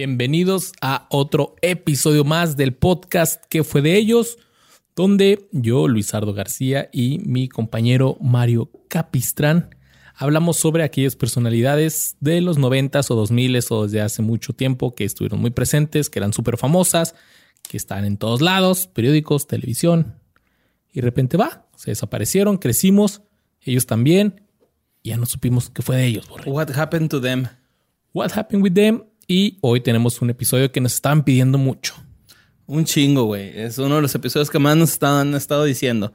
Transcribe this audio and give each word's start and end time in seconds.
Bienvenidos 0.00 0.72
a 0.80 1.06
otro 1.10 1.56
episodio 1.60 2.24
más 2.24 2.56
del 2.56 2.72
podcast 2.72 3.44
que 3.50 3.64
fue 3.64 3.82
de 3.82 3.98
ellos, 3.98 4.38
donde 4.96 5.46
yo, 5.52 5.88
Luisardo 5.88 6.32
García 6.32 6.88
y 6.90 7.18
mi 7.18 7.50
compañero 7.50 8.16
Mario 8.18 8.70
Capistrán 8.88 9.76
hablamos 10.14 10.56
sobre 10.56 10.84
aquellas 10.84 11.16
personalidades 11.16 12.16
de 12.18 12.40
los 12.40 12.56
noventas 12.56 13.10
o 13.10 13.14
dos 13.14 13.30
miles 13.30 13.70
o 13.70 13.82
desde 13.82 14.00
hace 14.00 14.22
mucho 14.22 14.54
tiempo 14.54 14.94
que 14.94 15.04
estuvieron 15.04 15.38
muy 15.38 15.50
presentes, 15.50 16.08
que 16.08 16.18
eran 16.18 16.32
súper 16.32 16.56
famosas, 16.56 17.14
que 17.68 17.76
están 17.76 18.06
en 18.06 18.16
todos 18.16 18.40
lados, 18.40 18.86
periódicos, 18.86 19.48
televisión, 19.48 20.14
y 20.90 21.02
de 21.02 21.02
repente 21.02 21.36
va, 21.36 21.66
se 21.76 21.90
desaparecieron, 21.90 22.56
crecimos, 22.56 23.20
ellos 23.60 23.84
también, 23.84 24.46
y 25.02 25.10
ya 25.10 25.18
no 25.18 25.26
supimos 25.26 25.68
qué 25.68 25.82
fue 25.82 25.96
de 25.96 26.06
ellos. 26.06 26.26
What 26.46 26.70
happened 26.70 27.10
to 27.10 27.20
them? 27.20 27.48
What 28.14 28.30
happened 28.34 28.62
with 28.62 28.72
them? 28.72 29.09
Y 29.32 29.58
hoy 29.60 29.80
tenemos 29.80 30.20
un 30.22 30.30
episodio 30.30 30.72
que 30.72 30.80
nos 30.80 30.94
estaban 30.94 31.22
pidiendo 31.22 31.56
mucho. 31.56 31.94
Un 32.66 32.84
chingo, 32.84 33.26
güey. 33.26 33.56
Es 33.60 33.78
uno 33.78 33.94
de 33.94 34.02
los 34.02 34.12
episodios 34.16 34.50
que 34.50 34.58
más 34.58 34.76
nos 34.76 35.00
han 35.04 35.36
estado 35.36 35.62
diciendo. 35.62 36.12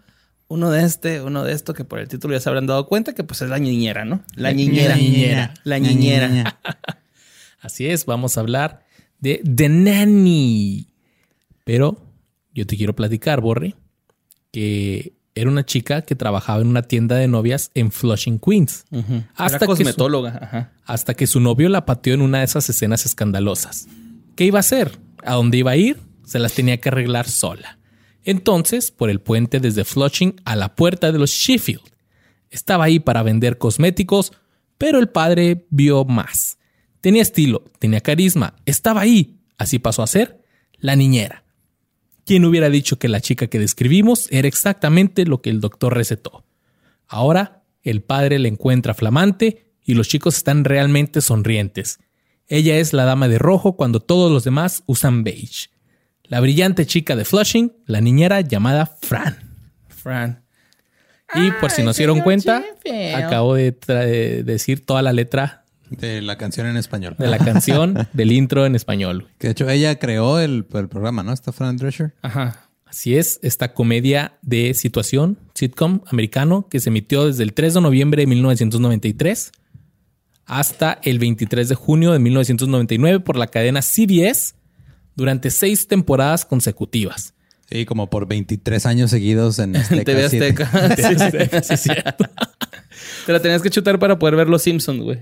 Uno 0.50 0.70
de 0.70 0.84
este, 0.84 1.22
uno 1.22 1.46
de 1.46 1.54
esto, 1.54 1.74
que 1.74 1.86
por 1.86 2.00
el 2.00 2.10
título 2.10 2.34
ya 2.34 2.42
se 2.42 2.50
habrán 2.50 2.68
dado 2.68 2.88
cuenta 2.88 3.16
que 3.16 3.24
pues 3.24 3.42
es 3.42 3.50
la 3.50 3.58
niñera, 3.58 4.04
¿no? 4.04 4.22
La 4.36 4.52
niñera. 4.52 4.98
La 4.98 5.02
niñera. 5.02 5.54
La 5.64 5.80
niñera. 5.80 6.60
Así 7.62 7.88
es, 7.88 8.06
vamos 8.06 8.36
a 8.36 8.42
hablar 8.42 8.86
de 9.20 9.42
The 9.46 9.70
Nanny. 9.70 10.90
Pero 11.64 11.98
yo 12.54 12.68
te 12.68 12.76
quiero 12.76 12.98
platicar, 12.98 13.40
Borre, 13.40 13.76
que 14.52 15.14
era 15.36 15.50
una 15.50 15.66
chica 15.66 16.02
que 16.02 16.16
trabajaba 16.16 16.62
en 16.62 16.68
una 16.68 16.82
tienda 16.82 17.18
de 17.18 17.28
novias 17.28 17.70
en 17.74 17.92
Flushing, 17.92 18.40
Queens. 18.40 18.86
hasta 19.36 19.66
cosmetóloga. 19.66 20.40
Que 20.40 20.58
su, 20.58 20.66
Hasta 20.86 21.14
que 21.14 21.28
su 21.28 21.40
novio 21.42 21.68
la 21.68 21.86
pateó 21.86 22.14
en 22.14 22.22
una 22.22 22.40
de 22.40 22.46
esas 22.46 22.70
escenas 22.70 23.06
escandalosas. 23.06 23.88
¿Qué 24.36 24.46
iba 24.46 24.60
a 24.60 24.62
hacer? 24.62 24.98
¿A 25.24 25.34
dónde 25.34 25.58
iba 25.58 25.72
a 25.72 25.76
ir? 25.76 26.00
Se 26.24 26.40
las 26.40 26.54
tenía 26.54 26.80
que 26.80 26.90
arreglar 26.90 27.28
sola. 27.28 27.78
Entonces, 28.24 28.92
por 28.92 29.10
el 29.10 29.20
puente 29.20 29.60
desde 29.60 29.84
Flushing 29.86 30.42
a 30.46 30.56
la 30.56 30.74
puerta 30.76 31.12
de 31.12 31.20
los 31.20 31.30
Sheffield. 31.32 31.84
Estaba 32.50 32.86
ahí 32.86 33.00
para 33.00 33.22
vender 33.22 33.58
cosméticos, 33.58 34.32
pero 34.78 35.00
el 35.00 35.10
padre 35.10 35.68
vio 35.70 36.06
más. 36.06 36.58
Tenía 37.02 37.22
estilo, 37.22 37.66
tenía 37.78 38.02
carisma, 38.02 38.56
estaba 38.66 39.02
ahí. 39.02 39.38
Así 39.58 39.80
pasó 39.80 40.02
a 40.02 40.08
ser 40.08 40.42
la 40.80 40.96
niñera. 40.96 41.45
¿Quién 42.26 42.44
hubiera 42.46 42.72
dicho 42.72 42.98
que 42.98 43.08
la 43.08 43.22
chica 43.22 43.48
que 43.48 43.60
describimos 43.60 44.28
era 44.32 44.48
exactamente 44.48 45.26
lo 45.26 45.42
que 45.42 45.52
el 45.52 45.62
doctor 45.62 45.96
recetó? 45.96 46.44
Ahora, 47.08 47.64
el 47.84 48.02
padre 48.02 48.40
la 48.40 48.48
encuentra 48.48 48.96
flamante 48.96 49.68
y 49.84 49.94
los 49.94 50.08
chicos 50.08 50.38
están 50.38 50.64
realmente 50.64 51.22
sonrientes. 51.22 52.00
Ella 52.48 52.78
es 52.78 52.94
la 52.94 53.06
dama 53.06 53.28
de 53.28 53.38
rojo 53.38 53.76
cuando 53.76 54.00
todos 54.00 54.32
los 54.32 54.44
demás 54.44 54.82
usan 54.88 55.24
beige. 55.24 55.70
La 56.24 56.40
brillante 56.40 56.88
chica 56.88 57.16
de 57.16 57.26
Flushing, 57.26 57.74
la 57.86 58.02
niñera 58.02 58.42
llamada 58.42 58.88
Fran. 58.88 59.38
Fran. 59.88 60.44
Y 61.36 61.52
por 61.62 61.70
si 61.70 61.84
no 61.84 61.94
se 61.94 62.04
dieron 62.04 62.22
cuenta, 62.22 62.64
acabo 63.16 63.54
de, 63.54 63.72
de 63.72 64.44
decir 64.44 64.84
toda 64.84 65.04
la 65.04 65.14
letra 65.14 65.65
de 65.90 66.22
la 66.22 66.38
canción 66.38 66.68
en 66.68 66.78
español. 66.78 67.16
De 67.18 67.28
la 67.28 67.38
canción, 67.38 68.08
del 68.14 68.32
intro 68.32 68.66
en 68.66 68.76
español. 68.76 69.28
Que 69.38 69.48
de 69.48 69.52
hecho 69.52 69.70
ella 69.70 69.98
creó 70.00 70.40
el, 70.40 70.66
programa, 70.66 71.24
¿no? 71.24 71.34
Esta 71.34 71.52
Fran 71.52 71.78
Drescher. 71.78 72.14
Ajá. 72.22 72.70
Así 72.86 73.18
es, 73.18 73.40
esta 73.44 73.74
comedia 73.74 74.38
de 74.42 74.74
situación, 74.74 75.38
sitcom 75.54 76.02
americano, 76.08 76.68
que 76.70 76.80
se 76.80 76.90
emitió 76.90 77.28
desde 77.28 77.44
el 77.44 77.54
3 77.54 77.74
de 77.74 77.82
noviembre 77.82 78.22
de 78.22 78.28
1993 78.28 79.52
hasta 80.46 81.00
el 81.04 81.20
23 81.20 81.68
de 81.68 81.76
junio 81.76 82.14
de 82.14 82.20
1999 82.20 83.20
por 83.22 83.36
la 83.36 83.48
cadena 83.48 83.82
CBS 83.82 84.54
durante 85.16 85.50
seis 85.50 85.88
temporadas 85.88 86.46
consecutivas. 86.46 87.34
Sí, 87.70 87.86
como 87.86 88.10
por 88.10 88.28
23 88.28 88.86
años 88.86 89.10
seguidos 89.10 89.60
en 89.60 89.76
Azteca. 89.76 90.04
TV 90.04 90.24
Azteca. 90.26 90.96
sí, 91.64 91.78
sí, 91.78 91.90
Te 93.26 93.34
la 93.34 93.42
tenías 93.42 93.62
que 93.62 93.70
chutar 93.70 93.98
para 93.98 94.20
poder 94.20 94.36
ver 94.36 94.48
Los 94.50 94.62
Simpsons, 94.62 95.02
güey. 95.02 95.20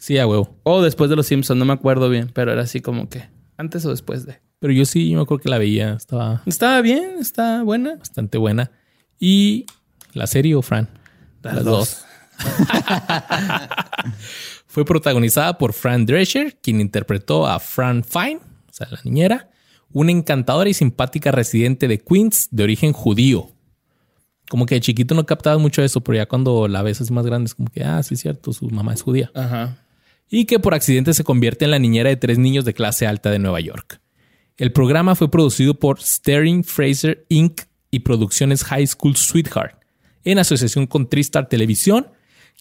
Sí, 0.00 0.16
a 0.16 0.26
huevo. 0.26 0.56
O 0.62 0.80
después 0.80 1.10
de 1.10 1.16
Los 1.16 1.26
Simpsons, 1.26 1.58
no 1.58 1.66
me 1.66 1.74
acuerdo 1.74 2.08
bien, 2.08 2.30
pero 2.32 2.50
era 2.50 2.62
así 2.62 2.80
como 2.80 3.10
que 3.10 3.28
antes 3.58 3.84
o 3.84 3.90
después 3.90 4.24
de. 4.24 4.40
Pero 4.58 4.72
yo 4.72 4.86
sí, 4.86 5.10
yo 5.10 5.16
me 5.16 5.22
acuerdo 5.22 5.42
que 5.42 5.50
la 5.50 5.58
veía. 5.58 5.92
Estaba. 5.92 6.42
Estaba 6.46 6.80
bien, 6.80 7.16
está 7.20 7.62
buena. 7.62 7.96
Bastante 7.96 8.38
buena. 8.38 8.70
¿Y 9.18 9.66
la 10.14 10.26
serie 10.26 10.54
o 10.54 10.62
Fran? 10.62 10.88
Las, 11.42 11.64
dos. 11.64 12.04
Fue 14.66 14.86
protagonizada 14.86 15.58
por 15.58 15.74
Fran 15.74 16.06
Drescher, 16.06 16.56
quien 16.62 16.80
interpretó 16.80 17.46
a 17.46 17.60
Fran 17.60 18.02
Fine, 18.02 18.38
o 18.38 18.72
sea, 18.72 18.88
la 18.90 19.00
niñera, 19.04 19.50
una 19.92 20.12
encantadora 20.12 20.70
y 20.70 20.74
simpática 20.74 21.30
residente 21.30 21.88
de 21.88 21.98
Queens 21.98 22.48
de 22.50 22.64
origen 22.64 22.92
judío 22.92 23.50
como 24.48 24.66
que 24.66 24.74
de 24.74 24.80
chiquito 24.80 25.14
no 25.14 25.26
captabas 25.26 25.60
mucho 25.60 25.80
eso, 25.80 26.00
pero 26.00 26.16
ya 26.16 26.26
cuando 26.26 26.66
la 26.66 26.82
ves 26.82 27.00
así 27.00 27.12
más 27.12 27.24
grande 27.24 27.46
es 27.46 27.54
como 27.54 27.70
que, 27.70 27.84
ah, 27.84 28.02
sí 28.02 28.14
es 28.14 28.20
cierto, 28.20 28.52
su 28.52 28.68
mamá 28.68 28.92
es 28.92 29.02
judía. 29.02 29.30
Ajá 29.32 29.78
y 30.30 30.44
que 30.44 30.60
por 30.60 30.74
accidente 30.74 31.12
se 31.12 31.24
convierte 31.24 31.64
en 31.64 31.72
la 31.72 31.78
niñera 31.78 32.08
de 32.08 32.16
tres 32.16 32.38
niños 32.38 32.64
de 32.64 32.72
clase 32.72 33.06
alta 33.06 33.30
de 33.30 33.40
Nueva 33.40 33.60
York. 33.60 34.00
El 34.56 34.72
programa 34.72 35.16
fue 35.16 35.30
producido 35.30 35.74
por 35.74 36.00
Sterling 36.00 36.62
Fraser 36.62 37.26
Inc. 37.28 37.62
y 37.90 38.00
Producciones 38.00 38.62
High 38.64 38.86
School 38.86 39.16
Sweetheart, 39.16 39.82
en 40.24 40.38
asociación 40.38 40.86
con 40.86 41.08
Tristar 41.08 41.48
Televisión, 41.48 42.08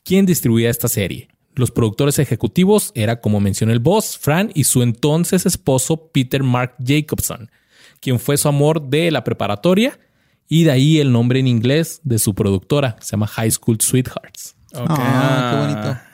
quien 0.03 0.25
distribuía 0.25 0.69
esta 0.69 0.88
serie. 0.88 1.30
Los 1.56 1.72
productores 1.72 2.18
ejecutivos 2.19 2.91
era, 2.96 3.19
como 3.19 3.40
mencionó 3.40 3.74
el 3.74 3.80
boss, 3.80 4.18
Fran 4.18 4.50
y 4.56 4.63
su 4.63 4.81
entonces 4.81 5.46
esposo 5.46 6.09
Peter 6.12 6.41
Mark 6.41 6.75
Jacobson, 6.84 7.51
quien 8.00 8.19
fue 8.19 8.38
su 8.38 8.47
amor 8.47 8.90
de 8.90 9.12
la 9.12 9.24
preparatoria 9.24 10.00
y 10.47 10.63
de 10.63 10.72
ahí 10.72 11.00
el 11.00 11.12
nombre 11.12 11.40
en 11.40 11.47
inglés 11.47 12.00
de 12.03 12.18
su 12.18 12.34
productora, 12.34 12.96
se 13.01 13.12
llama 13.12 13.28
High 13.28 13.51
School 13.51 13.81
Sweethearts. 13.81 14.56
Ah, 14.74 15.51
qué 15.51 15.74
bonito 15.74 16.09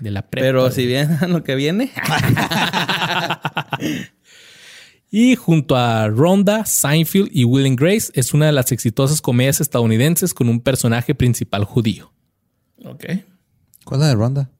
de 0.00 0.10
la 0.10 0.22
Pero 0.22 0.70
si 0.70 0.86
bien 0.86 1.18
lo 1.28 1.44
que 1.44 1.54
viene. 1.54 1.90
y 5.10 5.36
junto 5.36 5.76
a 5.76 6.08
Rhonda, 6.08 6.64
Seinfeld 6.64 7.28
y 7.32 7.44
Will 7.44 7.76
Grace 7.76 8.10
es 8.14 8.34
una 8.34 8.46
de 8.46 8.52
las 8.52 8.72
exitosas 8.72 9.20
comedias 9.20 9.60
estadounidenses 9.60 10.34
con 10.34 10.48
un 10.48 10.60
personaje 10.60 11.14
principal 11.14 11.64
judío. 11.64 12.12
Ok. 12.84 13.04
¿Cuál 13.84 14.00
es 14.00 14.00
la 14.00 14.08
de 14.08 14.14
Rhonda? 14.14 14.50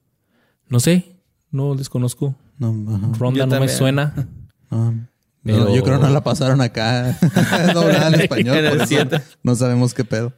No 0.69 0.79
sé, 0.79 1.17
no 1.51 1.75
desconozco. 1.75 2.37
No, 2.59 2.73
Ronda 3.19 3.47
no 3.47 3.59
me 3.59 3.69
suena. 3.69 4.29
Pero... 5.43 5.75
yo 5.75 5.83
creo 5.83 5.99
que 5.99 6.07
no 6.07 6.13
la 6.13 6.23
pasaron 6.23 6.61
acá 6.61 7.19
doblada 7.73 8.09
en 8.09 8.21
español. 8.21 8.59
no 9.43 9.55
sabemos 9.55 9.95
qué 9.95 10.05
pedo. 10.05 10.35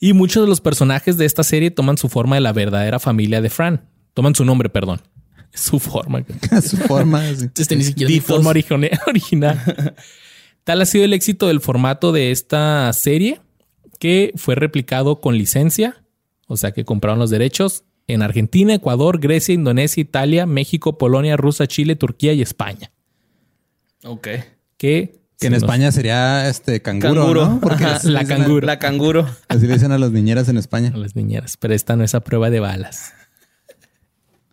Y 0.00 0.14
muchos 0.14 0.42
de 0.42 0.48
los 0.48 0.60
personajes 0.60 1.18
de 1.18 1.26
esta 1.26 1.42
serie 1.42 1.70
toman 1.70 1.98
su 1.98 2.08
forma 2.08 2.36
de 2.36 2.40
la 2.40 2.52
verdadera 2.52 2.98
familia 2.98 3.40
de 3.40 3.50
Fran. 3.50 3.88
Toman 4.16 4.34
su 4.34 4.46
nombre, 4.46 4.70
perdón. 4.70 5.02
Su 5.52 5.78
forma. 5.78 6.24
su 6.62 6.78
forma. 6.78 7.28
Este 7.28 7.76
ni 7.76 7.84
siquiera 7.84 8.12
su 8.14 8.22
forma 8.22 8.50
original. 9.06 9.60
Tal 10.64 10.80
ha 10.80 10.86
sido 10.86 11.04
el 11.04 11.12
éxito 11.12 11.48
del 11.48 11.60
formato 11.60 12.12
de 12.12 12.30
esta 12.30 12.90
serie 12.94 13.40
que 13.98 14.32
fue 14.36 14.54
replicado 14.54 15.20
con 15.20 15.36
licencia, 15.36 16.02
o 16.46 16.56
sea 16.56 16.72
que 16.72 16.84
compraron 16.86 17.18
los 17.18 17.28
derechos 17.28 17.84
en 18.06 18.22
Argentina, 18.22 18.74
Ecuador, 18.74 19.18
Grecia, 19.18 19.54
Indonesia, 19.54 20.00
Italia, 20.00 20.46
México, 20.46 20.96
Polonia, 20.96 21.36
Rusia, 21.36 21.66
Chile, 21.66 21.94
Turquía 21.94 22.32
y 22.32 22.40
España. 22.40 22.90
Ok. 24.02 24.28
Que, 24.78 25.20
que 25.38 25.46
en 25.46 25.54
España 25.54 25.92
sería 25.92 26.48
este 26.48 26.80
canguro, 26.80 27.58
Porque 27.62 27.84
la 28.04 28.24
canguro. 28.24 28.66
la 28.66 28.78
canguro. 28.78 29.26
Así 29.48 29.66
le 29.66 29.74
dicen 29.74 29.92
a 29.92 29.98
las 29.98 30.10
niñeras 30.10 30.48
en 30.48 30.56
España. 30.56 30.90
A 30.94 30.96
las 30.98 31.16
niñeras, 31.16 31.56
pero 31.58 31.74
esta 31.74 31.96
no 31.96 32.04
es 32.04 32.14
a 32.14 32.20
prueba 32.20 32.48
de 32.50 32.60
balas. 32.60 33.12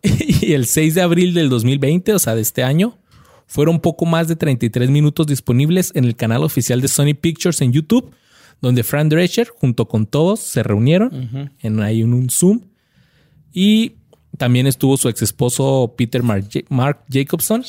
y 0.40 0.52
el 0.52 0.66
6 0.66 0.94
de 0.94 1.02
abril 1.02 1.34
del 1.34 1.48
2020, 1.48 2.12
o 2.12 2.18
sea, 2.18 2.34
de 2.34 2.42
este 2.42 2.62
año, 2.62 2.98
fueron 3.46 3.80
poco 3.80 4.06
más 4.06 4.28
de 4.28 4.36
33 4.36 4.90
minutos 4.90 5.26
disponibles 5.26 5.92
en 5.94 6.04
el 6.04 6.16
canal 6.16 6.44
oficial 6.44 6.80
de 6.80 6.88
Sony 6.88 7.14
Pictures 7.18 7.60
en 7.62 7.72
YouTube, 7.72 8.10
donde 8.60 8.82
Fran 8.82 9.08
Drescher, 9.08 9.48
junto 9.48 9.88
con 9.88 10.06
todos, 10.06 10.40
se 10.40 10.62
reunieron 10.62 11.52
en 11.60 11.80
ahí 11.80 12.02
en 12.02 12.14
un 12.14 12.30
Zoom. 12.30 12.60
Y 13.52 13.92
también 14.38 14.66
estuvo 14.66 14.96
su 14.96 15.08
ex 15.08 15.22
esposo 15.22 15.94
Peter 15.96 16.22
Mark, 16.22 17.04
Jacobson. 17.08 17.64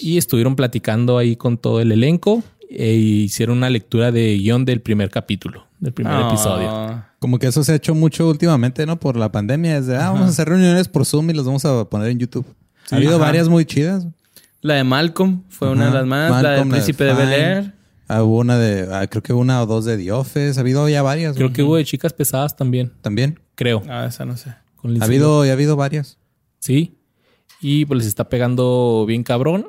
Y 0.00 0.16
estuvieron 0.16 0.56
platicando 0.56 1.18
ahí 1.18 1.36
con 1.36 1.58
todo 1.58 1.80
el 1.80 1.92
elenco 1.92 2.42
e 2.70 2.92
hicieron 2.92 3.58
una 3.58 3.70
lectura 3.70 4.12
de 4.12 4.36
guion 4.38 4.64
del 4.64 4.80
primer 4.80 5.10
capítulo, 5.10 5.66
del 5.80 5.92
primer 5.92 6.14
ah. 6.14 6.28
episodio. 6.28 7.07
Como 7.18 7.38
que 7.38 7.48
eso 7.48 7.64
se 7.64 7.72
ha 7.72 7.74
hecho 7.74 7.94
mucho 7.94 8.28
últimamente, 8.28 8.86
¿no? 8.86 8.98
Por 9.00 9.16
la 9.16 9.32
pandemia. 9.32 9.78
Es 9.78 9.86
de, 9.86 9.96
ah, 9.96 10.10
vamos 10.10 10.26
a 10.26 10.28
hacer 10.30 10.48
reuniones 10.48 10.88
por 10.88 11.04
Zoom 11.04 11.30
y 11.30 11.34
las 11.34 11.44
vamos 11.44 11.64
a 11.64 11.84
poner 11.88 12.10
en 12.10 12.18
YouTube. 12.18 12.46
ha 12.90 12.96
habido 12.96 13.18
varias 13.18 13.48
muy 13.48 13.64
chidas. 13.64 14.06
La 14.60 14.74
de 14.74 14.84
Malcolm 14.84 15.42
fue 15.48 15.70
una 15.70 15.86
de 15.86 15.92
las 15.92 16.06
más. 16.06 16.42
la 16.42 16.50
de 16.50 16.66
Príncipe 16.66 17.04
de, 17.04 17.14
Bel 17.14 17.32
Air. 17.32 17.74
Ah, 18.06 18.22
hubo 18.22 18.38
una 18.38 18.56
de, 18.56 18.88
ah, 18.92 19.06
creo 19.06 19.22
que 19.22 19.32
una 19.32 19.62
o 19.62 19.66
dos 19.66 19.84
de 19.84 19.98
The 19.98 20.12
Office. 20.12 20.58
Ha 20.58 20.60
habido 20.60 20.88
ya 20.88 21.02
varias. 21.02 21.36
Creo 21.36 21.52
que 21.52 21.62
hubo 21.62 21.76
de 21.76 21.84
chicas 21.84 22.12
pesadas 22.12 22.56
también. 22.56 22.92
También. 23.02 23.38
Creo. 23.54 23.82
Ah, 23.88 24.06
esa 24.06 24.24
no 24.24 24.36
sé. 24.36 24.50
ha 24.50 25.04
habido, 25.04 25.42
ha 25.42 25.52
habido 25.52 25.76
varias. 25.76 26.18
Sí. 26.60 26.98
Y 27.60 27.84
pues 27.86 27.98
les 27.98 28.06
está 28.06 28.28
pegando 28.28 29.04
bien 29.06 29.24
cabrón. 29.24 29.66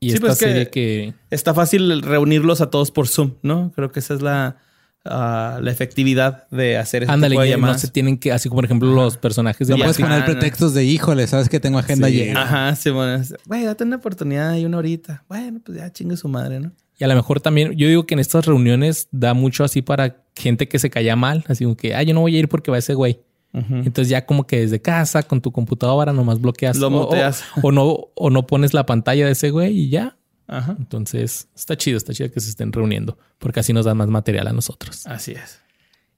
Y 0.00 0.12
esta 0.12 0.26
pues 0.26 0.38
serie 0.38 0.68
que, 0.68 1.14
Está 1.30 1.54
fácil 1.54 2.02
reunirlos 2.02 2.60
a 2.60 2.68
todos 2.68 2.90
por 2.90 3.08
Zoom, 3.08 3.32
¿no? 3.42 3.72
Creo 3.74 3.90
que 3.90 4.00
esa 4.00 4.14
es 4.14 4.20
la, 4.20 4.58
ah, 5.04 5.58
la 5.62 5.70
efectividad 5.70 6.48
de 6.50 6.76
hacer 6.76 7.04
este 7.04 7.28
tipo 7.28 7.40
de 7.40 7.48
llamadas. 7.48 7.76
No 7.76 7.80
se 7.80 7.88
tienen 7.88 8.18
que, 8.18 8.32
así 8.32 8.48
como 8.48 8.58
por 8.58 8.64
ejemplo 8.64 8.92
los 8.92 9.16
personajes 9.16 9.68
de... 9.68 9.74
No 9.74 9.78
puedes 9.78 9.98
poner 9.98 10.24
pretextos 10.24 10.74
de 10.74 10.84
híjole, 10.84 11.26
sabes 11.26 11.48
que 11.48 11.60
tengo 11.60 11.78
agenda 11.78 12.08
llena. 12.08 12.42
Ajá, 12.42 12.76
sí, 12.76 12.90
bueno. 12.90 13.22
Güey, 13.46 13.64
date 13.64 13.84
una 13.84 13.96
oportunidad 13.96 14.54
y 14.56 14.64
una 14.64 14.78
horita. 14.78 15.24
Bueno, 15.28 15.60
pues 15.64 15.78
ya 15.78 15.92
chingue 15.92 16.16
su 16.16 16.28
madre, 16.28 16.60
¿no? 16.60 16.72
Y 16.98 17.04
a 17.04 17.08
lo 17.08 17.14
mejor 17.14 17.40
también, 17.40 17.72
yo 17.72 17.88
digo 17.88 18.06
que 18.06 18.14
en 18.14 18.20
estas 18.20 18.46
reuniones 18.46 19.08
da 19.10 19.34
mucho 19.34 19.64
así 19.64 19.82
para 19.82 20.22
gente 20.36 20.68
que 20.68 20.78
se 20.78 20.90
calla 20.90 21.16
mal, 21.16 21.44
así 21.48 21.64
como 21.64 21.76
que, 21.76 21.94
ah, 21.94 22.02
yo 22.02 22.14
no 22.14 22.20
voy 22.20 22.36
a 22.36 22.38
ir 22.38 22.48
porque 22.48 22.70
va 22.70 22.78
ese 22.78 22.94
güey. 22.94 23.20
Entonces 23.56 24.08
ya 24.08 24.26
como 24.26 24.48
que 24.48 24.58
desde 24.58 24.82
casa 24.82 25.22
con 25.22 25.40
tu 25.40 25.52
computadora 25.52 26.12
nomás 26.12 26.40
bloqueas 26.40 26.76
Lo 26.76 26.88
o, 26.88 27.14
o, 27.62 27.70
no 27.70 28.08
o 28.16 28.28
no 28.28 28.48
pones 28.48 28.74
la 28.74 28.84
pantalla 28.84 29.26
de 29.26 29.30
ese 29.32 29.50
güey 29.50 29.78
y 29.78 29.90
ya. 29.90 30.16
Ajá. 30.46 30.76
Entonces 30.78 31.48
está 31.54 31.76
chido, 31.76 31.96
está 31.96 32.12
chido 32.12 32.30
que 32.30 32.40
se 32.40 32.50
estén 32.50 32.72
reuniendo 32.72 33.18
porque 33.38 33.60
así 33.60 33.72
nos 33.72 33.84
da 33.84 33.94
más 33.94 34.08
material 34.08 34.48
a 34.48 34.52
nosotros. 34.52 35.06
Así 35.06 35.32
es. 35.32 35.60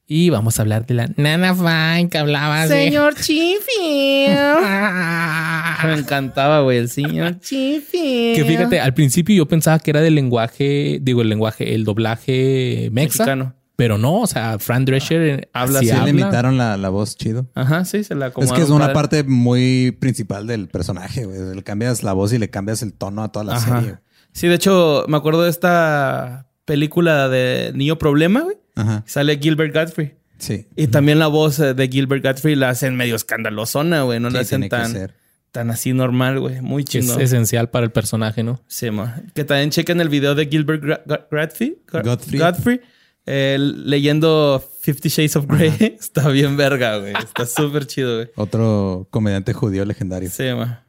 Y 0.08 0.30
vamos 0.30 0.58
a 0.58 0.62
hablar 0.62 0.86
de 0.86 0.94
la 0.94 1.10
Nana 1.16 1.52
Fine 1.52 2.08
que 2.08 2.18
hablaba 2.18 2.68
Señor 2.68 3.16
Chifi. 3.16 4.28
Me 5.86 5.94
encantaba, 5.94 6.60
güey, 6.60 6.78
el 6.78 6.88
señor 6.88 7.40
Chifi. 7.40 8.34
Que 8.36 8.44
fíjate, 8.46 8.78
al 8.78 8.94
principio 8.94 9.34
yo 9.34 9.46
pensaba 9.46 9.80
que 9.80 9.90
era 9.90 10.00
del 10.00 10.14
lenguaje, 10.14 11.00
digo, 11.02 11.22
el 11.22 11.28
lenguaje, 11.28 11.74
el 11.74 11.82
doblaje 11.82 12.88
mexicano. 12.92 13.54
Pero 13.74 13.98
no, 13.98 14.20
o 14.20 14.26
sea, 14.26 14.58
Fran 14.58 14.84
Drescher 14.86 15.22
eh, 15.22 15.48
habla 15.52 15.80
sí, 15.80 15.90
le 15.92 16.10
imitaron 16.10 16.56
la, 16.56 16.78
la, 16.78 16.88
voz 16.88 17.16
chido. 17.16 17.46
Ajá, 17.54 17.84
sí, 17.84 18.04
se 18.04 18.14
la 18.14 18.28
Es 18.28 18.52
que 18.52 18.62
es 18.62 18.70
una 18.70 18.94
parte 18.94 19.22
muy 19.22 19.90
principal 19.90 20.46
del 20.46 20.68
personaje, 20.68 21.26
güey. 21.26 21.54
Le 21.54 21.62
cambias 21.62 22.02
la 22.02 22.14
voz 22.14 22.32
y 22.32 22.38
le 22.38 22.48
cambias 22.48 22.82
el 22.82 22.94
tono 22.94 23.22
a 23.22 23.32
toda 23.32 23.44
la 23.44 23.60
serie. 23.60 23.98
Sí, 24.36 24.48
de 24.48 24.54
hecho, 24.54 25.06
me 25.08 25.16
acuerdo 25.16 25.44
de 25.44 25.50
esta 25.50 26.46
película 26.66 27.30
de 27.30 27.72
Niño 27.74 27.96
Problema, 27.96 28.42
güey. 28.42 28.58
Ajá. 28.74 29.02
Sale 29.06 29.38
Gilbert 29.38 29.74
Godfrey. 29.74 30.16
Sí. 30.36 30.66
Y 30.76 30.88
también 30.88 31.18
la 31.18 31.28
voz 31.28 31.56
de 31.56 31.88
Gilbert 31.88 32.22
Godfrey 32.22 32.54
la 32.54 32.68
hacen 32.68 32.96
medio 32.96 33.16
escandalosona, 33.16 34.02
güey. 34.02 34.20
No 34.20 34.28
la 34.28 34.40
hacen 34.40 34.68
tan, 34.68 35.10
tan 35.52 35.70
así 35.70 35.94
normal, 35.94 36.38
güey. 36.38 36.60
Muy 36.60 36.84
chido. 36.84 37.14
Es 37.14 37.32
esencial 37.32 37.70
para 37.70 37.86
el 37.86 37.92
personaje, 37.92 38.42
¿no? 38.42 38.60
Sí, 38.66 38.90
ma. 38.90 39.22
Que 39.34 39.44
también 39.44 39.70
chequen 39.70 40.02
el 40.02 40.10
video 40.10 40.34
de 40.34 40.46
Gilbert 40.48 40.84
Godfrey. 41.30 41.78
Godfrey. 41.90 42.38
Godfrey 42.38 42.80
leyendo 43.24 44.62
Fifty 44.82 45.08
Shades 45.08 45.36
of 45.36 45.46
Grey. 45.46 45.72
Está 45.98 46.28
bien 46.28 46.58
verga, 46.58 46.98
güey. 46.98 47.14
Está 47.14 47.46
súper 47.46 47.86
chido, 47.86 48.16
güey. 48.16 48.28
Otro 48.36 49.08
comediante 49.10 49.54
judío 49.54 49.86
legendario. 49.86 50.28
Sí, 50.28 50.44
ma. 50.54 50.85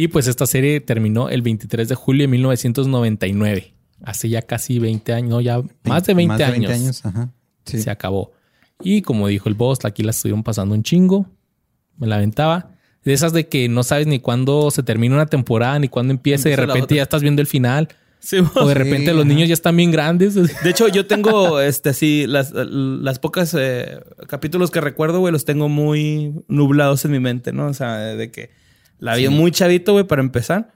Y 0.00 0.06
pues 0.06 0.28
esta 0.28 0.46
serie 0.46 0.80
terminó 0.80 1.28
el 1.28 1.42
23 1.42 1.88
de 1.88 1.96
julio 1.96 2.22
de 2.22 2.28
1999. 2.28 3.74
Hace 4.04 4.28
ya 4.28 4.42
casi 4.42 4.78
20 4.78 5.12
años, 5.12 5.30
no, 5.30 5.40
ya 5.40 5.60
más 5.82 6.04
de 6.04 6.14
20 6.14 6.28
más 6.28 6.38
de 6.38 6.50
20 6.52 6.72
años. 6.72 7.04
Ajá. 7.04 7.32
Sí. 7.64 7.82
Se 7.82 7.90
acabó. 7.90 8.30
Y 8.80 9.02
como 9.02 9.26
dijo 9.26 9.48
el 9.48 9.56
boss, 9.56 9.84
aquí 9.84 10.04
la 10.04 10.12
estuvieron 10.12 10.44
pasando 10.44 10.76
un 10.76 10.84
chingo. 10.84 11.26
Me 11.96 12.06
la 12.06 12.14
aventaba. 12.14 12.76
De 13.02 13.12
esas 13.12 13.32
de 13.32 13.48
que 13.48 13.68
no 13.68 13.82
sabes 13.82 14.06
ni 14.06 14.20
cuándo 14.20 14.70
se 14.70 14.84
termina 14.84 15.16
una 15.16 15.26
temporada, 15.26 15.80
ni 15.80 15.88
cuándo 15.88 16.14
empieza, 16.14 16.48
y 16.48 16.52
de 16.52 16.58
repente 16.58 16.94
ya 16.94 17.02
estás 17.02 17.22
viendo 17.22 17.42
el 17.42 17.48
final 17.48 17.88
o 18.54 18.68
de 18.68 18.74
repente 18.74 19.12
los 19.14 19.26
niños 19.26 19.48
ya 19.48 19.54
están 19.54 19.76
bien 19.76 19.90
grandes. 19.90 20.34
De 20.62 20.70
hecho, 20.70 20.86
yo 20.86 21.06
tengo 21.06 21.60
este 21.60 21.88
así 21.88 22.28
las, 22.28 22.52
las 22.52 23.18
pocas 23.18 23.52
eh, 23.58 23.98
capítulos 24.28 24.70
que 24.70 24.80
recuerdo, 24.80 25.18
güey, 25.18 25.32
los 25.32 25.44
tengo 25.44 25.68
muy 25.68 26.34
nublados 26.46 27.04
en 27.04 27.10
mi 27.10 27.18
mente, 27.18 27.52
¿no? 27.52 27.66
O 27.66 27.74
sea, 27.74 27.96
de 27.96 28.30
que 28.30 28.50
la 28.98 29.16
vi 29.16 29.28
muy 29.28 29.50
chavito, 29.50 29.92
güey, 29.92 30.04
para 30.04 30.22
empezar. 30.22 30.72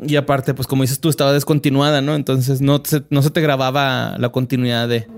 Y 0.00 0.16
aparte, 0.16 0.54
pues 0.54 0.66
como 0.66 0.82
dices 0.82 1.00
tú, 1.00 1.08
estaba 1.08 1.32
descontinuada, 1.32 2.02
¿no? 2.02 2.14
Entonces 2.14 2.60
no, 2.60 2.82
no 3.10 3.22
se 3.22 3.30
te 3.30 3.40
grababa 3.40 4.16
la 4.18 4.30
continuidad 4.30 4.88
de. 4.88 5.08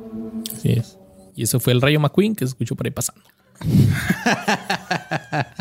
Así 0.52 0.72
es. 0.72 0.98
Y 1.34 1.42
eso 1.42 1.60
fue 1.60 1.72
el 1.72 1.80
Rayo 1.80 2.00
McQueen 2.00 2.34
que 2.34 2.46
se 2.46 2.50
escuchó 2.50 2.76
por 2.76 2.86
ahí 2.86 2.90
pasando. 2.90 3.22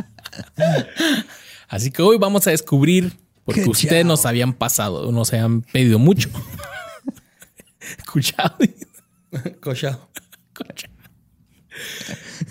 Así 1.68 1.92
que 1.92 2.02
hoy 2.02 2.18
vamos 2.18 2.48
a 2.48 2.52
descubrir 2.52 3.14
porque 3.44 3.70
ustedes 3.70 4.06
nos 4.06 4.26
habían 4.26 4.54
pasado, 4.54 5.12
nos 5.12 5.34
habían 5.34 5.62
pedido 5.62 6.00
mucho. 6.00 6.30
Escuchado. 7.98 8.58
Cochado. 9.62 10.10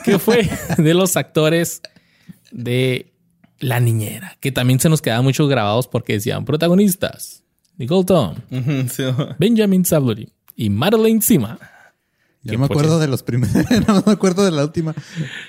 ¿Qué 0.05 0.19
fue 0.19 0.49
de 0.76 0.94
los 0.94 1.17
actores 1.17 1.81
de 2.52 3.13
La 3.64 3.81
Niñera? 3.81 4.37
Que 4.40 4.52
también 4.52 4.78
se 4.78 4.90
nos 4.90 5.00
quedaban 5.00 5.25
muchos 5.25 5.49
grabados 5.49 5.88
porque 5.88 6.12
decían 6.12 6.44
protagonistas. 6.44 7.43
Nicole 7.78 8.05
Tom, 8.05 8.34
Benjamin 9.38 9.87
Savory 9.87 10.31
y 10.55 10.69
Madeline 10.69 11.22
Sima. 11.22 11.58
Yo 12.43 12.58
me 12.58 12.66
acuerdo 12.66 12.99
de 12.99 13.08
los 13.08 13.22
primeros, 13.22 13.56
no 13.88 14.02
me 14.06 14.12
acuerdo 14.12 14.44
de 14.44 14.50
la 14.50 14.64
última. 14.64 14.94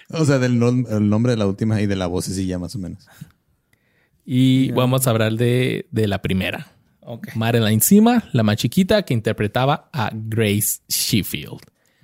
O 0.10 0.24
sea, 0.24 0.40
del 0.40 0.58
nombre 0.58 1.34
de 1.34 1.38
la 1.38 1.46
última 1.46 1.82
y 1.82 1.88
de 1.88 1.98
la 1.98 2.08
vocecilla 2.08 2.58
más 2.58 2.74
o 2.76 2.80
menos. 2.80 3.06
Y 4.26 4.72
vamos 4.72 5.06
a 5.06 5.10
hablar 5.10 5.34
de, 5.34 5.86
la 5.92 6.22
primera. 6.22 6.72
Okay. 7.02 7.34
Madeline 7.36 7.82
Sima, 7.82 8.30
la 8.32 8.44
más 8.44 8.56
chiquita 8.56 9.04
que 9.04 9.14
interpretaba 9.14 9.90
a 9.92 10.10
Grace 10.14 10.80
Sheffield. 10.88 11.60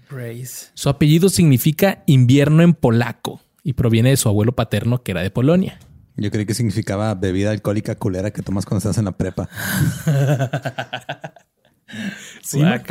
Grace. 0.10 0.68
Su 0.74 0.90
apellido 0.90 1.30
significa 1.30 2.04
invierno 2.06 2.64
en 2.64 2.74
polaco 2.74 3.40
y 3.64 3.74
proviene 3.74 4.10
de 4.10 4.18
su 4.18 4.28
abuelo 4.28 4.52
paterno 4.52 5.04
que 5.04 5.12
era 5.12 5.22
de 5.22 5.32
Polonia. 5.32 5.80
Yo 6.18 6.30
creí 6.32 6.46
que 6.46 6.54
significaba 6.54 7.16
bebida 7.16 7.52
alcohólica 7.52 7.96
culera 7.96 8.32
que 8.32 8.42
tomas 8.42 8.66
cuando 8.66 8.80
estás 8.80 8.98
en 8.98 9.06
la 9.06 9.14
prepa. 9.14 9.50
Sima. 12.42 12.82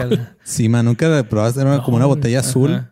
Sima, 0.42 0.82
nunca 0.82 1.22
probaste, 1.24 1.60
era 1.60 1.82
como 1.82 1.96
una 1.96 2.06
botella 2.06 2.40
azul. 2.40 2.86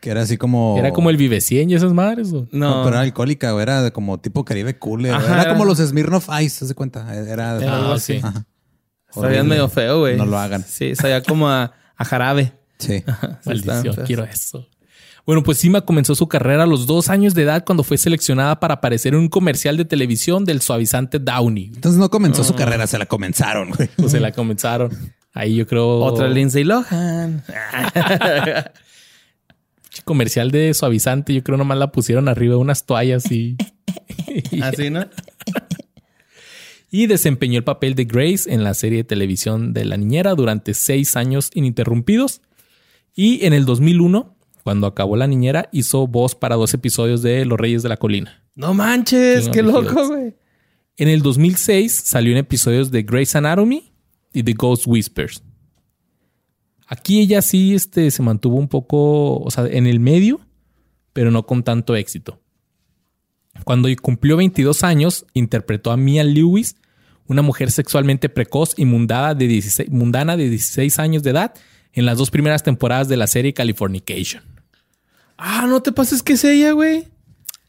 Que 0.00 0.10
era 0.10 0.22
así 0.22 0.38
como. 0.38 0.76
Era 0.78 0.92
como 0.92 1.10
el 1.10 1.18
Vivecien 1.18 1.68
y 1.68 1.74
esas 1.74 1.92
madres. 1.92 2.32
No. 2.32 2.48
no. 2.52 2.84
pero 2.84 2.96
era 2.96 3.00
alcohólica, 3.00 3.54
o 3.54 3.60
era 3.60 3.90
como 3.90 4.18
tipo 4.18 4.44
Caribe 4.44 4.78
Cooler. 4.78 5.14
era, 5.14 5.48
como 5.48 5.66
los 5.66 5.78
Smirnoff 5.78 6.28
Ice, 6.40 6.66
¿se 6.66 6.74
cuenta? 6.74 7.14
Era 7.14 7.56
algo 7.56 7.92
así. 7.92 8.20
Sabían 9.10 9.46
medio 9.46 9.68
feo, 9.68 10.00
güey. 10.00 10.16
No 10.16 10.24
lo 10.24 10.38
hagan. 10.38 10.64
Sí, 10.66 10.94
sabía 10.94 11.22
como 11.22 11.48
a, 11.48 11.72
jarabe. 11.98 12.54
Sí. 12.78 13.04
Maldición, 13.44 13.94
quiero 14.06 14.24
eso. 14.24 14.66
Bueno, 15.26 15.42
pues 15.42 15.58
Sima 15.58 15.82
comenzó 15.82 16.14
su 16.14 16.28
carrera 16.28 16.64
a 16.64 16.66
los 16.66 16.86
dos 16.86 17.08
años 17.08 17.34
de 17.34 17.42
edad 17.42 17.64
cuando 17.64 17.82
fue 17.82 17.98
seleccionada 17.98 18.58
para 18.58 18.74
aparecer 18.74 19.14
en 19.14 19.20
un 19.20 19.28
comercial 19.28 19.76
de 19.76 19.84
televisión 19.84 20.44
del 20.44 20.60
suavizante 20.60 21.18
Downy. 21.18 21.72
Entonces 21.74 21.98
no 21.98 22.10
comenzó 22.10 22.42
su 22.44 22.54
carrera, 22.54 22.86
se 22.86 22.98
la 22.98 23.06
comenzaron, 23.06 23.70
güey. 23.70 23.88
Pues 23.96 24.12
se 24.12 24.20
la 24.20 24.32
comenzaron. 24.32 24.90
Ahí 25.32 25.56
yo 25.56 25.66
creo. 25.66 26.00
Otra 26.00 26.28
Lindsay 26.28 26.64
Lohan. 26.64 27.44
comercial 30.04 30.50
de 30.50 30.72
suavizante, 30.74 31.34
yo 31.34 31.44
creo 31.44 31.58
nomás 31.58 31.78
la 31.78 31.92
pusieron 31.92 32.28
arriba 32.28 32.54
de 32.54 32.60
unas 32.60 32.86
toallas 32.86 33.30
y. 33.30 33.56
Así, 34.62 34.90
¿no? 34.90 35.06
y 36.90 37.06
desempeñó 37.06 37.58
el 37.58 37.64
papel 37.64 37.94
de 37.94 38.04
Grace 38.04 38.52
en 38.52 38.64
la 38.64 38.74
serie 38.74 38.98
de 38.98 39.04
televisión 39.04 39.72
de 39.72 39.84
La 39.84 39.96
Niñera 39.96 40.34
durante 40.34 40.74
seis 40.74 41.16
años 41.16 41.50
ininterrumpidos. 41.54 42.40
Y 43.14 43.44
en 43.44 43.52
el 43.52 43.64
2001, 43.64 44.36
cuando 44.62 44.86
acabó 44.86 45.16
La 45.16 45.26
Niñera, 45.26 45.68
hizo 45.72 46.06
voz 46.06 46.34
para 46.34 46.56
dos 46.56 46.74
episodios 46.74 47.22
de 47.22 47.44
Los 47.44 47.58
Reyes 47.58 47.82
de 47.82 47.88
la 47.88 47.96
Colina. 47.96 48.42
No 48.54 48.74
manches, 48.74 49.48
qué 49.48 49.62
loco, 49.62 50.08
güey. 50.08 50.34
En 50.96 51.08
el 51.08 51.22
2006 51.22 51.92
salió 51.92 52.32
en 52.32 52.38
episodios 52.38 52.90
de 52.90 53.02
Grey's 53.02 53.34
Anatomy 53.34 53.92
y 54.32 54.42
The 54.42 54.52
Ghost 54.52 54.84
Whispers. 54.86 55.42
Aquí 56.86 57.20
ella 57.20 57.40
sí 57.40 57.74
este, 57.74 58.10
se 58.10 58.22
mantuvo 58.22 58.56
un 58.56 58.68
poco, 58.68 59.38
o 59.38 59.50
sea, 59.50 59.66
en 59.66 59.86
el 59.86 60.00
medio, 60.00 60.40
pero 61.12 61.30
no 61.30 61.46
con 61.46 61.62
tanto 61.62 61.96
éxito. 61.96 62.40
Cuando 63.64 63.88
cumplió 64.02 64.36
22 64.36 64.84
años, 64.84 65.26
interpretó 65.32 65.90
a 65.90 65.96
Mia 65.96 66.24
Lewis, 66.24 66.76
una 67.26 67.42
mujer 67.42 67.70
sexualmente 67.70 68.28
precoz 68.28 68.74
y 68.76 68.84
mundana 68.84 69.34
de 69.34 69.46
16, 69.46 69.90
mundana 69.90 70.36
de 70.36 70.48
16 70.48 70.98
años 70.98 71.22
de 71.22 71.30
edad 71.30 71.54
en 71.92 72.06
las 72.06 72.18
dos 72.18 72.30
primeras 72.30 72.62
temporadas 72.62 73.08
de 73.08 73.16
la 73.16 73.26
serie 73.26 73.54
Californication. 73.54 74.42
Ah, 75.42 75.66
no 75.66 75.80
te 75.80 75.90
pases 75.90 76.22
que 76.22 76.34
es 76.34 76.44
ella, 76.44 76.72
güey. 76.72 77.08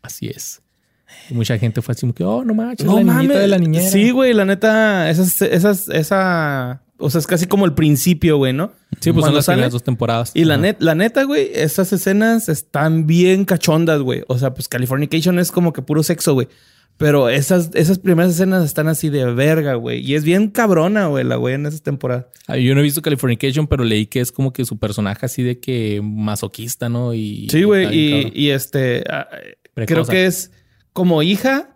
Así 0.01 0.27
es. 0.27 0.61
Y 1.29 1.33
mucha 1.33 1.57
gente 1.57 1.81
fue 1.81 1.93
así 1.93 2.01
como 2.01 2.13
que, 2.13 2.23
oh, 2.25 2.43
no 2.43 2.53
manches, 2.53 2.85
la 2.85 3.01
niñita 3.01 3.39
de 3.39 3.47
la 3.47 3.57
niñera. 3.57 3.89
Sí, 3.89 4.11
güey, 4.11 4.33
la 4.33 4.43
neta, 4.43 5.09
esas, 5.09 5.41
esas, 5.41 5.87
esa. 5.87 6.81
O 7.01 7.09
sea, 7.09 7.19
es 7.19 7.27
casi 7.27 7.47
como 7.47 7.65
el 7.65 7.73
principio, 7.73 8.37
güey, 8.37 8.53
¿no? 8.53 8.71
Sí, 8.99 9.11
pues 9.11 9.25
son 9.25 9.35
las 9.35 9.45
sale. 9.45 9.57
primeras 9.57 9.73
dos 9.73 9.83
temporadas. 9.83 10.31
Y 10.33 10.45
la, 10.45 10.57
net, 10.57 10.77
la 10.79 10.95
neta, 10.95 11.23
güey, 11.23 11.49
esas 11.53 11.91
escenas 11.93 12.49
están 12.49 13.07
bien 13.07 13.45
cachondas, 13.45 14.01
güey. 14.01 14.23
O 14.27 14.37
sea, 14.37 14.53
pues 14.53 14.67
Californication 14.67 15.39
es 15.39 15.51
como 15.51 15.73
que 15.73 15.81
puro 15.81 16.03
sexo, 16.03 16.33
güey. 16.33 16.47
Pero 16.97 17.29
esas, 17.29 17.71
esas 17.73 17.97
primeras 17.97 18.33
escenas 18.33 18.63
están 18.63 18.87
así 18.87 19.09
de 19.09 19.25
verga, 19.33 19.73
güey. 19.73 20.05
Y 20.05 20.13
es 20.13 20.23
bien 20.23 20.49
cabrona, 20.49 21.07
güey, 21.07 21.23
la 21.23 21.35
güey 21.35 21.55
en 21.55 21.65
esas 21.65 21.81
temporadas. 21.81 22.27
Ah, 22.45 22.57
Yo 22.57 22.75
no 22.75 22.81
he 22.81 22.83
visto 22.83 23.01
Californication, 23.01 23.65
pero 23.65 23.83
leí 23.83 24.05
que 24.05 24.19
es 24.19 24.31
como 24.31 24.53
que 24.53 24.65
su 24.65 24.77
personaje 24.77 25.25
así 25.25 25.41
de 25.41 25.59
que 25.59 25.99
masoquista, 26.03 26.89
¿no? 26.89 27.15
Y, 27.15 27.47
Sí, 27.49 27.63
güey. 27.63 28.29
Y, 28.35 28.49
este. 28.51 29.03
ah, 29.09 29.27
creo 29.73 30.05
que 30.05 30.27
es 30.27 30.51
como 30.93 31.23
hija 31.23 31.75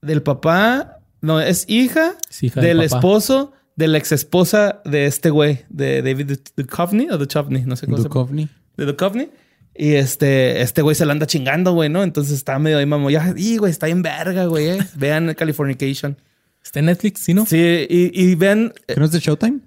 del 0.00 0.22
papá. 0.22 0.98
No, 1.20 1.40
es 1.40 1.64
hija, 1.68 2.16
Es 2.28 2.42
hija 2.42 2.60
del 2.60 2.80
esposo 2.82 3.52
de 3.76 3.88
la 3.88 3.98
ex 3.98 4.12
esposa 4.12 4.80
de 4.84 5.06
este 5.06 5.30
güey, 5.30 5.60
de 5.68 6.02
David 6.02 6.38
Duchovny 6.56 7.08
o 7.10 7.18
Duchovny, 7.18 7.62
no 7.64 7.76
sé 7.76 7.86
cómo 7.86 7.98
se 7.98 8.04
Duchovny. 8.04 8.48
de 8.76 8.84
Duchovny. 8.86 9.30
Y 9.74 9.94
este, 9.94 10.60
este 10.60 10.82
güey 10.82 10.94
se 10.94 11.06
la 11.06 11.12
anda 11.12 11.26
chingando, 11.26 11.72
güey, 11.72 11.88
¿no? 11.88 12.02
Entonces 12.02 12.34
está 12.34 12.58
medio 12.58 12.76
ahí 12.78 12.84
mamo. 12.86 13.08
Ya, 13.10 13.32
y 13.36 13.56
güey, 13.56 13.70
está 13.70 13.88
en 13.88 14.02
verga, 14.02 14.44
güey. 14.44 14.68
eh. 14.68 14.78
Vean 14.96 15.32
Californication. 15.34 16.18
Está 16.62 16.80
en 16.80 16.86
Netflix, 16.86 17.20
¿sí, 17.22 17.32
no? 17.34 17.46
Sí, 17.46 17.56
y, 17.88 18.10
y 18.22 18.34
vean, 18.34 18.72
eh, 18.86 18.94
¿Que 18.94 19.00
no 19.00 19.06
es 19.06 19.12
de 19.12 19.18
Showtime? 19.18 19.60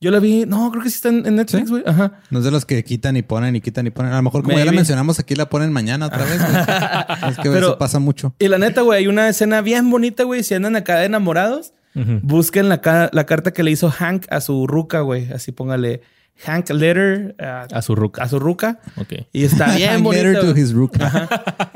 yo 0.00 0.10
la 0.10 0.18
vi, 0.18 0.46
no, 0.46 0.70
creo 0.70 0.82
que 0.82 0.88
sí 0.88 0.96
está 0.96 1.10
en, 1.10 1.26
en 1.26 1.36
Netflix, 1.36 1.64
¿Sí? 1.66 1.70
güey. 1.70 1.82
Ajá. 1.86 2.20
No 2.30 2.38
es 2.38 2.44
de 2.46 2.50
los 2.50 2.64
que 2.64 2.82
quitan 2.82 3.16
y 3.18 3.22
ponen 3.22 3.54
y 3.54 3.60
quitan 3.60 3.86
y 3.86 3.90
ponen. 3.90 4.12
A 4.12 4.16
lo 4.16 4.22
mejor 4.22 4.42
como 4.42 4.56
ya 4.58 4.64
la 4.64 4.72
mencionamos 4.72 5.18
aquí, 5.20 5.34
la 5.36 5.50
ponen 5.50 5.70
mañana 5.72 6.06
otra 6.06 6.24
vez. 6.24 6.40
es 7.30 7.36
que 7.36 7.50
Pero- 7.50 7.58
eso 7.58 7.78
pasa 7.78 7.98
mucho. 7.98 8.34
Y 8.38 8.48
la 8.48 8.56
neta, 8.58 8.80
güey, 8.80 9.00
hay 9.00 9.06
una 9.08 9.28
escena 9.28 9.60
bien 9.60 9.90
bonita, 9.90 10.24
güey. 10.24 10.42
Si 10.42 10.54
andan 10.54 10.74
acá 10.74 10.98
de 10.98 11.04
enamorados, 11.06 11.74
Busquen 11.94 12.68
la, 12.68 12.80
ca- 12.80 13.10
la 13.12 13.26
carta 13.26 13.52
que 13.52 13.62
le 13.62 13.70
hizo 13.70 13.90
Hank 13.90 14.26
a 14.30 14.40
su 14.40 14.66
ruca, 14.66 15.00
güey. 15.00 15.30
Así 15.32 15.52
póngale 15.52 16.02
Hank 16.44 16.70
letter 16.70 17.34
uh, 17.38 17.74
A 17.74 17.82
su 17.82 17.94
ruca. 17.94 18.22
a 18.22 18.28
su 18.28 18.38
ruca. 18.38 18.80
Ok. 18.96 19.12
Y 19.32 19.44
está 19.44 19.74
bien 19.76 20.02
bonita. 20.02 20.24
Letter 20.24 20.52
to 20.54 20.58
his 20.58 20.72
rook. 20.72 20.96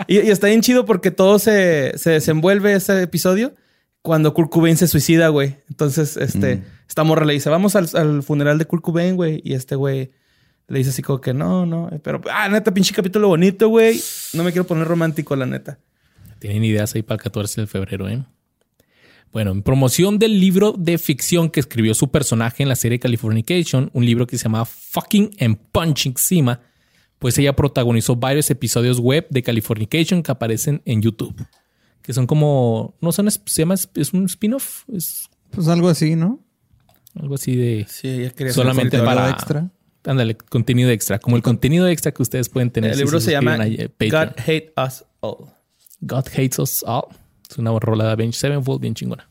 Y, 0.06 0.20
y 0.20 0.30
está 0.30 0.46
bien 0.46 0.60
chido 0.62 0.84
porque 0.86 1.10
todo 1.10 1.38
se, 1.38 1.98
se 1.98 2.10
desenvuelve 2.10 2.72
ese 2.74 3.02
episodio 3.02 3.54
cuando 4.02 4.32
Kurt 4.34 4.50
Cobain 4.50 4.76
se 4.76 4.86
suicida, 4.86 5.28
güey. 5.28 5.56
Entonces, 5.68 6.16
este, 6.16 6.56
Mm. 6.56 6.62
esta 6.88 7.04
morra 7.04 7.24
le 7.24 7.32
dice, 7.32 7.50
vamos 7.50 7.74
al, 7.76 7.88
al 7.94 8.22
funeral 8.22 8.58
de 8.58 8.66
Kurt 8.66 8.82
Cobain, 8.82 9.16
güey. 9.16 9.40
Y 9.44 9.54
este 9.54 9.74
güey 9.76 10.12
le 10.68 10.78
dice 10.78 10.90
así 10.90 11.02
como 11.02 11.20
que 11.20 11.34
no, 11.34 11.66
no. 11.66 11.90
Pero, 12.02 12.20
ah, 12.30 12.48
neta, 12.48 12.72
pinche 12.72 12.94
capítulo 12.94 13.28
bonito, 13.28 13.68
güey. 13.68 14.00
No 14.34 14.44
me 14.44 14.52
quiero 14.52 14.66
poner 14.66 14.86
romántico, 14.86 15.34
la 15.36 15.46
neta. 15.46 15.78
Tienen 16.38 16.62
ideas 16.64 16.94
ahí 16.94 17.02
para 17.02 17.16
el 17.16 17.22
14 17.22 17.62
de 17.62 17.66
febrero, 17.66 18.08
¿eh? 18.08 18.22
Bueno, 19.34 19.50
en 19.50 19.62
promoción 19.64 20.20
del 20.20 20.38
libro 20.38 20.76
de 20.78 20.96
ficción 20.96 21.50
que 21.50 21.58
escribió 21.58 21.92
su 21.94 22.08
personaje 22.08 22.62
en 22.62 22.68
la 22.68 22.76
serie 22.76 23.00
Californication, 23.00 23.90
un 23.92 24.06
libro 24.06 24.28
que 24.28 24.38
se 24.38 24.44
llama 24.44 24.64
Fucking 24.64 25.32
and 25.40 25.58
Punching 25.72 26.16
Sima, 26.16 26.60
pues 27.18 27.36
ella 27.38 27.56
protagonizó 27.56 28.14
varios 28.14 28.48
episodios 28.50 29.00
web 29.00 29.26
de 29.30 29.42
Californication 29.42 30.22
que 30.22 30.30
aparecen 30.30 30.82
en 30.84 31.02
YouTube. 31.02 31.34
Que 32.00 32.12
son 32.12 32.28
como, 32.28 32.94
no 33.00 33.10
son, 33.10 33.28
se 33.28 33.62
llama, 33.62 33.74
es 33.74 34.12
un 34.12 34.26
spin-off, 34.26 34.84
es 34.92 35.28
Pues 35.50 35.66
algo 35.66 35.88
así, 35.88 36.14
¿no? 36.14 36.38
algo 37.20 37.34
así 37.34 37.56
de 37.56 37.86
Sí, 37.88 38.06
ella 38.06 38.30
quería 38.30 38.52
solamente 38.52 38.98
contenido 38.98 39.04
para 39.04 39.30
extra. 39.30 39.70
Ándale, 40.04 40.36
contenido 40.36 40.90
extra, 40.90 41.18
como 41.18 41.34
el 41.34 41.42
contenido 41.42 41.88
extra 41.88 42.12
que 42.12 42.22
ustedes 42.22 42.48
pueden 42.48 42.70
tener. 42.70 42.92
El 42.92 42.98
si 42.98 43.02
libro 43.02 43.18
se 43.18 43.32
suscriben 43.32 43.58
llama 43.58 43.64
a, 43.64 43.66
eh. 43.66 43.90
God 43.98 44.38
Hate 44.38 44.72
Us 44.76 45.04
All. 45.18 45.46
God 46.02 46.24
Hates 46.28 46.60
Us 46.60 46.84
All. 46.86 47.23
Es 47.50 47.58
una 47.58 47.70
rola 47.78 48.04
de 48.04 48.10
Avenged 48.12 48.34
Sevenfold 48.38 48.80
bien 48.80 48.94
chingona. 48.94 49.28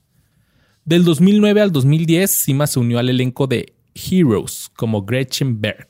Del 0.85 1.03
2009 1.05 1.61
al 1.61 1.71
2010, 1.71 2.29
Sima 2.29 2.67
se 2.67 2.79
unió 2.79 2.99
al 2.99 3.09
elenco 3.09 3.47
de 3.47 3.73
Heroes 3.95 4.69
como 4.75 5.03
Gretchen 5.03 5.61
Berg, 5.61 5.89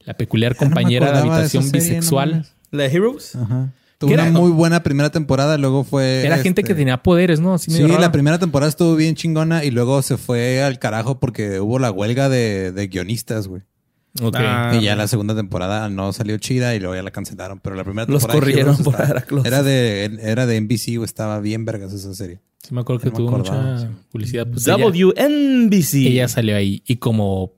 la 0.00 0.14
peculiar 0.14 0.54
Ya 0.54 0.60
no 0.60 0.66
me 0.66 0.68
compañera 0.74 1.12
de 1.12 1.18
habitación 1.18 1.70
bisexual. 1.70 2.46
¿La 2.70 2.84
de 2.84 2.88
Heroes? 2.88 3.36
Ajá. 3.36 3.72
Tuvo 3.98 4.08
¿Qué 4.08 4.14
una 4.14 4.24
era? 4.28 4.32
muy 4.38 4.50
buena 4.50 4.82
primera 4.82 5.10
temporada, 5.10 5.56
luego 5.56 5.82
fue... 5.82 6.22
Era 6.26 6.36
gente 6.38 6.60
este, 6.60 6.72
que 6.72 6.74
tenía 6.74 7.02
poderes, 7.02 7.40
¿no? 7.40 7.54
Así 7.54 7.70
Sí, 7.70 7.82
raro. 7.82 7.98
la 7.98 8.12
primera 8.12 8.38
temporada 8.38 8.68
estuvo 8.68 8.94
bien 8.94 9.14
chingona 9.14 9.64
y 9.64 9.70
luego 9.70 10.02
se 10.02 10.18
fue 10.18 10.62
al 10.62 10.78
carajo 10.78 11.18
porque 11.18 11.60
hubo 11.60 11.78
la 11.78 11.90
huelga 11.90 12.28
de, 12.28 12.72
de 12.72 12.86
guionistas, 12.88 13.48
güey. 13.48 13.62
Ok. 14.22 14.36
Ah, 14.38 14.76
y 14.80 14.84
ya 14.84 14.96
la 14.96 15.08
segunda 15.08 15.34
temporada 15.34 15.88
no 15.88 16.12
salió 16.12 16.36
chida 16.38 16.74
y 16.74 16.80
luego 16.80 16.94
ya 16.94 17.02
la 17.02 17.10
cancelaron. 17.10 17.60
Pero 17.60 17.76
la 17.76 17.84
primera 17.84 18.06
Los 18.10 18.22
temporada. 18.22 18.46
de 18.46 18.52
corrieron 18.52 18.74
Heroes 18.74 18.84
por 18.84 18.94
estaba-. 18.94 19.46
Era 19.46 19.62
de, 19.62 20.18
era 20.22 20.46
de 20.46 20.60
NBC. 20.60 21.02
Estaba 21.04 21.40
bien 21.40 21.64
vergas 21.64 21.92
esa 21.92 22.14
serie. 22.14 22.40
Sí, 22.62 22.74
me 22.74 22.80
acuerdo 22.80 23.00
que 23.02 23.10
No 23.10 23.16
tuvo 23.16 23.38
mucha 23.38 23.78
sí. 23.78 23.86
publicidad. 24.10 24.46
Pues 24.46 24.66
ella, 24.66 24.76
WNBC. 24.76 25.94
ella 26.06 26.28
salió 26.28 26.56
ahí 26.56 26.82
y 26.86 26.96
como 26.96 27.52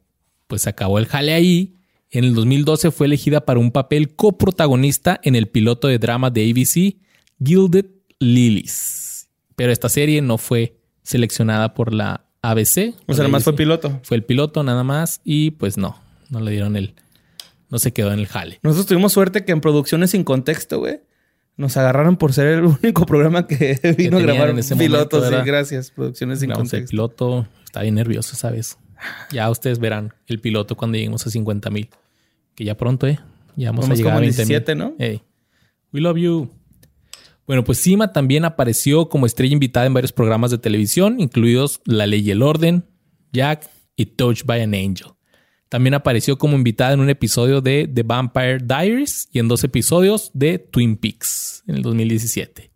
pues 0.46 0.66
acabó 0.66 0.98
el 0.98 1.06
jale 1.06 1.32
ahí, 1.34 1.74
en 2.10 2.24
el 2.24 2.34
2012 2.34 2.90
fue 2.90 3.06
elegida 3.06 3.44
para 3.44 3.60
un 3.60 3.70
papel 3.70 4.14
coprotagonista 4.16 5.20
en 5.22 5.34
el 5.34 5.46
piloto 5.48 5.88
de 5.88 5.98
drama 5.98 6.30
de 6.30 6.50
ABC, 6.50 6.96
Gilded 7.44 7.86
Lilies. 8.18 9.28
Pero 9.56 9.72
esta 9.72 9.88
serie 9.88 10.22
no 10.22 10.38
fue 10.38 10.78
seleccionada 11.02 11.74
por 11.74 11.92
la 11.92 12.24
ABC. 12.42 12.94
o 13.06 13.14
sea, 13.14 13.24
nomás 13.24 13.44
fue 13.44 13.54
piloto. 13.56 14.00
Fue 14.02 14.16
el 14.16 14.24
piloto 14.24 14.62
nada 14.62 14.84
más 14.84 15.20
y 15.24 15.50
pues 15.52 15.76
no, 15.76 15.96
no 16.30 16.40
le 16.40 16.50
dieron 16.50 16.76
el... 16.76 16.94
No 17.70 17.78
se 17.78 17.92
quedó 17.92 18.12
en 18.12 18.18
el 18.18 18.26
jale. 18.26 18.58
Nosotros 18.62 18.86
tuvimos 18.86 19.12
suerte 19.12 19.44
que 19.44 19.52
en 19.52 19.60
producciones 19.60 20.12
sin 20.12 20.24
contexto, 20.24 20.78
güey, 20.78 21.00
nos 21.58 21.76
agarraron 21.76 22.16
por 22.16 22.32
ser 22.32 22.46
el 22.46 22.64
único 22.82 23.04
programa 23.04 23.46
que 23.46 23.78
vino 23.98 24.16
a 24.16 24.20
grabar 24.20 24.50
en 24.50 24.60
ese 24.60 24.74
momento, 24.74 25.28
sí, 25.28 25.34
gracias, 25.44 25.90
producciones 25.90 26.40
sin 26.40 26.48
Vamos, 26.48 26.72
el 26.72 26.80
contexto. 26.80 26.90
piloto 26.90 27.48
está 27.64 27.82
bien 27.82 27.96
nervioso, 27.96 28.36
¿sabes? 28.36 28.78
Ya 29.30 29.50
ustedes 29.50 29.78
verán 29.78 30.14
el 30.26 30.40
piloto 30.40 30.76
cuando 30.76 30.96
lleguemos 30.96 31.26
a 31.26 31.30
50 31.30 31.70
mil. 31.70 31.88
Que 32.54 32.64
ya 32.64 32.76
pronto, 32.76 33.06
¿eh? 33.06 33.18
Ya 33.56 33.70
vamos, 33.70 33.90
a 33.90 33.94
llegar 33.94 34.12
como 34.12 34.18
a 34.20 34.24
en 34.24 34.34
20 34.34 34.36
17, 34.44 34.74
¿no? 34.74 34.94
Hey, 34.98 35.22
we 35.92 36.00
love 36.00 36.16
you. 36.16 36.50
Bueno, 37.46 37.64
pues 37.64 37.78
Sima 37.78 38.12
también 38.12 38.44
apareció 38.44 39.08
como 39.08 39.26
estrella 39.26 39.52
invitada 39.52 39.86
en 39.86 39.94
varios 39.94 40.12
programas 40.12 40.50
de 40.50 40.58
televisión, 40.58 41.18
incluidos 41.18 41.80
La 41.84 42.06
Ley 42.06 42.20
y 42.20 42.30
el 42.30 42.42
Orden, 42.42 42.84
Jack 43.32 43.68
y 43.96 44.06
Touched 44.06 44.46
by 44.46 44.62
an 44.62 44.74
Angel. 44.74 45.08
También 45.68 45.94
apareció 45.94 46.38
como 46.38 46.56
invitada 46.56 46.92
en 46.94 47.00
un 47.00 47.10
episodio 47.10 47.60
de 47.60 47.90
The 47.92 48.02
Vampire 48.02 48.58
Diaries 48.58 49.28
y 49.32 49.38
en 49.38 49.48
dos 49.48 49.64
episodios 49.64 50.30
de 50.32 50.58
Twin 50.58 50.96
Peaks 50.96 51.62
en 51.66 51.74
el 51.76 51.82
2017. 51.82 52.70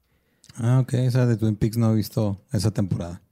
Ah, 0.56 0.80
ok. 0.80 0.92
Esa 0.94 1.24
de 1.26 1.36
Twin 1.36 1.56
Peaks 1.56 1.78
no 1.78 1.92
he 1.92 1.96
visto 1.96 2.44
esa 2.52 2.70
temporada. 2.70 3.22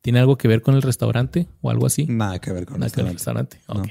¿Tiene 0.00 0.18
algo 0.18 0.36
que 0.36 0.48
ver 0.48 0.62
con 0.62 0.74
el 0.74 0.82
restaurante 0.82 1.46
o 1.60 1.70
algo 1.70 1.86
así? 1.86 2.06
Nada 2.06 2.40
que 2.40 2.50
ver 2.52 2.66
con 2.66 2.80
Nada 2.80 2.90
que 2.90 2.96
ver 2.96 3.04
con 3.04 3.10
el 3.10 3.14
restaurante. 3.14 3.60
No. 3.68 3.82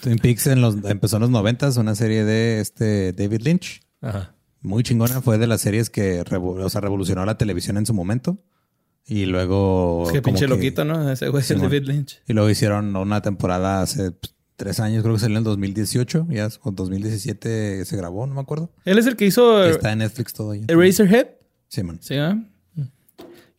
Twin 0.00 0.18
Peaks 0.18 0.48
en 0.48 0.60
los, 0.60 0.76
empezó 0.84 1.16
en 1.16 1.20
los 1.22 1.30
noventas, 1.30 1.76
una 1.76 1.94
serie 1.94 2.24
de 2.24 2.60
este 2.60 3.12
David 3.12 3.42
Lynch. 3.42 3.82
Ajá. 4.00 4.34
Muy 4.62 4.82
chingona. 4.82 5.20
Fue 5.20 5.38
de 5.38 5.46
las 5.46 5.60
series 5.60 5.90
que 5.90 6.24
revo- 6.24 6.60
o 6.60 6.70
sea, 6.70 6.80
revolucionó 6.80 7.24
la 7.24 7.38
televisión 7.38 7.76
en 7.76 7.86
su 7.86 7.94
momento. 7.94 8.38
Y 9.06 9.26
luego... 9.26 10.04
Es 10.06 10.12
que 10.12 10.22
pinche 10.22 10.42
que- 10.46 10.48
loquito, 10.48 10.84
¿no? 10.84 11.10
Ese 11.10 11.28
güey 11.28 11.44
el. 11.48 11.60
David 11.60 11.84
Lynch. 11.84 12.20
Y 12.26 12.32
luego 12.32 12.48
hicieron 12.48 12.94
una 12.96 13.20
temporada 13.20 13.82
hace 13.82 14.12
pues, 14.12 14.34
tres 14.56 14.80
años, 14.80 15.02
creo 15.02 15.14
que 15.14 15.20
salió 15.20 15.34
en 15.36 15.40
el 15.40 15.44
2018. 15.44 16.26
Ya, 16.30 16.48
o 16.62 16.70
2017 16.70 17.84
se 17.84 17.96
grabó, 17.96 18.26
no 18.26 18.34
me 18.34 18.40
acuerdo. 18.40 18.70
Él 18.84 18.98
es 18.98 19.06
el 19.06 19.16
que 19.16 19.26
hizo 19.26 19.66
Y 19.66 19.70
está 19.70 19.92
en 19.92 19.98
Netflix 19.98 20.32
todo. 20.32 20.54
ya. 20.54 20.64
Eraserhead. 20.68 21.26
Sí, 21.68 21.82
man. 21.82 21.98
Sí, 22.00 22.14
¿ah? 22.16 22.38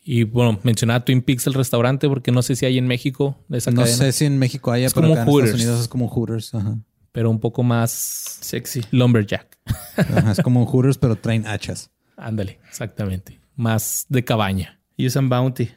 Y 0.08 0.24
bueno, 0.24 0.60
mencionaba 0.64 1.04
Twin 1.04 1.22
Peaks 1.24 1.48
el 1.48 1.56
restaurante 1.56 2.08
porque 2.08 2.32
no 2.32 2.44
sé 2.44 2.56
si 2.56 2.66
hay 2.66 2.78
en 2.78 2.86
México 2.86 3.44
de 3.48 3.58
esa 3.58 3.72
No 3.72 3.82
cadena, 3.82 3.98
sé 3.98 4.12
si 4.12 4.26
en 4.26 4.38
México 4.38 4.72
haya, 4.72 4.86
Es 4.88 4.94
pero 4.94 5.08
como 5.08 5.14
acá 5.20 5.24
en. 5.24 5.38
Estados 5.40 5.54
Unidos 5.62 5.82
es 5.82 5.88
como 5.88 6.08
Hooters. 6.08 6.54
Ajá. 6.54 6.78
pero 7.12 7.30
un 7.32 7.40
poco 7.40 7.64
más 7.64 7.92
Sexy. 8.42 8.82
lumberjack. 8.92 9.58
Ajá, 9.98 10.32
es 10.34 10.42
como 10.44 10.60
un 10.60 10.68
Hooters, 10.68 10.98
pero 11.00 11.16
traen 11.16 11.48
hachas. 11.48 11.90
Ándale, 12.18 12.60
exactamente. 12.70 13.40
Más 13.56 14.06
de 14.10 14.24
cabaña. 14.24 14.80
Usan 14.98 15.30
Bounty. 15.30 15.70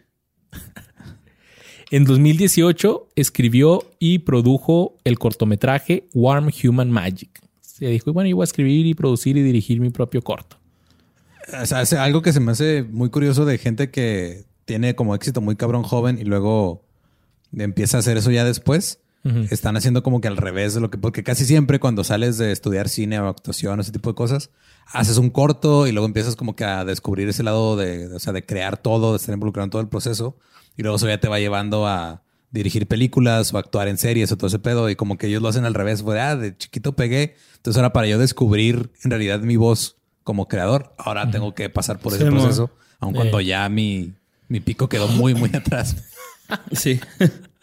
En 1.91 2.05
2018 2.05 3.09
escribió 3.17 3.91
y 3.99 4.19
produjo 4.19 4.99
el 5.05 5.19
cortometraje 5.19 6.07
Warm 6.13 6.51
Human 6.63 6.91
Magic. 6.91 7.41
Se 7.63 7.87
dijo, 7.87 8.13
bueno, 8.13 8.29
yo 8.29 8.37
voy 8.37 8.43
a 8.43 8.45
escribir 8.45 8.87
y 8.87 8.93
producir 8.93 9.39
y 9.39 9.43
dirigir 9.43 9.81
mi 9.81 9.89
propio 9.89 10.21
corto. 10.21 10.59
O 11.63 11.65
sea, 11.65 11.81
es 11.81 11.95
algo 11.95 12.21
que 12.21 12.35
se 12.35 12.41
me 12.41 12.53
hace 12.53 12.83
muy 12.83 13.09
curioso 13.09 13.47
de 13.47 13.57
gente 13.57 13.91
que 13.91 14.45
tiene 14.67 14.95
como 14.95 15.15
éxito 15.15 15.41
muy 15.41 15.57
cabrón 15.57 15.83
joven 15.83 16.19
y 16.19 16.25
luego 16.25 16.85
empieza 17.57 17.97
a 17.97 18.01
hacer 18.01 18.19
eso 18.19 18.31
ya 18.31 18.45
después. 18.45 19.01
Están 19.51 19.77
haciendo 19.77 20.03
como 20.03 20.21
que 20.21 20.29
al 20.29 20.37
revés 20.39 20.75
de 20.75 20.81
lo 20.81 20.91
que, 20.91 20.97
porque 20.97 21.23
casi 21.23 21.45
siempre 21.45 21.79
cuando 21.81 22.03
sales 22.05 22.39
de 22.39 22.51
estudiar 22.53 22.89
cine 22.89 23.21
o 23.21 23.29
actuación, 23.29 23.79
ese 23.81 23.93
tipo 23.93 24.09
de 24.11 24.15
cosas, 24.15 24.51
haces 24.93 25.19
un 25.19 25.29
corto 25.31 25.87
y 25.87 25.93
luego 25.93 26.07
empiezas 26.07 26.35
como 26.37 26.57
que 26.57 26.65
a 26.65 26.85
descubrir 26.85 27.29
ese 27.29 27.43
lado 27.43 27.77
de, 27.77 28.07
o 28.15 28.19
sea, 28.19 28.33
de 28.33 28.47
crear 28.47 28.79
todo, 28.79 29.13
de 29.13 29.17
estar 29.19 29.35
involucrado 29.35 29.65
en 29.65 29.71
todo 29.71 29.83
el 29.83 29.89
proceso 29.89 30.37
y 30.77 30.83
luego 30.83 30.97
eso 30.97 31.09
ya 31.09 31.21
te 31.21 31.29
va 31.29 31.39
llevando 31.41 31.87
a 31.87 32.23
dirigir 32.53 32.87
películas 32.87 33.53
o 33.53 33.59
actuar 33.59 33.89
en 33.89 33.99
series 33.99 34.33
o 34.33 34.39
todo 34.39 34.47
ese 34.47 34.59
pedo 34.61 34.89
y 34.89 34.97
como 34.97 35.19
que 35.19 35.27
ellos 35.27 35.43
lo 35.43 35.49
hacen 35.49 35.67
al 35.67 35.75
revés, 35.75 36.03
fue, 36.03 36.19
ah, 36.21 36.35
de 36.35 36.57
chiquito 36.57 36.97
pegué, 36.97 37.35
entonces 37.57 37.77
ahora 37.77 37.93
para 37.93 38.07
yo 38.07 38.19
descubrir 38.19 38.91
en 39.05 39.11
realidad 39.11 39.41
mi 39.41 39.57
voz 39.57 39.97
como 40.25 40.49
creador, 40.49 40.95
ahora 40.97 41.31
tengo 41.31 41.55
que 41.55 41.69
pasar 41.69 41.99
por 41.99 42.15
ese 42.15 42.25
Sí, 42.25 42.31
proceso, 42.31 42.71
aun 43.01 43.13
cuando 43.15 43.41
Eh. 43.41 43.45
ya 43.47 43.69
mi, 43.69 44.15
mi 44.49 44.61
pico 44.61 44.89
quedó 44.89 45.09
muy, 45.09 45.35
muy 45.35 45.51
atrás. 45.55 45.97
Sí. 46.73 46.99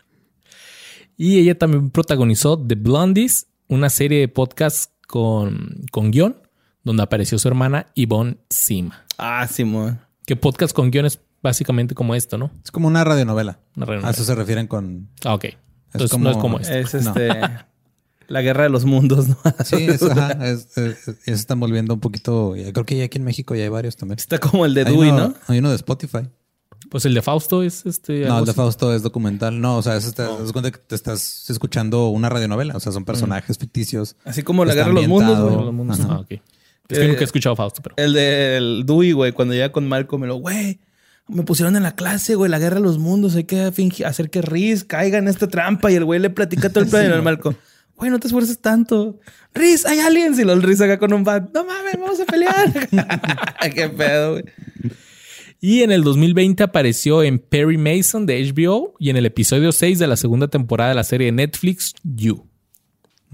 Y 1.17 1.39
ella 1.39 1.57
también 1.57 1.89
protagonizó 1.89 2.57
The 2.59 2.75
Blondies, 2.75 3.47
una 3.67 3.89
serie 3.89 4.19
de 4.19 4.27
podcasts 4.27 4.89
con, 5.07 5.85
con 5.91 6.11
guion, 6.11 6.35
donde 6.83 7.03
apareció 7.03 7.39
su 7.39 7.47
hermana 7.47 7.87
Yvonne 7.95 8.37
Sima. 8.49 9.05
ah, 9.17 9.47
Simón. 9.47 9.99
Que 10.25 10.35
podcast 10.35 10.75
con 10.75 10.91
guion 10.91 11.05
es 11.05 11.19
básicamente 11.41 11.95
como 11.95 12.15
esto, 12.15 12.37
¿no? 12.37 12.51
Es 12.63 12.71
como 12.71 12.87
una 12.87 13.03
radionovela. 13.03 13.59
Una 13.75 13.85
radionovela. 13.85 14.07
A 14.09 14.11
eso 14.11 14.23
se 14.23 14.35
refieren 14.35 14.67
con... 14.67 15.09
Ah, 15.23 15.35
ok. 15.35 15.45
Entonces 15.93 16.17
no 16.19 16.31
es 16.31 16.37
como 16.37 16.59
esto. 16.59 16.73
Es 16.73 16.93
No. 16.95 17.11
este. 17.11 17.29
La 18.27 18.41
guerra 18.41 18.63
de 18.63 18.69
los 18.69 18.85
mundos, 18.85 19.27
¿no? 19.27 19.37
Sí, 19.63 19.85
es, 19.87 20.01
ajá, 20.01 20.31
es- 20.47 20.75
es- 20.79 21.05
ya 21.05 21.13
se 21.25 21.31
están 21.33 21.59
volviendo 21.59 21.93
un 21.93 21.99
poquito... 21.99 22.55
Creo 22.73 22.83
que 22.85 22.97
ya 22.97 23.05
aquí 23.05 23.19
en 23.19 23.23
México 23.23 23.53
ya 23.53 23.61
hay 23.63 23.69
varios 23.69 23.95
también. 23.97 24.17
Está 24.17 24.39
como 24.39 24.65
el 24.65 24.73
de 24.73 24.81
Hay 24.81 24.91
Dewey, 24.93 25.11
uno, 25.11 25.27
¿no? 25.29 25.33
Hay 25.47 25.59
uno 25.59 25.69
de 25.69 25.75
Spotify. 25.75 26.27
Pues 26.95 27.03
el 27.03 27.13
de 27.13 27.21
Fausto 27.21 27.61
es 27.61 27.85
este. 27.85 28.21
No, 28.21 28.27
algo 28.27 28.39
el 28.39 28.45
de 28.45 28.51
así. 28.51 28.55
Fausto 28.57 28.95
es 28.95 29.01
documental. 29.03 29.59
No, 29.59 29.75
o 29.79 29.81
sea, 29.81 29.97
es, 29.97 30.13
te 30.15 30.21
das 30.21 30.53
cuenta 30.53 30.71
que 30.71 30.77
te 30.77 30.95
estás 30.95 31.49
escuchando 31.49 32.07
una 32.07 32.29
radionovela. 32.29 32.73
O 32.77 32.79
sea, 32.79 32.93
son 32.93 33.03
personajes 33.03 33.57
ficticios. 33.57 34.15
Así 34.23 34.43
como 34.43 34.63
la 34.63 34.73
guerra 34.73 34.87
de 34.87 34.93
los 34.93 35.07
mundos, 35.09 35.37
güey. 35.41 35.55
Los 35.65 35.73
mundos. 35.73 35.99
Ah, 36.09 36.19
ok. 36.21 36.31
Es 36.31 36.39
que 36.87 37.03
Eh, 37.03 37.07
nunca 37.09 37.19
he 37.19 37.23
escuchado 37.25 37.53
Fausto, 37.57 37.81
pero. 37.81 37.95
El 37.97 38.13
del 38.13 38.83
Dewey, 38.85 39.11
güey, 39.11 39.33
cuando 39.33 39.53
llega 39.53 39.73
con 39.73 39.85
Malcolm, 39.89 40.21
me 40.21 40.27
lo, 40.27 40.35
güey, 40.37 40.79
me 41.27 41.43
pusieron 41.43 41.75
en 41.75 41.83
la 41.83 41.95
clase, 41.95 42.35
güey, 42.35 42.49
la 42.49 42.59
guerra 42.59 42.75
de 42.75 42.83
los 42.83 42.97
mundos, 42.97 43.35
hay 43.35 43.43
que 43.43 43.73
fingir, 43.73 44.05
hacer 44.05 44.29
que 44.29 44.41
Riz 44.41 44.85
caiga 44.85 45.17
en 45.17 45.27
esta 45.27 45.49
trampa 45.49 45.91
y 45.91 45.95
el 45.95 46.05
güey 46.05 46.21
le 46.21 46.29
platica 46.29 46.69
todo 46.69 46.81
el 46.85 46.89
plan 46.89 47.09
y 47.09 47.11
el 47.11 47.21
Malcolm. 47.23 47.57
Güey, 47.97 48.09
no 48.09 48.21
te 48.21 48.27
esfuerces 48.27 48.57
tanto. 48.59 49.19
Riz, 49.53 49.85
hay 49.85 49.99
aliens. 49.99 50.39
Y 50.39 50.43
luego 50.45 50.61
el 50.61 50.65
Riz 50.65 50.79
acá 50.79 50.97
con 50.97 51.11
un 51.11 51.25
bat. 51.25 51.49
No 51.53 51.65
mames, 51.65 51.95
vamos 51.99 52.21
a 52.21 52.25
pelear. 52.25 52.71
Qué 53.75 53.89
pedo, 53.89 54.31
güey. 54.31 54.45
Y 55.65 55.81
en 55.81 55.91
el 55.91 56.03
2020 56.03 56.61
apareció 56.61 57.23
en 57.23 57.39
Perry 57.39 57.79
Mason 57.79 58.27
de 58.27 58.39
HBO 58.53 58.93
y 58.99 59.09
en 59.09 59.17
el 59.17 59.25
episodio 59.25 59.71
6 59.71 59.97
de 59.97 60.05
la 60.05 60.15
segunda 60.15 60.47
temporada 60.47 60.89
de 60.91 60.95
la 60.95 61.03
serie 61.03 61.25
de 61.25 61.31
Netflix 61.31 61.95
You. 62.03 62.45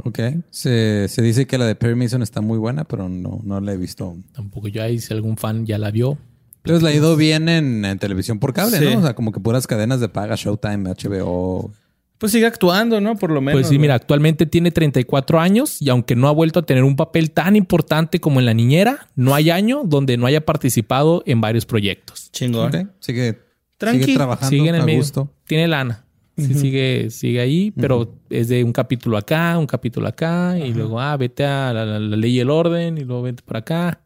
Ok. 0.05 0.17
Se, 0.49 1.09
se 1.09 1.21
dice 1.21 1.45
que 1.45 1.57
la 1.57 1.65
de 1.65 1.75
Perry 1.75 1.95
Mason 1.95 2.21
está 2.21 2.39
muy 2.39 2.57
buena, 2.57 2.85
pero 2.85 3.09
no, 3.09 3.41
no 3.43 3.59
la 3.59 3.73
he 3.73 3.77
visto 3.77 4.05
aún. 4.05 4.23
Tampoco 4.31 4.69
yo 4.69 4.81
ahí, 4.81 4.99
si 4.99 5.13
algún 5.13 5.35
fan 5.35 5.65
ya 5.65 5.77
la 5.77 5.91
vio. 5.91 6.17
Entonces 6.63 6.81
la 6.83 6.91
ha 6.91 6.93
ido 6.93 7.17
bien 7.17 7.49
en, 7.49 7.83
en 7.83 7.99
televisión 7.99 8.39
por 8.39 8.53
cable, 8.53 8.77
Sí. 8.77 8.85
¿no? 8.85 8.99
O 8.99 9.01
sea, 9.01 9.13
como 9.13 9.33
que 9.33 9.41
puras 9.41 9.67
cadenas 9.67 9.99
de 9.99 10.07
paga, 10.07 10.35
Showtime, 10.37 10.89
HBO. 10.89 11.73
Pues 12.21 12.31
sigue 12.31 12.45
actuando, 12.45 13.01
¿no? 13.01 13.15
Por 13.17 13.31
lo 13.31 13.41
menos. 13.41 13.59
Pues 13.59 13.67
sí, 13.67 13.77
mira, 13.79 13.95
actualmente 13.95 14.45
tiene 14.45 14.69
34 14.71 15.39
años 15.39 15.81
y 15.81 15.89
aunque 15.89 16.15
no 16.15 16.27
ha 16.27 16.31
vuelto 16.31 16.59
a 16.59 16.61
tener 16.61 16.83
un 16.83 16.95
papel 16.95 17.31
tan 17.31 17.55
importante 17.55 18.19
como 18.21 18.39
en 18.39 18.45
La 18.45 18.53
Niñera, 18.53 19.09
no 19.15 19.33
hay 19.33 19.49
año 19.49 19.81
donde 19.83 20.17
no 20.17 20.27
haya 20.27 20.45
participado 20.45 21.23
en 21.25 21.41
varios 21.41 21.65
proyectos. 21.65 22.31
Chingón. 22.31 22.67
Ok. 22.75 22.87
Sigue, 22.99 23.39
Tranqui. 23.77 24.03
sigue 24.03 24.15
trabajando 24.17 24.49
Sigue 24.49 24.69
en 24.69 24.75
el 24.75 24.81
a 24.81 24.85
medio. 24.85 24.99
gusto. 24.99 25.33
Tiene 25.47 25.67
lana. 25.67 26.05
Sí, 26.37 26.53
sigue, 26.53 27.09
sigue 27.09 27.39
ahí, 27.41 27.71
pero 27.71 28.15
es 28.29 28.47
de 28.49 28.63
un 28.63 28.71
capítulo 28.71 29.17
acá, 29.17 29.57
un 29.59 29.67
capítulo 29.67 30.07
acá, 30.07 30.57
y 30.57 30.73
luego, 30.73 30.99
ah, 30.99 31.15
vete 31.17 31.43
a 31.43 31.73
la, 31.73 31.85
la- 31.85 31.99
la 31.99 32.15
ley 32.15 32.37
y 32.37 32.39
el 32.39 32.49
orden, 32.49 32.97
y 32.97 33.01
luego 33.03 33.23
vete 33.23 33.43
por 33.43 33.57
acá. 33.57 33.99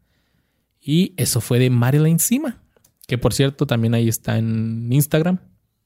Y 0.82 1.14
eso 1.18 1.40
fue 1.42 1.60
de 1.60 1.70
Marilyn 1.70 2.20
Sima, 2.20 2.62
que 3.08 3.18
por 3.18 3.34
cierto 3.34 3.66
también 3.68 3.94
ahí 3.94 4.08
está 4.10 4.38
en 4.38 4.88
Instagram. 4.92 5.40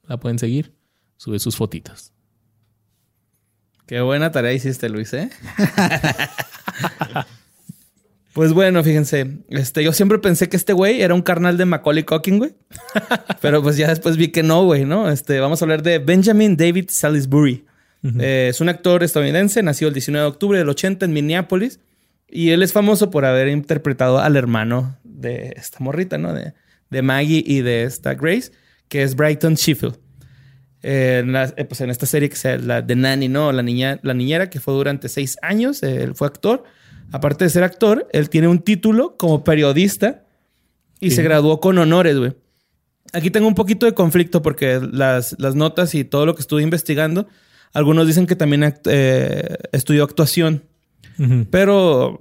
La 0.08 0.18
pueden 0.20 0.40
seguir. 0.40 0.74
Sube 1.18 1.38
sus 1.40 1.56
fotitos. 1.56 2.14
Qué 3.90 4.02
buena 4.02 4.32
tarea 4.32 4.54
hiciste, 4.54 4.88
Luis, 4.88 5.12
¿eh? 5.16 5.32
pues 8.34 8.54
bueno, 8.54 8.84
fíjense. 8.84 9.40
Este, 9.50 9.84
yo 9.84 9.94
siempre 9.94 10.20
pensé 10.20 10.48
que 10.48 10.58
este 10.58 10.74
güey 10.74 11.02
era 11.02 11.16
un 11.16 11.24
carnal 11.24 11.58
de 11.58 11.66
Macaulay 11.66 12.04
Culkin, 12.04 12.38
güey. 12.38 12.54
Pero 13.42 13.64
pues 13.64 13.78
ya 13.78 13.88
después 13.88 14.16
vi 14.16 14.28
que 14.28 14.44
no, 14.44 14.64
güey, 14.64 14.86
¿no? 14.86 15.10
Este, 15.10 15.40
vamos 15.40 15.60
a 15.60 15.66
hablar 15.66 15.82
de 15.82 15.98
Benjamin 15.98 16.56
David 16.56 16.92
Salisbury. 16.92 17.66
Eh, 18.20 18.50
es 18.52 18.62
un 18.62 18.70
actor 18.70 19.02
estadounidense, 19.02 19.64
nacido 19.64 19.88
el 19.88 19.96
19 19.96 20.24
de 20.24 20.30
octubre 20.30 20.60
del 20.60 20.70
80 20.70 21.06
en 21.06 21.14
Minneapolis. 21.14 21.80
Y 22.30 22.52
él 22.52 22.62
es 22.62 22.74
famoso 22.74 23.10
por 23.10 23.26
haber 23.26 23.48
interpretado 23.48 24.20
al 24.20 24.36
hermano 24.36 25.00
de 25.04 25.56
esta 25.58 25.80
morrita, 25.80 26.20
¿no? 26.20 26.36
De, 26.36 26.54
de 26.92 27.02
Maggie 27.02 27.44
y 27.44 27.62
de 27.62 27.86
esta 27.86 28.14
Grace, 28.14 28.52
que 28.88 29.02
es 29.02 29.16
Brighton 29.16 29.56
Sheffield. 29.56 29.98
Eh, 30.82 31.20
en, 31.24 31.34
la- 31.34 31.54
eh, 31.58 31.66
pues 31.66 31.82
en 31.82 31.90
esta 31.90 32.06
serie 32.06 32.30
que 32.30 32.36
es 32.36 32.64
la 32.64 32.82
de 32.82 32.96
Nanny, 32.96 33.28
¿no? 33.28 33.52
La, 33.52 33.62
niña, 33.62 34.00
la 34.02 34.14
niñera 34.14 34.50
que 34.50 34.60
fue 34.60 34.74
durante 34.74 35.10
seis 35.10 35.38
años, 35.42 35.84
él 35.84 36.16
fue 36.16 36.28
actor. 36.28 36.64
Aparte 37.12 37.44
de 37.44 37.50
ser 37.50 37.64
actor, 37.64 38.08
él 38.14 38.30
tiene 38.30 38.48
un 38.48 38.60
título 38.60 39.18
como 39.18 39.44
periodista 39.44 40.24
y 41.00 41.12
se 41.12 41.24
graduó 41.24 41.60
con 41.60 41.78
honores, 41.78 42.18
güey. 42.18 42.34
Aquí 43.14 43.32
tengo 43.32 43.48
un 43.48 43.56
poquito 43.56 43.86
de 43.88 43.94
conflicto 43.94 44.42
porque 44.42 44.80
las, 44.92 45.36
las 45.40 45.56
notas 45.56 45.96
y 45.96 46.04
todo 46.04 46.26
lo 46.28 46.36
que 46.36 46.42
estuve 46.42 46.62
investigando, 46.62 47.28
algunos 47.74 48.06
dicen 48.06 48.28
que 48.28 48.36
también 48.36 48.62
act- 48.62 48.88
eh, 48.90 49.58
estudió 49.72 50.04
actuación, 50.04 50.64
pero 51.50 52.18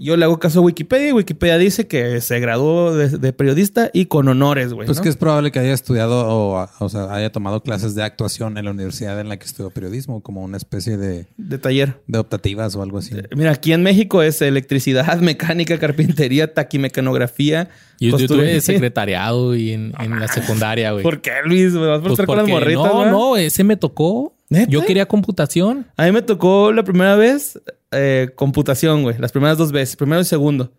yo 0.00 0.16
le 0.16 0.24
hago 0.24 0.38
caso 0.38 0.60
a 0.60 0.62
Wikipedia 0.62 1.08
y 1.08 1.12
Wikipedia 1.12 1.58
dice 1.58 1.86
que 1.86 2.20
se 2.20 2.40
graduó 2.40 2.94
de, 2.94 3.08
de 3.08 3.32
periodista 3.32 3.90
y 3.92 4.06
con 4.06 4.28
honores, 4.28 4.72
güey. 4.72 4.86
Pues 4.86 4.98
¿no? 4.98 5.02
que 5.02 5.08
es 5.08 5.16
probable 5.16 5.50
que 5.52 5.58
haya 5.58 5.72
estudiado 5.72 6.26
o, 6.28 6.68
o 6.78 6.88
sea, 6.88 7.12
haya 7.14 7.30
tomado 7.32 7.62
clases 7.62 7.94
de 7.94 8.02
actuación 8.02 8.58
en 8.58 8.64
la 8.64 8.70
universidad 8.70 9.18
en 9.20 9.28
la 9.28 9.36
que 9.38 9.46
estudió 9.46 9.70
periodismo, 9.70 10.22
como 10.22 10.42
una 10.42 10.56
especie 10.56 10.96
de, 10.96 11.26
de 11.36 11.58
taller. 11.58 12.00
de 12.06 12.18
optativas 12.18 12.74
o 12.76 12.82
algo 12.82 12.98
así. 12.98 13.14
Mira, 13.36 13.52
aquí 13.52 13.72
en 13.72 13.82
México 13.82 14.22
es 14.22 14.40
electricidad, 14.42 15.18
mecánica, 15.20 15.78
carpintería, 15.78 16.54
taquimecanografía. 16.54 17.68
Y 18.00 18.10
yo, 18.10 18.18
yo 18.18 18.26
tuve 18.28 18.60
secretariado 18.60 19.56
y 19.56 19.72
en, 19.72 19.92
en 19.98 20.20
la 20.20 20.28
secundaria, 20.28 20.92
güey. 20.92 21.02
¿Por 21.02 21.20
qué, 21.20 21.32
Luis? 21.44 21.72
¿Me 21.72 21.86
vas 21.86 22.00
por 22.00 22.14
Pues 22.14 22.26
con 22.26 22.36
las 22.36 22.48
porque- 22.48 22.52
morritas? 22.52 22.84
no, 22.84 22.94
güey? 23.00 23.10
no, 23.10 23.36
ese 23.36 23.64
me 23.64 23.76
tocó. 23.76 24.34
¿Neta? 24.50 24.70
Yo 24.70 24.84
quería 24.84 25.06
computación. 25.06 25.86
A 25.96 26.06
mí 26.06 26.12
me 26.12 26.22
tocó 26.22 26.72
la 26.72 26.82
primera 26.82 27.16
vez 27.16 27.60
eh, 27.90 28.30
computación, 28.34 29.02
güey. 29.02 29.18
Las 29.18 29.32
primeras 29.32 29.58
dos 29.58 29.72
veces, 29.72 29.96
primero 29.96 30.20
y 30.20 30.24
segundo. 30.24 30.72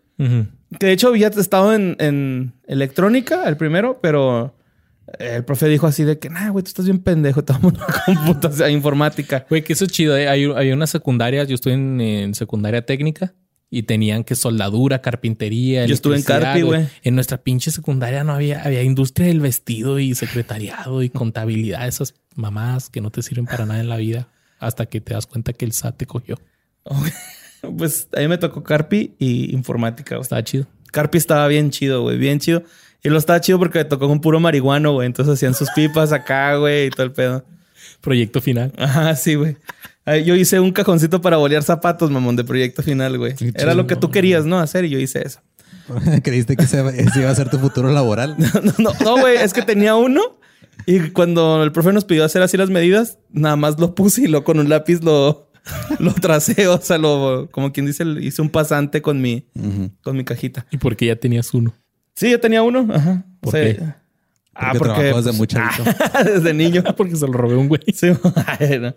Que 0.78 0.86
de 0.86 0.92
hecho 0.92 1.08
había 1.08 1.28
estado 1.28 1.74
en, 1.74 1.96
en 1.98 2.52
electrónica, 2.66 3.48
el 3.48 3.56
primero, 3.56 4.00
pero 4.02 4.54
el 5.18 5.44
profe 5.44 5.66
dijo 5.66 5.86
así 5.86 6.04
de 6.04 6.18
que, 6.18 6.28
nah, 6.28 6.50
güey, 6.50 6.62
tú 6.62 6.68
estás 6.68 6.84
bien 6.84 6.98
pendejo, 6.98 7.40
estamos 7.40 7.72
en 8.06 8.14
computación, 8.16 8.70
informática. 8.70 9.46
Güey, 9.48 9.64
que 9.64 9.72
eso 9.72 9.86
es 9.86 9.92
chido. 9.92 10.16
¿eh? 10.18 10.28
Hay, 10.28 10.44
hay 10.44 10.72
unas 10.72 10.90
secundarias. 10.90 11.48
Yo 11.48 11.54
estuve 11.54 11.72
en, 11.72 12.00
en 12.00 12.34
secundaria 12.34 12.84
técnica 12.84 13.32
y 13.70 13.84
tenían 13.84 14.24
que 14.24 14.34
soldadura, 14.34 15.00
carpintería. 15.00 15.86
Yo 15.86 15.94
estuve 15.94 16.16
en 16.16 16.22
Carpi, 16.22 16.62
güey. 16.62 16.88
En 17.02 17.14
nuestra 17.14 17.38
pinche 17.38 17.70
secundaria 17.70 18.24
no 18.24 18.32
había, 18.32 18.62
había 18.62 18.82
industria 18.82 19.28
del 19.28 19.40
vestido 19.40 20.00
y 20.00 20.14
secretariado 20.16 21.02
y 21.02 21.10
contabilidad. 21.10 21.86
Esas 21.86 22.14
mamás 22.34 22.90
que 22.90 23.00
no 23.00 23.10
te 23.10 23.22
sirven 23.22 23.46
para 23.46 23.66
nada 23.66 23.80
en 23.80 23.88
la 23.88 23.96
vida 23.96 24.28
hasta 24.58 24.86
que 24.86 25.00
te 25.00 25.14
das 25.14 25.26
cuenta 25.26 25.52
que 25.52 25.64
el 25.64 25.72
SAT 25.72 25.96
te 25.96 26.06
cogió. 26.06 26.38
Pues 27.76 28.08
a 28.16 28.20
mí 28.20 28.28
me 28.28 28.38
tocó 28.38 28.62
Carpi 28.62 29.16
y 29.18 29.54
informática, 29.54 30.14
güey. 30.14 30.22
Estaba 30.22 30.42
chido. 30.42 30.66
Carpi 30.92 31.18
estaba 31.18 31.46
bien 31.46 31.70
chido, 31.70 32.00
güey, 32.00 32.16
bien 32.16 32.40
chido. 32.40 32.62
Y 33.02 33.10
lo 33.10 33.18
estaba 33.18 33.38
chido 33.42 33.58
porque 33.58 33.80
me 33.80 33.84
tocó 33.84 34.08
con 34.08 34.22
puro 34.22 34.40
marihuano, 34.40 34.94
güey. 34.94 35.04
Entonces 35.04 35.34
hacían 35.34 35.52
sus 35.52 35.68
pipas 35.72 36.10
acá, 36.12 36.56
güey, 36.56 36.86
y 36.86 36.90
todo 36.90 37.04
el 37.04 37.12
pedo. 37.12 37.44
Proyecto 38.00 38.40
final. 38.40 38.72
Ajá, 38.78 39.14
sí, 39.14 39.34
güey. 39.34 39.58
Ay, 40.10 40.24
Yo 40.24 40.34
hice 40.34 40.58
un 40.58 40.72
cajoncito 40.72 41.20
para 41.20 41.36
bolear 41.36 41.62
zapatos, 41.62 42.10
mamón, 42.10 42.34
de 42.36 42.44
proyecto 42.44 42.82
final, 42.82 43.16
güey. 43.16 43.34
Qué 43.34 43.52
Era 43.54 43.74
lo 43.74 43.86
que 43.86 43.96
tú 43.96 44.10
querías, 44.10 44.44
¿no? 44.44 44.58
Hacer 44.58 44.84
y 44.84 44.90
yo 44.90 44.98
hice 44.98 45.24
eso. 45.24 45.40
¿Creíste 46.22 46.56
que 46.56 46.64
ese, 46.64 46.80
ese 47.00 47.20
iba 47.20 47.30
a 47.30 47.34
ser 47.34 47.48
tu 47.50 47.58
futuro 47.58 47.90
laboral? 47.92 48.36
No, 48.62 48.72
no, 48.78 48.90
no, 49.04 49.20
güey, 49.20 49.36
es 49.36 49.52
que 49.52 49.62
tenía 49.62 49.94
uno 49.94 50.38
y 50.86 51.10
cuando 51.10 51.62
el 51.62 51.72
profe 51.72 51.92
nos 51.92 52.04
pidió 52.04 52.24
hacer 52.24 52.42
así 52.42 52.56
las 52.56 52.70
medidas, 52.70 53.18
nada 53.30 53.56
más 53.56 53.78
lo 53.78 53.94
puse 53.94 54.22
y 54.22 54.26
lo 54.26 54.44
con 54.44 54.58
un 54.58 54.68
lápiz 54.68 55.02
lo, 55.02 55.50
lo 55.98 56.12
tracé, 56.14 56.66
o 56.66 56.80
sea, 56.80 56.98
lo, 56.98 57.48
como 57.50 57.72
quien 57.72 57.86
dice, 57.86 58.04
hice 58.20 58.42
un 58.42 58.50
pasante 58.50 59.02
con 59.02 59.20
mi, 59.20 59.46
con 60.02 60.16
mi 60.16 60.24
cajita. 60.24 60.66
Y 60.70 60.78
porque 60.78 61.06
ya 61.06 61.16
tenías 61.16 61.54
uno. 61.54 61.74
Sí, 62.14 62.30
yo 62.30 62.40
tenía 62.40 62.62
uno, 62.62 62.88
ajá. 62.92 63.24
¿Por 63.40 63.48
O 63.48 63.52
sea, 63.52 63.64
qué? 63.64 63.82
Ah, 64.54 64.72
Porque 64.76 65.04
desde 65.04 65.32
pues, 65.32 65.56
desde 66.24 66.54
niño. 66.54 66.82
Porque 66.96 67.16
se 67.16 67.26
lo 67.26 67.32
robé 67.32 67.54
a 67.54 67.58
un 67.58 67.68
güey. 67.68 67.80
Sí, 67.94 68.08
bueno. 68.58 68.94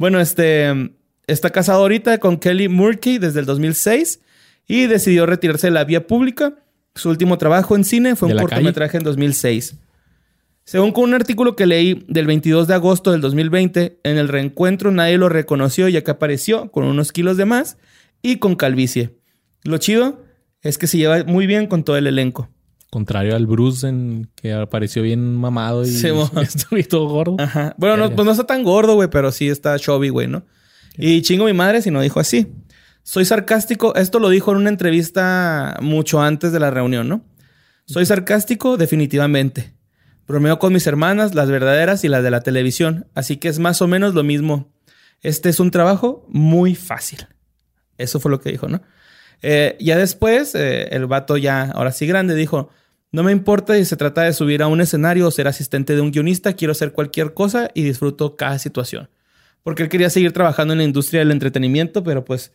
Bueno, 0.00 0.18
este 0.18 0.94
está 1.26 1.50
casado 1.50 1.82
ahorita 1.82 2.16
con 2.20 2.38
Kelly 2.38 2.68
Murkey 2.68 3.18
desde 3.18 3.40
el 3.40 3.44
2006 3.44 4.22
y 4.66 4.86
decidió 4.86 5.26
retirarse 5.26 5.66
de 5.66 5.72
la 5.72 5.84
vía 5.84 6.06
pública. 6.06 6.54
Su 6.94 7.10
último 7.10 7.36
trabajo 7.36 7.76
en 7.76 7.84
cine 7.84 8.16
fue 8.16 8.28
¿De 8.28 8.34
un 8.34 8.40
cortometraje 8.40 8.96
en 8.96 9.04
2006. 9.04 9.76
Según 10.64 10.92
con 10.92 11.04
un 11.04 11.12
artículo 11.12 11.54
que 11.54 11.66
leí 11.66 12.02
del 12.08 12.26
22 12.26 12.66
de 12.66 12.72
agosto 12.72 13.12
del 13.12 13.20
2020, 13.20 14.00
en 14.02 14.16
el 14.16 14.28
reencuentro 14.28 14.90
nadie 14.90 15.18
lo 15.18 15.28
reconoció 15.28 15.86
ya 15.86 16.02
que 16.02 16.12
apareció 16.12 16.70
con 16.70 16.84
unos 16.84 17.12
kilos 17.12 17.36
de 17.36 17.44
más 17.44 17.76
y 18.22 18.36
con 18.36 18.56
calvicie. 18.56 19.18
Lo 19.64 19.76
chido 19.76 20.24
es 20.62 20.78
que 20.78 20.86
se 20.86 20.96
lleva 20.96 21.24
muy 21.24 21.46
bien 21.46 21.66
con 21.66 21.84
todo 21.84 21.98
el 21.98 22.06
elenco. 22.06 22.48
Contrario 22.90 23.36
al 23.36 23.46
Bruce, 23.46 23.86
en 23.86 24.28
que 24.34 24.52
apareció 24.52 25.02
bien 25.02 25.36
mamado 25.36 25.84
y, 25.84 25.86
Sí, 25.86 26.08
y 26.72 26.82
todo 26.82 27.08
gordo. 27.08 27.36
Ajá. 27.38 27.74
Bueno, 27.78 27.96
no, 27.96 28.14
pues 28.14 28.26
no 28.26 28.32
está 28.32 28.44
tan 28.44 28.64
gordo, 28.64 28.94
güey, 28.94 29.08
pero 29.08 29.30
sí 29.30 29.48
está 29.48 29.78
chubby, 29.78 30.08
güey, 30.08 30.26
¿no? 30.26 30.44
Y 30.96 31.22
chingo 31.22 31.44
mi 31.44 31.52
madre 31.52 31.82
si 31.82 31.90
no 31.90 32.00
dijo 32.00 32.18
así. 32.18 32.48
Soy 33.04 33.24
sarcástico. 33.24 33.94
Esto 33.94 34.18
lo 34.18 34.28
dijo 34.28 34.50
en 34.50 34.58
una 34.58 34.70
entrevista 34.70 35.76
mucho 35.80 36.20
antes 36.20 36.52
de 36.52 36.60
la 36.60 36.70
reunión, 36.70 37.08
¿no? 37.08 37.24
Soy 37.86 38.06
sarcástico, 38.06 38.76
definitivamente. 38.76 39.72
Bromeo 40.26 40.58
con 40.58 40.72
mis 40.72 40.86
hermanas, 40.86 41.34
las 41.34 41.50
verdaderas 41.50 42.04
y 42.04 42.08
las 42.08 42.22
de 42.22 42.30
la 42.30 42.40
televisión. 42.40 43.06
Así 43.14 43.36
que 43.36 43.48
es 43.48 43.58
más 43.58 43.82
o 43.82 43.88
menos 43.88 44.14
lo 44.14 44.22
mismo. 44.22 44.72
Este 45.22 45.48
es 45.48 45.60
un 45.60 45.70
trabajo 45.70 46.24
muy 46.28 46.74
fácil. 46.74 47.26
Eso 47.98 48.20
fue 48.20 48.30
lo 48.30 48.40
que 48.40 48.50
dijo, 48.50 48.68
¿no? 48.68 48.82
Eh, 49.42 49.76
ya 49.80 49.96
después, 49.96 50.54
eh, 50.54 50.88
el 50.90 51.06
vato 51.06 51.36
ya, 51.36 51.64
ahora 51.72 51.92
sí 51.92 52.06
grande, 52.06 52.34
dijo, 52.34 52.70
no 53.12 53.22
me 53.24 53.32
importa 53.32 53.74
si 53.74 53.84
se 53.84 53.96
trata 53.96 54.22
de 54.22 54.32
subir 54.32 54.62
a 54.62 54.68
un 54.68 54.80
escenario 54.80 55.26
o 55.26 55.30
ser 55.30 55.48
asistente 55.48 55.94
de 55.94 56.00
un 56.00 56.12
guionista, 56.12 56.52
quiero 56.52 56.72
hacer 56.72 56.92
cualquier 56.92 57.34
cosa 57.34 57.70
y 57.74 57.82
disfruto 57.82 58.36
cada 58.36 58.58
situación. 58.58 59.08
Porque 59.62 59.82
él 59.82 59.88
quería 59.88 60.10
seguir 60.10 60.32
trabajando 60.32 60.72
en 60.72 60.78
la 60.78 60.84
industria 60.84 61.20
del 61.20 61.32
entretenimiento, 61.32 62.04
pero 62.04 62.24
pues 62.24 62.52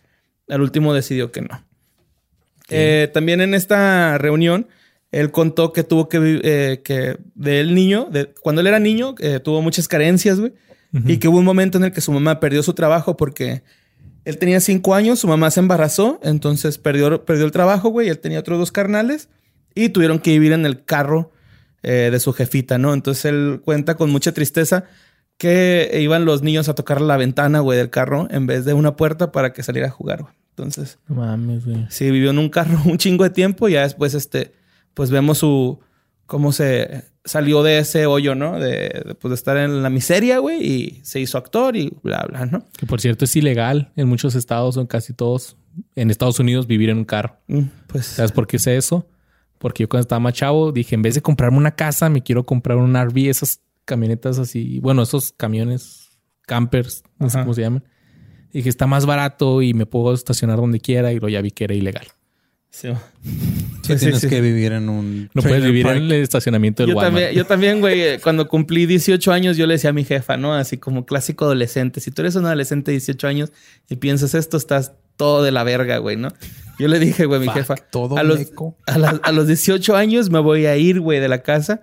al 0.47 0.61
último 0.61 0.93
decidió 0.93 1.31
que 1.31 1.41
no. 1.41 1.63
Eh, 2.69 3.09
también 3.13 3.41
en 3.41 3.53
esta 3.53 4.17
reunión, 4.17 4.67
él 5.11 5.31
contó 5.31 5.73
que 5.73 5.83
tuvo 5.83 6.09
que, 6.09 6.41
eh, 6.43 6.81
que 6.83 7.17
de 7.35 7.59
él 7.59 7.75
niño, 7.75 8.07
de, 8.09 8.33
cuando 8.41 8.61
él 8.61 8.67
era 8.67 8.79
niño, 8.79 9.13
eh, 9.19 9.39
tuvo 9.39 9.61
muchas 9.61 9.87
carencias, 9.87 10.39
güey. 10.39 10.53
Y 11.05 11.17
que 11.17 11.27
hubo 11.27 11.39
un 11.39 11.45
momento 11.45 11.77
en 11.77 11.83
el 11.83 11.91
que 11.91 11.99
su 11.99 12.13
mamá 12.13 12.39
perdió 12.39 12.63
su 12.63 12.73
trabajo 12.73 13.17
porque 13.17 13.63
él 14.23 14.37
tenía 14.37 14.61
cinco 14.61 14.95
años, 14.95 15.19
su 15.19 15.27
mamá 15.27 15.51
se 15.51 15.59
embarazó, 15.59 16.21
entonces 16.23 16.77
perdió, 16.77 17.25
perdió 17.25 17.43
el 17.43 17.51
trabajo, 17.51 17.89
güey. 17.89 18.07
Él 18.07 18.17
tenía 18.19 18.39
otros 18.39 18.57
dos 18.59 18.71
carnales 18.71 19.27
y 19.75 19.89
tuvieron 19.89 20.19
que 20.19 20.31
vivir 20.31 20.53
en 20.53 20.65
el 20.65 20.83
carro 20.85 21.31
eh, 21.83 22.09
de 22.11 22.19
su 22.19 22.33
jefita, 22.33 22.77
¿no? 22.79 22.93
Entonces 22.93 23.25
él 23.25 23.61
cuenta 23.63 23.95
con 23.95 24.09
mucha 24.09 24.31
tristeza 24.31 24.85
que 25.37 25.99
iban 26.01 26.25
los 26.25 26.41
niños 26.41 26.69
a 26.69 26.75
tocar 26.75 27.01
la 27.01 27.17
ventana, 27.17 27.59
güey, 27.59 27.77
del 27.77 27.89
carro 27.89 28.27
en 28.31 28.47
vez 28.47 28.63
de 28.65 28.73
una 28.73 28.95
puerta 28.95 29.31
para 29.31 29.53
que 29.53 29.63
saliera 29.63 29.89
a 29.89 29.91
jugar, 29.91 30.21
güey. 30.23 30.33
Entonces, 30.51 30.97
No 31.09 31.15
mames, 31.17 31.65
güey. 31.65 31.85
sí, 31.89 32.09
vivió 32.09 32.29
en 32.31 32.39
un 32.39 32.49
carro 32.49 32.79
un 32.85 32.97
chingo 32.97 33.25
de 33.25 33.29
tiempo 33.29 33.67
y 33.67 33.73
ya 33.73 33.81
después, 33.81 34.13
este, 34.13 34.53
pues 34.93 35.11
vemos 35.11 35.39
su, 35.39 35.79
cómo 36.25 36.53
se 36.53 37.03
salió 37.25 37.61
de 37.63 37.79
ese 37.79 38.05
hoyo, 38.05 38.35
¿no? 38.35 38.57
De, 38.59 39.03
de, 39.05 39.15
pues, 39.19 39.31
de 39.31 39.35
estar 39.35 39.57
en 39.57 39.83
la 39.83 39.89
miseria, 39.89 40.37
güey, 40.39 40.63
y 40.65 40.99
se 41.03 41.19
hizo 41.19 41.37
actor 41.37 41.75
y 41.75 41.91
bla, 42.03 42.25
bla, 42.29 42.45
¿no? 42.45 42.65
Que 42.77 42.85
por 42.85 43.01
cierto 43.01 43.25
es 43.25 43.35
ilegal 43.35 43.91
en 43.97 44.07
muchos 44.07 44.33
estados 44.35 44.77
o 44.77 44.81
en 44.81 44.87
casi 44.87 45.11
todos. 45.13 45.57
En 45.95 46.09
Estados 46.09 46.39
Unidos 46.39 46.67
vivir 46.67 46.89
en 46.89 46.99
un 46.99 47.03
carro. 47.05 47.35
Mm, 47.47 47.63
Pues, 47.87 48.05
¿Sabes 48.05 48.31
por 48.31 48.47
qué 48.47 48.57
sé 48.59 48.77
eso? 48.77 49.05
Porque 49.65 49.81
yo 49.81 49.89
cuando 49.89 50.01
estaba 50.03 50.19
más 50.19 50.35
chavo 50.35 50.71
dije, 50.71 50.93
en 50.93 51.01
vez 51.01 51.15
de 51.15 51.23
comprarme 51.23 51.57
una 51.57 51.71
casa, 51.75 52.07
me 52.07 52.21
quiero 52.21 52.45
comprar 52.45 52.77
un 52.77 52.93
RV, 52.95 53.17
esas 53.31 53.61
camionetas 53.83 54.37
así, 54.37 54.79
bueno, 54.79 55.01
esos 55.01 55.31
camiones 55.35 56.11
campers, 56.45 57.01
no 57.17 57.31
sé 57.31 57.37
Ajá. 57.39 57.45
cómo 57.45 57.55
se 57.55 57.61
llaman. 57.61 57.83
Dije, 58.53 58.69
está 58.69 58.85
más 58.85 59.07
barato 59.07 59.63
y 59.63 59.73
me 59.73 59.87
puedo 59.87 60.13
estacionar 60.13 60.57
donde 60.57 60.79
quiera 60.79 61.11
y 61.13 61.19
lo 61.19 61.29
ya 61.29 61.41
vi 61.41 61.49
que 61.49 61.63
era 61.63 61.73
ilegal. 61.73 62.05
sí. 62.69 62.89
Sí, 63.81 63.93
Sí, 63.93 63.95
tienes 63.97 64.21
sí, 64.21 64.29
que 64.29 64.39
vivir 64.41 64.71
en 64.71 64.87
un. 64.87 65.29
No 65.33 65.41
puedes 65.41 65.63
vivir 65.63 65.83
park. 65.85 65.97
en 65.97 66.03
el 66.05 66.13
estacionamiento 66.13 66.83
del 66.83 66.91
Yo 66.91 66.95
Walmart. 66.97 67.13
también, 67.15 67.35
yo 67.35 67.45
también, 67.45 67.79
güey, 67.81 68.01
eh, 68.01 68.19
cuando 68.21 68.47
cumplí 68.47 68.85
18 68.85 69.31
años, 69.31 69.57
yo 69.57 69.65
le 69.67 69.73
decía 69.75 69.89
a 69.89 69.93
mi 69.93 70.03
jefa, 70.03 70.37
¿no? 70.37 70.53
Así 70.53 70.77
como 70.77 71.05
clásico 71.07 71.45
adolescente. 71.45 72.01
Si 72.01 72.09
tú 72.11 72.21
eres 72.23 72.35
un 72.35 72.45
adolescente 72.45 72.89
de 72.91 72.97
18 72.97 73.27
años 73.27 73.51
y 73.89 73.95
piensas 73.97 74.33
esto, 74.35 74.57
estás 74.57 74.93
todo 75.17 75.43
de 75.43 75.51
la 75.51 75.63
verga, 75.63 75.97
güey, 75.99 76.17
¿no? 76.17 76.29
Yo 76.79 76.87
le 76.87 76.99
dije, 76.99 77.25
güey, 77.25 77.39
mi 77.39 77.45
Fuck, 77.47 77.55
jefa, 77.55 77.75
todo 77.75 78.17
a 78.17 78.23
los, 78.23 78.39
a, 79.23 79.31
los 79.31 79.47
18 79.47 79.95
años 79.95 80.29
me 80.29 80.39
voy 80.39 80.65
a 80.65 80.75
ir, 80.77 80.99
güey, 80.99 81.19
de 81.19 81.27
la 81.27 81.41
casa. 81.41 81.81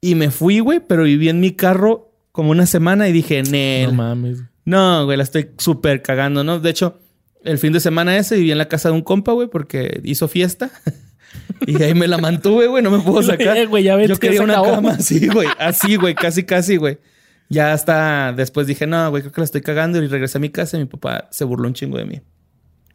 Y 0.00 0.14
me 0.14 0.30
fui, 0.30 0.60
güey, 0.60 0.80
pero 0.80 1.02
viví 1.04 1.28
en 1.28 1.40
mi 1.40 1.52
carro 1.52 2.12
como 2.32 2.50
una 2.52 2.66
semana 2.66 3.08
y 3.08 3.12
dije, 3.12 3.42
No 3.42 3.50
Nel. 3.50 3.92
mames. 3.94 4.38
No, 4.64 5.04
güey, 5.06 5.16
la 5.16 5.24
estoy 5.24 5.50
súper 5.58 6.02
cagando, 6.02 6.44
¿no? 6.44 6.60
De 6.60 6.70
hecho, 6.70 6.98
el 7.42 7.58
fin 7.58 7.72
de 7.72 7.80
semana 7.80 8.16
ese 8.16 8.36
viví 8.36 8.52
en 8.52 8.58
la 8.58 8.68
casa 8.68 8.90
de 8.90 8.94
un 8.94 9.02
compa, 9.02 9.32
güey, 9.32 9.48
porque 9.48 10.00
hizo 10.04 10.28
fiesta. 10.28 10.70
y 11.66 11.82
ahí 11.82 11.94
me 11.94 12.06
la 12.06 12.18
mantuve, 12.18 12.66
güey, 12.68 12.82
no 12.82 12.90
me 12.90 13.00
puedo 13.00 13.22
sacar. 13.24 13.66
Güey, 13.66 13.82
ya 13.84 13.96
vete, 13.96 14.08
Yo 14.10 14.18
quería 14.18 14.38
se 14.38 14.44
una 14.44 14.52
acabó. 14.54 14.70
cama 14.76 14.90
así, 14.92 15.26
güey. 15.28 15.48
Así, 15.58 15.96
güey, 15.96 16.14
casi, 16.14 16.44
casi, 16.44 16.76
güey. 16.76 16.98
Ya 17.48 17.72
hasta 17.72 18.32
después 18.34 18.66
dije, 18.66 18.86
no, 18.86 19.08
güey, 19.10 19.22
creo 19.22 19.32
que 19.32 19.40
la 19.40 19.46
estoy 19.46 19.62
cagando. 19.62 20.00
Y 20.02 20.06
regresé 20.06 20.38
a 20.38 20.40
mi 20.40 20.50
casa 20.50 20.76
y 20.76 20.80
mi 20.80 20.86
papá 20.86 21.28
se 21.32 21.44
burló 21.44 21.66
un 21.66 21.74
chingo 21.74 21.96
de 21.98 22.04
mí. 22.04 22.20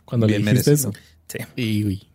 Cuando 0.06 0.28
Bien 0.28 0.46
le 0.46 0.52
dijiste 0.52 0.70
merecido. 0.72 0.92
eso. 0.92 1.00
Sí. 1.28 1.40
Y, 1.56 1.86
uy. 1.86 2.08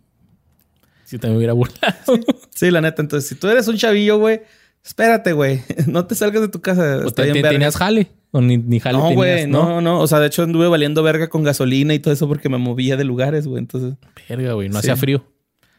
Si 1.05 1.18
también 1.18 1.38
hubiera 1.38 1.53
burlado. 1.55 2.18
Sí, 2.55 2.71
la 2.71 2.81
neta. 2.81 3.01
Entonces, 3.03 3.29
si 3.29 3.35
tú 3.35 3.49
eres 3.49 3.66
un 3.68 3.77
chavillo, 3.77 4.18
güey, 4.18 4.42
espérate, 4.85 5.33
güey. 5.33 5.62
No 5.87 6.07
te 6.07 6.14
salgas 6.14 6.42
de 6.42 6.49
tu 6.49 6.61
casa. 6.61 6.99
¿O 7.05 7.11
te- 7.11 7.33
te- 7.33 7.42
tenías 7.42 7.77
jale? 7.77 8.11
¿O 8.31 8.40
ni, 8.42 8.59
ni 8.59 8.79
jale 8.79 8.99
No, 8.99 9.11
güey, 9.14 9.47
no, 9.47 9.81
no. 9.81 10.01
O 10.01 10.07
sea, 10.07 10.21
de 10.21 10.27
hecho 10.27 10.42
anduve 10.42 10.68
valiendo 10.68 11.03
verga 11.03 11.29
con 11.29 11.42
gasolina 11.44 11.94
y 11.94 11.99
todo 11.99 12.12
eso 12.12 12.29
porque 12.29 12.49
me 12.51 12.59
movía 12.59 12.97
de 12.99 13.05
lugares, 13.05 13.47
güey. 13.47 13.59
Entonces, 13.61 13.94
Verga, 14.29 14.53
güey. 14.53 14.68
No 14.68 14.75
Sí. 14.75 14.79
hacía 14.81 14.97
frío. 14.97 15.25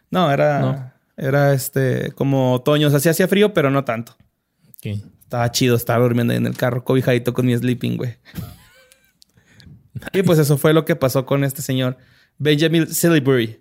no, 0.10 0.32
era, 0.32 0.60
No. 0.60 0.92
era 1.16 1.54
este, 1.54 2.12
como 2.14 2.54
otoño. 2.56 2.88
O 2.88 2.90
sea, 2.90 3.00
sí 3.00 3.08
hacía 3.10 3.28
frío, 3.28 3.54
pero 3.54 3.70
no 3.70 3.86
tanto. 3.86 4.16
¿Qué? 4.82 5.00
Estaba 5.22 5.52
chido, 5.52 5.76
estaba 5.76 6.04
durmiendo 6.04 6.32
ahí 6.34 6.38
en 6.38 6.48
el 6.48 6.58
carro, 6.58 6.84
cobijadito 6.84 7.34
con 7.36 7.46
mi 7.46 7.56
sleeping, 7.56 7.98
güey. 7.98 8.16
y 10.14 10.24
pues 10.24 10.40
eso 10.40 10.58
fue 10.58 10.74
lo 10.74 10.86
que 10.86 10.96
pasó 10.96 11.26
con 11.28 11.44
este 11.44 11.62
señor, 11.62 11.98
Benjamin 12.40 12.88
Salisbury. 12.94 13.60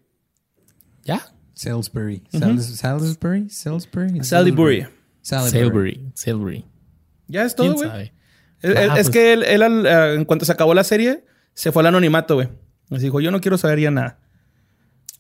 ¿Ya? 1.04 1.20
Salisbury. 1.54 2.22
Salis- 2.32 2.76
Salisbury. 2.76 3.50
Salisbury. 3.50 4.20
Salisbury. 4.24 4.86
Salisbury. 5.22 6.10
Salisbury. 6.14 6.64
Ya 7.26 7.44
es 7.44 7.54
todo, 7.54 7.66
¿Quién 7.74 7.76
güey. 7.76 7.88
sabe? 7.90 8.12
Es, 8.62 8.76
Ah, 8.76 8.82
es- 8.82 8.86
es 8.86 8.92
pues. 8.94 9.10
que 9.10 9.32
él, 9.32 9.42
él 9.44 9.62
al- 9.62 9.86
eh, 9.86 10.14
en 10.14 10.24
cuanto 10.24 10.44
se 10.44 10.52
acabó 10.52 10.72
la 10.74 10.84
serie, 10.84 11.24
se 11.54 11.72
fue 11.72 11.82
al 11.82 11.86
anonimato, 11.88 12.34
güey. 12.36 12.48
Así 12.90 13.04
dijo, 13.04 13.20
yo 13.20 13.30
no 13.30 13.40
quiero 13.40 13.58
saber 13.58 13.80
ya 13.80 13.90
nada. 13.90 14.18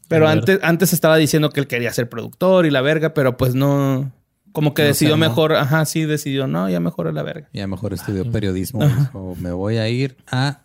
Pero 0.08 0.26
antes, 0.26 0.58
antes 0.62 0.92
estaba 0.94 1.16
diciendo 1.18 1.50
que 1.50 1.60
él 1.60 1.66
quería 1.66 1.92
ser 1.92 2.08
productor 2.08 2.64
y 2.64 2.70
la 2.70 2.80
verga, 2.80 3.12
pero 3.12 3.36
pues 3.36 3.54
no... 3.54 4.12
Como 4.52 4.72
que 4.72 4.80
No 4.82 4.88
decidió 4.88 5.16
mejor, 5.18 5.52
ajá, 5.54 5.84
sí, 5.84 6.04
decidió, 6.04 6.46
no, 6.46 6.70
ya 6.70 6.80
mejor 6.80 7.06
a 7.08 7.12
la 7.12 7.22
verga. 7.22 7.50
Ya 7.52 7.66
mejor 7.66 7.92
estudió 7.92 8.30
periodismo. 8.32 8.80
O 9.12 9.36
me 9.36 9.52
voy 9.52 9.76
a 9.76 9.88
ir 9.90 10.16
a 10.26 10.62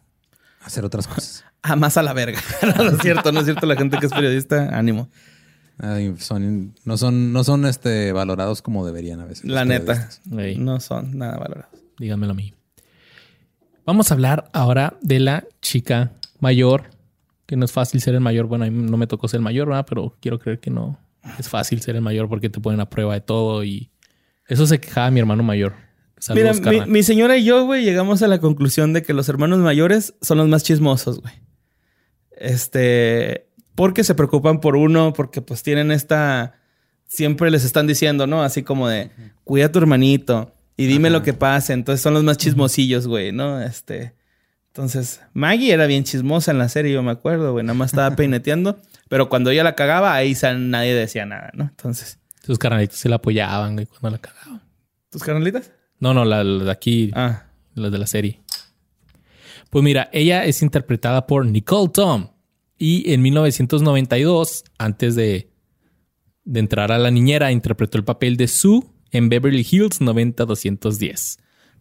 hacer 0.64 0.86
otras 0.86 1.08
cosas. 1.08 1.46
Ah, 1.66 1.78
más 1.78 1.96
a 1.96 2.04
la 2.04 2.12
verga. 2.12 2.42
no, 2.78 2.84
no 2.84 2.90
es 2.90 2.98
cierto, 3.02 3.32
no 3.32 3.40
es 3.40 3.46
cierto. 3.46 3.66
La 3.66 3.78
gente 3.78 3.98
que 3.98 4.08
es 4.08 4.12
periodista, 4.12 4.78
ánimo. 4.78 5.08
Ay, 5.78 6.14
son, 6.18 6.76
no 6.84 6.98
son, 6.98 7.32
no 7.32 7.46
son 7.46 7.66
este, 7.66 8.12
valorados 8.12 8.62
como 8.62 8.86
deberían 8.86 9.22
a 9.22 9.26
veces. 9.26 9.46
La 9.46 9.64
neta. 9.64 10.10
No 10.26 10.82
son 10.82 11.18
nada 11.18 11.38
valorados. 11.38 11.80
Díganmelo 11.98 12.34
a 12.34 12.36
mí. 12.36 12.54
Vamos 13.86 14.12
a 14.12 14.14
hablar 14.14 14.50
ahora 14.52 14.98
de 15.02 15.22
la 15.22 15.46
chica 15.62 16.12
mayor, 16.42 16.90
que 17.46 17.56
no 17.56 17.64
es 17.64 17.72
fácil 17.72 18.02
ser 18.02 18.14
el 18.14 18.20
mayor. 18.20 18.48
Bueno, 18.48 18.66
a 18.66 18.70
mí 18.70 18.92
no 18.92 18.98
me 18.98 19.08
tocó 19.08 19.30
ser 19.30 19.38
el 19.38 19.44
mayor, 19.44 19.70
¿verdad? 19.70 19.86
Pero 19.88 20.18
quiero 20.20 20.40
creer 20.40 20.60
que 20.60 20.70
no 20.70 21.00
es 21.40 21.48
fácil 21.48 21.82
ser 21.82 21.96
el 21.96 22.02
mayor 22.02 22.28
porque 22.28 22.50
te 22.50 22.60
ponen 22.60 22.82
a 22.82 22.90
prueba 22.90 23.14
de 23.14 23.22
todo 23.22 23.64
y 23.64 23.90
eso 24.48 24.68
se 24.68 24.80
quejaba 24.80 25.12
mi 25.12 25.20
hermano 25.20 25.44
mayor. 25.44 25.76
Saludos, 26.18 26.62
Mira, 26.62 26.86
mi, 26.86 27.04
señora 27.04 27.38
y 27.38 27.44
yo, 27.44 27.66
güey, 27.66 27.84
llegamos 27.84 28.22
a 28.22 28.28
la 28.28 28.40
conclusión 28.40 28.94
de 28.94 29.02
que 29.04 29.14
los 29.14 29.28
hermanos 29.28 29.60
mayores 29.60 30.16
son 30.22 30.38
los 30.38 30.48
más 30.48 30.64
chismosos, 30.64 31.20
güey. 31.22 31.34
Este, 32.38 33.50
porque 33.76 34.04
se 34.04 34.16
preocupan 34.16 34.62
por 34.62 34.76
uno, 34.76 35.14
porque 35.14 35.42
pues 35.42 35.64
tienen 35.64 35.92
esta, 35.92 36.54
siempre 37.08 37.52
les 37.52 37.66
están 37.66 37.88
diciendo, 37.88 38.28
¿no? 38.28 38.44
Así 38.44 38.64
como 38.64 38.88
de, 38.88 39.12
cuida 39.44 39.66
a 39.66 39.72
tu 39.72 39.80
hermanito 39.80 40.54
y 40.78 40.86
dime 40.86 41.10
lo 41.10 41.24
que 41.24 41.34
pasa. 41.34 41.74
Entonces 41.74 42.02
son 42.02 42.14
los 42.14 42.24
más 42.24 42.38
chismosillos, 42.38 43.08
güey, 43.08 43.32
¿no? 43.32 43.62
Este, 43.62 44.16
entonces 44.68 45.22
Maggie 45.34 45.72
era 45.72 45.86
bien 45.86 46.04
chismosa 46.04 46.52
en 46.52 46.58
la 46.58 46.68
serie, 46.68 46.94
yo 46.94 47.04
me 47.04 47.12
acuerdo, 47.12 47.52
güey, 47.52 47.64
nada 47.64 47.78
más 47.78 47.92
estaba 47.92 48.16
peineteando, 48.16 48.80
pero 49.08 49.30
cuando 49.30 49.52
ella 49.52 49.64
la 49.64 49.76
cagaba, 49.76 50.14
ahí 50.16 50.36
nadie 50.58 50.96
decía 50.96 51.26
nada, 51.26 51.52
¿no? 51.54 51.66
Entonces, 51.66 52.20
Sus 52.44 52.58
carnalitos 52.58 52.98
se 52.98 53.10
la 53.10 53.18
apoyaban 53.18 53.76
güey, 53.76 53.86
cuando 53.86 54.10
la 54.12 54.18
cagaban. 54.18 54.62
¿tus 55.10 55.22
carnalitas? 55.22 55.72
No, 56.04 56.14
no, 56.14 56.26
la, 56.26 56.44
la 56.44 56.66
de 56.66 56.72
aquí, 56.72 57.12
Ah, 57.16 57.44
las 57.76 57.90
de 57.90 57.98
la 57.98 58.08
serie. 58.08 58.42
Pues 59.70 59.84
mira, 59.86 60.10
ella 60.12 60.44
es 60.44 60.62
interpretada 60.62 61.26
por 61.28 61.46
Nicole 61.46 61.90
Tom. 61.94 62.28
Y 62.78 63.10
en 63.14 63.22
1992, 63.22 64.66
antes 64.78 65.16
de, 65.16 65.50
de 66.44 66.60
entrar 66.60 66.92
a 66.92 66.98
la 66.98 67.10
niñera, 67.10 67.54
interpretó 67.54 67.98
el 67.98 68.04
papel 68.04 68.36
de 68.36 68.50
Sue 68.50 68.82
en 69.12 69.30
Beverly 69.30 69.66
Hills 69.72 70.02
90210. 70.02 71.38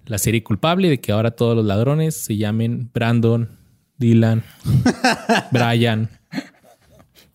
La 0.06 0.18
serie 0.18 0.44
culpable 0.44 0.88
de 0.88 1.00
que 1.00 1.10
ahora 1.10 1.32
todos 1.32 1.56
los 1.56 1.64
ladrones 1.64 2.14
se 2.14 2.36
llamen 2.36 2.90
Brandon, 2.94 3.58
Dylan, 3.98 4.44
Brian. 5.50 6.10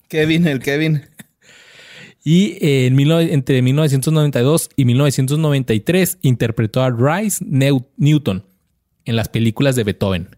Kevin, 0.08 0.46
el 0.46 0.60
Kevin. 0.60 1.02
Y 2.24 2.58
eh, 2.60 2.86
en 2.86 2.94
mil 2.96 3.10
entre 3.12 3.62
1992 3.62 4.70
y 4.76 4.84
1993 4.84 6.18
interpretó 6.22 6.82
a 6.82 6.90
Rice 6.90 7.44
Neu- 7.44 7.86
Newton 7.96 8.44
en 9.04 9.16
las 9.16 9.28
películas 9.28 9.76
de 9.76 9.84
Beethoven. 9.84 10.28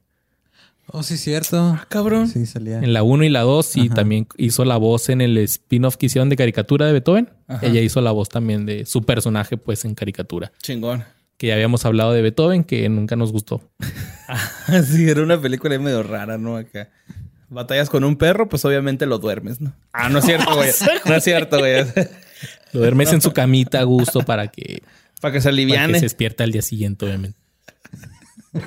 Oh, 0.93 1.03
sí, 1.05 1.17
cierto. 1.17 1.79
cabrón. 1.89 2.29
Sí, 2.29 2.47
salía. 2.47 2.79
En 2.79 2.93
la 2.93 3.03
1 3.05 3.25
y 3.25 3.29
la 3.29 3.43
2 3.43 3.77
y 3.77 3.89
también 3.91 4.27
hizo 4.37 4.65
la 4.65 4.77
voz 4.77 5.09
en 5.09 5.21
el 5.21 5.39
spin-off 5.39 5.97
que 5.97 6.07
hicieron 6.07 6.29
de 6.29 6.37
caricatura 6.37 6.87
de 6.87 6.93
Beethoven. 6.93 7.31
Ella 7.63 7.81
hizo 7.81 8.01
la 8.01 8.11
voz 8.11 8.29
también 8.29 8.67
de 8.67 8.85
su 8.87 9.03
personaje 9.05 9.57
pues 9.57 9.85
en 9.85 9.95
caricatura. 9.95 10.51
Chingón. 10.63 11.05
Que 11.37 11.47
ya 11.49 11.55
habíamos 11.55 11.85
hablado 11.87 12.13
de 12.13 12.23
Beethoven 12.23 12.65
que 12.65 12.89
nunca 12.89 13.17
nos 13.17 13.33
gustó. 13.33 13.63
Sí, 14.87 15.09
era 15.09 15.23
una 15.23 15.41
película 15.41 15.77
medio 15.81 16.05
rara, 16.05 16.39
¿no? 16.39 16.57
Acá. 16.57 16.89
Batallas 17.51 17.91
con 17.91 18.05
un 18.05 18.17
perro, 18.17 18.49
pues 18.49 18.65
obviamente 18.65 19.07
lo 19.07 19.19
duermes, 19.19 19.61
¿no? 19.61 19.75
Ah, 19.93 20.09
no 20.09 20.21
es 20.21 20.25
cierto, 20.25 20.55
güey. 20.55 20.71
No 21.05 21.15
es 21.15 21.25
cierto, 21.25 21.59
güey. 21.59 21.85
Lo 22.73 22.81
duermes 22.81 23.13
en 23.13 23.21
su 23.21 23.33
camita 23.33 23.81
a 23.81 23.83
gusto 23.83 24.21
para 24.23 24.49
que, 24.49 24.83
Para 25.21 25.33
que 25.33 25.41
se 25.41 25.49
para 25.49 25.57
que 25.57 25.63
aliviane. 25.63 25.95
se 25.99 26.05
despierta 26.07 26.45
al 26.45 26.53
día 26.53 26.63
siguiente, 26.63 27.05
obviamente. 27.05 27.39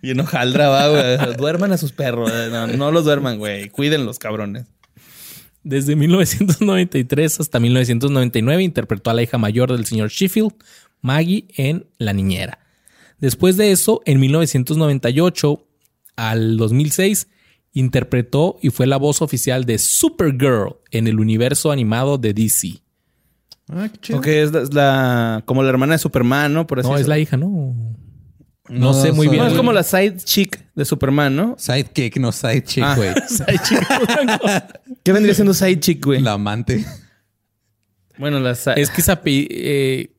Y 0.00 0.10
en 0.10 0.20
hojaldra 0.20 0.68
va, 0.68 0.88
güey. 0.88 1.36
Duerman 1.36 1.72
a 1.72 1.76
sus 1.76 1.92
perros. 1.92 2.30
No, 2.50 2.68
no 2.68 2.92
los 2.92 3.04
duerman, 3.04 3.38
güey. 3.38 3.68
Cuídenlos, 3.68 4.18
cabrones. 4.18 4.66
Desde 5.64 5.96
1993 5.96 7.40
hasta 7.40 7.60
1999 7.60 8.62
interpretó 8.62 9.10
a 9.10 9.14
la 9.14 9.22
hija 9.22 9.38
mayor 9.38 9.72
del 9.72 9.84
señor 9.84 10.10
Sheffield, 10.10 10.52
Maggie, 11.00 11.46
en 11.56 11.86
La 11.98 12.12
Niñera. 12.12 12.58
Después 13.18 13.56
de 13.56 13.70
eso, 13.72 14.02
en 14.04 14.20
1998 14.20 15.64
al 16.16 16.56
2006, 16.56 17.28
interpretó 17.72 18.58
y 18.62 18.70
fue 18.70 18.86
la 18.86 18.96
voz 18.98 19.22
oficial 19.22 19.64
de 19.64 19.78
Supergirl 19.78 20.76
en 20.90 21.06
el 21.06 21.18
universo 21.20 21.70
animado 21.72 22.18
de 22.18 22.34
DC. 22.34 22.82
Ah, 23.68 23.88
qué 23.90 23.98
chido. 24.00 24.18
Ok, 24.18 24.26
es 24.26 24.52
la, 24.52 24.60
es 24.62 24.74
la- 24.74 25.42
como 25.46 25.62
la 25.62 25.70
hermana 25.70 25.94
de 25.94 25.98
Superman, 25.98 26.52
¿no? 26.52 26.66
Por 26.66 26.80
así 26.80 26.88
No, 26.88 26.98
es 26.98 27.08
la 27.08 27.18
hija, 27.18 27.36
¿no? 27.36 27.48
No, 28.68 28.78
No, 28.78 28.94
sé 28.94 29.12
muy 29.12 29.28
bien. 29.28 29.42
No, 29.42 29.48
es 29.48 29.54
como 29.54 29.72
la 29.72 29.82
side 29.82 30.16
chick 30.18 30.64
de 30.74 30.84
Superman, 30.84 31.34
¿no? 31.34 31.56
Sidekick, 31.58 32.16
no 32.18 32.30
side 32.32 32.62
chick, 32.64 32.84
Ah. 32.84 32.94
güey. 32.96 33.10
¿Qué 35.02 35.12
vendría 35.12 35.34
siendo 35.34 35.52
side 35.54 35.80
chick, 35.80 36.04
güey? 36.04 36.20
La 36.20 36.32
amante. 36.32 36.84
Bueno, 38.18 38.38
la 38.40 38.54
side... 38.54 38.80
Es 38.80 38.90
que 38.90 39.00
esa 39.00 39.20
eh, 39.24 40.10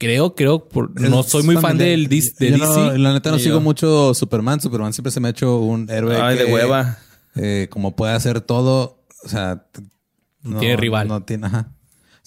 creo, 0.00 0.34
creo, 0.34 0.68
por- 0.68 0.98
no 1.00 1.22
soy 1.22 1.44
muy 1.44 1.56
fan 1.58 1.78
del 1.78 2.08
dis- 2.08 2.34
de 2.38 2.50
Yo 2.50 2.56
DC. 2.56 2.66
no- 2.80 2.96
la 2.98 3.12
neta 3.12 3.30
no 3.30 3.38
sigo 3.38 3.56
yo. 3.56 3.60
mucho 3.60 4.14
Superman. 4.14 4.60
Superman 4.60 4.92
siempre 4.92 5.12
se 5.12 5.20
me 5.20 5.28
ha 5.28 5.30
hecho 5.30 5.58
un 5.60 5.88
héroe 5.88 6.16
Ay, 6.20 6.36
de 6.38 6.46
hueva. 6.52 6.98
eh, 7.36 7.68
como 7.70 7.94
puede 7.94 8.14
hacer 8.14 8.40
todo. 8.40 9.04
O 9.22 9.28
sea... 9.28 9.66
No 10.42 10.58
tiene 10.58 10.76
rival. 10.78 11.06
No 11.06 11.22
tiene, 11.22 11.46
ajá. 11.46 11.72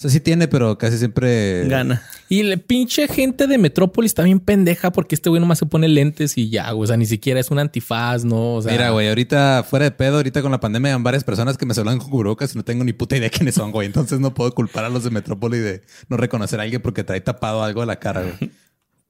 Sea, 0.04 0.10
sí 0.10 0.20
tiene, 0.20 0.48
pero 0.48 0.76
casi 0.76 0.98
siempre... 0.98 1.66
Gana. 1.66 2.02
Y 2.28 2.42
la 2.42 2.58
pinche 2.58 3.08
gente 3.08 3.46
de 3.46 3.56
Metrópolis 3.56 4.10
está 4.10 4.22
bien 4.22 4.38
pendeja 4.38 4.92
porque 4.92 5.14
este 5.14 5.30
güey 5.30 5.40
nomás 5.40 5.58
se 5.58 5.64
pone 5.64 5.88
lentes 5.88 6.36
y 6.36 6.50
ya, 6.50 6.70
güey. 6.72 6.84
O 6.84 6.86
sea, 6.86 6.98
ni 6.98 7.06
siquiera 7.06 7.40
es 7.40 7.50
un 7.50 7.58
antifaz, 7.58 8.22
¿no? 8.22 8.56
O 8.56 8.62
sea, 8.62 8.72
Mira, 8.72 8.90
güey, 8.90 9.08
ahorita 9.08 9.64
fuera 9.66 9.86
de 9.86 9.92
pedo, 9.92 10.16
ahorita 10.16 10.42
con 10.42 10.52
la 10.52 10.60
pandemia 10.60 10.94
hay 10.94 11.02
varias 11.02 11.24
personas 11.24 11.56
que 11.56 11.64
me 11.64 11.72
saludan 11.72 11.98
con 11.98 12.10
cubrebocas 12.10 12.54
y 12.54 12.58
no 12.58 12.64
tengo 12.64 12.84
ni 12.84 12.92
puta 12.92 13.16
idea 13.16 13.30
quiénes 13.30 13.54
son, 13.54 13.72
güey. 13.72 13.86
Entonces 13.86 14.20
no 14.20 14.34
puedo 14.34 14.52
culpar 14.52 14.84
a 14.84 14.90
los 14.90 15.04
de 15.04 15.10
Metrópoli 15.10 15.58
de 15.58 15.82
no 16.10 16.18
reconocer 16.18 16.60
a 16.60 16.64
alguien 16.64 16.82
porque 16.82 17.02
trae 17.02 17.22
tapado 17.22 17.62
algo 17.62 17.80
de 17.80 17.86
la 17.86 17.96
cara, 17.96 18.22
güey. 18.22 18.50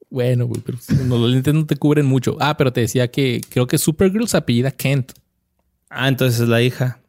Bueno, 0.07 0.45
güey, 0.45 0.61
pero 0.63 0.77
no, 1.05 1.17
los 1.17 1.29
lentes 1.29 1.53
no 1.53 1.65
te 1.65 1.75
cubren 1.75 2.05
mucho. 2.05 2.37
Ah, 2.39 2.55
pero 2.55 2.71
te 2.71 2.79
decía 2.79 3.09
que 3.09 3.41
creo 3.49 3.67
que 3.67 3.77
Supergirl 3.77 4.27
se 4.29 4.37
apellida 4.37 4.71
Kent. 4.71 5.11
Ah, 5.89 6.07
entonces 6.07 6.39
es 6.39 6.47
la 6.47 6.61
hija. 6.61 7.01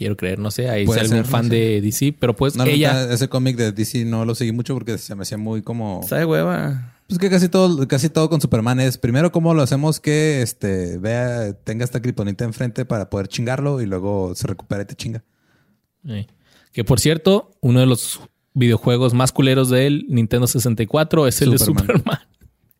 Quiero 0.00 0.16
creer, 0.16 0.38
no 0.38 0.50
sé, 0.50 0.70
ahí 0.70 0.86
Puede 0.86 1.00
si 1.00 1.04
algún 1.04 1.16
ser, 1.18 1.26
no 1.26 1.30
fan 1.30 1.44
sé. 1.50 1.54
de 1.56 1.80
DC, 1.82 2.14
pero 2.18 2.34
pues 2.34 2.56
No, 2.56 2.64
la 2.64 2.70
ella. 2.70 2.94
neta, 3.02 3.12
ese 3.12 3.28
cómic 3.28 3.54
de 3.58 3.70
DC 3.70 4.06
no 4.06 4.24
lo 4.24 4.34
seguí 4.34 4.50
mucho 4.50 4.72
porque 4.72 4.96
se 4.96 5.14
me 5.14 5.24
hacía 5.24 5.36
muy 5.36 5.60
como... 5.60 6.00
Está 6.02 6.16
de 6.16 6.24
hueva. 6.24 6.94
Pues 7.06 7.18
que 7.18 7.28
casi 7.28 7.50
todo, 7.50 7.86
casi 7.86 8.08
todo 8.08 8.30
con 8.30 8.40
Superman 8.40 8.80
es 8.80 8.96
primero 8.96 9.30
cómo 9.30 9.52
lo 9.52 9.60
hacemos 9.60 10.00
que 10.00 10.40
este 10.40 10.96
vea, 10.96 11.52
tenga 11.64 11.84
esta 11.84 12.00
kriptonita 12.00 12.46
enfrente 12.46 12.86
para 12.86 13.10
poder 13.10 13.28
chingarlo 13.28 13.82
y 13.82 13.86
luego 13.86 14.34
se 14.34 14.46
recupera 14.46 14.84
y 14.84 14.86
te 14.86 14.94
chinga. 14.94 15.22
eh, 16.08 16.26
Que 16.72 16.82
por 16.82 16.98
cierto, 16.98 17.50
uno 17.60 17.80
de 17.80 17.86
los 17.86 18.20
videojuegos 18.54 19.12
más 19.12 19.32
culeros 19.32 19.68
de 19.68 19.86
él, 19.86 20.06
Nintendo 20.08 20.46
64, 20.46 21.26
es 21.26 21.42
el 21.42 21.58
Superman. 21.58 21.86
de 21.86 21.92
Superman. 21.98 22.18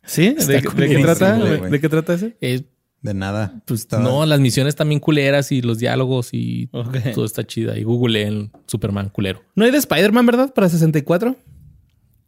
¿Sí? 0.05 0.25
Está 0.35 0.53
¿De, 0.53 0.61
de 0.61 0.89
qué 0.89 1.01
trata? 1.03 1.37
güey. 1.37 1.59
¿De, 1.61 1.69
de 1.69 1.79
qué 1.79 1.87
trata 1.87 2.13
ese? 2.15 2.35
Eh, 2.41 2.63
De 3.01 3.13
nada. 3.15 3.61
pues 3.65 3.81
Estaba- 3.81 4.03
no, 4.03 4.25
las 4.27 4.39
misiones 4.39 4.75
también 4.75 4.99
culeras 4.99 5.51
y 5.51 5.61
los 5.61 5.79
diálogos 5.79 6.29
y 6.33 6.67
todo 7.15 7.25
está 7.25 7.43
chida. 7.45 7.77
Y 7.77 7.83
Google 7.83 8.21
en 8.21 8.51
Superman 8.67 9.09
culero. 9.09 9.41
No 9.55 9.65
hay 9.65 9.71
de 9.71 9.77
Spider-Man, 9.79 10.25
¿verdad? 10.25 10.53
Para 10.53 10.69
64. 10.69 11.35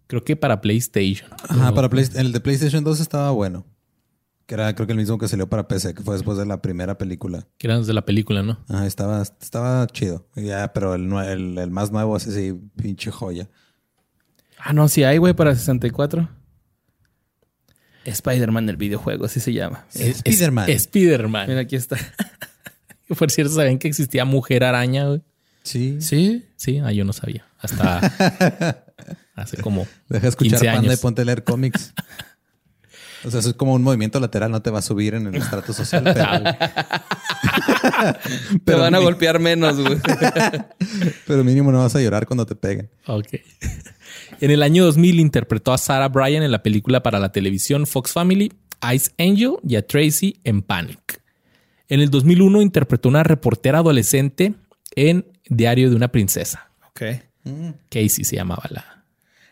Creo 0.08 0.24
que 0.24 0.36
para 0.36 0.62
PlayStation. 0.62 1.30
Ajá, 1.48 1.74
para 1.74 1.90
Play- 1.90 2.10
el 2.16 2.32
de 2.34 2.40
PlayStation 2.40 2.84
2 2.84 3.00
estaba 3.00 3.32
bueno. 3.32 3.66
Que 4.46 4.56
era 4.56 4.76
creo 4.76 4.86
que 4.86 4.92
el 4.94 4.98
mismo 5.00 5.18
que 5.18 5.28
salió 5.30 5.48
para 5.48 5.68
PC, 5.70 5.94
que 5.94 6.04
fue 6.04 6.16
después 6.16 6.38
de 6.38 6.46
la 6.46 6.62
primera 6.62 6.98
película. 6.98 7.48
Que 7.58 7.68
eran 7.68 7.78
los 7.80 7.88
de 7.88 7.94
la 7.94 8.04
película, 8.06 8.44
¿no? 8.44 8.60
Ajá, 8.68 8.86
estaba, 8.86 9.22
estaba 9.22 9.88
chido. 9.88 10.28
Ya, 10.36 10.74
pero 10.74 10.96
el, 10.96 11.12
el, 11.14 11.58
el 11.58 11.72
más 11.72 11.92
nuevo 11.92 12.18
ese 12.18 12.32
sí, 12.34 12.60
pinche 12.76 13.10
joya. 13.10 13.50
Ah, 14.60 14.74
no, 14.74 14.88
sí 14.90 15.04
hay, 15.04 15.18
güey, 15.18 15.34
para 15.34 15.56
64. 15.56 16.30
Spider-Man 18.06 18.66
del 18.66 18.78
videojuego, 18.78 19.26
así 19.26 19.40
se 19.40 19.54
llama. 19.54 19.86
Spider-Man. 19.94 20.70
es- 20.70 20.82
Spider-Man. 20.84 21.48
Mira, 21.48 21.62
aquí 21.62 21.76
está. 21.76 21.98
Por 23.18 23.30
cierto, 23.32 23.54
¿saben 23.54 23.80
que 23.80 23.88
existía 23.88 24.26
Mujer 24.26 24.64
Araña? 24.64 25.08
güey? 25.08 25.22
Sí. 25.64 25.98
Sí. 26.02 26.46
Sí, 26.56 26.80
ah, 26.80 26.92
yo 26.92 27.06
no 27.06 27.14
sabía. 27.14 27.46
Hasta 27.60 28.00
hace 29.36 29.58
como 29.58 29.88
Deja 30.10 30.24
de 30.24 30.30
escuchar 30.30 30.60
15 30.60 30.66
Panda 30.66 30.80
años. 30.90 31.00
y 31.00 31.02
ponte 31.02 31.22
a 31.22 31.26
leer 31.26 31.44
cómics. 31.44 31.94
O 33.26 33.32
sea, 33.32 33.40
eso 33.40 33.50
es 33.50 33.56
como 33.56 33.74
un 33.74 33.84
movimiento 33.84 34.20
lateral, 34.20 34.52
no 34.52 34.62
te 34.62 34.70
va 34.70 34.80
a 34.80 34.82
subir 34.82 35.14
en 35.14 35.28
el 35.28 35.36
estrato 35.36 35.72
social, 35.74 36.04
pero, 36.04 36.26
Te 38.66 38.76
van 38.76 38.96
a 38.96 39.00
golpear 39.00 39.40
menos, 39.40 39.80
güey. 39.80 39.98
pero 41.28 41.44
mínimo 41.44 41.72
no 41.72 41.80
vas 41.80 41.96
a 41.96 42.02
llorar 42.02 42.26
cuando 42.26 42.46
te 42.46 42.56
peguen. 42.56 42.90
Ok. 43.08 43.28
En 44.42 44.52
el 44.52 44.64
año 44.64 44.86
2000 44.86 45.20
interpretó 45.20 45.74
a 45.74 45.78
Sarah 45.78 46.10
Bryan 46.10 46.44
en 46.44 46.52
la 46.52 46.64
película 46.64 47.04
para 47.04 47.20
la 47.20 47.32
televisión 47.32 47.88
Fox 47.88 48.12
Family, 48.12 48.52
Ice 48.94 49.12
Angel 49.18 49.54
y 49.68 49.76
a 49.76 49.86
Tracy 49.86 50.40
en 50.44 50.62
Panic. 50.62 51.22
En 51.90 52.00
el 52.02 52.10
2001 52.10 52.62
interpretó 52.62 53.10
a 53.10 53.12
una 53.12 53.24
reportera 53.24 53.80
adolescente 53.80 54.54
en 54.96 55.26
Diario 55.50 55.90
de 55.90 55.96
una 55.96 56.10
princesa. 56.10 56.70
ok. 56.90 57.02
Casey 57.90 58.24
se 58.24 58.38
llamaba 58.38 58.64
la, 58.70 59.04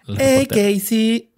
la 0.06 0.16
Hey, 0.18 0.40
reportera. 0.44 0.74
Casey. 0.74 1.31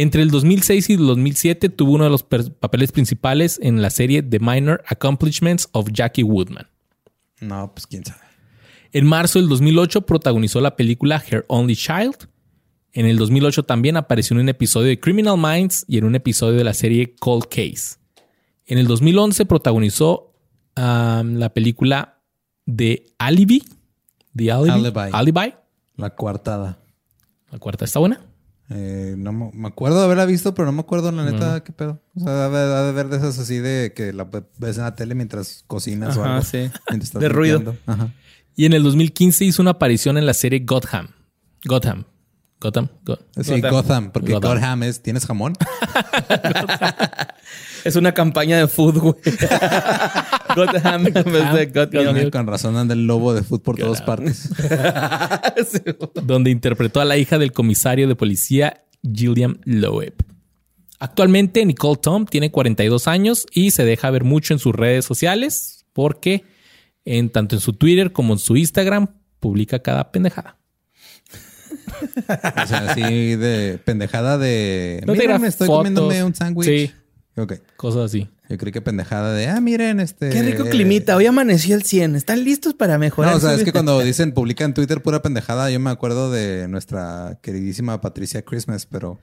Entre 0.00 0.22
el 0.22 0.30
2006 0.30 0.90
y 0.90 0.92
el 0.92 1.06
2007 1.08 1.70
tuvo 1.70 1.94
uno 1.94 2.04
de 2.04 2.10
los 2.10 2.22
papeles 2.22 2.92
principales 2.92 3.58
en 3.60 3.82
la 3.82 3.90
serie 3.90 4.22
The 4.22 4.38
Minor 4.38 4.80
Accomplishments 4.86 5.68
of 5.72 5.88
Jackie 5.90 6.22
Woodman. 6.22 6.68
No, 7.40 7.72
pues 7.74 7.88
quién 7.88 8.04
sabe. 8.04 8.20
En 8.92 9.04
marzo 9.08 9.40
del 9.40 9.48
2008 9.48 10.02
protagonizó 10.02 10.60
la 10.60 10.76
película 10.76 11.20
Her 11.28 11.44
Only 11.48 11.74
Child. 11.74 12.28
En 12.92 13.06
el 13.06 13.16
2008 13.16 13.64
también 13.64 13.96
apareció 13.96 14.36
en 14.36 14.42
un 14.42 14.48
episodio 14.48 14.86
de 14.86 15.00
Criminal 15.00 15.36
Minds 15.36 15.84
y 15.88 15.98
en 15.98 16.04
un 16.04 16.14
episodio 16.14 16.56
de 16.56 16.62
la 16.62 16.74
serie 16.74 17.16
Cold 17.18 17.46
Case. 17.46 17.96
En 18.66 18.78
el 18.78 18.86
2011 18.86 19.46
protagonizó 19.46 20.32
um, 20.76 21.34
la 21.34 21.52
película 21.52 22.20
de 22.66 23.04
Alibi. 23.18 23.64
The 24.36 24.52
Alibi. 24.52 24.70
Alibi. 24.70 25.10
Alibi. 25.12 25.54
La 25.96 26.14
coartada. 26.14 26.78
La 27.50 27.58
cuarta 27.58 27.84
está 27.84 27.98
buena. 27.98 28.27
Eh, 28.70 29.14
no 29.16 29.32
me, 29.32 29.50
me 29.54 29.68
acuerdo 29.68 29.98
de 29.98 30.04
haberla 30.04 30.26
visto, 30.26 30.54
pero 30.54 30.66
no 30.66 30.72
me 30.72 30.80
acuerdo 30.80 31.10
la 31.10 31.24
neta 31.24 31.62
qué 31.64 31.72
pedo. 31.72 32.02
O 32.14 32.20
sea, 32.20 32.46
ha 32.46 32.84
de, 32.84 32.92
ver 32.92 33.08
de 33.08 33.16
esas 33.16 33.38
así 33.38 33.58
de 33.58 33.92
que 33.94 34.12
la 34.12 34.28
ves 34.58 34.76
en 34.76 34.84
la 34.84 34.94
tele 34.94 35.14
mientras 35.14 35.64
cocinas 35.66 36.16
o 36.16 36.24
algo. 36.24 36.42
sí. 36.42 36.70
De 37.14 37.28
ruido. 37.28 37.76
Ajá. 37.86 38.12
Y 38.54 38.66
en 38.66 38.72
el 38.72 38.82
2015 38.82 39.44
hizo 39.44 39.62
una 39.62 39.70
aparición 39.72 40.18
en 40.18 40.26
la 40.26 40.34
serie 40.34 40.60
Gotham. 40.66 41.08
Gotham. 41.64 42.04
Gotham. 42.60 42.88
Go- 43.04 43.18
Sí, 43.40 43.52
Gotham. 43.60 43.70
Gotham, 43.70 44.10
porque 44.12 44.32
Gotham. 44.32 44.54
Gotham 44.54 44.82
es, 44.82 45.02
¿tienes 45.02 45.26
jamón? 45.26 45.54
Es 47.84 47.96
una 47.96 48.12
campaña 48.12 48.58
de 48.58 48.66
food, 48.68 48.98
güey. 48.98 49.14
Gotham 50.56 51.06
en 51.06 51.12
vez 51.12 51.24
de 51.54 51.66
Gotham. 51.72 52.04
Gotham. 52.14 52.30
Con 52.30 52.46
razón 52.46 52.76
anda 52.76 52.94
el 52.94 53.06
lobo 53.06 53.32
de 53.34 53.42
fútbol 53.42 53.60
por 53.62 53.76
todas 53.76 54.02
partes. 54.02 54.50
Sí, 55.70 55.78
donde 56.22 56.50
interpretó 56.50 57.00
a 57.00 57.04
la 57.04 57.16
hija 57.16 57.38
del 57.38 57.52
comisario 57.52 58.06
de 58.08 58.14
policía 58.14 58.84
Gilliam 59.02 59.58
Loeb. 59.64 60.14
Actualmente 61.00 61.64
Nicole 61.64 61.98
Tom 62.00 62.26
tiene 62.26 62.50
42 62.50 63.08
años 63.08 63.46
y 63.52 63.70
se 63.72 63.84
deja 63.84 64.10
ver 64.10 64.24
mucho 64.24 64.52
en 64.54 64.58
sus 64.60 64.74
redes 64.74 65.04
sociales 65.04 65.84
porque 65.92 66.44
en 67.04 67.30
tanto 67.30 67.56
en 67.56 67.60
su 67.60 67.72
Twitter 67.72 68.12
como 68.12 68.34
en 68.34 68.38
su 68.38 68.56
Instagram 68.56 69.08
publica 69.40 69.80
cada 69.80 70.10
pendejada. 70.12 70.57
O 72.62 72.66
sea, 72.66 72.90
así 72.90 73.36
de 73.36 73.78
pendejada 73.84 74.38
de... 74.38 75.02
No 75.06 75.14
graba 75.14 75.38
me 75.38 75.48
estoy 75.48 75.66
fotos. 75.66 75.78
comiéndome 75.78 76.24
un 76.24 76.34
sándwich. 76.34 76.66
Sí. 76.66 76.92
Ok. 77.36 77.54
Cosas 77.76 78.06
así. 78.06 78.28
Yo 78.48 78.56
creí 78.56 78.72
que 78.72 78.80
pendejada 78.80 79.32
de, 79.34 79.46
ah, 79.48 79.60
miren, 79.60 80.00
este... 80.00 80.30
Qué 80.30 80.42
rico 80.42 80.64
climita. 80.64 81.14
Hoy 81.16 81.26
amaneció 81.26 81.76
el 81.76 81.82
100. 81.84 82.16
¿Están 82.16 82.42
listos 82.44 82.74
para 82.74 82.98
mejorar? 82.98 83.32
No, 83.32 83.36
o 83.36 83.40
sea, 83.40 83.54
es 83.54 83.62
que 83.62 83.72
cuando 83.72 84.00
dicen, 84.00 84.32
publican 84.32 84.70
en 84.70 84.74
Twitter 84.74 85.02
pura 85.02 85.20
pendejada, 85.22 85.70
yo 85.70 85.78
me 85.78 85.90
acuerdo 85.90 86.30
de 86.30 86.66
nuestra 86.68 87.38
queridísima 87.42 88.00
Patricia 88.00 88.42
Christmas, 88.42 88.86
pero... 88.86 89.18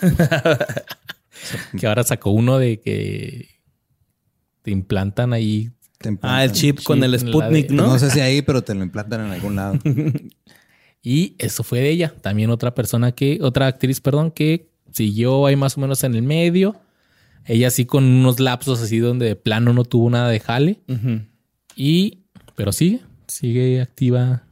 Que 1.78 1.86
ahora 1.86 2.04
sacó 2.04 2.30
uno 2.30 2.58
de 2.58 2.80
que 2.80 3.48
te 4.62 4.70
implantan 4.70 5.32
ahí. 5.32 5.70
te 5.98 6.16
Ah, 6.22 6.44
el 6.44 6.52
chip 6.52 6.82
con 6.84 7.02
el 7.02 7.18
Sputnik, 7.18 7.68
de- 7.68 7.74
¿no? 7.74 7.86
No 7.88 7.98
sé 7.98 8.10
si 8.10 8.20
ahí, 8.20 8.40
pero 8.42 8.62
te 8.62 8.74
lo 8.74 8.82
implantan 8.82 9.26
en 9.26 9.32
algún 9.32 9.56
lado. 9.56 9.78
Y 11.06 11.36
eso 11.38 11.62
fue 11.62 11.80
de 11.80 11.90
ella. 11.90 12.14
También 12.22 12.48
otra 12.48 12.74
persona 12.74 13.12
que, 13.12 13.38
otra 13.42 13.66
actriz, 13.66 14.00
perdón, 14.00 14.30
que 14.30 14.70
siguió 14.90 15.44
ahí 15.44 15.54
más 15.54 15.76
o 15.76 15.80
menos 15.82 16.02
en 16.02 16.14
el 16.14 16.22
medio. 16.22 16.76
Ella 17.44 17.70
sí 17.70 17.84
con 17.84 18.04
unos 18.04 18.40
lapsos 18.40 18.80
así 18.80 18.98
donde 19.00 19.26
de 19.26 19.36
plano 19.36 19.74
no 19.74 19.84
tuvo 19.84 20.08
nada 20.08 20.30
de 20.30 20.40
jale. 20.40 20.80
Y, 21.76 22.20
pero 22.56 22.72
sigue, 22.72 23.02
sigue 23.28 23.82
activa. 23.82 24.44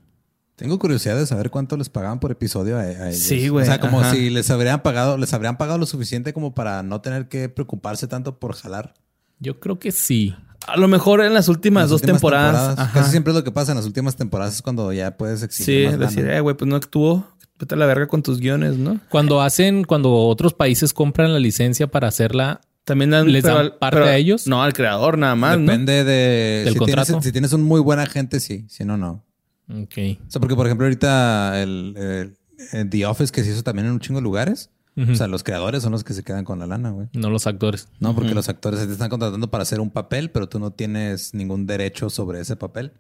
Tengo 0.57 0.79
curiosidad 0.79 1.17
de 1.17 1.25
saber 1.27 1.49
cuánto 1.51 1.79
les 1.79 1.89
pagaban 1.89 2.21
por 2.21 2.31
episodio 2.31 2.77
a, 2.77 2.83
a 2.83 3.09
ellos. 3.09 3.19
Sí, 3.23 3.49
güey, 3.49 3.63
O 3.63 3.67
sea, 3.67 3.81
como 3.81 4.01
ajá. 4.01 4.13
si 4.13 4.29
les 4.29 4.51
habrían 4.51 4.83
pagado, 4.83 5.17
les 5.17 5.33
habrían 5.33 5.57
pagado 5.57 5.79
lo 5.79 5.87
suficiente 5.87 6.35
como 6.35 6.55
para 6.55 6.83
no 6.83 7.01
tener 7.01 7.29
que 7.29 7.49
preocuparse 7.49 8.07
tanto 8.09 8.39
por 8.39 8.55
jalar. 8.55 8.93
Yo 9.41 9.59
creo 9.59 9.79
que 9.79 9.91
sí. 9.91 10.37
A 10.67 10.77
lo 10.77 10.89
mejor 10.89 11.23
en 11.23 11.35
las 11.35 11.49
últimas 11.49 11.85
Las 11.85 11.91
dos 11.91 12.01
últimas 12.03 12.21
temporadas. 12.21 12.91
Casi 12.93 13.11
siempre 13.11 13.33
es 13.33 13.37
lo 13.37 13.45
que 13.45 13.51
pasa 13.53 13.73
en 13.73 13.77
las 13.77 13.87
últimas 13.87 14.17
temporadas 14.17 14.55
es 14.55 14.63
cuando 14.63 14.93
ya 14.93 15.17
puedes 15.17 15.43
exigir 15.43 15.91
Sí, 15.91 15.97
más 15.97 15.99
decir, 15.99 16.27
eh, 16.29 16.41
güey, 16.41 16.57
pues 16.57 16.69
no 16.69 16.77
actuó. 16.77 17.27
Vete 17.59 17.75
a 17.75 17.79
la 17.79 17.87
verga 17.87 18.07
con 18.09 18.23
tus 18.23 18.39
guiones, 18.41 18.77
¿no? 18.77 18.99
Cuando 19.09 19.41
hacen, 19.41 19.85
cuando 19.85 20.13
otros 20.15 20.53
países 20.55 20.93
compran 20.93 21.33
la 21.33 21.39
licencia 21.39 21.87
para 21.87 22.09
hacerla, 22.09 22.61
También 22.85 23.11
dan, 23.11 23.31
¿Les 23.31 23.45
dan 23.45 23.57
al- 23.57 23.77
parte 23.77 24.01
a 24.01 24.17
ellos? 24.17 24.49
No, 24.49 24.63
al 24.65 24.73
creador 24.73 25.17
nada 25.17 25.37
más, 25.37 25.57
¿no? 25.59 25.63
Depende 25.71 26.03
de 26.05 26.63
¿Del 26.65 26.73
si 26.75 26.79
tienes, 26.81 26.97
contrato? 27.07 27.23
si 27.23 27.31
tienes 27.33 27.53
un 27.53 27.63
muy 27.63 27.81
buen 27.81 28.01
agente, 28.01 28.41
sí. 28.41 28.65
Si 28.69 28.85
no, 28.85 28.97
no. 28.97 29.25
ok. 29.69 30.19
O 30.27 30.31
sea, 30.31 30.41
porque 30.41 30.57
por 30.57 30.67
ejemplo 30.67 30.87
ahorita 30.87 31.63
el, 31.63 31.95
el- 31.97 32.37
el 32.73 32.91
The 32.91 33.07
Office 33.07 33.33
que 33.33 33.45
se 33.45 33.51
hizo 33.53 33.63
también 33.63 33.87
en 33.87 33.93
un 33.93 34.01
chingo 34.01 34.19
de 34.19 34.25
lugares. 34.25 34.71
O 34.97 35.15
sea, 35.15 35.27
los 35.27 35.43
creadores 35.43 35.83
son 35.83 35.93
los 35.93 36.05
que 36.05 36.13
se 36.13 36.23
quedan 36.23 36.45
con 36.45 36.59
la 36.59 36.67
lana, 36.67 36.91
güey. 36.91 37.09
No 37.15 37.31
los 37.31 37.47
actores. 37.47 37.89
No, 37.99 38.15
porque 38.15 38.35
los 38.35 38.49
actores 38.51 38.81
se 38.81 38.87
te 38.87 38.93
están 38.93 39.09
contratando 39.09 39.51
para 39.51 39.63
hacer 39.63 39.81
un 39.81 39.91
papel, 39.91 40.31
pero 40.31 40.49
tú 40.49 40.59
no 40.59 40.73
tienes 40.73 41.33
ningún 41.33 41.67
derecho 41.67 42.11
sobre 42.11 42.41
ese 42.41 42.57
papel. 42.57 42.93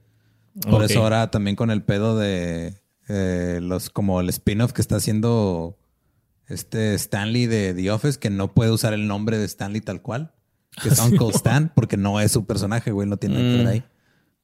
Por 0.68 0.84
eso 0.84 1.02
ahora 1.02 1.30
también 1.30 1.56
con 1.56 1.70
el 1.70 1.82
pedo 1.82 2.18
de 2.18 2.80
eh, 3.08 3.58
los 3.62 3.90
como 3.90 4.20
el 4.20 4.28
spin-off 4.30 4.72
que 4.72 4.80
está 4.80 4.96
haciendo 4.96 5.78
este 6.46 6.94
Stanley 6.94 7.46
de 7.46 7.74
The 7.74 7.90
Office, 7.90 8.18
que 8.18 8.30
no 8.30 8.54
puede 8.54 8.70
usar 8.70 8.92
el 8.94 9.06
nombre 9.06 9.38
de 9.38 9.44
Stanley 9.44 9.80
tal 9.80 10.00
cual, 10.02 10.32
que 10.82 10.88
es 10.88 10.98
Uncle 11.04 11.30
Stan, 11.30 11.72
porque 11.74 11.96
no 11.96 12.20
es 12.20 12.32
su 12.32 12.46
personaje, 12.46 12.90
güey, 12.90 13.08
no 13.08 13.16
tiene 13.16 13.36
nada 13.36 13.50
que 13.50 13.58
ver 13.58 13.66
ahí. 13.66 13.84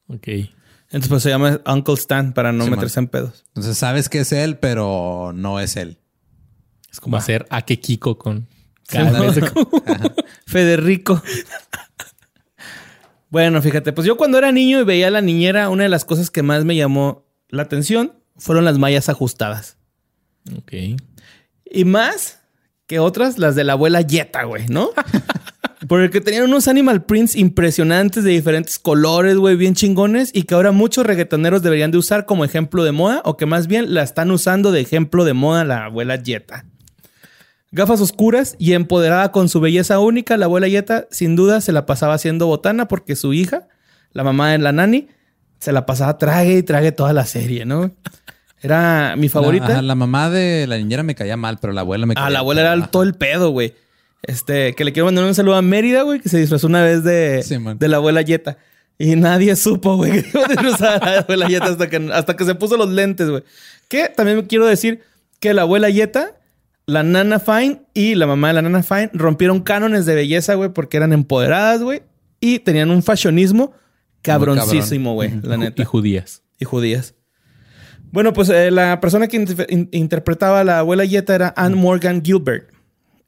Ok. 0.07 0.49
Entonces 0.91 1.09
pues 1.09 1.23
se 1.23 1.29
llama 1.29 1.61
Uncle 1.67 1.93
Stan 1.95 2.33
para 2.33 2.51
no 2.51 2.65
Sí, 2.65 2.71
meterse 2.71 2.99
en 2.99 3.07
pedos. 3.07 3.45
Entonces 3.49 3.77
sabes 3.77 4.09
que 4.09 4.19
es 4.19 4.31
él, 4.31 4.57
pero 4.57 5.31
no 5.35 5.59
es 5.59 5.75
él. 5.75 5.99
Es 6.91 6.99
como 6.99 7.17
hacer 7.17 7.45
a 7.49 7.61
que 7.63 7.79
Kiko 7.79 8.17
con 8.17 8.47
cada 8.87 9.19
vez 9.21 9.35
de- 9.35 9.51
Federico. 10.47 11.21
bueno, 13.29 13.61
fíjate, 13.61 13.93
pues 13.93 14.07
yo 14.07 14.17
cuando 14.17 14.37
era 14.37 14.51
niño 14.51 14.79
y 14.79 14.83
veía 14.83 15.07
a 15.07 15.11
la 15.11 15.21
niñera, 15.21 15.69
una 15.69 15.83
de 15.83 15.89
las 15.89 16.03
cosas 16.05 16.31
que 16.31 16.41
más 16.41 16.65
me 16.65 16.75
llamó 16.75 17.25
la 17.49 17.63
atención 17.63 18.13
fueron 18.37 18.65
las 18.65 18.79
mallas 18.79 19.09
ajustadas. 19.09 19.77
Ok. 20.57 20.73
Y 21.65 21.85
más 21.85 22.39
que 22.87 22.97
otras, 22.99 23.37
las 23.37 23.55
de 23.55 23.63
la 23.63 23.73
abuela 23.73 24.01
Yeta, 24.01 24.43
güey, 24.45 24.67
¿no? 24.67 24.89
Porque 25.87 26.21
tenían 26.21 26.43
unos 26.45 26.67
animal 26.67 27.05
prints 27.05 27.35
impresionantes 27.35 28.23
de 28.23 28.31
diferentes 28.31 28.79
colores, 28.79 29.37
güey, 29.37 29.55
bien 29.55 29.75
chingones, 29.75 30.31
y 30.33 30.43
que 30.43 30.55
ahora 30.55 30.71
muchos 30.71 31.05
reggaetoneros 31.05 31.61
deberían 31.61 31.91
de 31.91 31.99
usar 31.99 32.25
como 32.25 32.43
ejemplo 32.45 32.83
de 32.83 32.91
moda, 32.91 33.21
o 33.25 33.37
que 33.37 33.45
más 33.45 33.67
bien 33.67 33.93
la 33.93 34.01
están 34.03 34.31
usando 34.31 34.71
de 34.71 34.81
ejemplo 34.81 35.23
de 35.23 35.33
moda 35.33 35.63
la 35.63 35.85
abuela 35.85 36.15
Yeta. 36.15 36.65
Gafas 37.71 38.01
oscuras 38.01 38.55
y 38.57 38.73
empoderada 38.73 39.31
con 39.31 39.47
su 39.47 39.59
belleza 39.59 39.99
única, 39.99 40.37
la 40.37 40.45
abuela 40.45 40.67
Yeta 40.67 41.07
sin 41.11 41.35
duda 41.35 41.61
se 41.61 41.71
la 41.71 41.85
pasaba 41.85 42.15
haciendo 42.15 42.47
botana 42.47 42.87
porque 42.87 43.15
su 43.15 43.33
hija, 43.33 43.67
la 44.11 44.23
mamá 44.23 44.51
de 44.51 44.57
la 44.57 44.71
nani, 44.71 45.07
se 45.59 45.71
la 45.71 45.85
pasaba 45.85 46.17
trague 46.17 46.57
y 46.57 46.63
trague 46.63 46.91
toda 46.91 47.13
la 47.13 47.25
serie, 47.25 47.65
¿no? 47.65 47.91
Era 48.61 49.15
mi 49.17 49.29
favorita. 49.29 49.67
La, 49.67 49.73
ajá, 49.73 49.81
la 49.83 49.95
mamá 49.95 50.29
de 50.29 50.65
la 50.67 50.77
niñera 50.77 51.03
me 51.03 51.15
caía 51.15 51.37
mal, 51.37 51.59
pero 51.61 51.71
la 51.73 51.81
abuela 51.81 52.05
me 52.05 52.15
caía 52.15 52.27
Ah, 52.27 52.29
la 52.29 52.39
abuela 52.39 52.61
era 52.61 52.87
todo 52.87 53.03
el 53.03 53.13
pedo, 53.13 53.51
güey. 53.51 53.73
Este, 54.23 54.75
que 54.75 54.83
le 54.83 54.91
quiero 54.91 55.05
mandar 55.05 55.23
un 55.23 55.35
saludo 55.35 55.55
a 55.55 55.61
Mérida, 55.61 56.01
güey, 56.01 56.19
que 56.19 56.27
se 56.27 56.37
disfrazó 56.37 56.67
una 56.67 56.81
vez 56.81 57.03
de, 57.03 57.41
Sí, 57.43 57.55
de 57.57 57.87
la 57.87 57.97
abuela 57.97 58.21
Yeta. 58.21 58.57
Y 58.97 59.15
nadie 59.15 59.55
supo, 59.55 59.95
güey, 59.95 60.11
que 60.23 60.29
iba 60.29 60.43
a 60.43 60.99
la 60.99 61.19
abuela 61.19 61.47
Yeta 61.47 61.67
hasta 61.67 61.89
que, 61.89 62.09
hasta 62.11 62.35
que 62.35 62.43
se 62.43 62.55
puso 62.55 62.75
los 62.75 62.89
lentes, 62.89 63.29
güey. 63.29 63.43
Que 63.87 64.09
también 64.09 64.41
quiero 64.41 64.65
decir 64.65 65.01
que 65.39 65.53
la 65.53 65.61
abuela 65.61 65.89
Yeta, 65.89 66.35
la 66.89 67.03
nana 67.03 67.39
Fine 67.39 67.83
y 67.93 68.15
la 68.15 68.27
mamá 68.27 68.49
de 68.49 68.55
la 68.55 68.61
nana 68.61 68.83
Fine 68.83 69.09
rompieron 69.13 69.61
cánones 69.61 70.05
de 70.05 70.15
belleza, 70.15 70.55
güey, 70.55 70.69
porque 70.69 70.97
eran 70.97 71.13
empoderadas, 71.13 71.81
güey. 71.81 72.01
Y 72.41 72.59
tenían 72.59 72.89
un 72.91 73.03
fashionismo 73.03 73.73
cabroncísimo, 74.21 75.13
güey, 75.13 75.31
la 75.43 75.57
neta 75.57 75.81
Y 75.81 75.85
judías. 75.85 76.43
y 76.59 76.65
judías. 76.65 77.15
Bueno, 78.11 78.33
pues 78.33 78.49
eh, 78.49 78.71
la 78.71 78.99
persona 79.01 79.27
que 79.27 79.37
inter- 79.37 79.67
in- 79.69 79.89
interpretaba 79.91 80.61
a 80.61 80.63
la 80.63 80.79
abuela 80.79 81.05
Yeta 81.05 81.35
era 81.35 81.53
Anne 81.55 81.75
Morgan 81.75 82.23
Gilbert. 82.23 82.69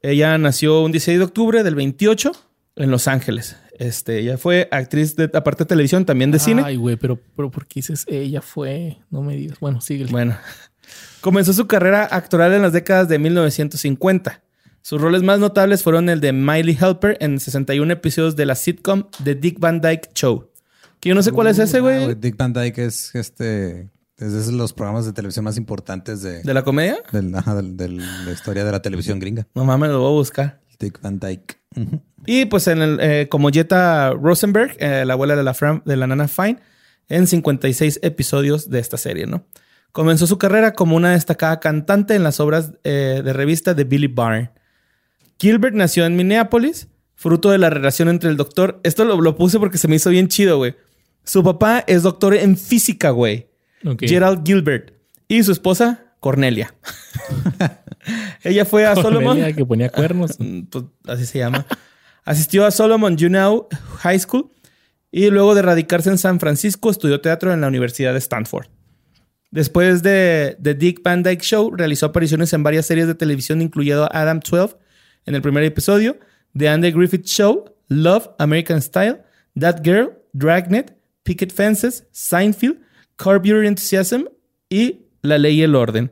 Ella 0.01 0.37
nació 0.37 0.81
un 0.81 0.91
16 0.91 1.19
de 1.19 1.23
octubre 1.25 1.63
del 1.63 1.75
28 1.75 2.31
en 2.77 2.89
Los 2.91 3.07
Ángeles. 3.07 3.57
Este, 3.77 4.19
ella 4.19 4.37
fue 4.37 4.67
actriz 4.71 5.15
de, 5.15 5.25
aparte 5.33 5.63
de 5.63 5.67
televisión, 5.67 6.05
también 6.05 6.31
de 6.31 6.39
cine. 6.39 6.63
Ay, 6.65 6.75
güey, 6.77 6.95
pero, 6.97 7.19
pero 7.35 7.51
¿por 7.51 7.65
qué 7.67 7.75
dices 7.75 8.05
ella 8.07 8.41
fue? 8.41 8.97
No 9.11 9.21
me 9.21 9.35
digas. 9.35 9.59
Bueno, 9.59 9.81
sigue. 9.81 10.05
Bueno, 10.05 10.35
comenzó 11.21 11.53
su 11.53 11.67
carrera 11.67 12.07
actoral 12.11 12.53
en 12.53 12.61
las 12.61 12.73
décadas 12.73 13.07
de 13.07 13.19
1950. 13.19 14.41
Sus 14.81 14.99
roles 14.99 15.21
más 15.21 15.39
notables 15.39 15.83
fueron 15.83 16.09
el 16.09 16.21
de 16.21 16.33
Miley 16.33 16.77
Helper 16.79 17.17
en 17.19 17.39
61 17.39 17.93
episodios 17.93 18.35
de 18.35 18.45
la 18.47 18.55
sitcom 18.55 19.03
The 19.23 19.35
Dick 19.35 19.59
Van 19.59 19.79
Dyke 19.81 20.09
Show. 20.15 20.49
Que 20.99 21.09
yo 21.09 21.15
no 21.15 21.23
sé 21.23 21.31
cuál 21.31 21.47
es 21.47 21.59
ese, 21.59 21.77
Ah, 21.77 21.81
güey. 21.81 22.15
Dick 22.15 22.35
Van 22.37 22.53
Dyke 22.53 22.79
es 22.79 23.13
este. 23.15 23.89
Es 24.17 24.45
de 24.47 24.51
los 24.53 24.71
programas 24.73 25.05
de 25.07 25.13
televisión 25.13 25.45
más 25.45 25.57
importantes 25.57 26.21
de, 26.21 26.43
¿De 26.43 26.53
la 26.53 26.63
comedia? 26.63 26.97
del- 27.11 27.33
ajá, 27.35 27.55
del- 27.55 27.75
del- 27.75 27.97
la 27.97 28.31
historia 28.31 28.63
de 28.63 28.71
la 28.71 28.79
televisión 28.81 29.19
gringa. 29.19 29.47
No 29.55 29.65
mames, 29.65 29.89
lo 29.89 29.99
voy 29.99 30.09
a 30.09 30.13
buscar. 30.13 30.61
Dick 30.79 31.01
Van 31.01 31.19
Dyke. 31.19 31.57
Y 32.27 32.45
pues 32.45 32.67
en 32.67 32.81
el, 32.83 32.99
eh, 33.01 33.27
como 33.29 33.49
Jetta 33.49 34.11
Rosenberg, 34.11 34.75
eh, 34.79 35.05
la 35.05 35.13
abuela 35.13 35.35
de 35.35 35.41
la, 35.43 35.53
Fran- 35.55 35.81
de 35.85 35.95
la 35.95 36.05
nana 36.05 36.27
Fine, 36.27 36.59
en 37.09 37.25
56 37.25 37.99
episodios 38.03 38.69
de 38.69 38.77
esta 38.79 38.97
serie, 38.97 39.25
¿no? 39.25 39.43
Comenzó 39.91 40.27
su 40.27 40.37
carrera 40.37 40.73
como 40.73 40.95
una 40.95 41.11
destacada 41.11 41.59
cantante 41.59 42.15
en 42.15 42.23
las 42.23 42.39
obras 42.39 42.71
eh, 42.83 43.21
de 43.23 43.33
revista 43.33 43.73
de 43.73 43.83
Billy 43.83 44.07
Barr. 44.07 44.53
Gilbert 45.39 45.75
nació 45.75 46.05
en 46.05 46.15
Minneapolis, 46.15 46.87
fruto 47.15 47.51
de 47.51 47.57
la 47.57 47.69
relación 47.69 48.07
entre 48.09 48.29
el 48.29 48.37
doctor. 48.37 48.79
Esto 48.83 49.05
lo, 49.05 49.19
lo 49.19 49.35
puse 49.35 49.59
porque 49.59 49.77
se 49.77 49.87
me 49.87 49.95
hizo 49.95 50.09
bien 50.09 50.27
chido, 50.27 50.57
güey. 50.57 50.75
Su 51.23 51.43
papá 51.43 51.83
es 51.87 52.03
doctor 52.03 52.35
en 52.35 52.57
física, 52.57 53.09
güey. 53.11 53.47
Gerald 53.99 54.45
Gilbert. 54.45 54.93
Y 55.27 55.43
su 55.43 55.51
esposa, 55.51 56.13
Cornelia. 56.19 56.73
Ella 58.43 58.65
fue 58.65 58.85
a 58.85 58.95
Solomon. 58.95 59.37
Cornelia, 59.37 59.55
que 59.55 59.65
ponía 59.65 59.89
cuernos. 59.89 60.37
Pues, 60.69 60.85
así 61.07 61.25
se 61.25 61.39
llama. 61.39 61.65
Asistió 62.23 62.65
a 62.65 62.71
Solomon 62.71 63.17
Juneau 63.17 63.67
High 63.99 64.19
School 64.19 64.51
y 65.11 65.29
luego 65.29 65.55
de 65.55 65.61
radicarse 65.61 66.09
en 66.09 66.17
San 66.17 66.39
Francisco 66.39 66.89
estudió 66.89 67.19
teatro 67.21 67.53
en 67.53 67.61
la 67.61 67.67
Universidad 67.67 68.13
de 68.13 68.19
Stanford. 68.19 68.67
Después 69.51 70.01
de 70.01 70.57
The 70.61 70.73
Dick 70.73 71.01
Van 71.03 71.23
Dyke 71.23 71.43
Show, 71.43 71.75
realizó 71.75 72.07
apariciones 72.07 72.53
en 72.53 72.63
varias 72.63 72.85
series 72.85 73.05
de 73.05 73.15
televisión, 73.15 73.61
incluyendo 73.61 74.07
Adam 74.11 74.39
12 74.39 74.77
en 75.25 75.35
el 75.35 75.41
primer 75.41 75.63
episodio, 75.63 76.17
The 76.57 76.69
Andy 76.69 76.91
Griffith 76.91 77.25
Show, 77.25 77.65
Love, 77.89 78.29
American 78.39 78.81
Style, 78.81 79.21
That 79.59 79.81
Girl, 79.83 80.13
Dragnet, 80.31 80.95
Picket 81.23 81.51
Fences, 81.51 82.07
Seinfeld, 82.11 82.79
Curb 83.17 83.45
Your 83.45 83.65
Enthusiasm 83.65 84.23
y 84.69 85.01
La 85.21 85.37
Ley 85.37 85.59
y 85.59 85.63
el 85.63 85.75
Orden. 85.75 86.11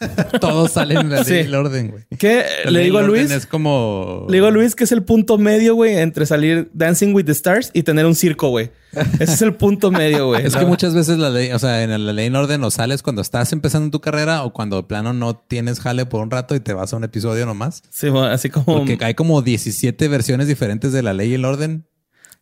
Todos 0.40 0.72
salen 0.72 0.98
en 0.98 1.10
la 1.10 1.24
Sí. 1.24 1.30
ley 1.32 1.42
y 1.42 1.46
el 1.46 1.54
orden, 1.54 1.90
güey. 1.90 2.04
¿Qué? 2.18 2.44
La 2.64 2.70
Le 2.70 2.80
digo 2.80 2.98
a 2.98 3.02
Luis. 3.02 3.30
Es 3.30 3.46
como. 3.46 4.26
Le 4.28 4.36
digo 4.36 4.46
a 4.46 4.50
Luis 4.50 4.74
que 4.74 4.84
es 4.84 4.92
el 4.92 5.02
punto 5.02 5.38
medio, 5.38 5.74
güey, 5.74 5.96
entre 5.96 6.26
salir 6.26 6.70
Dancing 6.74 7.14
with 7.14 7.24
the 7.24 7.32
Stars 7.32 7.70
y 7.72 7.82
tener 7.82 8.06
un 8.06 8.14
circo, 8.14 8.48
güey. 8.48 8.70
Ese 9.18 9.24
es 9.34 9.42
el 9.42 9.54
punto 9.54 9.90
medio, 9.90 10.28
güey. 10.28 10.46
Es 10.46 10.56
que 10.56 10.64
muchas 10.66 10.94
veces 10.94 11.18
la 11.18 11.30
ley, 11.30 11.50
o 11.52 11.58
sea, 11.58 11.82
en 11.82 11.90
la 11.90 12.12
ley 12.12 12.26
en 12.26 12.36
orden 12.36 12.62
o 12.64 12.70
sales 12.70 13.02
cuando 13.02 13.22
estás 13.22 13.52
empezando 13.52 13.90
tu 13.90 14.00
carrera 14.00 14.44
o 14.44 14.52
cuando 14.52 14.76
de 14.76 14.82
plano 14.84 15.12
no 15.12 15.36
tienes 15.36 15.80
jale 15.80 16.06
por 16.06 16.22
un 16.22 16.30
rato 16.30 16.54
y 16.54 16.60
te 16.60 16.72
vas 16.72 16.92
a 16.92 16.96
un 16.96 17.04
episodio 17.04 17.44
nomás. 17.46 17.82
Sí, 17.90 18.08
bueno, 18.08 18.28
así 18.28 18.48
como... 18.50 18.64
Porque 18.64 18.98
hay 19.02 19.14
como 19.14 19.42
17 19.42 20.08
versiones 20.08 20.46
diferentes 20.48 20.92
de 20.92 21.02
la 21.02 21.12
ley 21.12 21.30
y 21.30 21.34
el 21.34 21.44
orden. 21.44 21.86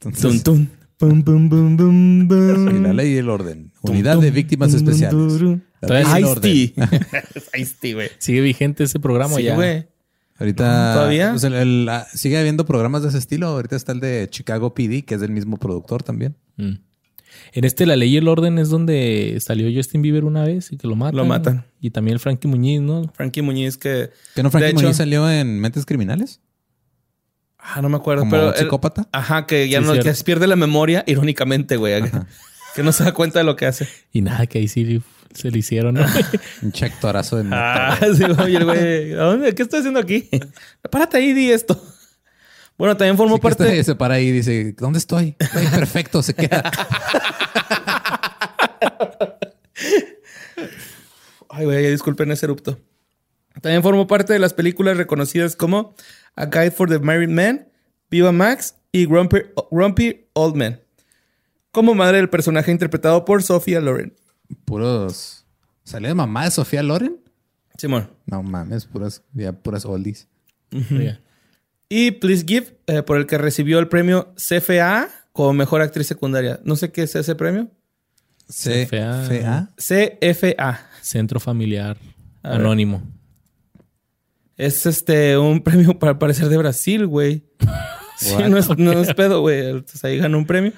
Entonces. 0.01 0.45
La 2.83 2.93
ley 2.93 3.13
y 3.15 3.17
el 3.19 3.29
orden. 3.29 3.73
Unidad 3.83 4.19
de 4.19 4.31
víctimas 4.31 4.73
especiales. 4.75 5.33
Ice-T. 5.83 6.75
Ice-T, 7.59 7.95
güey. 7.95 8.09
Sigue 8.19 8.41
vigente 8.41 8.85
ese 8.85 8.99
programa 9.01 9.35
Sí, 9.37 9.43
ya. 9.45 9.55
güey. 9.55 9.87
Ahorita 10.39 10.95
¿Todavía? 10.95 11.31
pues, 11.31 11.45
el- 11.45 11.55
el- 11.55 11.89
ah, 11.89 12.07
sigue 12.13 12.39
habiendo 12.39 12.65
programas 12.67 13.03
de 13.03 13.09
ese 13.11 13.19
estilo. 13.19 13.47
Ahorita 13.49 13.77
está 13.77 13.93
el 13.93 14.01
de 14.01 14.27
Chicago 14.31 14.75
PD, 14.75 15.05
que 15.05 15.15
es 15.15 15.21
del 15.21 15.31
mismo 15.31 15.59
productor 15.59 16.03
también. 16.03 16.37
Mm. 16.57 16.73
En 17.53 17.65
este 17.65 17.87
La 17.87 17.95
Ley 17.97 18.11
y 18.15 18.17
el 18.17 18.27
Orden 18.29 18.59
es 18.59 18.69
donde 18.69 19.39
salió 19.41 19.69
Justin 19.75 20.03
Bieber 20.03 20.25
una 20.25 20.45
vez 20.45 20.73
y 20.73 20.77
que 20.77 20.87
lo 20.89 20.97
matan. 20.97 21.17
Lo 21.17 21.25
matan. 21.25 21.65
Y 21.81 21.91
también 21.91 22.15
el 22.15 22.21
Frankie 22.21 22.49
Muñiz, 22.49 22.81
¿no? 22.81 23.11
Frankie 23.15 23.43
Muñiz 23.43 23.77
que... 23.77 24.11
¿Que 24.35 24.43
no 24.43 24.51
Frankie 24.51 24.67
de 24.67 24.71
hecho- 24.73 24.83
Muñiz 24.83 24.97
salió 24.97 25.31
en 25.31 25.61
Mentes 25.61 25.85
Criminales? 25.87 26.41
Ah, 27.67 27.81
no 27.81 27.89
me 27.89 27.97
acuerdo, 27.97 28.21
¿Como 28.23 28.31
pero... 28.31 28.49
él- 28.53 28.59
psicópata? 28.59 29.09
ajá, 29.11 29.47
que 29.47 29.69
ya 29.71 29.81
Sí, 29.81 29.87
no... 29.87 29.95
Que 29.95 30.13
se 30.15 30.23
pierde 30.23 30.47
la 30.47 30.55
memoria, 30.57 31.03
irónicamente, 31.07 31.77
güey. 31.77 32.03
Que 32.75 32.83
no 32.83 32.93
se 32.93 33.05
da 33.05 33.13
cuenta 33.13 33.39
de 33.39 33.45
lo 33.45 33.57
que 33.57 33.65
hace. 33.67 33.89
Y 34.13 34.21
nada, 34.21 34.47
que 34.47 34.59
ahí 34.59 34.69
sí 34.69 35.03
se 35.33 35.51
le 35.51 35.59
hicieron, 35.59 35.95
¿no? 35.95 36.05
Un 36.63 36.73
chectorazo 36.73 37.37
de 37.43 37.49
Ah, 37.53 37.99
sí, 38.15 38.23
oye, 38.25 38.63
güey, 38.63 39.13
¿a 39.15 39.17
dónde? 39.25 39.55
¿Qué 39.55 39.63
estoy 39.63 39.79
haciendo 39.81 39.99
aquí? 40.01 40.29
Párate 40.91 41.17
ahí 41.17 41.33
di 41.33 41.51
esto. 41.51 41.83
Bueno, 42.77 42.97
también 42.97 43.17
formó 43.17 43.37
Sí, 43.37 43.41
parte... 43.41 43.65
este 43.69 43.85
se 43.85 43.95
para 43.95 44.15
ahí 44.17 44.27
y 44.29 44.33
dice, 44.33 44.75
¿dónde 44.79 44.99
estoy? 44.99 45.37
Güey, 45.55 45.67
perfecto, 45.69 46.23
se 46.23 46.35
queda. 46.35 46.71
Ay, 51.51 51.65
güey, 51.65 51.91
disculpen 51.91 52.31
ese 52.33 52.47
erupto. 52.47 52.79
También 53.61 53.83
formó 53.83 54.07
parte 54.09 54.33
de 54.33 54.39
las 54.41 54.53
películas 54.55 54.97
reconocidas 54.97 55.55
como 55.55 55.95
A 56.37 56.47
Guide 56.47 56.73
for 56.73 56.89
the 56.89 56.99
Married 56.99 57.31
Man, 57.31 57.69
Viva 58.11 58.33
Max 58.33 58.77
y 58.93 59.07
Grumpy, 59.07 59.39
Grumpy 59.71 60.27
Old 60.33 60.57
Man. 60.57 60.81
Como 61.71 61.95
madre 61.95 62.19
del 62.19 62.31
personaje 62.31 62.71
interpretado 62.71 63.25
por 63.25 63.43
Sophia 63.43 63.81
Loren. 63.81 64.15
Puros... 64.65 65.45
¿Salió 65.85 66.09
de 66.09 66.15
mamá 66.15 66.45
de 66.45 66.51
Sofía 66.51 66.83
Loren? 66.83 67.21
Simón. 67.77 68.11
No 68.27 68.43
mames, 68.43 68.87
puras, 68.87 69.23
ya 69.35 69.53
puras 69.53 69.85
oldies. 69.85 70.29
Y 71.89 72.13
Please 72.13 72.45
Give, 72.47 72.79
eh, 72.87 73.03
por 73.03 73.19
el 73.19 73.27
que 73.27 73.37
recibió 73.39 73.79
el 73.79 73.89
premio 73.89 74.33
CFA 74.37 75.09
como 75.33 75.53
mejor 75.53 75.83
actriz 75.83 76.07
secundaria. 76.07 76.61
No 76.65 76.77
sé 76.77 76.91
qué 76.91 77.03
es 77.03 77.15
ese 77.15 77.35
premio. 77.35 77.71
CFA. 78.49 79.27
FA. 79.27 79.71
CFA. 79.77 80.81
Centro 81.03 81.39
Familiar. 81.39 81.99
Anónimo. 82.43 83.03
Es 84.57 84.87
este 84.87 85.37
un 85.39 85.63
premio 85.63 85.99
para 85.99 86.19
parecer 86.19 86.49
de 86.49 86.57
Brasil, 86.59 87.07
güey. 87.07 87.43
Sí, 88.17 88.33
no 88.49 88.57
es, 88.57 88.69
no 88.79 88.93
es 88.93 89.13
pedo, 89.15 89.41
güey. 89.41 89.71
Entonces 89.71 90.05
ahí 90.05 90.19
ganó 90.19 90.39
un 90.39 90.47
premio. 90.47 90.73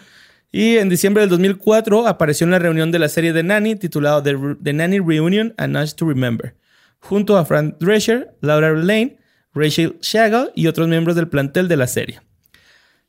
Y 0.51 0.79
en 0.79 0.89
diciembre 0.89 1.20
del 1.20 1.29
2004 1.29 2.07
apareció 2.09 2.47
en 2.47 2.51
la 2.51 2.59
reunión 2.59 2.91
de 2.91 2.99
la 2.99 3.11
serie 3.11 3.35
de 3.35 3.43
Nanny 3.43 3.77
titulado 3.77 4.22
The, 4.22 4.33
Re- 4.33 4.57
The 4.62 4.72
Nanny 4.72 5.01
Reunion 5.01 5.53
A 5.59 5.66
Nudge 5.66 5.93
to 5.97 6.07
Remember, 6.09 6.57
junto 6.99 7.37
a 7.37 7.45
Frank 7.45 7.77
Drescher, 7.79 8.35
Laura 8.41 8.72
Lane, 8.72 9.18
Rachel 9.53 9.99
Shagall 10.01 10.51
y 10.55 10.66
otros 10.66 10.89
miembros 10.89 11.14
del 11.14 11.29
plantel 11.29 11.68
de 11.68 11.77
la 11.77 11.87
serie. 11.87 12.20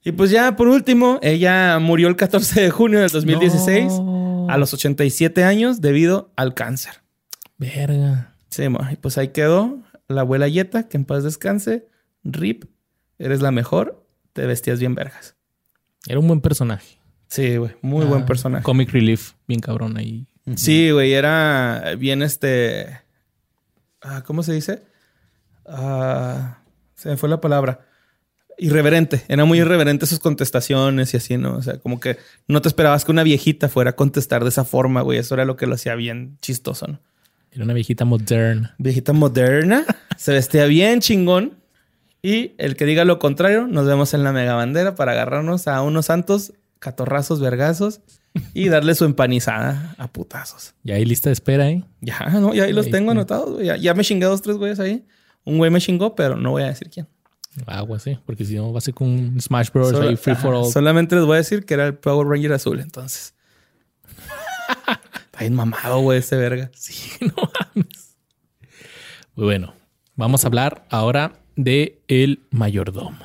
Y 0.04 0.12
pues 0.12 0.30
ya 0.30 0.58
por 0.58 0.68
último, 0.68 1.20
ella 1.24 1.80
murió 1.80 2.10
el 2.10 2.18
14 2.18 2.62
de 2.64 2.70
junio 2.70 3.00
del 3.00 3.10
2016 3.10 3.94
No. 3.94 4.48
a 4.50 4.58
los 4.58 4.74
87 4.74 5.46
años 5.46 5.80
debido 5.80 6.34
al 6.36 6.54
cáncer. 6.54 6.96
Verga. 7.58 8.34
Sí, 8.50 8.64
y 8.92 8.96
pues 8.98 9.18
ahí 9.18 9.30
quedó 9.30 9.80
la 10.08 10.22
abuela 10.22 10.48
Yeta, 10.48 10.88
que 10.88 10.98
en 10.98 11.06
paz 11.06 11.24
descanse. 11.24 11.88
Rip, 12.24 12.66
eres 13.20 13.42
la 13.42 13.52
mejor, 13.52 14.06
te 14.34 14.46
vestías 14.46 14.80
bien 14.80 14.96
vergas. 14.96 15.36
Era 16.08 16.20
un 16.20 16.28
buen 16.28 16.42
personaje. 16.42 16.98
Sí, 17.30 17.58
güey, 17.58 17.76
muy 17.82 18.06
buen 18.06 18.24
Ah, 18.24 18.26
personaje. 18.26 18.64
Comic 18.64 18.92
Relief, 18.92 19.34
bien 19.48 19.60
cabrón 19.60 19.98
ahí. 19.98 20.28
Sí, 20.56 20.92
güey, 20.92 21.12
era 21.14 21.96
bien 21.98 22.22
este... 22.22 23.02
ah, 24.02 24.24
¿Cómo 24.26 24.44
se 24.44 24.54
dice? 24.54 24.84
Ah, 25.66 26.60
se 26.96 27.10
me 27.10 27.18
fue 27.18 27.28
la 27.30 27.42
palabra. 27.42 27.82
Irreverente. 28.58 29.24
Era 29.28 29.46
muy 29.46 29.60
irreverente 29.60 30.06
sus 30.06 30.20
contestaciones 30.20 31.14
y 31.14 31.18
así, 31.18 31.38
¿no? 31.38 31.56
O 31.58 31.62
sea, 31.62 31.78
como 31.80 32.00
que 32.00 32.18
no 32.48 32.62
te 32.62 32.70
esperabas 32.70 33.06
que 33.06 33.12
una 33.12 33.24
viejita 33.24 33.70
fuera 33.70 33.92
a 33.92 33.96
contestar 33.96 34.44
de 34.44 34.50
esa 34.50 34.64
forma, 34.64 35.02
güey. 35.02 35.20
Eso 35.20 35.36
era 35.36 35.46
lo 35.46 35.58
que 35.58 35.68
lo 35.68 35.76
hacía 35.76 35.96
bien 35.96 36.38
chistoso, 36.42 36.88
¿no? 36.88 37.00
Era 37.58 37.64
una 37.64 37.74
viejita 37.74 38.06
moderna. 38.06 38.76
Viejita 38.78 39.14
moderna, 39.14 39.84
se 40.16 40.32
vestía 40.32 40.68
bien 40.68 41.02
chingón. 41.02 41.58
Y 42.22 42.52
el 42.60 42.76
que 42.76 42.86
diga 42.86 43.04
lo 43.04 43.18
contrario, 43.18 43.66
nos 43.66 43.88
vemos 43.88 44.14
en 44.14 44.24
la 44.24 44.32
mega 44.32 44.54
bandera 44.54 44.94
para 44.94 45.14
agarrarnos 45.14 45.68
a 45.68 45.82
unos 45.82 46.06
santos 46.06 46.54
catorrazos, 46.78 47.42
vergazos 47.42 48.02
y 48.54 48.70
darle 48.70 48.94
su 48.94 49.06
empanizada 49.06 49.96
a 49.98 50.08
putazos. 50.08 50.76
Y 50.84 50.92
ahí 50.92 51.04
lista 51.04 51.30
de 51.30 51.34
espera, 51.34 51.68
¿eh? 51.68 51.84
Ya, 52.00 52.20
no, 52.30 52.54
ya 52.54 52.66
ahí 52.66 52.74
los 52.74 52.86
Ahí 52.86 52.92
tengo 52.92 53.10
anotados. 53.10 53.54
güey. 53.54 53.66
Ya, 53.66 53.76
ya 53.76 53.96
me 53.96 54.04
chingué 54.04 54.28
dos, 54.28 54.44
tres 54.44 54.58
güeyes 54.58 54.80
ahí. 54.80 55.04
Un 55.44 55.58
güey 55.58 55.72
me 55.72 55.82
chingó, 55.82 56.14
pero 56.14 56.36
no 56.36 56.52
voy 56.52 56.62
a 56.62 56.68
decir 56.68 56.92
quién. 56.92 57.08
Agua, 57.66 57.98
sí. 57.98 58.20
Porque 58.24 58.46
si 58.46 58.54
no, 58.54 58.72
va 58.72 58.78
a 58.78 58.82
ser 58.82 58.94
con 58.94 59.42
Smash 59.42 59.72
Bros. 59.74 59.96
Ahí 59.96 60.16
free 60.16 60.36
for 60.36 60.54
all. 60.54 60.72
Solamente 60.72 61.16
les 61.16 61.26
voy 61.26 61.34
a 61.34 61.38
decir 61.38 61.66
que 61.66 61.74
era 61.74 61.88
el 61.88 61.96
Power 61.96 62.28
Ranger 62.28 62.54
azul, 62.54 62.80
entonces. 62.80 63.34
Está 65.38 65.44
bien 65.44 65.54
mamado, 65.54 66.00
güey, 66.00 66.18
ese 66.18 66.36
verga. 66.36 66.72
Sí, 66.76 67.12
no 67.22 67.36
mames. 67.76 68.16
Muy 69.36 69.46
bueno. 69.46 69.76
Vamos 70.16 70.44
a 70.44 70.48
hablar 70.48 70.88
ahora 70.90 71.34
de 71.56 72.02
el 72.08 72.42
mayordomo. 72.50 73.20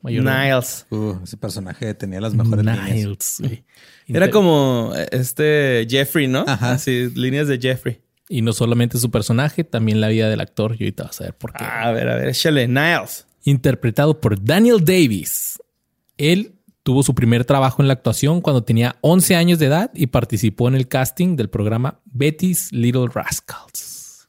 Mayordomo. 0.00 0.38
Niles. 0.38 0.86
Uh, 0.90 1.16
ese 1.24 1.36
personaje 1.36 1.92
tenía 1.94 2.20
las 2.20 2.34
mejores 2.34 2.64
líneas. 2.64 2.88
Niles, 2.88 3.36
güey. 3.40 3.64
Era 4.06 4.30
como 4.30 4.92
eh, 4.94 5.08
este 5.10 5.84
Jeffrey, 5.90 6.28
¿no? 6.28 6.44
Ajá. 6.46 6.74
Así, 6.74 7.10
líneas 7.16 7.48
de 7.48 7.58
Jeffrey. 7.58 8.00
Y 8.28 8.42
no 8.42 8.52
solamente 8.52 8.96
su 8.98 9.10
personaje, 9.10 9.64
también 9.64 10.00
la 10.00 10.06
vida 10.06 10.28
del 10.28 10.40
actor. 10.40 10.76
Y 10.78 10.84
ahorita 10.84 11.02
vas 11.02 11.20
a 11.20 11.24
ver 11.24 11.34
por 11.34 11.52
qué. 11.52 11.64
A 11.64 11.90
ver, 11.90 12.08
a 12.08 12.14
ver, 12.14 12.28
échale. 12.28 12.68
Niles. 12.68 13.26
Interpretado 13.42 14.20
por 14.20 14.40
Daniel 14.40 14.84
Davis. 14.84 15.60
Él 16.16 16.52
tuvo 16.86 17.02
su 17.02 17.16
primer 17.16 17.44
trabajo 17.44 17.82
en 17.82 17.88
la 17.88 17.94
actuación 17.94 18.40
cuando 18.40 18.62
tenía 18.62 18.94
11 19.00 19.34
años 19.34 19.58
de 19.58 19.66
edad 19.66 19.90
y 19.92 20.06
participó 20.06 20.68
en 20.68 20.76
el 20.76 20.86
casting 20.86 21.34
del 21.34 21.50
programa 21.50 21.98
Betty's 22.04 22.70
Little 22.70 23.08
Rascals. 23.12 24.28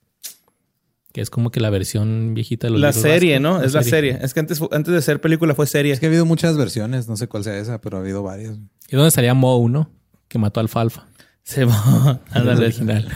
Que 1.13 1.21
es 1.21 1.29
como 1.29 1.51
que 1.51 1.59
la 1.59 1.69
versión 1.69 2.33
viejita 2.33 2.65
de 2.65 2.71
los 2.71 2.81
La 2.81 2.87
Little 2.87 3.01
serie, 3.03 3.35
Rascals. 3.35 3.59
¿no? 3.59 3.63
Es 3.63 3.73
la 3.73 3.83
serie. 3.83 4.17
Es 4.23 4.33
que 4.33 4.39
antes, 4.39 4.59
antes 4.71 4.91
de 4.91 5.03
ser 5.03 5.21
película 5.21 5.53
fue 5.53 5.67
serie. 5.67 5.93
Es 5.93 5.99
que 5.99 6.07
ha 6.07 6.09
habido 6.09 6.25
muchas 6.25 6.57
versiones, 6.57 7.07
no 7.07 7.15
sé 7.15 7.27
cuál 7.27 7.43
sea 7.43 7.55
esa, 7.59 7.79
pero 7.79 7.97
ha 7.97 7.99
habido 7.99 8.23
varias. 8.23 8.57
Y 8.89 8.95
donde 8.95 9.11
salía 9.11 9.35
Moe, 9.35 9.69
¿no? 9.69 9.91
Que 10.27 10.39
mató 10.39 10.59
a 10.59 10.63
Alfalfa. 10.63 11.05
Se 11.43 11.63
va. 11.63 12.21
Es 12.35 12.43
la 12.43 12.53
original. 12.53 13.07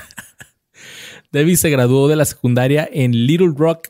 Davis 1.32 1.62
se 1.62 1.72
graduó 1.72 2.08
de 2.08 2.16
la 2.16 2.26
secundaria 2.26 2.88
en 2.94 3.26
Little 3.26 3.54
Rock 3.58 3.88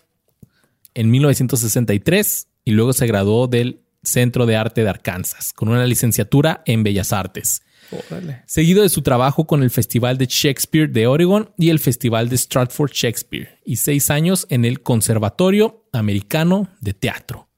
en 0.93 1.11
1963 1.11 2.47
y 2.63 2.71
luego 2.71 2.93
se 2.93 3.05
graduó 3.05 3.47
del 3.47 3.80
Centro 4.03 4.45
de 4.45 4.55
Arte 4.55 4.83
de 4.83 4.89
Arkansas 4.89 5.53
con 5.53 5.69
una 5.69 5.85
licenciatura 5.85 6.63
en 6.65 6.83
Bellas 6.83 7.13
Artes. 7.13 7.61
Órale. 7.91 8.43
Seguido 8.45 8.83
de 8.83 8.89
su 8.89 9.01
trabajo 9.01 9.45
con 9.45 9.63
el 9.63 9.69
Festival 9.69 10.17
de 10.17 10.27
Shakespeare 10.27 10.87
de 10.87 11.07
Oregon 11.07 11.51
y 11.57 11.69
el 11.69 11.79
Festival 11.79 12.29
de 12.29 12.37
Stratford 12.37 12.91
Shakespeare 12.91 13.59
y 13.65 13.77
seis 13.77 14.09
años 14.09 14.47
en 14.49 14.65
el 14.65 14.81
Conservatorio 14.81 15.85
Americano 15.91 16.69
de 16.79 16.93
Teatro. 16.93 17.49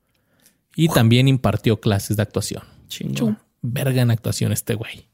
Y 0.76 0.88
también 0.88 1.28
impartió 1.28 1.80
clases 1.80 2.18
de 2.18 2.24
actuación. 2.24 2.64
Chingón. 2.88 3.38
Verga 3.62 4.02
en 4.02 4.12
actuación 4.12 4.52
este 4.52 4.74
güey. 4.76 5.08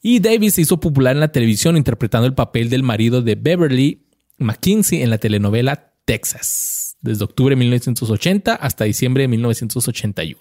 Y 0.00 0.20
Davis 0.20 0.54
se 0.54 0.62
hizo 0.62 0.80
popular 0.80 1.14
en 1.14 1.20
la 1.20 1.32
televisión 1.32 1.76
interpretando 1.76 2.26
el 2.26 2.34
papel 2.34 2.70
del 2.70 2.82
marido 2.82 3.22
de 3.22 3.34
Beverly 3.36 4.06
McKinsey 4.38 5.02
en 5.02 5.10
la 5.10 5.18
telenovela 5.18 5.94
Texas, 6.04 6.91
desde 7.02 7.24
octubre 7.24 7.54
de 7.54 7.58
1980 7.60 8.54
hasta 8.54 8.84
diciembre 8.84 9.22
de 9.24 9.28
1981. 9.28 10.38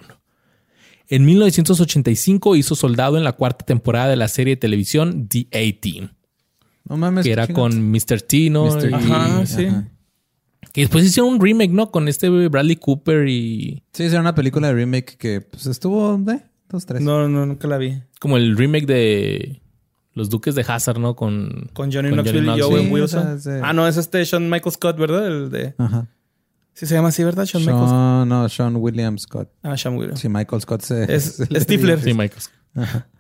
En 1.10 1.26
1985 1.26 2.56
hizo 2.56 2.76
soldado 2.76 3.18
en 3.18 3.24
la 3.24 3.34
cuarta 3.34 3.66
temporada 3.66 4.10
de 4.10 4.16
la 4.16 4.28
serie 4.30 4.56
de 4.56 4.60
televisión 4.62 5.28
The 5.28 5.48
A-Team, 5.52 6.12
No 6.88 6.96
mames. 6.98 7.26
que 7.26 7.32
era 7.32 7.48
con 7.48 7.92
Mr. 7.92 8.22
T, 8.22 8.50
¿no? 8.50 8.66
Mr. 8.66 8.80
T. 8.82 8.90
Y- 8.90 8.94
Ajá, 8.94 9.46
sí. 9.46 9.68
Que 10.74 10.82
después 10.82 11.04
hicieron 11.04 11.34
un 11.34 11.42
remake, 11.42 11.72
¿no? 11.72 11.92
Con 11.92 12.08
este 12.08 12.30
Bradley 12.30 12.78
Cooper 12.78 13.28
y 13.28 13.84
Sí, 13.92 14.04
era 14.04 14.22
una 14.22 14.36
película 14.36 14.68
de 14.70 14.74
remake 14.76 15.18
que 15.18 15.42
pues, 15.42 15.66
estuvo, 15.66 16.16
¿eh? 16.32 16.44
Dos, 16.70 16.86
tres. 16.86 17.02
No, 17.02 17.28
no, 17.28 17.46
nunca 17.46 17.68
la 17.68 17.78
vi. 17.78 18.02
como 18.22 18.38
el 18.38 18.56
remake 18.56 18.86
de 18.86 19.62
Los 20.14 20.30
Duques 20.30 20.56
de 20.56 20.64
Hazard, 20.66 21.00
¿no? 21.00 21.16
Con, 21.18 21.70
Con 21.74 21.92
Johnny 21.92 22.10
Con 22.12 22.20
Knoxville 22.20 22.46
Johnny 22.48 22.60
y. 22.60 22.62
Owen 22.62 22.86
Sí, 22.86 22.92
Wilson. 22.94 23.20
o 23.20 23.40
sea, 23.40 23.56
sí. 23.58 23.62
Ah, 23.62 23.74
no, 23.74 23.86
es 23.86 23.98
este 23.98 24.24
Sean 24.26 24.50
Michael 24.50 24.72
Scott, 24.72 24.98
¿verdad? 24.98 25.28
El 25.28 25.50
de... 25.52 25.76
Ajá. 25.78 26.08
Sí 26.74 26.86
se 26.86 26.96
llama 26.96 27.10
así, 27.10 27.24
¿verdad? 27.24 27.46
Sean, 27.46 27.62
Michael 27.64 27.80
Scott. 27.88 27.90
Sean, 27.90 28.30
no, 28.30 28.50
Sean 28.50 28.76
William 28.78 29.18
Scott. 29.20 29.50
Ah, 29.62 29.78
Sean 29.78 29.96
Williams. 29.98 30.20
Sí, 30.20 30.30
Michael 30.30 30.62
Scott 30.62 30.82
se, 30.82 31.14
Es- 31.14 31.36
se 31.52 31.60
Stifler. 31.62 32.02
Sí, 32.02 32.14
Michael. 32.14 32.42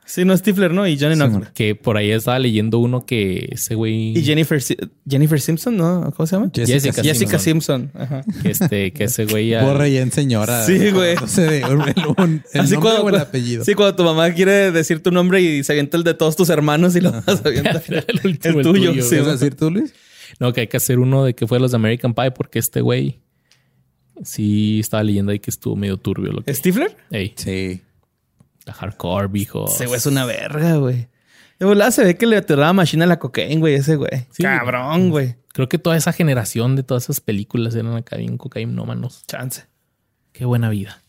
Sí, 0.05 0.25
no, 0.25 0.35
Stifler, 0.35 0.73
¿no? 0.73 0.87
Y 0.87 0.97
Johnny 0.99 1.13
Sí, 1.15 1.19
Knoxville. 1.19 1.47
Que 1.53 1.75
por 1.75 1.95
ahí 1.95 2.11
estaba 2.11 2.37
leyendo 2.39 2.79
uno 2.79 3.05
que 3.05 3.49
ese 3.51 3.75
güey. 3.75 4.17
Y 4.17 4.23
Jennifer, 4.23 4.61
Jennifer 5.07 5.39
Simpson, 5.39 5.77
¿no? 5.77 6.11
¿Cómo 6.15 6.27
se 6.27 6.35
llama? 6.35 6.51
Jessica 6.53 7.01
Jessica 7.03 7.39
Simpson. 7.39 7.91
Simpson. 7.91 8.01
Ajá. 8.01 8.25
Que 8.41 8.51
este, 8.51 8.93
que 8.93 9.03
ese 9.05 9.25
güey 9.25 9.49
ya. 9.49 9.63
Borre 9.63 9.91
ya 9.91 10.01
en 10.01 10.11
señora. 10.11 10.65
Sí, 10.65 10.91
güey. 10.91 11.15
No 11.21 11.27
sé, 11.27 11.59
el, 11.61 12.43
el 12.53 12.59
Así 12.61 12.75
cuando, 12.75 13.03
o 13.03 13.09
el 13.09 13.15
apellido. 13.15 13.63
Sí, 13.63 13.73
cuando 13.73 13.95
tu 13.95 14.03
mamá 14.03 14.31
quiere 14.33 14.71
decir 14.71 15.01
tu 15.03 15.11
nombre 15.11 15.41
y 15.41 15.63
se 15.63 15.71
avienta 15.73 15.95
el 15.97 16.03
de 16.03 16.13
todos 16.13 16.35
tus 16.35 16.49
hermanos 16.49 16.95
y 16.95 17.01
lo 17.01 17.11
vas 17.11 17.27
a 17.45 17.47
avientar. 17.47 17.81
el 17.87 18.19
último, 18.25 18.59
el 18.59 18.65
tuyo, 18.65 18.93
sí. 19.03 19.09
¿Qué 19.11 19.19
vas 19.19 19.27
a 19.27 19.31
decir 19.33 19.55
tú, 19.55 19.69
Luis? 19.71 19.93
No, 20.39 20.51
que 20.51 20.61
hay 20.61 20.67
que 20.67 20.77
hacer 20.77 20.99
uno 20.99 21.23
de 21.25 21.35
que 21.35 21.47
fue 21.47 21.59
los 21.59 21.71
de 21.71 21.75
American 21.75 22.13
Pie 22.13 22.31
porque 22.31 22.59
este 22.59 22.81
güey 22.81 23.21
Sí, 24.23 24.79
estaba 24.79 25.03
leyendo 25.03 25.31
ahí 25.31 25.39
que 25.39 25.49
estuvo 25.51 25.75
medio 25.75 25.97
turbio 25.97 26.31
lo 26.31 26.41
que. 26.43 26.53
¿Stifler? 26.53 26.95
Ey, 27.11 27.33
Sí. 27.35 27.81
la 28.65 28.73
hardcore, 28.73 29.27
viejo. 29.27 29.65
Ese 29.67 29.85
güey 29.87 29.97
es 29.97 30.05
una 30.05 30.25
verga, 30.25 30.75
güey. 30.77 31.07
De 31.59 31.65
volada 31.65 31.91
se 31.91 32.03
ve 32.03 32.17
que 32.17 32.25
le 32.25 32.37
aterraba 32.37 32.73
machina 32.73 33.05
a 33.05 33.07
la 33.07 33.19
cocaína, 33.19 33.59
güey, 33.59 33.75
ese 33.75 33.95
güey. 33.95 34.25
Sí. 34.31 34.43
Cabrón, 34.43 35.09
güey. 35.11 35.35
Creo 35.53 35.67
que 35.69 35.77
toda 35.77 35.97
esa 35.97 36.13
generación 36.13 36.75
de 36.75 36.83
todas 36.83 37.03
esas 37.03 37.19
películas 37.19 37.75
eran 37.75 37.95
acá 37.95 38.17
bien 38.17 38.37
cocainómanos. 38.37 39.23
Chance. 39.27 39.65
Qué 40.31 40.45
buena 40.45 40.69
vida. 40.69 41.01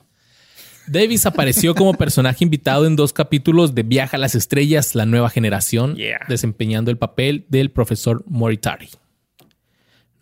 Davis 0.89 1.27
apareció 1.27 1.75
como 1.77 1.95
personaje 1.95 2.43
invitado 2.45 2.87
en 2.87 2.97
dos 2.97 3.13
capítulos 3.13 3.75
de 3.75 3.85
Viaja 3.85 4.17
a 4.17 4.21
las 4.21 4.35
Estrellas, 4.35 4.95
la 4.97 5.07
nueva 5.07 5.31
generación, 5.31 5.95
Yeah. 5.95 6.21
desempeñando 6.29 6.91
el 6.91 6.99
papel 6.99 7.47
del 7.49 7.71
profesor 7.71 8.25
Moritari. 8.27 8.89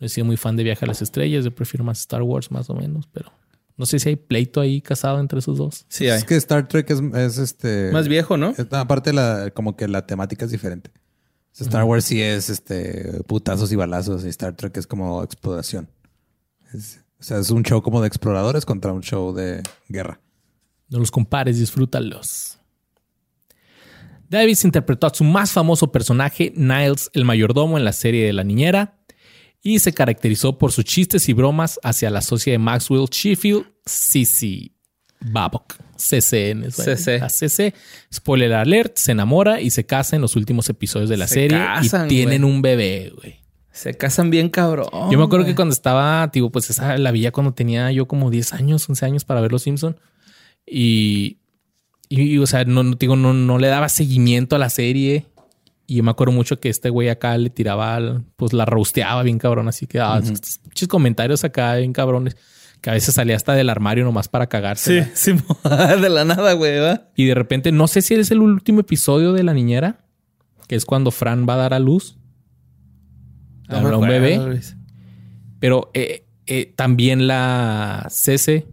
He 0.01 0.09
sido 0.09 0.25
muy 0.25 0.35
fan 0.35 0.55
de 0.57 0.63
Viaja 0.63 0.85
a 0.85 0.87
las 0.87 1.01
Estrellas, 1.01 1.45
yo 1.45 1.51
prefiero 1.55 1.83
más 1.85 1.99
Star 1.99 2.23
Wars 2.23 2.51
más 2.51 2.69
o 2.69 2.75
menos, 2.75 3.07
pero 3.13 3.31
no 3.77 3.85
sé 3.85 3.99
si 3.99 4.09
hay 4.09 4.15
pleito 4.17 4.59
ahí 4.59 4.81
casado 4.81 5.19
entre 5.19 5.39
esos 5.39 5.57
dos. 5.57 5.85
Sí, 5.87 6.09
hay. 6.09 6.17
Es 6.17 6.25
que 6.25 6.35
Star 6.35 6.67
Trek 6.67 6.89
es, 6.89 6.99
es 7.15 7.37
este. 7.37 7.91
Más 7.91 8.07
viejo, 8.07 8.35
¿no? 8.35 8.49
es- 8.49 8.59
aparte, 8.73 9.13
la, 9.13 9.51
como 9.53 9.75
que 9.77 9.87
la 9.87 10.05
temática 10.05 10.43
es 10.45 10.51
diferente. 10.51 10.91
Star 11.53 11.83
Wars 11.83 12.05
sí 12.05 12.21
es 12.21 12.49
este 12.49 13.21
putazos 13.27 13.71
y 13.71 13.75
balazos 13.75 14.25
y 14.25 14.29
Star 14.29 14.55
Trek 14.55 14.75
es 14.77 14.87
como 14.87 15.21
exploración. 15.23 15.87
Es- 16.73 16.99
o 17.19 17.23
sea, 17.23 17.37
es 17.37 17.51
un 17.51 17.61
show 17.63 17.83
como 17.83 18.01
de 18.01 18.07
exploradores 18.07 18.65
contra 18.65 18.91
un 18.93 19.01
show 19.03 19.31
de 19.33 19.61
guerra. 19.87 20.19
No 20.89 20.97
los 20.97 21.11
compares, 21.11 21.59
disfrútalos. 21.59 22.57
Davis 24.29 24.63
interpretó 24.63 25.07
a 25.07 25.13
su 25.13 25.23
más 25.23 25.51
famoso 25.51 25.91
personaje, 25.91 26.53
Niles, 26.55 27.09
el 27.13 27.25
mayordomo, 27.25 27.77
en 27.77 27.83
la 27.83 27.91
serie 27.91 28.25
de 28.25 28.33
La 28.33 28.43
Niñera, 28.45 29.00
y 29.61 29.79
se 29.79 29.93
caracterizó 29.93 30.57
por 30.57 30.71
sus 30.71 30.85
chistes 30.85 31.29
y 31.29 31.33
bromas 31.33 31.79
hacia 31.83 32.09
la 32.09 32.21
socia 32.21 32.53
de 32.53 32.59
Maxwell 32.59 33.07
Sheffield, 33.09 33.65
Cici 33.87 34.75
Babcock. 35.19 35.75
CCN. 35.97 36.61
¿no? 36.61 36.71
CC. 36.71 37.21
CC. 37.29 37.73
Spoiler 38.11 38.53
alert, 38.53 38.97
se 38.97 39.11
enamora 39.11 39.61
y 39.61 39.69
se 39.69 39.85
casa 39.85 40.15
en 40.15 40.21
los 40.21 40.35
últimos 40.35 40.67
episodios 40.69 41.09
de 41.09 41.17
la 41.17 41.27
Se 41.27 41.35
serie 41.35 41.59
casan, 41.59 42.07
y 42.07 42.09
tienen 42.09 42.43
un 42.43 42.61
bebé, 42.61 43.13
güey. 43.15 43.41
Se 43.71 43.95
casan 43.95 44.29
bien 44.31 44.49
cabrón. 44.49 44.87
Yo 45.11 45.17
me 45.17 45.23
acuerdo 45.23 45.45
que 45.45 45.55
cuando 45.55 45.73
estaba, 45.73 46.29
tipo, 46.31 46.51
pues 46.51 46.69
esa 46.69 46.97
la 46.97 47.11
veía 47.11 47.31
cuando 47.31 47.53
tenía 47.53 47.91
yo 47.91 48.07
como 48.07 48.29
10 48.29 48.53
años, 48.53 48.89
11 48.89 49.05
años 49.05 49.25
para 49.25 49.41
ver 49.41 49.51
Los 49.51 49.63
Simpson 49.63 49.97
y, 50.65 51.37
y, 52.09 52.37
o 52.37 52.47
sea, 52.47 52.65
no, 52.65 52.83
no, 52.83 52.95
digo, 52.95 53.15
no, 53.15 53.33
no 53.33 53.57
le 53.59 53.67
daba 53.67 53.87
seguimiento 53.87 54.55
a 54.55 54.59
la 54.59 54.69
serie. 54.69 55.27
Y 55.91 55.95
yo 55.97 56.03
me 56.03 56.11
acuerdo 56.11 56.31
mucho 56.31 56.57
que 56.57 56.69
este 56.69 56.89
güey 56.89 57.09
acá 57.09 57.37
le 57.37 57.49
tiraba, 57.49 57.95
al- 57.97 58.23
pues 58.37 58.53
la 58.53 58.63
rosteaba 58.63 59.23
bien 59.23 59.37
cabrón. 59.37 59.67
Así 59.67 59.87
que, 59.87 59.99
ah, 59.99 60.21
pinches 60.21 60.87
comentarios 60.87 61.43
acá 61.43 61.75
bien 61.75 61.91
cabrones. 61.91 62.37
Que 62.79 62.91
a 62.91 62.93
veces 62.93 63.13
salía 63.13 63.35
hasta 63.35 63.51
del 63.55 63.69
armario 63.69 64.05
nomás 64.05 64.29
para 64.29 64.47
cagarse. 64.47 65.03
Sí, 65.03 65.11
sí, 65.33 65.43
de 66.01 66.09
la 66.09 66.23
nada, 66.23 66.53
güey, 66.53 66.79
¿va? 66.79 67.09
Y 67.17 67.25
de 67.25 67.35
repente, 67.35 67.73
no 67.73 67.89
sé 67.89 68.01
si 68.01 68.13
es 68.13 68.31
el 68.31 68.39
último 68.39 68.79
episodio 68.79 69.33
de 69.33 69.43
La 69.43 69.53
Niñera, 69.53 70.05
que 70.69 70.75
es 70.75 70.85
cuando 70.85 71.11
Fran 71.11 71.45
va 71.47 71.55
a 71.55 71.57
dar 71.57 71.73
a 71.73 71.79
luz 71.79 72.17
a 73.67 73.77
un 73.79 74.07
bebé. 74.07 74.37
Luis. 74.37 74.77
Pero 75.59 75.91
eh, 75.93 76.25
eh, 76.45 76.73
también 76.73 77.27
la 77.27 78.07
CC 78.09 78.65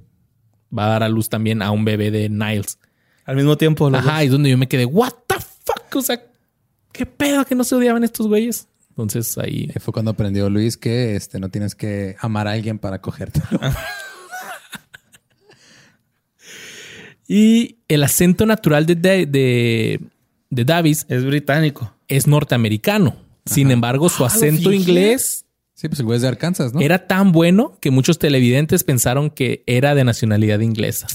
va 0.77 0.87
a 0.87 0.89
dar 0.91 1.03
a 1.03 1.09
luz 1.09 1.29
también 1.29 1.63
a 1.63 1.73
un 1.73 1.85
bebé 1.85 2.13
de 2.13 2.29
Niles. 2.29 2.79
Al 3.25 3.35
mismo 3.35 3.57
tiempo, 3.57 3.89
Ajá, 3.93 4.23
y 4.23 4.27
es 4.27 4.33
donde 4.33 4.51
yo 4.51 4.57
me 4.57 4.69
quedé, 4.69 4.85
what 4.85 5.13
the 5.27 5.35
fuck? 5.65 5.97
O 5.97 6.01
sea, 6.01 6.23
¿qué 6.99 7.07
pedo 7.07 7.45
que 7.47 7.55
no 7.55 7.63
se 7.65 7.75
odiaban 7.77 8.03
estos 8.05 8.27
güeyes? 8.27 8.67
Entonces 8.91 9.39
ahí... 9.39 9.71
Fue 9.81 9.93
cuando 9.93 10.11
aprendió 10.11 10.51
Luis 10.51 10.77
que 10.77 11.15
este, 11.15 11.39
no 11.39 11.49
tienes 11.49 11.75
que 11.77 12.17
amar 12.21 12.49
a 12.49 12.53
alguien 12.53 12.79
para 12.81 13.01
cogerte. 13.01 13.41
Y 17.27 17.77
el 17.89 18.03
acento 18.05 18.47
natural 18.47 18.87
de, 18.87 18.95
de, 18.95 19.27
de- 19.27 20.01
de 20.51 20.65
Davis. 20.65 21.05
Es 21.11 21.25
británico. 21.27 21.93
es 22.09 22.27
norteamericano. 22.27 23.17
Sin 23.45 23.71
embargo, 23.71 24.09
su 24.09 24.25
Ah, 24.25 24.29
acento 24.29 24.73
inglés 24.73 25.45
sí, 25.79 25.87
pues 25.89 26.01
el 26.01 26.07
güey 26.07 26.17
es 26.17 26.23
de 26.23 26.29
Arkansas, 26.29 26.75
¿no? 26.75 26.81
era 26.81 27.07
tan 27.07 27.31
bueno 27.31 27.77
que 27.81 27.93
muchos 27.93 28.19
televidentes 28.19 28.83
pensaron 28.83 29.31
que 29.31 29.63
era 29.67 29.95
de 29.95 30.03
nacionalidad 30.03 30.59
inglesa. 30.59 31.07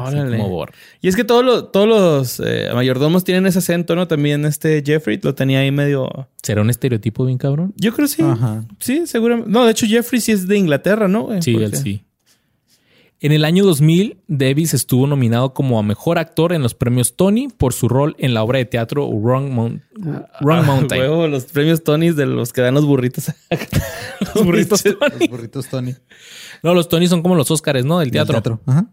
Órale. 0.00 0.36
como 0.36 0.48
Bor. 0.50 0.72
Y 1.00 1.08
es 1.08 1.16
que 1.16 1.24
todos 1.24 1.44
los, 1.44 1.72
todos 1.72 1.88
los 1.88 2.40
eh, 2.46 2.68
mayordomos 2.72 3.24
tienen 3.24 3.44
ese 3.46 3.58
acento, 3.58 3.96
¿no? 3.96 4.06
También 4.06 4.44
este 4.44 4.82
Jeffrey 4.86 5.18
lo 5.20 5.34
tenía 5.34 5.58
ahí 5.58 5.72
medio... 5.72 6.28
¿Será 6.42 6.60
un 6.60 6.70
estereotipo 6.70 7.24
bien 7.26 7.38
cabrón? 7.38 7.74
Yo 7.76 7.92
creo 7.92 8.06
sí. 8.06 8.22
Ajá. 8.22 8.64
Sí, 8.78 9.06
seguramente. 9.06 9.50
No, 9.50 9.64
de 9.64 9.72
hecho 9.72 9.86
Jeffrey 9.86 10.20
sí 10.20 10.30
es 10.30 10.46
de 10.46 10.58
Inglaterra, 10.58 11.08
¿no? 11.08 11.24
güey? 11.24 11.42
Sí, 11.42 11.52
Porque- 11.54 11.66
él 11.66 11.76
sí. 11.76 12.04
En 13.20 13.32
el 13.32 13.44
año 13.46 13.64
2000, 13.64 14.18
Davis 14.28 14.74
estuvo 14.74 15.06
nominado 15.06 15.54
como 15.54 15.78
a 15.78 15.82
mejor 15.82 16.18
actor 16.18 16.52
en 16.52 16.62
los 16.62 16.74
premios 16.74 17.16
Tony 17.16 17.48
por 17.48 17.72
su 17.72 17.88
rol 17.88 18.14
en 18.18 18.34
la 18.34 18.42
obra 18.42 18.58
de 18.58 18.66
teatro 18.66 19.08
Wrong, 19.08 19.50
Wrong 19.54 19.80
Ah, 20.02 20.62
Mountain. 20.62 21.00
huevo, 21.00 21.26
los 21.28 21.44
premios 21.46 21.82
Tonys 21.82 22.16
de 22.16 22.26
los 22.26 22.52
que 22.52 22.60
dan 22.60 22.74
los 22.74 22.84
burritos. 22.84 23.32
Los 24.34 24.44
burritos 24.44 24.82
Tony. 24.82 24.96
Los 25.20 25.28
burritos 25.28 25.68
Tony. 25.68 25.94
No, 26.62 26.74
los 26.74 26.88
Tony 26.88 27.06
son 27.06 27.22
como 27.22 27.34
los 27.34 27.50
Oscars, 27.50 27.84
¿no? 27.84 27.98
Del 28.00 28.10
Del 28.10 28.26
teatro. 28.26 28.60
Ajá. 28.66 28.86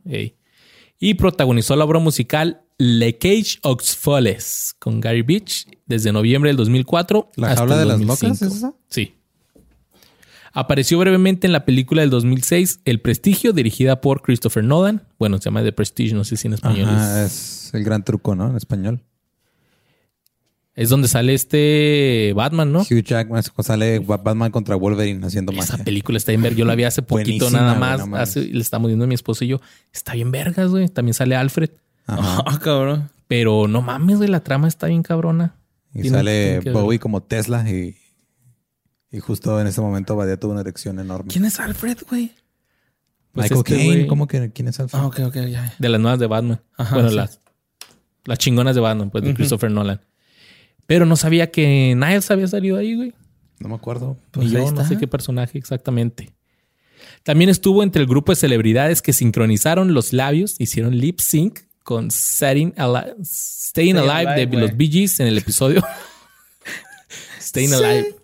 Y 1.00 1.14
protagonizó 1.16 1.76
la 1.76 1.84
obra 1.86 2.00
musical 2.00 2.62
Le 2.78 3.18
Cage 3.18 3.58
aux 3.64 3.96
Folles 3.96 4.76
con 4.80 5.00
Gary 5.02 5.24
Beach 5.24 5.66
desde 5.88 6.12
noviembre 6.12 6.50
del 6.50 6.58
2004 6.58 7.32
¿La 7.38 7.48
hasta 7.50 7.62
jaula 7.62 7.76
el 7.76 7.80
de 7.82 7.86
las 7.86 7.98
2005. 8.00 8.26
locas 8.28 8.42
es 8.42 8.58
esa? 8.58 8.74
Sí. 8.88 9.16
Apareció 10.54 11.00
brevemente 11.00 11.48
en 11.48 11.54
la 11.54 11.64
película 11.66 12.02
del 12.02 12.10
2006 12.10 12.82
El 12.86 13.00
Prestigio, 13.00 13.54
dirigida 13.54 14.02
por 14.02 14.22
Christopher 14.22 14.64
Nolan. 14.64 15.04
Bueno, 15.18 15.38
se 15.38 15.46
llama 15.46 15.64
The 15.64 15.72
Prestige, 15.72 16.14
no 16.14 16.24
sé 16.26 16.36
si 16.38 16.48
en 16.48 16.54
español 16.54 16.90
Ajá, 16.90 17.24
es. 17.26 17.68
es 17.68 17.74
el 17.74 17.84
gran 17.84 18.04
truco, 18.04 18.36
¿no? 18.36 18.50
En 18.50 18.58
español. 18.58 19.02
Es 20.74 20.90
donde 20.90 21.08
sale 21.10 21.34
este 21.34 22.32
Batman, 22.36 22.72
¿no? 22.72 22.80
Hugh 22.82 23.04
Jackman 23.04 23.44
sale 23.60 24.00
Batman 24.00 24.52
contra 24.52 24.76
Wolverine 24.76 25.26
haciendo 25.26 25.52
Esa 25.52 25.74
magia. 25.74 25.86
película 25.86 26.18
está 26.18 26.32
bien 26.32 26.42
verga. 26.42 26.58
Yo 26.58 26.66
la 26.66 26.76
vi 26.76 26.86
hace 26.86 27.02
poquito 27.02 27.46
Buenísima, 27.46 27.76
nada 27.76 28.06
más. 28.06 28.22
Hace- 28.30 28.46
le 28.46 28.62
estamos 28.62 28.88
viendo 28.88 29.04
a 29.04 29.08
mi 29.08 29.16
esposo 29.16 29.44
y 29.44 29.50
yo. 29.50 29.62
Está 29.94 30.14
bien 30.14 30.32
vergas, 30.32 30.70
güey. 30.70 30.88
También 30.88 31.14
sale 31.14 31.36
Alfred. 31.36 31.70
Ah, 32.08 32.60
cabrón. 32.62 33.10
Pero 33.28 33.68
no 33.68 33.82
mames, 33.82 34.18
güey. 34.18 34.30
La 34.30 34.44
trama 34.44 34.68
está 34.68 34.88
bien 34.88 35.04
cabrona. 35.04 35.56
Y 35.94 36.10
sale. 36.10 36.60
Bowie 36.72 37.00
como 37.00 37.22
Tesla 37.22 37.70
y, 37.70 37.96
y 39.12 39.20
justo 39.20 39.60
en 39.60 39.68
ese 39.68 39.82
momento 39.82 40.16
Badia 40.16 40.38
tuvo 40.40 40.52
una 40.54 40.62
erección 40.62 41.00
enorme. 41.00 41.32
¿Quién 41.32 41.46
es 41.46 41.60
Alfred, 41.60 41.98
güey? 42.10 42.32
Pues 43.34 43.46
Michael 43.46 43.60
este 43.66 43.76
Caine, 43.76 44.04
güey- 44.04 44.08
¿cómo 44.08 44.28
que 44.28 44.52
quién 44.52 44.68
es 44.68 44.80
Alfred? 44.80 45.00
Ah, 45.00 45.08
ok, 45.08 45.20
ok, 45.28 45.36
ya. 45.50 45.74
De 45.80 45.90
las 45.90 46.00
nuevas 46.02 46.20
de 46.20 46.28
Batman. 46.28 46.62
Ajá, 46.78 46.96
bueno, 46.96 47.10
sí. 47.10 47.16
las, 47.16 47.40
las 48.26 48.38
chingonas 48.38 48.76
de 48.76 48.82
Batman, 48.82 49.10
pues, 49.10 49.24
de 49.24 49.30
Ujú. 49.32 49.38
Christopher 49.38 49.72
Nolan. 49.72 50.02
Pero 50.86 51.06
no 51.06 51.16
sabía 51.16 51.52
que 51.52 51.96
Niles 51.96 52.30
había 52.32 52.48
salido 52.48 52.78
ahí, 52.78 52.96
güey. 52.96 53.14
No 53.60 53.70
me 53.70 53.76
acuerdo. 53.76 54.18
Pues 54.32 54.50
Ni 54.50 54.56
ahí 54.58 54.66
yo 54.66 54.72
no 54.72 54.86
sé 54.86 54.98
qué 54.98 55.08
personaje 55.08 55.58
exactamente. 55.58 56.34
También 57.24 57.50
estuvo 57.50 57.84
entre 57.84 58.02
el 58.02 58.08
grupo 58.08 58.32
de 58.32 58.36
celebridades 58.36 59.02
que 59.02 59.14
sincronizaron 59.14 59.94
los 59.94 60.12
labios, 60.12 60.56
hicieron 60.60 60.98
lip 60.98 61.20
sync 61.20 61.60
con 61.84 62.10
Staying 62.12 62.74
Alive, 62.78 63.16
Staying 63.24 63.98
Alive 63.98 64.30
Alive, 64.32 64.46
de 64.48 64.58
los 64.58 64.76
Bee 64.76 64.90
Gees 64.90 65.20
en 65.20 65.28
el 65.28 65.38
episodio 65.38 65.84
Staying 67.40 67.74
Alive 67.74 68.16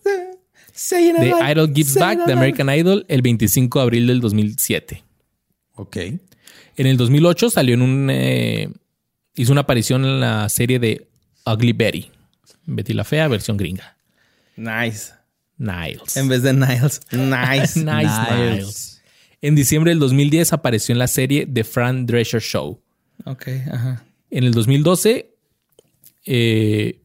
de 1.19 1.33
Idol 1.51 1.73
Gives 1.73 1.95
Back 1.95 2.25
de 2.25 2.33
American 2.33 2.69
Idol 2.69 3.05
el 3.07 3.21
25 3.21 3.79
de 3.79 3.83
abril 3.83 4.07
del 4.07 4.21
2007. 4.21 5.03
Ok. 5.75 5.97
En 5.97 6.85
el 6.87 6.97
2008 6.97 7.49
salió 7.49 7.73
en 7.73 7.81
un... 7.81 8.09
eh, 8.11 8.69
hizo 9.35 9.51
una 9.51 9.61
aparición 9.61 10.05
en 10.05 10.19
la 10.19 10.47
serie 10.49 10.79
de 10.79 11.07
Ugly 11.45 11.73
Betty. 11.73 12.11
Betty 12.65 12.93
la 12.93 13.03
Fea, 13.03 13.27
versión 13.27 13.57
gringa. 13.57 13.97
Nice. 14.55 15.13
Niles. 15.57 16.15
En 16.17 16.27
vez 16.27 16.43
de 16.43 16.53
Niles. 16.53 17.01
Nice. 17.11 17.79
Nice, 17.83 17.83
Niles. 17.83 19.01
En 19.41 19.55
diciembre 19.55 19.91
del 19.91 19.99
2010 19.99 20.53
apareció 20.53 20.93
en 20.93 20.99
la 20.99 21.07
serie 21.07 21.45
The 21.45 21.63
Fran 21.63 22.05
Drescher 22.05 22.41
Show. 22.41 22.79
ok, 23.25 23.47
ajá. 23.71 24.03
En 24.29 24.43
el 24.43 24.51
2012 24.53 25.33
eh, 26.25 26.99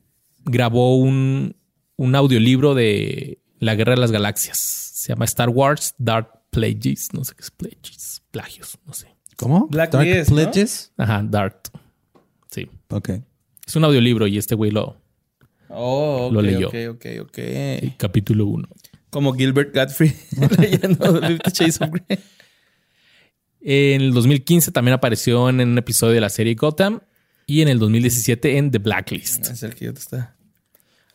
grabó 0.45 0.97
un, 0.99 1.55
un 1.97 2.15
audiolibro 2.15 2.75
de 2.75 3.39
La 3.63 3.77
Guerra 3.77 3.95
de 3.95 4.01
las 4.01 4.11
Galaxias. 4.11 4.59
Se 4.59 5.13
llama 5.13 5.25
Star 5.25 5.49
Wars 5.49 5.95
Dark 5.97 6.33
Plagueis. 6.51 7.11
No 7.13 7.25
sé 7.25 7.33
qué 7.37 7.43
es 7.43 7.51
Plagueis. 7.53 8.21
Plagios, 8.33 8.77
no 8.85 8.93
sé. 8.93 9.15
¿Cómo? 9.37 9.69
Black 9.69 9.93
Dark 9.93 10.05
Yes, 10.05 10.31
¿no? 10.31 10.35
Pledges. 10.35 10.93
Ajá, 10.97 11.23
Dark. 11.25 11.61
Sí. 12.51 12.69
Ok. 12.89 13.11
Es 13.65 13.77
un 13.77 13.85
audiolibro 13.85 14.27
y 14.27 14.37
este 14.37 14.57
güey 14.57 14.73
lo... 14.73 14.97
Oh, 15.69 16.27
ok, 16.27 16.33
Lo 16.33 16.43
leyó. 16.43 16.69
Ok, 16.69 16.75
ok, 16.91 17.07
ok. 17.21 17.39
Capítulo 17.99 18.47
1. 18.47 18.69
Como 19.11 19.33
Gilbert 19.33 19.73
Godfrey 19.73 20.13
leyendo 20.59 21.21
Fifty 21.21 21.51
Shades 21.53 21.81
of 21.83 21.91
Grey. 21.91 22.19
En 23.61 24.01
el 24.01 24.13
2015 24.13 24.73
también 24.73 24.95
apareció 24.95 25.49
en 25.49 25.61
un 25.61 25.79
episodio 25.79 26.15
de 26.15 26.21
la 26.21 26.31
serie 26.31 26.57
Gotham 26.57 26.99
y 27.47 27.63
en 27.63 27.69
el 27.69 27.79
2017 27.79 28.59
en 28.59 28.73
The 28.73 28.79
Blacklist. 28.79 29.47
Es 29.47 29.63
el 29.63 29.77
que 29.77 29.85
yo 29.85 29.95
te 29.95 30.01
está. 30.01 30.35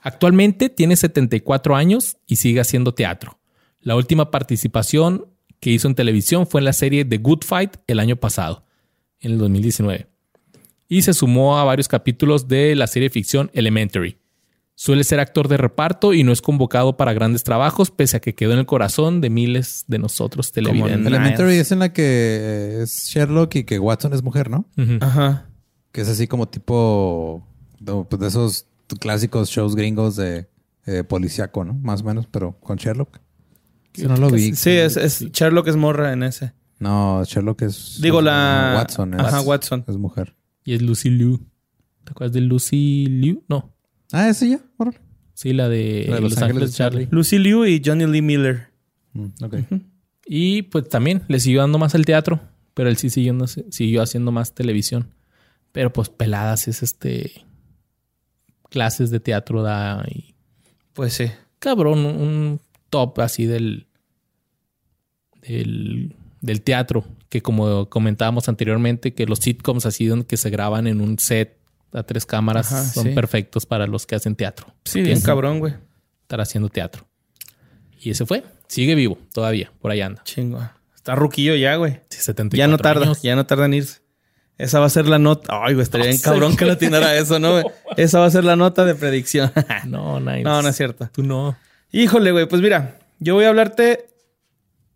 Actualmente 0.08 0.70
tiene 0.70 0.96
74 0.96 1.76
años 1.76 2.16
y 2.26 2.38
sigue 2.38 2.62
haciendo 2.62 2.94
teatro. 2.94 3.42
La 3.82 3.98
última 3.98 4.32
participación 4.32 5.26
que 5.60 5.72
hizo 5.72 5.90
en 5.90 5.96
televisión 5.96 6.48
fue 6.48 6.62
en 6.62 6.66
la 6.66 6.72
serie 6.72 7.04
The 7.04 7.18
Good 7.18 7.44
Fight 7.44 7.76
el 7.88 8.00
año 8.00 8.16
pasado, 8.16 8.64
en 9.20 9.34
el 9.34 9.38
2019. 9.38 10.08
Y 10.88 11.02
se 11.02 11.14
sumó 11.14 11.60
a 11.60 11.66
varios 11.66 11.90
capítulos 11.90 12.48
de 12.48 12.74
la 12.76 12.88
serie 12.88 13.10
de 13.10 13.14
ficción 13.14 13.52
Elementary. 13.52 14.18
Suele 14.76 15.04
ser 15.04 15.20
actor 15.20 15.50
de 15.50 15.58
reparto 15.58 16.14
y 16.14 16.24
no 16.24 16.32
es 16.32 16.42
convocado 16.42 16.96
para 16.96 17.12
grandes 17.12 17.44
trabajos, 17.44 17.92
pese 17.92 18.16
a 18.16 18.22
que 18.22 18.34
quedó 18.34 18.54
en 18.54 18.60
el 18.60 18.66
corazón 18.66 19.20
de 19.20 19.30
miles 19.30 19.84
de 19.90 20.00
nosotros 20.00 20.54
televidentes. 20.54 21.00
Nice. 21.00 21.18
Elementary 21.18 21.58
es 21.58 21.74
en 21.74 21.80
la 21.80 21.92
que 21.92 22.84
es 22.84 23.10
Sherlock 23.10 23.56
y 23.56 23.66
que 23.66 23.78
Watson 23.78 24.14
es 24.14 24.24
mujer, 24.24 24.50
¿no? 24.50 24.70
Ajá. 25.02 25.50
Que 25.92 26.00
es 26.00 26.08
así 26.08 26.28
como 26.28 26.48
tipo 26.48 27.46
de, 27.82 28.06
pues, 28.10 28.22
de 28.22 28.28
esos 28.30 28.68
clásicos 29.00 29.50
shows 29.50 29.76
gringos 29.76 30.16
de 30.16 30.48
eh, 30.86 31.04
policíaco, 31.04 31.64
¿no? 31.66 31.74
Más 31.74 32.02
o 32.02 32.06
menos, 32.06 32.28
pero 32.28 32.58
con 32.60 32.78
Sherlock. 32.78 33.20
Eso 33.94 34.08
no 34.10 34.18
lo 34.18 34.30
vi. 34.30 34.56
Sí, 34.56 34.70
es, 34.72 34.96
es 34.98 35.20
Sherlock 35.32 35.68
es 35.68 35.76
morra 35.76 36.14
en 36.14 36.24
ese. 36.24 36.54
No, 36.80 37.24
Sherlock 37.26 37.64
es. 37.64 38.00
Digo, 38.02 38.20
es- 38.20 38.26
la- 38.26 38.74
Watson. 38.78 39.14
Es, 39.16 39.20
Ajá, 39.20 39.42
Watson. 39.42 39.84
Es 39.88 39.98
mujer. 39.98 40.36
Y 40.64 40.74
es 40.76 40.82
Lucy 40.82 41.10
Liu. 41.10 41.40
¿Te 42.04 42.12
acuerdas 42.12 42.34
de 42.34 42.42
Lucy 42.42 43.06
Liu? 43.08 43.44
No. 43.50 43.74
Ah, 44.12 44.30
ese 44.30 44.50
ya. 44.50 44.60
Órale. 44.78 45.00
Sí, 45.34 45.54
la 45.54 45.68
de, 45.70 46.06
La 46.10 46.16
de 46.16 46.22
Los, 46.22 46.38
Ángeles 46.38 46.74
Charlie. 46.76 47.08
Lucy 47.12 47.38
Liu 47.40 47.66
y 47.66 47.82
Johnny 47.84 48.06
Lee 48.08 48.22
Miller. 48.22 48.68
Mm, 49.14 49.26
ok. 49.44 49.56
Y 50.26 50.64
pues 50.64 50.88
también 50.90 51.24
le 51.28 51.40
siguió 51.40 51.62
dando 51.62 51.78
más 51.78 51.96
al 51.96 52.06
teatro, 52.06 52.40
pero 52.74 52.90
él 52.90 52.98
sí 52.98 53.10
siguió, 53.10 53.34
no 53.34 53.48
sé, 53.48 53.66
siguió 53.72 54.02
haciendo 54.02 54.32
más 54.32 54.54
televisión. 54.54 55.14
Pero 55.72 55.92
pues 55.94 56.10
peladas 56.10 56.68
es 56.68 56.84
este. 56.84 57.46
Clases 58.70 59.10
de 59.12 59.20
teatro 59.20 59.64
da 59.64 60.04
y. 60.10 60.36
Pues 60.94 61.14
sí. 61.14 61.32
Cabrón, 61.60 62.06
un 62.06 62.60
top 62.90 63.20
así 63.20 63.46
del. 63.46 63.88
del, 65.42 66.16
del 66.42 66.62
teatro. 66.62 67.06
Que 67.30 67.42
como 67.42 67.90
comentábamos 67.90 68.48
anteriormente, 68.48 69.14
que 69.14 69.26
los 69.26 69.40
sitcoms 69.40 69.86
así 69.86 70.06
donde 70.06 70.26
que 70.26 70.38
se 70.38 70.50
graban 70.50 70.88
en 70.88 71.02
un 71.02 71.20
set 71.20 71.58
a 71.92 72.04
tres 72.04 72.26
cámaras 72.26 72.72
Ajá, 72.72 72.84
son 72.84 73.04
sí. 73.08 73.10
perfectos 73.14 73.66
para 73.66 73.86
los 73.88 74.06
que 74.06 74.16
hacen 74.16 74.36
teatro. 74.36 74.68
Sí, 74.86 75.02
bien 75.02 75.20
cabrón, 75.22 75.60
güey. 75.60 75.74
Estar 76.22 76.40
haciendo 76.42 76.70
teatro. 76.70 77.06
Y 78.00 78.12
ese 78.12 78.26
fue. 78.26 78.44
Sigue 78.68 78.96
vivo 78.96 79.18
todavía. 79.34 79.72
Por 79.82 79.92
ahí 79.92 80.02
anda. 80.02 80.24
Chingo. 80.24 80.62
Está 80.96 81.16
ruquillo 81.16 81.56
ya, 81.56 81.76
güey. 81.76 82.00
Sí, 82.10 82.20
74 82.22 82.58
Ya 82.58 82.68
no 82.68 82.78
tarda, 82.78 83.06
años. 83.06 83.22
ya 83.22 83.36
no 83.36 83.46
tarda 83.46 83.66
en 83.66 83.74
irse. 83.76 84.00
Esa 84.58 84.80
va 84.80 84.88
a 84.88 84.90
ser 84.90 85.08
la 85.08 85.20
nota. 85.20 85.48
Ay, 85.64 85.74
güey, 85.74 85.84
estaría 85.84 86.08
bien 86.10 86.20
cabrón 86.20 86.56
que 86.58 86.66
lo 86.66 86.74
atinara 86.74 87.16
eso, 87.16 87.40
¿no? 87.40 87.62
Esa 87.96 88.20
va 88.20 88.26
a 88.26 88.32
ser 88.32 88.44
la 88.44 88.56
nota 88.56 88.86
de 88.86 88.96
predicción. 88.96 89.52
No, 89.86 90.20
no, 90.20 90.62
no 90.62 90.68
es 90.68 90.76
cierto. 90.76 91.10
Tú 91.12 91.24
no. 91.24 91.56
Híjole, 91.92 92.32
güey, 92.32 92.48
pues 92.48 92.62
mira, 92.62 93.00
yo 93.20 93.36
voy 93.36 93.46
a 93.46 93.50
hablarte 93.50 94.08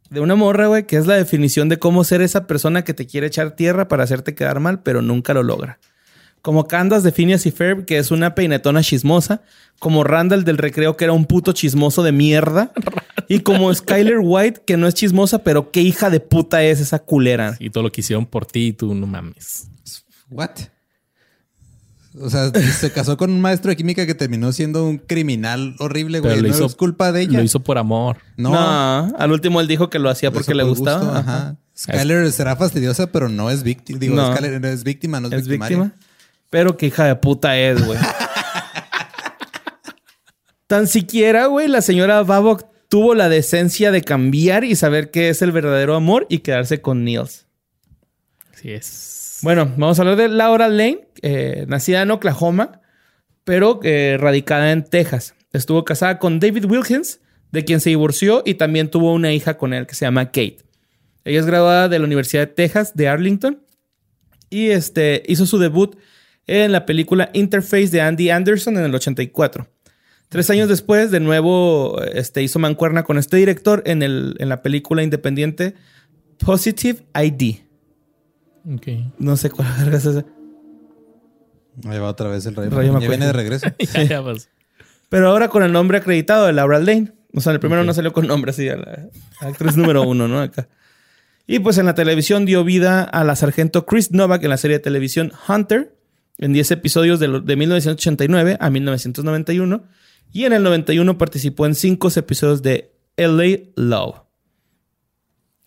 de 0.09 0.19
una 0.19 0.35
morra, 0.35 0.67
güey, 0.67 0.85
que 0.85 0.97
es 0.97 1.07
la 1.07 1.15
definición 1.15 1.69
de 1.69 1.79
cómo 1.79 2.03
ser 2.03 2.21
esa 2.21 2.47
persona 2.47 2.83
que 2.83 2.93
te 2.93 3.07
quiere 3.07 3.27
echar 3.27 3.51
tierra 3.51 3.87
para 3.87 4.03
hacerte 4.03 4.35
quedar 4.35 4.59
mal, 4.59 4.81
pero 4.81 5.01
nunca 5.01 5.33
lo 5.33 5.43
logra. 5.43 5.79
Como 6.41 6.67
Candace 6.67 7.03
de 7.03 7.11
Phineas 7.11 7.45
y 7.45 7.51
Ferb, 7.51 7.85
que 7.85 7.97
es 7.99 8.09
una 8.11 8.33
peinetona 8.35 8.81
chismosa. 8.83 9.41
Como 9.79 10.03
Randall 10.03 10.43
del 10.43 10.57
recreo, 10.57 10.97
que 10.97 11.03
era 11.05 11.13
un 11.13 11.25
puto 11.25 11.53
chismoso 11.53 12.03
de 12.03 12.11
mierda. 12.11 12.71
Y 13.27 13.39
como 13.41 13.73
Skyler 13.73 14.17
White, 14.21 14.63
que 14.65 14.75
no 14.75 14.87
es 14.87 14.93
chismosa, 14.93 15.39
pero 15.41 15.71
qué 15.71 15.79
hija 15.81 16.09
de 16.09 16.19
puta 16.19 16.63
es 16.63 16.81
esa 16.81 16.99
culera. 16.99 17.55
Y 17.59 17.69
todo 17.69 17.81
lo 17.83 17.89
que 17.91 18.01
hicieron 18.01 18.25
por 18.25 18.45
ti 18.45 18.67
y 18.67 18.73
tú 18.73 18.93
no 18.93 19.07
mames. 19.07 19.69
What? 20.29 20.49
O 22.19 22.29
sea, 22.29 22.51
se 22.51 22.91
casó 22.91 23.15
con 23.15 23.31
un 23.31 23.39
maestro 23.39 23.69
de 23.69 23.77
química 23.77 24.05
que 24.05 24.15
terminó 24.15 24.51
siendo 24.51 24.85
un 24.85 24.97
criminal 24.97 25.75
horrible, 25.79 26.19
güey. 26.19 26.31
Pero 26.33 26.41
lo 26.41 26.49
No 26.49 26.53
hizo- 26.55 26.65
es 26.65 26.75
culpa 26.75 27.13
de 27.13 27.21
ella. 27.21 27.37
Lo 27.37 27.43
hizo 27.45 27.61
por 27.61 27.77
amor. 27.77 28.17
No. 28.35 28.51
No, 28.51 29.17
al 29.17 29.31
último 29.31 29.61
él 29.61 29.67
dijo 29.67 29.89
que 29.89 29.97
lo 29.99 30.09
hacía 30.09 30.29
lo 30.29 30.33
porque 30.33 30.53
le 30.53 30.63
por 30.63 30.75
gustaba. 30.77 30.99
gusto, 31.05 31.17
Ajá. 31.17 31.55
Skyler 31.77 32.29
será 32.33 32.57
fastidiosa, 32.57 33.13
pero 33.13 33.29
no 33.29 33.49
es 33.49 33.63
víctima. 33.63 33.97
Digo, 33.99 34.15
No. 34.15 34.35
Skyler 34.35 34.65
es 34.65 34.83
víctima, 34.83 35.21
no 35.21 35.27
es, 35.29 35.33
Es 35.35 35.47
victimaria. 35.47 35.77
víctima. 35.83 35.95
Pero 36.51 36.77
qué 36.77 36.87
hija 36.87 37.05
de 37.05 37.15
puta 37.15 37.57
es, 37.57 37.83
güey. 37.83 37.97
Tan 40.67 40.85
siquiera, 40.87 41.47
güey, 41.47 41.67
la 41.67 41.81
señora 41.81 42.21
Babok 42.21 42.65
tuvo 42.89 43.15
la 43.15 43.29
decencia 43.29 43.89
de 43.89 44.01
cambiar 44.03 44.65
y 44.65 44.75
saber 44.75 45.11
qué 45.11 45.29
es 45.29 45.41
el 45.41 45.53
verdadero 45.53 45.95
amor 45.95 46.27
y 46.29 46.39
quedarse 46.39 46.81
con 46.81 47.05
Niels. 47.05 47.47
Así 48.53 48.71
es. 48.71 49.39
Bueno, 49.41 49.65
vamos 49.77 49.97
a 49.97 50.01
hablar 50.01 50.17
de 50.17 50.27
Laura 50.27 50.67
Lane, 50.67 51.07
eh, 51.21 51.65
nacida 51.69 52.01
en 52.01 52.11
Oklahoma, 52.11 52.81
pero 53.45 53.79
eh, 53.83 54.17
radicada 54.19 54.73
en 54.73 54.83
Texas. 54.83 55.35
Estuvo 55.53 55.85
casada 55.85 56.19
con 56.19 56.41
David 56.41 56.65
Wilkins, 56.65 57.21
de 57.51 57.63
quien 57.63 57.79
se 57.79 57.91
divorció 57.91 58.43
y 58.45 58.55
también 58.55 58.89
tuvo 58.89 59.13
una 59.13 59.31
hija 59.31 59.57
con 59.57 59.73
él 59.73 59.87
que 59.87 59.95
se 59.95 60.05
llama 60.05 60.25
Kate. 60.25 60.57
Ella 61.23 61.39
es 61.39 61.45
graduada 61.45 61.87
de 61.87 61.97
la 61.97 62.05
Universidad 62.05 62.41
de 62.41 62.53
Texas 62.53 62.93
de 62.93 63.07
Arlington 63.07 63.63
y 64.49 64.69
este, 64.69 65.23
hizo 65.27 65.45
su 65.45 65.57
debut 65.59 65.95
en 66.59 66.71
la 66.71 66.85
película 66.85 67.29
Interface 67.33 67.87
de 67.87 68.01
Andy 68.01 68.29
Anderson 68.29 68.77
en 68.77 68.85
el 68.85 68.95
84. 68.95 69.67
Tres 70.29 70.49
años 70.49 70.69
después, 70.69 71.11
de 71.11 71.19
nuevo, 71.19 72.01
este, 72.01 72.41
hizo 72.41 72.59
mancuerna 72.59 73.03
con 73.03 73.17
este 73.17 73.37
director 73.37 73.83
en, 73.85 74.01
el, 74.01 74.35
en 74.39 74.49
la 74.49 74.61
película 74.61 75.03
independiente 75.03 75.75
Positive 76.37 77.03
ID. 77.13 77.57
Ok. 78.73 78.87
No 79.19 79.37
sé 79.37 79.49
cuál 79.49 79.93
es 79.93 80.05
esa. 80.05 80.25
Ahí 81.85 81.99
va 81.99 82.09
otra 82.09 82.29
vez 82.29 82.45
el 82.45 82.55
rayo. 82.55 82.69
Rayo 82.69 82.87
ya 82.87 82.93
McQueen. 82.93 83.09
viene 83.09 83.25
de 83.27 83.33
regreso. 83.33 83.67
ya, 83.93 84.03
ya 84.03 84.21
vas. 84.21 84.49
Pero 85.09 85.29
ahora 85.29 85.49
con 85.49 85.63
el 85.63 85.71
nombre 85.71 85.97
acreditado 85.97 86.45
de 86.45 86.53
Laura 86.53 86.79
Lane. 86.79 87.11
O 87.33 87.41
sea, 87.41 87.51
en 87.51 87.55
el 87.55 87.59
primero 87.59 87.83
no 87.83 87.93
salió 87.93 88.11
con 88.11 88.27
nombre 88.27 88.51
así, 88.51 88.67
a 88.67 88.75
la 88.75 89.09
actriz 89.41 89.77
número 89.77 90.03
uno, 90.03 90.27
¿no? 90.27 90.41
Acá. 90.41 90.67
Y 91.47 91.59
pues 91.59 91.77
en 91.77 91.85
la 91.85 91.95
televisión 91.95 92.45
dio 92.45 92.63
vida 92.63 93.03
a 93.03 93.23
la 93.23 93.35
sargento 93.35 93.85
Chris 93.85 94.11
Novak 94.11 94.43
en 94.43 94.49
la 94.49 94.57
serie 94.57 94.77
de 94.77 94.83
televisión 94.83 95.31
Hunter, 95.47 95.95
en 96.41 96.51
10 96.51 96.71
episodios 96.71 97.19
de, 97.19 97.39
de 97.39 97.55
1989 97.55 98.57
a 98.59 98.69
1991. 98.69 99.83
Y 100.33 100.45
en 100.45 100.53
el 100.53 100.63
91 100.63 101.17
participó 101.17 101.65
en 101.65 101.75
5 101.75 102.09
episodios 102.17 102.61
de 102.61 102.93
LA 103.15 103.71
Love. 103.75 104.23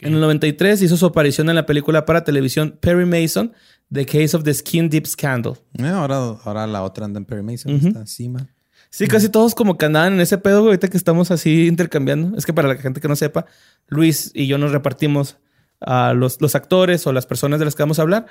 En 0.01 0.13
el 0.15 0.21
93 0.21 0.83
hizo 0.83 0.97
su 0.97 1.07
aparición 1.07 1.49
en 1.49 1.55
la 1.55 1.65
película 1.65 2.05
para 2.05 2.25
televisión 2.25 2.77
Perry 2.81 3.07
Mason, 3.07 3.53
The 3.91 4.05
Case 4.05 4.37
of 4.37 4.43
the 4.43 4.53
Skin 4.53 4.91
Deep 4.91 5.07
Scandal. 5.07 5.55
Eh, 5.79 5.87
ahora, 5.87 6.17
ahora 6.45 6.67
la 6.67 6.83
otra 6.83 7.07
anda 7.07 7.19
en 7.19 7.25
Perry 7.25 7.43
Mason. 7.43 7.73
Está 7.75 8.01
encima. 8.01 8.47
Sí, 8.91 9.07
casi 9.07 9.29
todos 9.29 9.55
como 9.55 9.79
que 9.79 9.87
andaban 9.87 10.13
en 10.13 10.21
ese 10.21 10.39
pedo, 10.39 10.61
güey, 10.61 10.69
ahorita 10.71 10.89
que 10.89 10.97
estamos 10.97 11.31
así 11.31 11.67
intercambiando. 11.67 12.37
Es 12.37 12.47
que 12.47 12.53
para 12.53 12.69
la 12.69 12.77
gente 12.77 13.01
que 13.01 13.09
no 13.09 13.17
sepa, 13.17 13.47
Luis 13.89 14.31
y 14.35 14.47
yo 14.47 14.59
nos 14.59 14.73
repartimos 14.73 15.37
a 15.81 16.13
los, 16.13 16.41
los 16.41 16.55
actores 16.55 17.07
o 17.07 17.13
las 17.13 17.27
personas 17.27 17.59
de 17.59 17.65
las 17.65 17.75
que 17.75 17.83
vamos 17.83 17.99
a 17.99 18.03
hablar. 18.03 18.27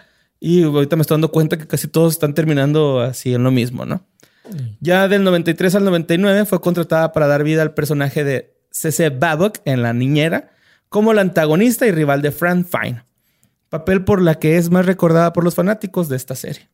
Y 0.45 0.61
ahorita 0.63 0.97
me 0.97 1.03
estoy 1.03 1.15
dando 1.15 1.31
cuenta 1.31 1.57
que 1.57 1.65
casi 1.65 1.87
todos 1.87 2.11
están 2.11 2.33
terminando 2.33 2.99
así 2.99 3.33
en 3.33 3.43
lo 3.43 3.49
mismo, 3.49 3.85
¿no? 3.85 4.05
Ya 4.81 5.07
del 5.07 5.23
93 5.23 5.75
al 5.75 5.85
99 5.85 6.43
fue 6.43 6.59
contratada 6.59 7.13
para 7.13 7.27
dar 7.27 7.45
vida 7.45 7.61
al 7.61 7.73
personaje 7.73 8.25
de 8.25 8.53
C.C. 8.69 9.09
Babcock 9.09 9.59
en 9.63 9.81
La 9.81 9.93
Niñera 9.93 10.51
como 10.89 11.13
la 11.13 11.21
antagonista 11.21 11.87
y 11.87 11.91
rival 11.91 12.21
de 12.21 12.33
Fran 12.33 12.65
Fine. 12.65 13.05
Papel 13.69 14.03
por 14.03 14.21
la 14.21 14.35
que 14.35 14.57
es 14.57 14.69
más 14.69 14.85
recordada 14.85 15.31
por 15.31 15.45
los 15.45 15.55
fanáticos 15.55 16.09
de 16.09 16.17
esta 16.17 16.35
serie. 16.35 16.67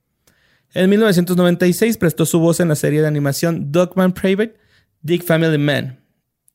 En 0.73 0.89
1996 0.89 1.97
prestó 1.97 2.25
su 2.25 2.39
voz 2.39 2.59
en 2.59 2.69
la 2.69 2.75
serie 2.75 3.01
de 3.01 3.07
animación 3.07 3.71
Dogman 3.71 4.13
Private, 4.13 4.57
Dick 5.03 5.23
Family 5.23 5.59
Man. 5.59 6.03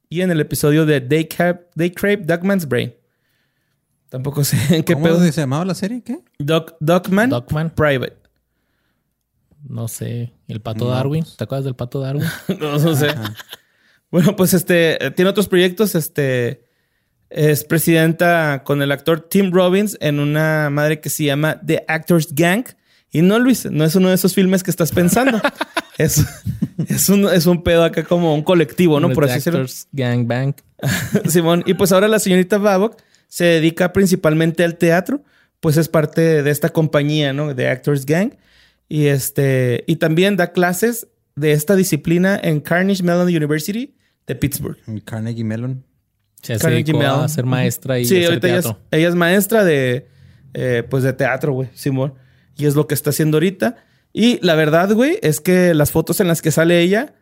Y 0.08 0.22
en 0.22 0.32
el 0.32 0.40
episodio 0.40 0.84
de 0.84 1.00
They, 1.00 1.28
Crave 1.28 2.22
Dogman's 2.24 2.66
Brain. 2.66 2.92
Tampoco 4.14 4.44
sé 4.44 4.56
en 4.76 4.84
qué 4.84 4.92
¿Cómo 4.92 5.06
pedo. 5.06 5.20
se 5.24 5.40
llamaba 5.40 5.64
la 5.64 5.74
serie? 5.74 6.00
¿Qué? 6.04 6.20
Dog, 6.38 6.76
Dogman 6.78 7.30
Dogman. 7.30 7.74
Private. 7.74 8.16
No 9.68 9.88
sé. 9.88 10.32
El 10.46 10.60
pato 10.60 10.86
Darwin. 10.86 11.24
¿Te 11.36 11.42
acuerdas 11.42 11.64
del 11.64 11.74
pato 11.74 11.98
Darwin? 11.98 12.22
no, 12.60 12.78
no 12.78 12.94
sé. 12.94 13.08
Bueno, 14.12 14.36
pues 14.36 14.54
este 14.54 15.04
eh, 15.04 15.10
tiene 15.10 15.30
otros 15.30 15.48
proyectos. 15.48 15.96
Este 15.96 16.64
es 17.28 17.64
presidenta 17.64 18.62
con 18.64 18.82
el 18.82 18.92
actor 18.92 19.20
Tim 19.20 19.50
Robbins 19.50 19.98
en 20.00 20.20
una 20.20 20.70
madre 20.70 21.00
que 21.00 21.10
se 21.10 21.24
llama 21.24 21.60
The 21.66 21.84
Actors 21.88 22.32
Gang. 22.36 22.66
Y 23.10 23.20
no, 23.20 23.40
Luis, 23.40 23.68
no 23.68 23.84
es 23.84 23.96
uno 23.96 24.10
de 24.10 24.14
esos 24.14 24.32
filmes 24.32 24.62
que 24.62 24.70
estás 24.70 24.92
pensando. 24.92 25.40
es, 25.98 26.24
es, 26.86 27.08
un, 27.08 27.28
es 27.28 27.46
un 27.46 27.64
pedo 27.64 27.82
acá 27.82 28.04
como 28.04 28.32
un 28.32 28.42
colectivo, 28.42 29.00
¿no? 29.00 29.10
Por 29.10 29.24
así 29.24 29.34
decirlo. 29.34 29.58
Actors 29.58 29.88
Gang 29.90 30.24
Bang. 30.28 30.54
Simón. 31.28 31.64
Y 31.66 31.74
pues 31.74 31.90
ahora 31.90 32.06
la 32.06 32.20
señorita 32.20 32.58
Babok 32.58 32.96
se 33.28 33.44
dedica 33.44 33.92
principalmente 33.92 34.64
al 34.64 34.76
teatro, 34.76 35.22
pues 35.60 35.76
es 35.76 35.88
parte 35.88 36.42
de 36.42 36.50
esta 36.50 36.68
compañía, 36.68 37.32
¿no? 37.32 37.54
De 37.54 37.68
Actors 37.68 38.06
Gang. 38.06 38.34
Y 38.88 39.06
este, 39.06 39.84
y 39.86 39.96
también 39.96 40.36
da 40.36 40.52
clases 40.52 41.08
de 41.36 41.52
esta 41.52 41.74
disciplina 41.74 42.38
en 42.42 42.60
Carnegie 42.60 43.02
Mellon 43.02 43.28
University 43.28 43.94
de 44.26 44.34
Pittsburgh. 44.34 44.78
Carnegie 45.04 45.44
Mellon. 45.44 45.84
Se 46.42 46.58
Carnegie 46.58 46.92
Mellon. 46.92 47.20
a 47.24 47.28
ser 47.28 47.46
maestra 47.46 47.98
y 47.98 48.04
sí, 48.04 48.18
hacer 48.18 48.28
ahorita 48.28 48.48
ella 48.48 48.56
es, 48.58 48.64
teatro. 48.64 48.82
ella 48.90 49.08
es 49.08 49.14
maestra 49.14 49.64
de, 49.64 50.08
eh, 50.52 50.82
pues 50.88 51.02
de 51.02 51.12
teatro, 51.12 51.52
güey, 51.52 51.70
Simón. 51.74 52.14
Y 52.56 52.66
es 52.66 52.74
lo 52.74 52.86
que 52.86 52.94
está 52.94 53.10
haciendo 53.10 53.38
ahorita. 53.38 53.76
Y 54.12 54.38
la 54.46 54.54
verdad, 54.54 54.92
güey, 54.92 55.18
es 55.22 55.40
que 55.40 55.74
las 55.74 55.90
fotos 55.90 56.20
en 56.20 56.28
las 56.28 56.40
que 56.40 56.52
sale 56.52 56.80
ella, 56.80 57.14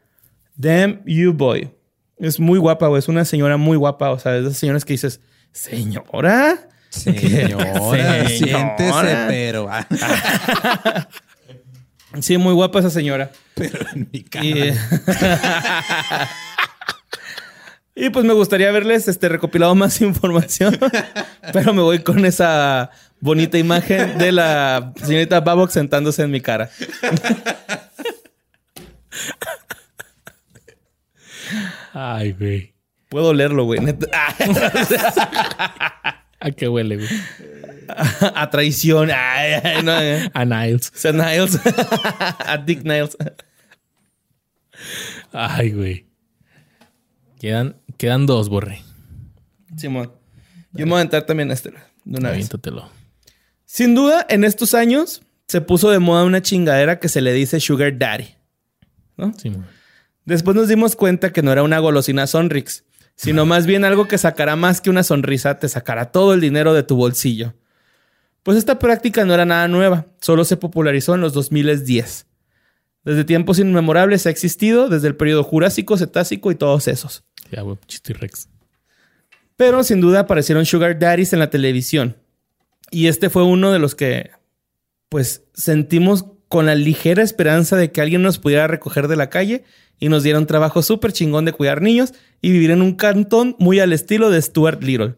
damn 0.57 1.03
you 1.07 1.33
boy. 1.33 1.71
Es 2.19 2.39
muy 2.39 2.59
guapa, 2.59 2.89
güey. 2.89 2.99
Es 2.99 3.09
una 3.09 3.25
señora 3.25 3.57
muy 3.57 3.77
guapa. 3.77 4.11
O 4.11 4.19
sea, 4.19 4.37
es 4.37 4.43
de 4.43 4.49
esas 4.49 4.59
señoras 4.59 4.85
que 4.85 4.93
dices, 4.93 5.21
Señora. 5.53 6.69
Señora, 6.91 8.29
siéntese, 8.29 9.17
pero. 9.29 9.69
ah, 9.71 9.87
Sí, 12.21 12.37
muy 12.37 12.53
guapa 12.53 12.81
esa 12.81 12.91
señora. 12.91 13.31
pero 13.55 13.87
en 13.95 14.11
mi 14.13 14.23
cara. 14.23 14.45
Y, 14.45 14.53
eh, 14.59 14.77
y, 18.07 18.11
pues 18.11 18.27
me 18.27 18.35
gustaría 18.35 18.69
haberles 18.69 19.09
este, 19.09 19.31
recopilado 19.31 19.75
más 19.75 20.03
información, 20.03 20.79
pero 21.55 21.73
me 21.73 21.81
voy 21.81 22.01
con 22.01 22.27
esa 22.27 22.91
bonita 23.21 23.57
imagen 23.57 24.19
de 24.19 24.33
la 24.33 24.93
señorita 25.03 25.41
Babok 25.41 25.71
sentándose 25.71 26.23
en 26.23 26.31
mi 26.31 26.43
cara. 26.43 26.69
Ay, 31.95 32.33
güey. 32.33 32.72
Puedo 33.13 33.29
olerlo, 33.29 33.65
güey. 33.65 33.79
¿A 36.41 36.51
qué 36.57 36.67
huele, 36.67 36.97
güey? 36.97 37.09
A 38.35 38.49
traición. 38.49 39.11
Ay, 39.11 39.53
ay, 39.63 39.83
no, 39.83 40.01
eh. 40.01 40.31
A 40.33 40.47
Niles. 40.47 40.91
Sea, 40.95 41.13
Niles. 41.13 41.61
A 42.39 42.57
Dick 42.57 42.85
Niles. 42.85 43.19
Ay, 45.31 45.73
güey. 45.73 46.07
Quedan, 47.39 47.77
quedan 47.99 48.25
dos, 48.25 48.49
borre. 48.49 48.81
Simón. 49.77 50.11
Yo 50.73 50.87
me 50.87 50.93
voy 50.93 51.01
a 51.01 51.03
entrar 51.03 51.27
también 51.27 51.51
a 51.51 51.53
este 51.53 51.69
de 51.69 52.19
una 52.19 52.31
vez. 52.31 52.37
Aviéntatelo. 52.37 52.89
Sin 53.67 53.95
duda, 53.95 54.25
en 54.31 54.45
estos 54.45 54.73
años 54.73 55.21
se 55.49 55.61
puso 55.61 55.91
de 55.91 55.99
moda 55.99 56.25
una 56.25 56.41
chingadera 56.41 56.99
que 56.99 57.11
se 57.11 57.21
le 57.21 57.35
dice 57.35 57.61
Sugar 57.61 57.99
Daddy. 57.99 58.37
Sí, 59.37 59.51
mo. 59.51 59.65
Después 60.25 60.57
nos 60.57 60.69
dimos 60.69 60.97
cuenta 60.97 61.31
que 61.31 61.43
no 61.43 61.53
era 61.53 61.63
una 61.63 61.79
golosina 61.79 62.27
Sonrix, 62.27 62.85
sino 63.17 63.47
más 63.47 63.67
bien 63.67 63.85
algo 63.85 64.09
que 64.09 64.19
sacará 64.19 64.57
más 64.57 64.81
que 64.81 64.91
una 64.91 65.03
sonrisa, 65.03 65.59
te 65.59 65.69
sacará 65.69 66.13
todo 66.13 66.35
el 66.35 66.41
dinero 66.41 66.75
de 66.75 66.83
tu 66.83 66.97
bolsillo. 66.97 67.55
Pues 68.43 68.59
esta 68.59 68.79
práctica 68.79 69.25
no 69.25 69.35
era 69.35 69.45
nada 69.45 69.69
nueva, 69.69 70.07
solo 70.21 70.45
se 70.45 70.57
popularizó 70.57 71.15
en 71.15 71.21
los 71.21 71.33
2010. 71.33 72.27
Desde 73.05 73.25
tiempos 73.25 73.59
inmemorables 73.59 74.27
ha 74.27 74.31
existido, 74.31 74.89
desde 74.89 75.09
el 75.09 75.17
periodo 75.17 75.43
Jurásico, 75.43 75.97
Cetácico 75.97 76.51
y 76.51 76.55
todos 76.55 76.89
esos. 76.89 77.25
Ya, 77.51 77.63
Chiste 77.87 78.15
Rex. 78.15 78.49
Pero 79.57 79.85
sin 79.85 80.01
duda 80.01 80.21
aparecieron 80.21 80.67
Sugar 80.67 80.99
Daddies 80.99 81.33
en 81.33 81.39
la 81.39 81.51
televisión. 81.51 82.17
Y 82.91 83.07
este 83.07 83.31
fue 83.31 83.45
uno 83.45 83.73
de 83.73 83.79
los 83.79 83.95
que, 83.95 84.31
pues, 85.09 85.45
sentimos 85.55 86.27
con 86.53 86.67
la 86.67 86.75
ligera 86.75 87.23
esperanza 87.23 87.79
de 87.79 87.91
que 87.93 88.03
alguien 88.03 88.21
nos 88.21 88.39
pudiera 88.39 88.67
recoger 88.67 89.09
de 89.09 89.17
la 89.17 89.31
calle 89.31 89.65
y 89.99 90.11
nos 90.11 90.23
diera 90.23 90.39
un 90.39 90.45
trabajo 90.47 90.83
súper 90.83 91.11
chingón 91.15 91.47
de 91.47 91.53
cuidar 91.55 91.81
niños 91.81 92.13
y 92.43 92.53
vivir 92.53 92.71
en 92.73 92.83
un 92.83 92.95
cantón 92.95 93.57
muy 93.59 93.81
al 93.81 93.91
estilo 93.95 94.29
de 94.29 94.43
Stuart 94.43 94.83
Little. 94.83 95.15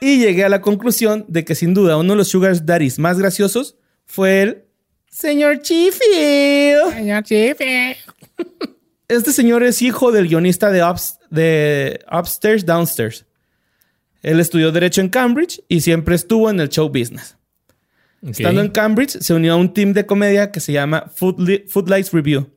Y 0.00 0.18
llegué 0.18 0.42
a 0.44 0.48
la 0.48 0.60
conclusión 0.60 1.24
de 1.28 1.44
que 1.44 1.54
sin 1.54 1.72
duda 1.72 1.96
uno 1.96 2.14
de 2.14 2.16
los 2.16 2.26
Sugar 2.26 2.64
Daddies 2.66 2.98
más 2.98 3.16
graciosos 3.20 3.76
fue 4.06 4.42
el 4.42 4.64
señor 5.08 5.62
Chifield. 5.62 6.94
Señor 6.94 7.22
Chife. 7.22 7.96
Este 9.06 9.32
señor 9.32 9.62
es 9.62 9.80
hijo 9.82 10.10
del 10.10 10.26
guionista 10.26 10.70
de, 10.72 10.82
Ups- 10.82 11.18
de 11.30 12.00
Upstairs 12.12 12.66
Downstairs. 12.66 13.24
Él 14.22 14.40
estudió 14.40 14.72
Derecho 14.72 15.00
en 15.00 15.08
Cambridge 15.10 15.62
y 15.68 15.80
siempre 15.80 16.16
estuvo 16.16 16.50
en 16.50 16.58
el 16.58 16.68
show 16.68 16.88
business. 16.88 17.37
Estando 18.22 18.60
en 18.60 18.68
Cambridge, 18.68 19.18
se 19.20 19.34
unió 19.34 19.54
a 19.54 19.56
un 19.56 19.72
team 19.72 19.92
de 19.92 20.06
comedia 20.06 20.50
que 20.50 20.60
se 20.60 20.72
llama 20.72 21.10
Foodlights 21.14 22.12
Review, 22.12 22.48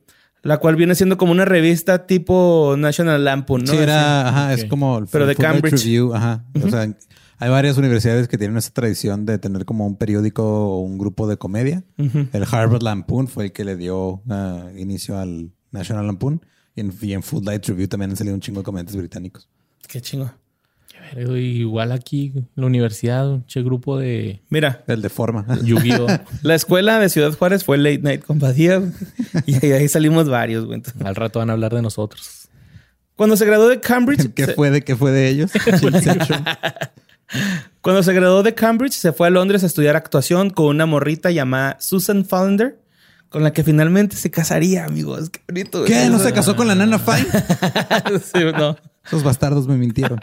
la 0.42 0.58
cual 0.58 0.76
viene 0.76 0.94
siendo 0.94 1.16
como 1.16 1.32
una 1.32 1.44
revista 1.44 2.06
tipo 2.06 2.74
National 2.76 3.24
Lampoon, 3.24 3.64
¿no? 3.64 3.72
Sí, 3.72 3.78
era, 3.78 4.28
ajá, 4.28 4.54
es 4.54 4.64
como 4.64 4.98
el 4.98 5.06
Pero 5.06 5.26
de 5.26 5.36
Cambridge. 5.36 5.84
Review, 5.84 6.14
ajá. 6.14 6.44
O 6.62 6.68
sea, 6.68 6.92
hay 7.38 7.50
varias 7.50 7.76
universidades 7.76 8.28
que 8.28 8.38
tienen 8.38 8.56
esa 8.56 8.70
tradición 8.70 9.26
de 9.26 9.38
tener 9.38 9.64
como 9.64 9.86
un 9.86 9.96
periódico 9.96 10.44
o 10.44 10.80
un 10.80 10.98
grupo 10.98 11.26
de 11.26 11.36
comedia. 11.36 11.82
El 11.96 12.44
Harvard 12.50 12.82
Lampoon 12.82 13.28
fue 13.28 13.46
el 13.46 13.52
que 13.52 13.64
le 13.64 13.76
dio 13.76 14.22
ah, 14.28 14.66
inicio 14.76 15.18
al 15.18 15.50
National 15.70 16.06
Lampoon. 16.06 16.44
Y 16.74 16.80
en, 16.80 16.94
y 17.02 17.12
en 17.12 17.22
Foodlight 17.22 17.66
Review 17.66 17.88
también 17.88 18.12
han 18.12 18.16
salido 18.16 18.34
un 18.34 18.40
chingo 18.40 18.60
de 18.60 18.64
comediantes 18.64 18.96
británicos. 18.96 19.48
Qué 19.88 20.00
chingo. 20.00 20.30
Igual 21.16 21.92
aquí 21.92 22.32
en 22.34 22.48
la 22.56 22.66
universidad, 22.66 23.28
un 23.28 23.46
che 23.46 23.62
grupo 23.62 23.98
de 23.98 24.40
Mira, 24.48 24.82
El 24.86 25.02
de 25.02 25.08
forma. 25.08 25.44
Yu-Gi-Oh! 25.62 26.06
la 26.42 26.54
escuela 26.54 26.98
de 26.98 27.08
Ciudad 27.08 27.32
Juárez 27.36 27.64
fue 27.64 27.76
Late 27.78 27.98
Night 27.98 28.24
Compadía 28.24 28.78
güey. 28.78 28.92
y 29.46 29.66
ahí, 29.72 29.88
salimos 29.88 30.28
varios, 30.28 30.64
güey. 30.64 30.76
Entonces, 30.76 31.02
Al 31.02 31.14
rato 31.14 31.38
van 31.40 31.50
a 31.50 31.52
hablar 31.54 31.74
de 31.74 31.82
nosotros. 31.82 32.48
Cuando 33.16 33.36
se 33.36 33.44
graduó 33.44 33.68
de 33.68 33.78
Cambridge, 33.80 34.32
¿Qué 34.34 34.46
se- 34.46 34.54
fue 34.54 34.70
de 34.70 34.82
qué 34.82 34.96
fue 34.96 35.10
de 35.12 35.28
ellos? 35.28 35.50
Cuando 37.80 38.02
se 38.02 38.12
graduó 38.12 38.42
de 38.42 38.54
Cambridge, 38.54 38.92
se 38.94 39.12
fue 39.12 39.26
a 39.26 39.30
Londres 39.30 39.62
a 39.62 39.66
estudiar 39.66 39.96
actuación 39.96 40.50
con 40.50 40.66
una 40.66 40.86
morrita 40.86 41.30
llamada 41.30 41.76
Susan 41.80 42.24
Fallender, 42.24 42.78
con 43.28 43.42
la 43.42 43.52
que 43.52 43.64
finalmente 43.64 44.16
se 44.16 44.30
casaría, 44.30 44.84
amigos. 44.84 45.30
Qué 45.30 45.40
bonito. 45.48 45.84
¿Qué? 45.84 46.08
¿No 46.10 46.18
se 46.18 46.32
casó 46.32 46.54
con 46.56 46.68
la 46.68 46.74
nana 46.74 46.98
Fine? 46.98 47.26
Sí, 48.20 48.40
no. 48.56 48.76
Esos 49.06 49.22
bastardos 49.22 49.66
me 49.66 49.76
mintieron. 49.76 50.18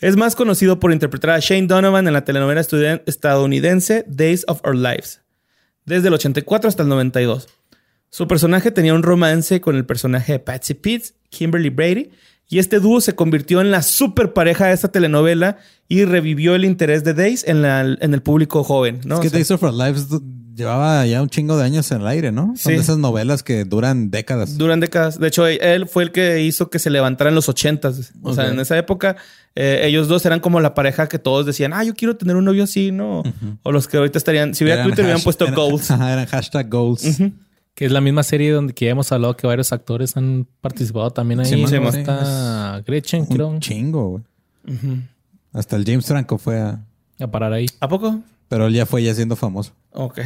Es 0.00 0.16
más 0.16 0.34
conocido 0.34 0.80
por 0.80 0.92
interpretar 0.92 1.30
a 1.30 1.38
Shane 1.40 1.66
Donovan 1.66 2.06
en 2.06 2.14
la 2.14 2.24
telenovela 2.24 2.62
estadounidense 3.06 4.04
Days 4.08 4.44
of 4.48 4.60
Our 4.64 4.76
Lives, 4.76 5.20
desde 5.84 6.08
el 6.08 6.14
84 6.14 6.68
hasta 6.68 6.82
el 6.82 6.88
92. 6.88 7.48
Su 8.08 8.26
personaje 8.26 8.70
tenía 8.70 8.94
un 8.94 9.02
romance 9.02 9.60
con 9.60 9.76
el 9.76 9.84
personaje 9.86 10.32
de 10.32 10.38
Patsy 10.38 10.74
Pitts, 10.74 11.14
Kimberly 11.28 11.68
Brady, 11.70 12.10
y 12.48 12.58
este 12.58 12.80
dúo 12.80 13.00
se 13.00 13.14
convirtió 13.14 13.60
en 13.60 13.70
la 13.70 13.82
super 13.82 14.32
pareja 14.32 14.66
de 14.66 14.72
esta 14.72 14.88
telenovela 14.90 15.58
y 15.86 16.04
revivió 16.04 16.56
el 16.56 16.64
interés 16.64 17.04
de 17.04 17.14
Days 17.14 17.44
en, 17.46 17.62
la- 17.62 17.82
en 18.00 18.12
el 18.14 18.22
público 18.22 18.64
joven. 18.64 19.00
¿no? 19.04 19.16
Es 19.16 19.20
que 19.20 19.26
O 19.28 19.30
sea, 19.30 19.38
Days 19.38 19.50
of 19.52 19.62
Our 19.62 19.74
Lives 19.74 20.06
llevaba 20.60 21.04
ya 21.06 21.20
un 21.22 21.28
chingo 21.28 21.56
de 21.58 21.64
años 21.64 21.90
en 21.90 22.02
el 22.02 22.06
aire, 22.06 22.30
¿no? 22.32 22.54
Son 22.56 22.72
de 22.72 22.78
esas 22.78 22.98
novelas 22.98 23.42
que 23.42 23.64
duran 23.64 24.10
décadas. 24.10 24.56
Duran 24.56 24.78
décadas. 24.80 25.18
De 25.18 25.26
hecho, 25.28 25.46
él 25.46 25.88
fue 25.88 26.04
el 26.04 26.12
que 26.12 26.42
hizo 26.42 26.70
que 26.70 26.78
se 26.78 26.90
levantara 26.90 27.30
en 27.30 27.34
los 27.34 27.48
ochentas. 27.48 28.12
O 28.22 28.34
sea, 28.34 28.48
en 28.48 28.60
esa 28.60 28.78
época, 28.78 29.16
eh, 29.56 29.80
ellos 29.84 30.06
dos 30.08 30.24
eran 30.26 30.40
como 30.40 30.60
la 30.60 30.74
pareja 30.74 31.08
que 31.08 31.18
todos 31.18 31.46
decían, 31.46 31.72
ah, 31.72 31.82
yo 31.82 31.94
quiero 31.94 32.16
tener 32.16 32.36
un 32.36 32.44
novio 32.44 32.64
así, 32.64 32.92
¿no? 32.92 33.22
O 33.62 33.72
los 33.72 33.88
que 33.88 33.96
ahorita 33.96 34.18
estarían, 34.18 34.54
si 34.54 34.64
hubiera 34.64 34.80
Eran 34.80 34.88
Twitter, 34.90 35.04
hubieran 35.06 35.22
puesto 35.22 35.44
eran- 35.44 35.56
goals. 35.56 35.90
Ajá, 35.90 36.12
eran 36.12 36.26
hashtag 36.26 36.68
goals. 36.70 37.04
Que 37.74 37.86
es 37.86 37.92
la 37.92 38.00
misma 38.00 38.22
serie 38.22 38.52
donde 38.52 38.74
que 38.74 38.84
ya 38.84 38.90
hemos 38.90 39.10
hablado 39.12 39.36
que 39.36 39.46
varios 39.46 39.72
actores 39.72 40.16
han 40.16 40.46
participado 40.60 41.10
también 41.12 41.40
ahí. 41.40 41.46
Sí, 41.46 41.64
sí, 41.66 41.78
man. 41.80 41.94
Está 41.94 42.82
Gretchen, 42.86 43.24
creo. 43.26 43.48
Un 43.48 43.60
chingo, 43.60 44.08
güey. 44.10 44.22
Hasta 45.52 45.76
el 45.76 45.84
James 45.84 46.06
Franco 46.06 46.36
fue 46.38 46.60
a... 46.60 46.80
A 47.18 47.26
parar 47.30 47.52
ahí. 47.52 47.66
¿A 47.80 47.88
poco? 47.88 48.20
Pero 48.48 48.66
él 48.66 48.74
ya 48.74 48.86
fue 48.86 49.02
ya 49.02 49.14
siendo 49.14 49.36
famoso. 49.36 49.72
Ok. 49.92 50.20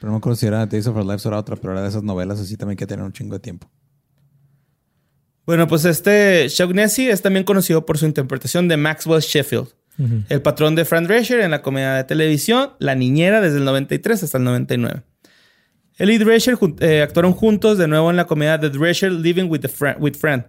Pero 0.00 0.08
no 0.08 0.12
me 0.12 0.18
acuerdo 0.18 0.36
si 0.36 0.46
era 0.46 0.66
Days 0.66 0.86
of 0.86 0.96
Our 0.96 1.04
Lives 1.04 1.26
o 1.26 1.28
era 1.28 1.38
otra, 1.38 1.56
pero 1.56 1.72
era 1.72 1.82
de 1.82 1.88
esas 1.88 2.02
novelas 2.02 2.40
así 2.40 2.56
también 2.56 2.76
que 2.76 2.86
tenían 2.86 3.06
un 3.06 3.12
chingo 3.12 3.34
de 3.34 3.40
tiempo. 3.40 3.70
Bueno, 5.44 5.66
pues 5.66 5.84
este 5.86 6.46
Shaughnessy 6.48 7.08
es 7.08 7.22
también 7.22 7.44
conocido 7.44 7.86
por 7.86 7.96
su 7.96 8.04
interpretación 8.04 8.68
de 8.68 8.76
Maxwell 8.76 9.22
Sheffield, 9.22 9.68
el 10.28 10.42
patrón 10.42 10.76
de 10.76 10.84
Fran 10.84 11.04
Drescher 11.04 11.40
en 11.40 11.50
la 11.50 11.62
comedia 11.62 11.94
de 11.94 12.04
televisión 12.04 12.70
La 12.78 12.94
Niñera 12.94 13.40
desde 13.40 13.56
el 13.56 13.64
93 13.64 14.22
hasta 14.22 14.38
el 14.38 14.44
99. 14.44 15.02
Él 15.96 16.10
y 16.10 16.18
Drescher 16.18 16.56
eh, 16.80 17.02
actuaron 17.02 17.32
juntos 17.32 17.78
de 17.78 17.88
nuevo 17.88 18.10
en 18.10 18.16
la 18.16 18.26
comedia 18.26 18.58
de 18.58 18.70
Drescher 18.70 19.10
Living 19.10 19.48
with, 19.48 19.60
the 19.60 19.68
Fran, 19.68 19.96
with 19.98 20.14
Fran, 20.14 20.46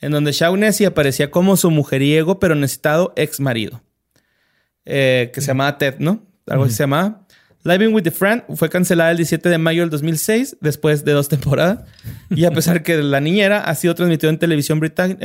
en 0.00 0.12
donde 0.12 0.32
Shaughnessy 0.32 0.84
aparecía 0.84 1.30
como 1.30 1.56
su 1.56 1.70
mujeriego 1.70 2.38
pero 2.38 2.54
necesitado 2.54 3.14
ex 3.16 3.40
marido, 3.40 3.82
eh, 4.84 5.30
que 5.32 5.40
se 5.40 5.46
llamaba 5.46 5.78
Ted, 5.78 5.94
¿no? 5.98 6.26
Algo 6.46 6.64
así 6.64 6.74
se 6.74 6.82
llamaba. 6.82 7.26
Living 7.62 7.92
with 7.92 8.04
the 8.04 8.10
Fran 8.10 8.44
fue 8.54 8.70
cancelada 8.70 9.10
el 9.10 9.18
17 9.18 9.48
de 9.48 9.58
mayo 9.58 9.82
del 9.82 9.90
2006, 9.90 10.56
después 10.60 11.04
de 11.04 11.12
dos 11.12 11.28
temporadas. 11.28 11.80
Y 12.30 12.44
a 12.44 12.50
pesar 12.50 12.82
que 12.82 12.96
La 13.02 13.20
Niñera 13.20 13.64
ha 13.64 13.74
sido 13.74 13.94
transmitido 13.94 14.30
en 14.30 14.38
televisión 14.38 14.80
británica, 14.80 15.20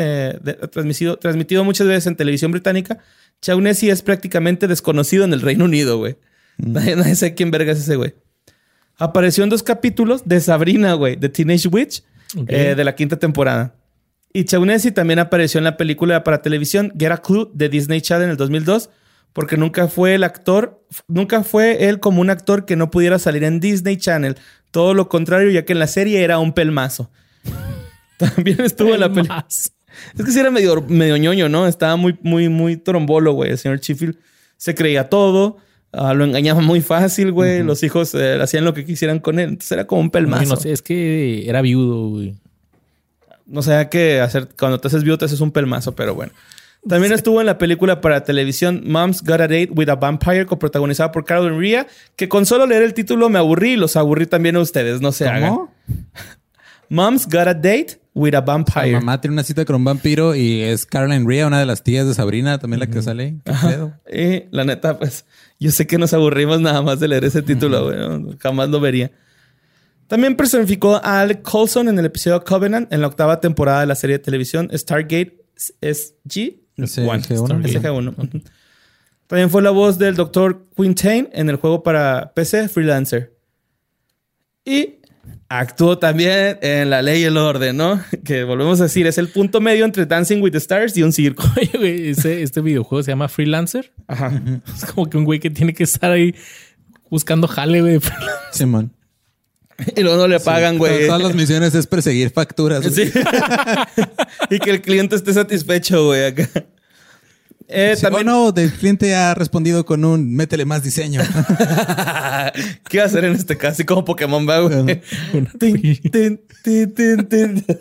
transmitido, 0.72 1.18
transmitido 1.18 1.64
muchas 1.64 1.88
veces 1.88 2.08
en 2.08 2.16
televisión 2.16 2.52
británica, 2.52 3.00
Shaughnessy 3.42 3.90
es 3.90 4.02
prácticamente 4.02 4.68
desconocido 4.68 5.24
en 5.24 5.34
el 5.34 5.42
Reino 5.42 5.66
Unido, 5.66 5.98
güey. 5.98 6.18
Nadie, 6.58 6.96
nadie 6.96 7.16
sabe 7.16 7.36
quién 7.36 7.52
verga 7.52 7.72
es 7.72 7.80
ese 7.80 7.96
güey. 7.96 8.16
Apareció 8.98 9.44
en 9.44 9.50
dos 9.50 9.64
capítulos 9.64 10.24
de 10.26 10.40
Sabrina, 10.40 10.94
güey, 10.94 11.16
de 11.16 11.30
Teenage 11.30 11.68
Witch, 11.68 12.04
eh, 12.48 12.76
de 12.76 12.84
la 12.84 12.96
quinta 12.96 13.18
temporada. 13.18 13.76
Y 14.32 14.44
Shaughnessy 14.44 14.92
también 14.92 15.20
apareció 15.20 15.58
en 15.60 15.64
la 15.64 15.78
película 15.78 16.24
para 16.24 16.42
televisión 16.42 16.94
Get 16.98 17.12
a 17.12 17.18
Clue 17.18 17.50
de 17.54 17.70
Disney 17.70 18.02
Channel 18.02 18.26
en 18.26 18.32
el 18.32 18.38
2002, 18.38 18.90
porque 19.36 19.58
nunca 19.58 19.90
fue 19.90 20.16
el 20.16 20.24
actor, 20.24 20.82
nunca 21.10 21.44
fue 21.44 21.90
él 21.90 22.00
como 22.00 22.22
un 22.22 22.30
actor 22.30 22.64
que 22.64 22.78
no 22.78 22.90
pudiera 22.90 23.20
salir 23.20 23.44
en 23.44 23.60
Disney 23.60 23.98
Channel. 23.98 24.38
Todo 24.72 24.94
lo 24.94 25.10
contrario, 25.10 25.52
ya 25.52 25.66
que 25.66 25.74
en 25.74 25.80
la 25.80 25.88
serie 25.88 26.24
era 26.24 26.40
un 26.40 26.54
pelmazo. 26.54 27.12
También 28.18 28.62
estuvo 28.62 28.94
en 28.94 29.02
la 29.02 29.12
película. 29.12 29.46
Es 29.50 29.74
que 30.24 30.32
sí 30.32 30.40
era 30.40 30.52
medio, 30.52 30.82
medio 30.88 31.18
ñoño, 31.18 31.50
¿no? 31.50 31.68
Estaba 31.68 31.98
muy, 31.98 32.18
muy, 32.22 32.48
muy 32.48 32.78
trombolo, 32.78 33.34
güey. 33.34 33.52
El 33.52 33.58
señor 33.58 33.82
Chifil 33.82 34.18
se 34.56 34.74
creía 34.74 35.10
todo. 35.10 35.58
ah, 35.92 36.14
lo 36.14 36.24
engañaba 36.24 36.62
muy 36.62 36.80
fácil, 36.80 37.34
güey. 37.34 37.62
Los 37.62 37.84
hijos 37.84 38.16
eh, 38.16 38.40
hacían 38.42 38.64
lo 38.64 38.74
que 38.74 38.86
quisieran 38.86 39.20
con 39.20 39.40
él. 39.40 39.50
Entonces 39.50 39.74
era 39.74 39.86
como 39.86 40.00
un 40.00 40.12
pelmazo. 40.12 40.56
No 40.56 40.56
sé, 40.56 40.72
es 40.72 40.82
que 40.82 41.46
era 41.46 41.62
viudo, 41.62 42.08
güey. 42.08 42.36
No 43.46 43.62
sé 43.62 43.86
qué 43.92 44.22
hacer. 44.22 44.48
Cuando 44.58 44.80
te 44.80 44.88
haces 44.88 45.04
viudo, 45.04 45.18
te 45.18 45.26
haces 45.26 45.42
un 45.42 45.52
pelmazo, 45.52 45.94
pero 45.94 46.16
bueno. 46.16 46.32
También 46.88 47.14
estuvo 47.14 47.40
en 47.40 47.48
la 47.48 47.58
película 47.58 48.00
para 48.00 48.24
televisión 48.24 48.84
Mom's 48.86 49.24
Got 49.24 49.42
a 49.42 49.48
Date 49.48 49.70
with 49.72 49.90
a 49.90 49.96
Vampire, 49.96 50.46
coprotagonizada 50.46 51.12
por 51.12 51.26
Carolyn 51.26 51.60
Ria, 51.60 51.88
que 52.16 52.30
con 52.30 52.46
solo 52.46 52.68
leer 52.68 52.84
el 52.84 52.94
título 52.94 53.30
me 53.30 53.40
aburrí 53.40 53.72
y 53.72 53.76
los 53.76 53.96
aburrí 53.96 54.28
también 54.28 54.56
a 54.56 54.60
ustedes, 54.60 55.02
no 55.02 55.12
se 55.12 55.28
hagan. 55.28 55.50
¿Cómo? 55.50 55.74
Mom's 56.90 57.26
Got 57.26 57.48
a 57.48 57.54
Date 57.54 58.00
with 58.14 58.36
a 58.36 58.42
Vampire. 58.42 58.94
mamá 58.94 59.20
tiene 59.20 59.34
una 59.34 59.44
cita 59.44 59.66
con 59.66 59.78
un 59.78 59.84
vampiro 59.84 60.36
y 60.36 60.62
es 60.62 60.86
Caroline 60.86 61.26
Rhea, 61.28 61.48
una 61.48 61.60
de 61.60 61.66
las 61.66 61.84
tías 61.84 62.08
de 62.08 62.14
Sabrina, 62.14 62.60
también 62.60 62.80
la 62.80 62.88
que 62.88 63.02
sale. 63.02 63.38
¿Qué 63.44 63.52
pedo? 63.52 63.94
Y 64.12 64.44
la 64.52 64.64
neta, 64.64 64.98
pues, 65.00 65.26
yo 65.60 65.72
sé 65.72 65.88
que 65.88 65.98
nos 65.98 66.14
aburrimos 66.14 66.62
nada 66.62 66.82
más 66.82 67.00
de 67.00 67.08
leer 67.08 67.26
ese 67.26 67.42
título, 67.42 67.86
güey. 67.86 67.98
¿no? 67.98 68.36
Jamás 68.40 68.70
lo 68.70 68.80
vería. 68.80 69.12
También 70.08 70.36
personificó 70.36 70.98
a 71.04 71.22
Alec 71.22 71.42
Colson 71.42 71.90
en 71.90 71.98
el 71.98 72.06
episodio 72.06 72.44
Covenant 72.44 72.94
en 72.94 73.02
la 73.02 73.08
octava 73.08 73.40
temporada 73.40 73.82
de 73.82 73.88
la 73.88 73.96
serie 73.96 74.20
de 74.20 74.24
televisión 74.24 74.70
Stargate 74.72 75.44
SG. 75.56 76.65
SG-1. 76.78 77.64
SG-1. 77.64 78.14
Ujú. 78.18 78.42
También 79.28 79.50
fue 79.50 79.62
la 79.62 79.72
voz 79.72 79.98
del 79.98 80.16
Dr. 80.16 80.66
Quintain 80.76 81.30
en 81.34 81.50
el 81.50 81.56
juego 81.56 81.82
para 81.84 82.32
PC 82.36 82.70
Freelancer. 82.70 83.34
Y 84.64 84.96
actuó 85.50 85.98
también 85.98 86.58
en 86.62 86.90
La 86.90 87.02
Ley 87.02 87.22
y 87.22 87.26
el 87.26 87.38
Orden, 87.38 87.78
¿no? 87.78 88.02
Que 88.24 88.44
volvemos 88.44 88.80
a 88.82 88.84
decir, 88.84 89.08
es 89.08 89.18
el 89.18 89.30
punto 89.30 89.62
medio 89.62 89.86
entre 89.86 90.06
Dancing 90.06 90.42
with 90.42 90.52
the 90.52 90.58
Stars 90.60 90.96
y 90.98 91.04
un 91.04 91.12
circo. 91.14 91.44
Oye, 91.58 91.72
güey, 91.78 92.10
ese- 92.10 92.44
este 92.44 92.62
videojuego 92.62 93.04
se 93.04 93.12
llama 93.12 93.28
Freelancer. 93.28 93.92
Ajá. 94.08 94.32
Es 94.76 94.86
como 94.86 95.10
que 95.10 95.18
un 95.18 95.24
güey 95.26 95.40
que 95.40 95.50
tiene 95.50 95.74
que 95.74 95.84
estar 95.84 96.12
ahí 96.12 96.36
buscando 97.10 97.48
jale, 97.48 97.82
güey. 97.82 98.00
Simón. 98.52 98.92
Y 99.96 100.02
luego 100.02 100.18
no 100.18 100.28
le 100.28 100.40
pagan, 100.40 100.78
güey. 100.78 101.08
Todas 101.08 101.22
las 101.22 101.36
misiones 101.36 101.76
es 101.76 101.88
perseguir 101.88 102.30
facturas. 102.30 102.86
Sí. 102.94 103.12
y 104.50 104.60
que 104.60 104.72
el 104.72 104.82
cliente 104.82 105.16
esté 105.16 105.34
satisfecho, 105.34 106.06
güey, 106.06 106.26
acá. 106.26 106.50
Eh, 107.68 107.94
Sí, 107.96 108.04
también, 108.04 108.28
no, 108.28 108.54
el 108.56 108.72
cliente 108.72 109.16
ha 109.16 109.34
respondido 109.34 109.86
con 109.86 110.06
un 110.06 110.36
métele 110.36 110.66
más 110.66 110.84
diseño. 110.84 111.22
¿qué 112.90 112.98
va 113.00 113.04
a 113.04 113.08
hacer 113.08 113.26
en 113.26 113.34
este 113.34 113.58
caso? 113.58 113.74
Así 113.74 113.84
como 113.86 114.06
Pokémon 114.06 114.48
va, 114.48 114.60
güey. 114.60 115.02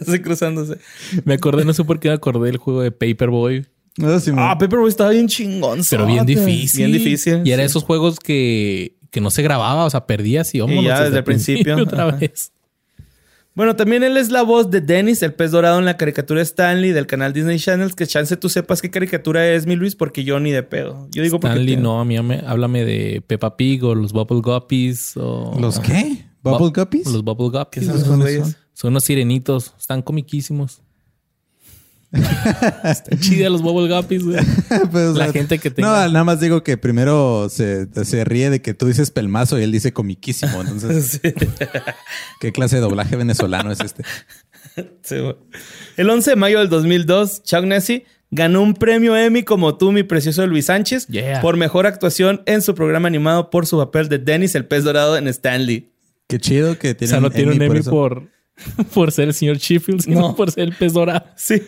Así 0.00 0.18
cruzándose. 0.20 0.78
Me 1.24 1.34
acordé, 1.34 1.64
no 1.64 1.74
sé 1.74 1.84
por 1.84 2.00
qué 2.00 2.08
me 2.08 2.14
acordé 2.14 2.46
del 2.46 2.56
juego 2.56 2.80
de 2.80 2.92
Paperboy. 2.92 3.66
No, 3.96 4.18
Simón. 4.18 4.44
Ah, 4.44 4.58
Paperboy 4.58 4.88
estaba 4.88 5.10
bien 5.10 5.28
chingón. 5.28 5.82
Pero 5.88 6.06
bien 6.06 6.26
difícil. 6.26 6.86
Bien 6.86 6.92
difícil. 6.92 7.42
Y 7.44 7.52
era 7.52 7.62
sí. 7.62 7.66
esos 7.66 7.84
juegos 7.84 8.18
que, 8.18 8.96
que 9.14 9.20
no 9.20 9.30
se 9.30 9.42
grababa, 9.42 9.84
o 9.84 9.90
sea, 9.90 10.06
perdías 10.06 10.52
y 10.56 10.60
vámonos 10.60 10.82
ya 10.84 11.04
desde 11.04 11.18
el 11.18 11.24
principio. 11.24 11.76
otra 11.80 12.06
vez. 12.10 12.50
Bueno, 13.54 13.76
también 13.76 14.02
él 14.02 14.16
es 14.16 14.32
la 14.32 14.42
voz 14.42 14.68
de 14.72 14.80
Dennis, 14.80 15.22
el 15.22 15.32
pez 15.32 15.52
dorado 15.52 15.78
en 15.78 15.84
la 15.84 15.96
caricatura 15.96 16.42
Stanley 16.42 16.90
del 16.90 17.06
canal 17.06 17.32
Disney 17.32 17.60
Channel. 17.60 17.94
Que 17.94 18.04
chance 18.08 18.36
tú 18.36 18.48
sepas 18.48 18.82
qué 18.82 18.90
caricatura 18.90 19.46
es, 19.48 19.64
mi 19.66 19.76
Luis, 19.76 19.94
porque 19.94 20.24
yo 20.24 20.40
ni 20.40 20.50
de 20.50 20.64
pedo. 20.64 21.06
Yo 21.12 21.22
digo 21.22 21.38
porque. 21.38 21.54
Stanley, 21.54 21.76
te- 21.76 21.80
no, 21.80 22.00
a 22.00 22.04
mí 22.04 22.20
me- 22.20 22.42
háblame 22.44 22.84
de 22.84 23.22
Peppa 23.24 23.56
Pig 23.56 23.84
o 23.84 23.94
los 23.94 24.12
Bubble 24.12 24.40
Guppies 24.40 25.16
o... 25.16 25.56
¿Los 25.60 25.78
qué? 25.78 26.24
¿Bubble 26.42 26.72
Guppies? 26.74 27.06
Los 27.06 27.22
Bubble 27.22 27.52
¿Qué 27.70 27.78
Guppies. 27.80 27.86
son 27.86 27.96
esos 27.96 28.16
güeyes? 28.18 28.56
Son 28.72 28.90
unos 28.90 29.04
sirenitos. 29.04 29.72
Están 29.78 30.02
comiquísimos. 30.02 30.82
Están 32.84 33.18
chidas 33.20 33.50
los 33.50 33.62
Bubble 33.62 33.94
Guppies, 33.94 34.24
güey. 34.24 34.36
Pues, 34.90 35.08
o 35.08 35.12
La 35.14 35.24
sea, 35.24 35.32
gente 35.32 35.58
que 35.58 35.70
No, 35.70 35.74
tenga- 35.76 36.08
nada 36.08 36.24
más 36.24 36.40
digo 36.40 36.62
que 36.62 36.76
primero 36.76 37.48
se, 37.50 37.86
se 38.04 38.24
ríe 38.24 38.50
de 38.50 38.62
que 38.62 38.74
tú 38.74 38.86
dices 38.86 39.10
pelmazo 39.10 39.58
y 39.58 39.62
él 39.62 39.72
dice 39.72 39.92
comiquísimo. 39.92 40.60
Entonces, 40.60 41.20
Sí. 41.22 41.30
¿qué 42.40 42.52
clase 42.52 42.76
de 42.76 42.82
doblaje 42.82 43.16
venezolano 43.16 43.72
es 43.72 43.80
este? 43.80 44.04
Sí, 45.02 45.16
el 45.96 46.10
11 46.10 46.30
de 46.30 46.36
mayo 46.36 46.58
del 46.58 46.68
2002, 46.68 47.42
Chuck 47.44 47.64
Nessie 47.64 48.04
ganó 48.30 48.60
un 48.62 48.74
premio 48.74 49.16
Emmy 49.16 49.44
como 49.44 49.76
tú, 49.76 49.92
mi 49.92 50.02
precioso 50.02 50.44
Luis 50.46 50.66
Sánchez, 50.66 51.06
Yeah. 51.08 51.40
por 51.40 51.56
mejor 51.56 51.86
actuación 51.86 52.42
en 52.46 52.62
su 52.62 52.74
programa 52.74 53.06
animado 53.06 53.50
por 53.50 53.66
su 53.66 53.76
papel 53.78 54.08
de 54.08 54.18
Dennis, 54.18 54.54
el 54.56 54.66
pez 54.66 54.82
dorado 54.82 55.16
en 55.16 55.28
Stanley. 55.28 55.92
Qué 56.26 56.38
chido 56.40 56.76
que 56.78 56.90
O 56.90 56.96
tiene 56.96 57.10
sea, 57.10 57.20
no 57.20 57.30
tiene 57.30 57.52
un 57.52 57.62
Emmy 57.62 57.82
por, 57.82 58.28
por 58.94 59.12
ser 59.12 59.28
el 59.28 59.34
señor 59.34 59.58
Sheffield, 59.58 60.00
sino 60.02 60.20
No. 60.20 60.34
por 60.34 60.50
ser 60.50 60.64
el 60.64 60.74
pez 60.74 60.92
dorado. 60.94 61.24
Sí. 61.36 61.62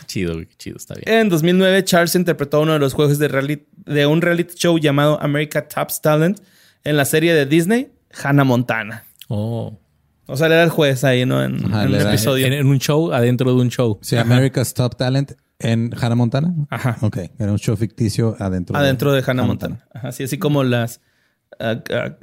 Qué 0.00 0.06
chido, 0.06 0.34
güey. 0.34 0.46
Qué 0.46 0.54
chido. 0.56 0.76
Está 0.76 0.94
bien. 0.94 1.04
En 1.20 1.28
2009, 1.28 1.84
Charles 1.84 2.14
interpretó 2.14 2.58
a 2.58 2.60
uno 2.60 2.72
de 2.74 2.78
los 2.78 2.92
jueces 2.94 3.18
de, 3.18 3.28
reality- 3.30 3.66
de 3.86 4.06
un 4.06 4.20
reality 4.22 4.54
show 4.54 4.78
llamado 4.78 5.20
America 5.22 5.66
Top 5.68 5.88
Talent 6.02 6.38
en 6.84 6.96
la 6.96 7.04
serie 7.04 7.34
de 7.34 7.46
Disney, 7.46 7.92
Hannah 8.22 8.44
Montana. 8.44 9.04
Oh. 9.28 9.78
O 10.26 10.36
sea, 10.36 10.46
él 10.46 10.52
era 10.52 10.62
el 10.62 10.70
juez 10.70 11.02
ahí, 11.04 11.26
¿no? 11.26 11.42
En, 11.42 11.64
Ajá, 11.66 11.84
en 11.84 11.88
un 11.94 12.00
episodio. 12.00 12.46
En, 12.46 12.52
en 12.52 12.66
un 12.66 12.78
show, 12.78 13.12
adentro 13.12 13.52
de 13.54 13.60
un 13.60 13.68
show. 13.68 13.98
Sí, 14.02 14.16
America's 14.16 14.74
Top 14.74 14.96
Talent 14.96 15.32
en 15.58 15.90
Hannah 16.00 16.14
Montana. 16.14 16.54
Ajá. 16.70 16.96
Ok, 17.00 17.18
era 17.38 17.50
un 17.50 17.58
show 17.58 17.76
ficticio 17.76 18.36
adentro. 18.38 18.76
adentro 18.76 19.12
de 19.12 19.22
Hannah 19.26 19.42
Montana. 19.44 19.84
Ajá, 19.92 20.08
así, 20.08 20.22
así 20.24 20.38
como 20.38 20.62
las, 20.62 21.00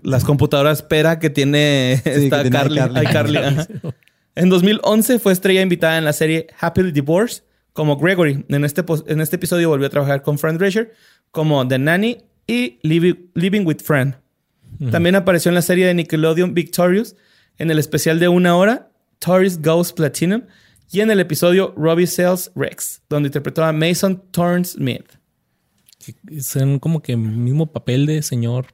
las 0.03 0.23
computadoras 0.23 0.81
Pera 0.83 1.19
que 1.19 1.29
tiene 1.29 1.93
esta 1.93 2.43
que 2.43 2.49
tiene 2.49 2.49
Carly. 2.51 2.79
iCarly, 3.01 3.37
ajá. 3.43 3.67
En 4.37 4.49
2011 4.49 5.17
fue 5.17 5.33
estrella 5.33 5.63
invitada 5.63 5.97
en 5.97 6.05
la 6.05 6.13
serie 6.13 6.45
Happily 6.59 6.91
Divorced 6.91 7.41
como 7.73 7.97
Gregory. 7.97 8.45
En 8.49 8.63
este, 8.65 8.85
en 9.07 9.19
este 9.19 9.37
episodio 9.37 9.69
volvió 9.69 9.87
a 9.87 9.89
trabajar 9.89 10.21
con 10.21 10.37
Fran 10.37 10.59
Drescher 10.59 10.93
como 11.31 11.67
The 11.67 11.79
Nanny 11.79 12.19
y 12.45 12.77
Living, 12.83 13.31
Living 13.33 13.65
with 13.65 13.79
Fran. 13.83 14.21
También 14.91 15.15
apareció 15.15 15.49
en 15.49 15.55
la 15.55 15.63
serie 15.63 15.87
de 15.87 15.95
Nickelodeon 15.95 16.53
Victorious, 16.53 17.15
en 17.57 17.71
el 17.71 17.79
especial 17.79 18.19
de 18.19 18.27
una 18.27 18.55
hora, 18.55 18.91
Taurus 19.17 19.59
Goes 19.59 19.91
Platinum, 19.91 20.43
y 20.91 20.99
en 20.99 21.09
el 21.09 21.19
episodio 21.19 21.73
Robbie 21.75 22.05
Sells 22.05 22.51
Rex, 22.53 23.01
donde 23.09 23.29
interpretó 23.29 23.63
a 23.63 23.73
Mason 23.73 24.21
Thorne 24.29 24.65
Smith. 24.65 25.17
Son 26.41 26.77
como 26.77 27.01
que 27.01 27.17
mismo 27.17 27.71
papel 27.71 28.05
de 28.05 28.21
señor 28.21 28.67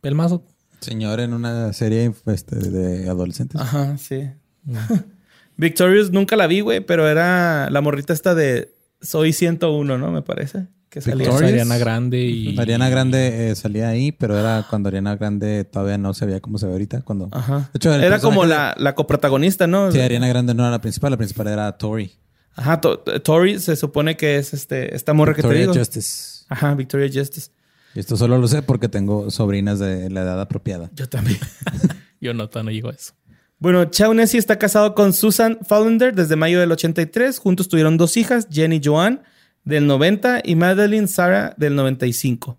pelmazo. 0.00 0.44
Señor 0.78 1.18
en 1.18 1.34
una 1.34 1.72
serie 1.72 2.12
este, 2.26 2.54
de 2.54 3.08
adolescentes. 3.08 3.60
Ajá, 3.60 3.98
sí. 3.98 4.30
Victorious 5.56 6.10
nunca 6.12 6.36
la 6.36 6.46
vi, 6.46 6.60
güey, 6.60 6.80
pero 6.80 7.08
era 7.08 7.68
la 7.70 7.80
morrita 7.80 8.12
esta 8.12 8.34
de 8.34 8.74
Soy 9.00 9.32
101, 9.32 9.98
¿no? 9.98 10.12
Me 10.12 10.22
parece. 10.22 10.66
Que 10.88 11.00
salía. 11.00 11.26
Victorious. 11.26 11.52
Ariana 11.52 11.78
Grande 11.78 12.20
y... 12.22 12.58
Ariana 12.58 12.88
Grande 12.88 13.50
eh, 13.50 13.54
salía 13.56 13.88
ahí, 13.88 14.10
pero 14.12 14.38
era 14.38 14.66
cuando 14.70 14.88
Ariana 14.88 15.16
Grande 15.16 15.64
todavía 15.64 15.98
no 15.98 16.14
se 16.14 16.24
veía 16.26 16.40
como 16.40 16.58
se 16.58 16.66
ve 16.66 16.72
ahorita. 16.72 17.02
Cuando... 17.02 17.28
Ajá. 17.32 17.70
De 17.72 17.76
hecho, 17.76 17.92
el 17.94 18.02
Era 18.02 18.20
como 18.20 18.46
la, 18.46 18.74
la 18.78 18.94
coprotagonista, 18.94 19.66
¿no? 19.66 19.92
Sí, 19.92 20.00
Ariana 20.00 20.28
Grande 20.28 20.54
no 20.54 20.62
era 20.62 20.70
la 20.70 20.80
principal, 20.80 21.10
la 21.10 21.16
principal 21.18 21.48
era 21.48 21.76
Tori. 21.76 22.12
Ajá, 22.54 22.80
To- 22.80 22.98
Tori 22.98 23.58
se 23.60 23.76
supone 23.76 24.16
que 24.16 24.36
es 24.36 24.54
este, 24.54 24.94
esta 24.96 25.12
morra 25.12 25.34
que 25.34 25.42
te 25.42 25.48
Victoria 25.48 25.62
digo. 25.72 25.74
Justice. 25.74 26.44
Ajá, 26.48 26.74
Victoria 26.74 27.10
Justice. 27.12 27.50
Y 27.94 28.00
esto 28.00 28.16
solo 28.16 28.38
lo 28.38 28.48
sé 28.48 28.62
porque 28.62 28.88
tengo 28.88 29.30
sobrinas 29.30 29.78
de 29.78 30.08
la 30.08 30.22
edad 30.22 30.40
apropiada. 30.40 30.90
Yo 30.94 31.08
también. 31.08 31.38
Yo 32.20 32.32
no, 32.34 32.48
no 32.52 32.70
llego 32.70 32.88
a 32.88 32.92
eso. 32.92 33.12
Bueno, 33.58 33.84
Shaughnessy 33.90 34.38
está 34.38 34.56
casado 34.58 34.94
con 34.94 35.12
Susan 35.12 35.58
Fallender 35.66 36.14
desde 36.14 36.36
mayo 36.36 36.60
del 36.60 36.70
83. 36.72 37.38
Juntos 37.38 37.68
tuvieron 37.68 37.96
dos 37.96 38.16
hijas, 38.16 38.46
Jenny 38.50 38.80
Joanne 38.82 39.20
del 39.64 39.86
90 39.86 40.42
y 40.44 40.54
Madeline 40.54 41.08
Sarah 41.08 41.54
del 41.56 41.74
95. 41.74 42.56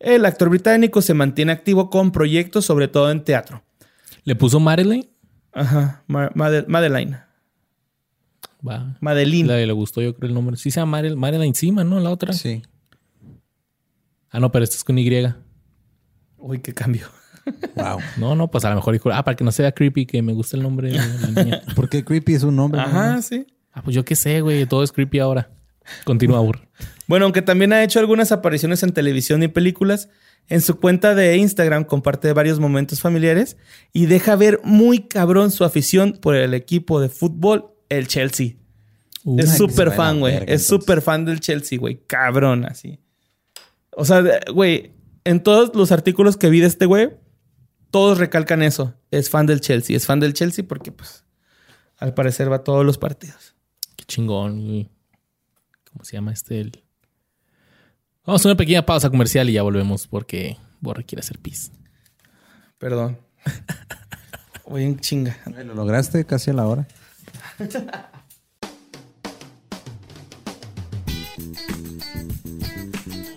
El 0.00 0.24
actor 0.26 0.48
británico 0.50 1.02
se 1.02 1.14
mantiene 1.14 1.52
activo 1.52 1.88
con 1.90 2.10
proyectos, 2.12 2.64
sobre 2.64 2.88
todo 2.88 3.10
en 3.10 3.22
teatro. 3.24 3.62
¿Le 4.24 4.34
puso 4.34 4.58
Marilyn? 4.60 5.08
Ajá, 5.52 6.02
Ma- 6.06 6.30
Made- 6.34 6.66
Madeline. 6.66 7.20
Va. 8.66 8.96
Madeline. 9.00 9.46
Le, 9.46 9.66
le 9.66 9.72
gustó 9.72 10.02
yo 10.02 10.14
creo 10.16 10.28
el 10.28 10.34
nombre. 10.34 10.56
Sí 10.56 10.70
se 10.70 10.80
llama 10.80 10.92
Marilyn, 10.98 11.18
Marilyn 11.18 11.46
encima, 11.46 11.84
¿no? 11.84 12.00
La 12.00 12.10
otra. 12.10 12.32
Sí. 12.32 12.62
Ah, 14.30 14.40
no, 14.40 14.50
pero 14.52 14.64
esta 14.64 14.76
es 14.76 14.84
con 14.84 14.98
Y. 14.98 15.10
Uy, 16.38 16.58
qué 16.60 16.74
cambio. 16.74 17.08
Wow. 17.74 17.98
No, 18.16 18.34
no, 18.34 18.50
pues 18.50 18.64
a 18.64 18.70
lo 18.70 18.76
mejor 18.76 18.92
dijo, 18.94 19.10
ah, 19.12 19.24
para 19.24 19.36
que 19.36 19.44
no 19.44 19.52
sea 19.52 19.72
creepy, 19.72 20.06
que 20.06 20.22
me 20.22 20.32
gusta 20.32 20.56
el 20.56 20.62
nombre 20.62 20.90
de 20.90 20.96
la 20.96 21.42
niña. 21.44 21.62
¿Por 21.74 21.88
qué 21.88 22.04
Creepy 22.04 22.34
es 22.34 22.42
un 22.42 22.56
nombre? 22.56 22.80
Ajá, 22.80 23.20
sí. 23.22 23.46
Ah, 23.72 23.82
pues 23.82 23.94
yo 23.94 24.04
qué 24.04 24.16
sé, 24.16 24.40
güey, 24.40 24.66
todo 24.66 24.82
es 24.82 24.92
creepy 24.92 25.18
ahora. 25.18 25.50
Continúa, 26.04 26.40
burro. 26.40 26.60
Bueno, 27.06 27.24
aunque 27.24 27.42
también 27.42 27.72
ha 27.72 27.82
hecho 27.82 28.00
algunas 28.00 28.32
apariciones 28.32 28.82
en 28.82 28.92
televisión 28.92 29.42
y 29.42 29.48
películas, 29.48 30.08
en 30.48 30.60
su 30.60 30.78
cuenta 30.78 31.14
de 31.14 31.36
Instagram 31.36 31.84
comparte 31.84 32.32
varios 32.32 32.58
momentos 32.58 33.00
familiares 33.00 33.56
y 33.92 34.06
deja 34.06 34.36
ver 34.36 34.60
muy 34.64 35.00
cabrón 35.00 35.50
su 35.50 35.64
afición 35.64 36.18
por 36.20 36.34
el 36.34 36.54
equipo 36.54 37.00
de 37.00 37.08
fútbol, 37.08 37.72
el 37.88 38.08
Chelsea. 38.08 38.54
Uh, 39.24 39.38
es 39.40 39.56
súper 39.56 39.92
fan, 39.92 40.20
güey. 40.20 40.40
Es 40.46 40.66
súper 40.66 41.02
fan 41.02 41.24
del 41.24 41.40
Chelsea, 41.40 41.78
güey. 41.78 42.02
Cabrón, 42.06 42.64
así. 42.64 42.98
O 43.90 44.04
sea, 44.04 44.22
güey, 44.52 44.92
en 45.24 45.42
todos 45.42 45.74
los 45.74 45.92
artículos 45.92 46.36
que 46.36 46.48
vi 46.48 46.60
de 46.60 46.66
este 46.66 46.86
güey, 46.86 47.10
todos 47.90 48.18
recalcan 48.18 48.62
eso. 48.62 48.94
Es 49.10 49.30
fan 49.30 49.46
del 49.46 49.60
Chelsea. 49.60 49.96
Es 49.96 50.06
fan 50.06 50.20
del 50.20 50.34
Chelsea 50.34 50.64
porque, 50.66 50.92
pues, 50.92 51.24
al 51.96 52.14
parecer 52.14 52.50
va 52.50 52.56
a 52.56 52.64
todos 52.64 52.84
los 52.84 52.98
partidos. 52.98 53.54
Qué 53.96 54.04
chingón, 54.04 54.64
güey. 54.66 54.90
¿Cómo 55.90 56.04
se 56.04 56.16
llama 56.16 56.32
este? 56.32 56.60
El... 56.60 56.84
Vamos 58.24 58.44
a 58.44 58.48
una 58.48 58.56
pequeña 58.56 58.84
pausa 58.84 59.10
comercial 59.10 59.48
y 59.48 59.54
ya 59.54 59.62
volvemos 59.62 60.06
porque 60.06 60.56
Borre 60.80 61.04
quiere 61.04 61.20
hacer 61.20 61.38
pis. 61.38 61.72
Perdón. 62.78 63.18
Voy 64.66 64.84
en 64.84 64.98
chinga. 65.00 65.36
Lo 65.64 65.74
lograste 65.74 66.24
casi 66.26 66.50
a 66.50 66.54
la 66.54 66.66
hora. 66.66 66.86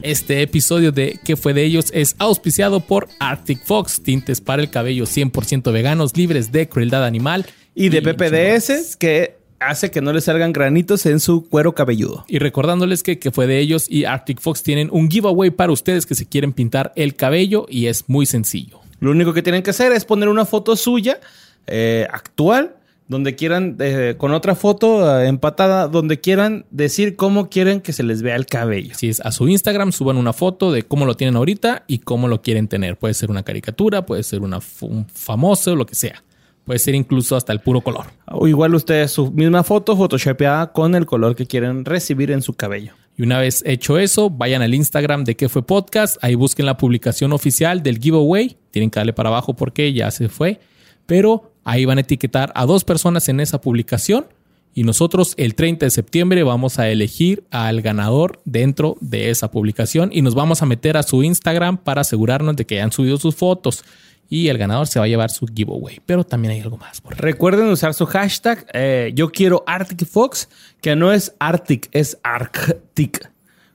Este 0.01 0.41
episodio 0.41 0.91
de 0.91 1.19
¿Qué 1.23 1.35
fue 1.35 1.53
de 1.53 1.63
ellos? 1.63 1.91
es 1.93 2.15
auspiciado 2.17 2.79
por 2.79 3.07
Arctic 3.19 3.63
Fox, 3.63 4.01
tintes 4.01 4.41
para 4.41 4.61
el 4.61 4.69
cabello 4.69 5.05
100% 5.05 5.71
veganos, 5.71 6.17
libres 6.17 6.51
de 6.51 6.67
crueldad 6.67 7.05
animal. 7.05 7.45
Y 7.75 7.89
de 7.89 8.01
PPDS 8.01 8.95
que 8.97 9.37
hace 9.59 9.91
que 9.91 10.01
no 10.01 10.11
le 10.11 10.21
salgan 10.21 10.53
granitos 10.53 11.05
en 11.05 11.19
su 11.19 11.47
cuero 11.47 11.75
cabelludo. 11.75 12.25
Y 12.27 12.39
recordándoles 12.39 13.03
que, 13.03 13.19
que 13.19 13.31
fue 13.31 13.45
de 13.45 13.59
ellos 13.59 13.85
y 13.89 14.05
Arctic 14.05 14.41
Fox 14.41 14.63
tienen 14.63 14.89
un 14.91 15.09
giveaway 15.09 15.51
para 15.51 15.71
ustedes 15.71 16.05
que 16.05 16.15
se 16.15 16.25
quieren 16.25 16.51
pintar 16.51 16.91
el 16.95 17.15
cabello 17.15 17.67
y 17.69 17.85
es 17.85 18.09
muy 18.09 18.25
sencillo. 18.25 18.79
Lo 18.99 19.11
único 19.11 19.33
que 19.33 19.43
tienen 19.43 19.61
que 19.61 19.69
hacer 19.69 19.91
es 19.91 20.05
poner 20.05 20.29
una 20.29 20.45
foto 20.45 20.75
suya 20.75 21.19
eh, 21.67 22.07
actual, 22.11 22.75
donde 23.11 23.35
quieran, 23.35 23.75
eh, 23.79 24.15
con 24.17 24.31
otra 24.31 24.55
foto 24.55 25.19
eh, 25.19 25.27
empatada, 25.27 25.89
donde 25.89 26.21
quieran 26.21 26.65
decir 26.71 27.17
cómo 27.17 27.49
quieren 27.49 27.81
que 27.81 27.91
se 27.91 28.03
les 28.03 28.21
vea 28.21 28.37
el 28.37 28.45
cabello. 28.45 28.95
Si 28.95 29.09
es 29.09 29.19
a 29.19 29.33
su 29.33 29.49
Instagram, 29.49 29.91
suban 29.91 30.15
una 30.15 30.31
foto 30.31 30.71
de 30.71 30.83
cómo 30.83 31.05
lo 31.05 31.15
tienen 31.15 31.35
ahorita 31.35 31.83
y 31.87 31.99
cómo 31.99 32.29
lo 32.29 32.41
quieren 32.41 32.69
tener. 32.69 32.97
Puede 32.97 33.13
ser 33.13 33.29
una 33.29 33.43
caricatura, 33.43 34.05
puede 34.05 34.23
ser 34.23 34.39
una, 34.39 34.61
un 34.79 35.05
famoso, 35.07 35.75
lo 35.75 35.85
que 35.85 35.93
sea. 35.93 36.23
Puede 36.63 36.79
ser 36.79 36.95
incluso 36.95 37.35
hasta 37.35 37.51
el 37.51 37.59
puro 37.59 37.81
color. 37.81 38.05
O 38.27 38.47
igual 38.47 38.73
ustedes 38.75 39.11
su 39.11 39.29
misma 39.29 39.63
foto 39.63 39.97
photoshopeada 39.97 40.71
con 40.71 40.95
el 40.95 41.05
color 41.05 41.35
que 41.35 41.47
quieren 41.47 41.83
recibir 41.83 42.31
en 42.31 42.41
su 42.41 42.53
cabello. 42.53 42.93
Y 43.17 43.23
una 43.23 43.39
vez 43.39 43.61
hecho 43.65 43.99
eso, 43.99 44.29
vayan 44.29 44.61
al 44.61 44.73
Instagram 44.73 45.25
de 45.25 45.35
qué 45.35 45.49
fue 45.49 45.65
podcast. 45.65 46.15
Ahí 46.21 46.35
busquen 46.35 46.65
la 46.65 46.77
publicación 46.77 47.33
oficial 47.33 47.83
del 47.83 47.99
giveaway. 47.99 48.55
Tienen 48.69 48.89
que 48.89 49.01
darle 49.01 49.11
para 49.11 49.27
abajo 49.27 49.53
porque 49.53 49.91
ya 49.91 50.09
se 50.11 50.29
fue. 50.29 50.61
Pero 51.07 51.50
ahí 51.63 51.85
van 51.85 51.97
a 51.97 52.01
etiquetar 52.01 52.51
a 52.55 52.65
dos 52.65 52.83
personas 52.83 53.29
en 53.29 53.39
esa 53.39 53.61
publicación. 53.61 54.25
Y 54.73 54.83
nosotros 54.83 55.33
el 55.35 55.55
30 55.55 55.85
de 55.85 55.89
septiembre 55.89 56.43
vamos 56.43 56.79
a 56.79 56.87
elegir 56.87 57.43
al 57.51 57.81
ganador 57.81 58.41
dentro 58.45 58.95
de 59.01 59.29
esa 59.29 59.51
publicación. 59.51 60.09
Y 60.13 60.21
nos 60.21 60.33
vamos 60.33 60.61
a 60.61 60.65
meter 60.65 60.95
a 60.95 61.03
su 61.03 61.23
Instagram 61.23 61.77
para 61.77 62.01
asegurarnos 62.01 62.55
de 62.55 62.65
que 62.65 62.75
hayan 62.75 62.91
subido 62.91 63.17
sus 63.17 63.35
fotos. 63.35 63.83
Y 64.29 64.47
el 64.47 64.57
ganador 64.57 64.87
se 64.87 64.97
va 64.97 65.05
a 65.05 65.07
llevar 65.09 65.29
su 65.29 65.45
giveaway. 65.45 65.99
Pero 66.05 66.23
también 66.23 66.53
hay 66.53 66.61
algo 66.61 66.77
más. 66.77 67.01
por. 67.01 67.19
Recuerden 67.19 67.67
usar 67.67 67.93
su 67.93 68.05
hashtag 68.05 68.65
eh, 68.73 69.11
yo 69.13 69.29
quiero 69.29 69.65
Arctic 69.67 70.07
Fox, 70.07 70.47
que 70.79 70.95
no 70.95 71.11
es 71.11 71.35
Arctic, 71.39 71.89
es 71.91 72.17
Arctic. 72.23 73.29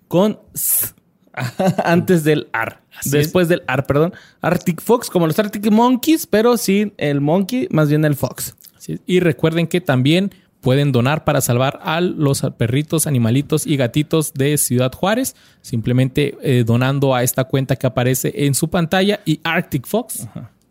Con 0.09 0.41
S 0.55 0.95
antes 1.85 2.25
del 2.25 2.49
AR. 2.53 2.86
Así 2.99 3.11
Después 3.11 3.49
del 3.49 3.63
AR, 3.67 3.87
perdón. 3.87 4.13
Arctic 4.41 4.81
Fox, 4.81 5.11
como 5.11 5.27
los 5.27 5.39
Arctic 5.39 5.71
Monkeys, 5.71 6.27
pero 6.27 6.57
sin 6.57 6.95
el 6.97 7.21
monkey, 7.21 7.69
más 7.71 7.89
bien 7.89 8.05
el 8.05 8.15
fox. 8.15 8.57
Así. 8.77 9.01
Y 9.07 9.21
recuerden 9.21 9.67
que 9.67 9.81
también 9.81 10.33
pueden 10.67 10.91
donar 10.91 11.25
para 11.25 11.41
salvar 11.41 11.79
a 11.85 12.01
los 12.01 12.43
perritos, 12.59 13.07
animalitos 13.07 13.67
y 13.69 13.77
gatitos 13.77 14.35
de 14.35 14.59
Ciudad 14.59 14.93
Juárez, 14.93 15.37
simplemente 15.63 16.37
eh, 16.43 16.65
donando 16.67 17.15
a 17.15 17.23
esta 17.23 17.45
cuenta 17.45 17.77
que 17.77 17.87
aparece 17.87 18.33
en 18.35 18.55
su 18.55 18.69
pantalla 18.69 19.21
y 19.25 19.39
Arctic 19.45 19.87
Fox 19.87 20.27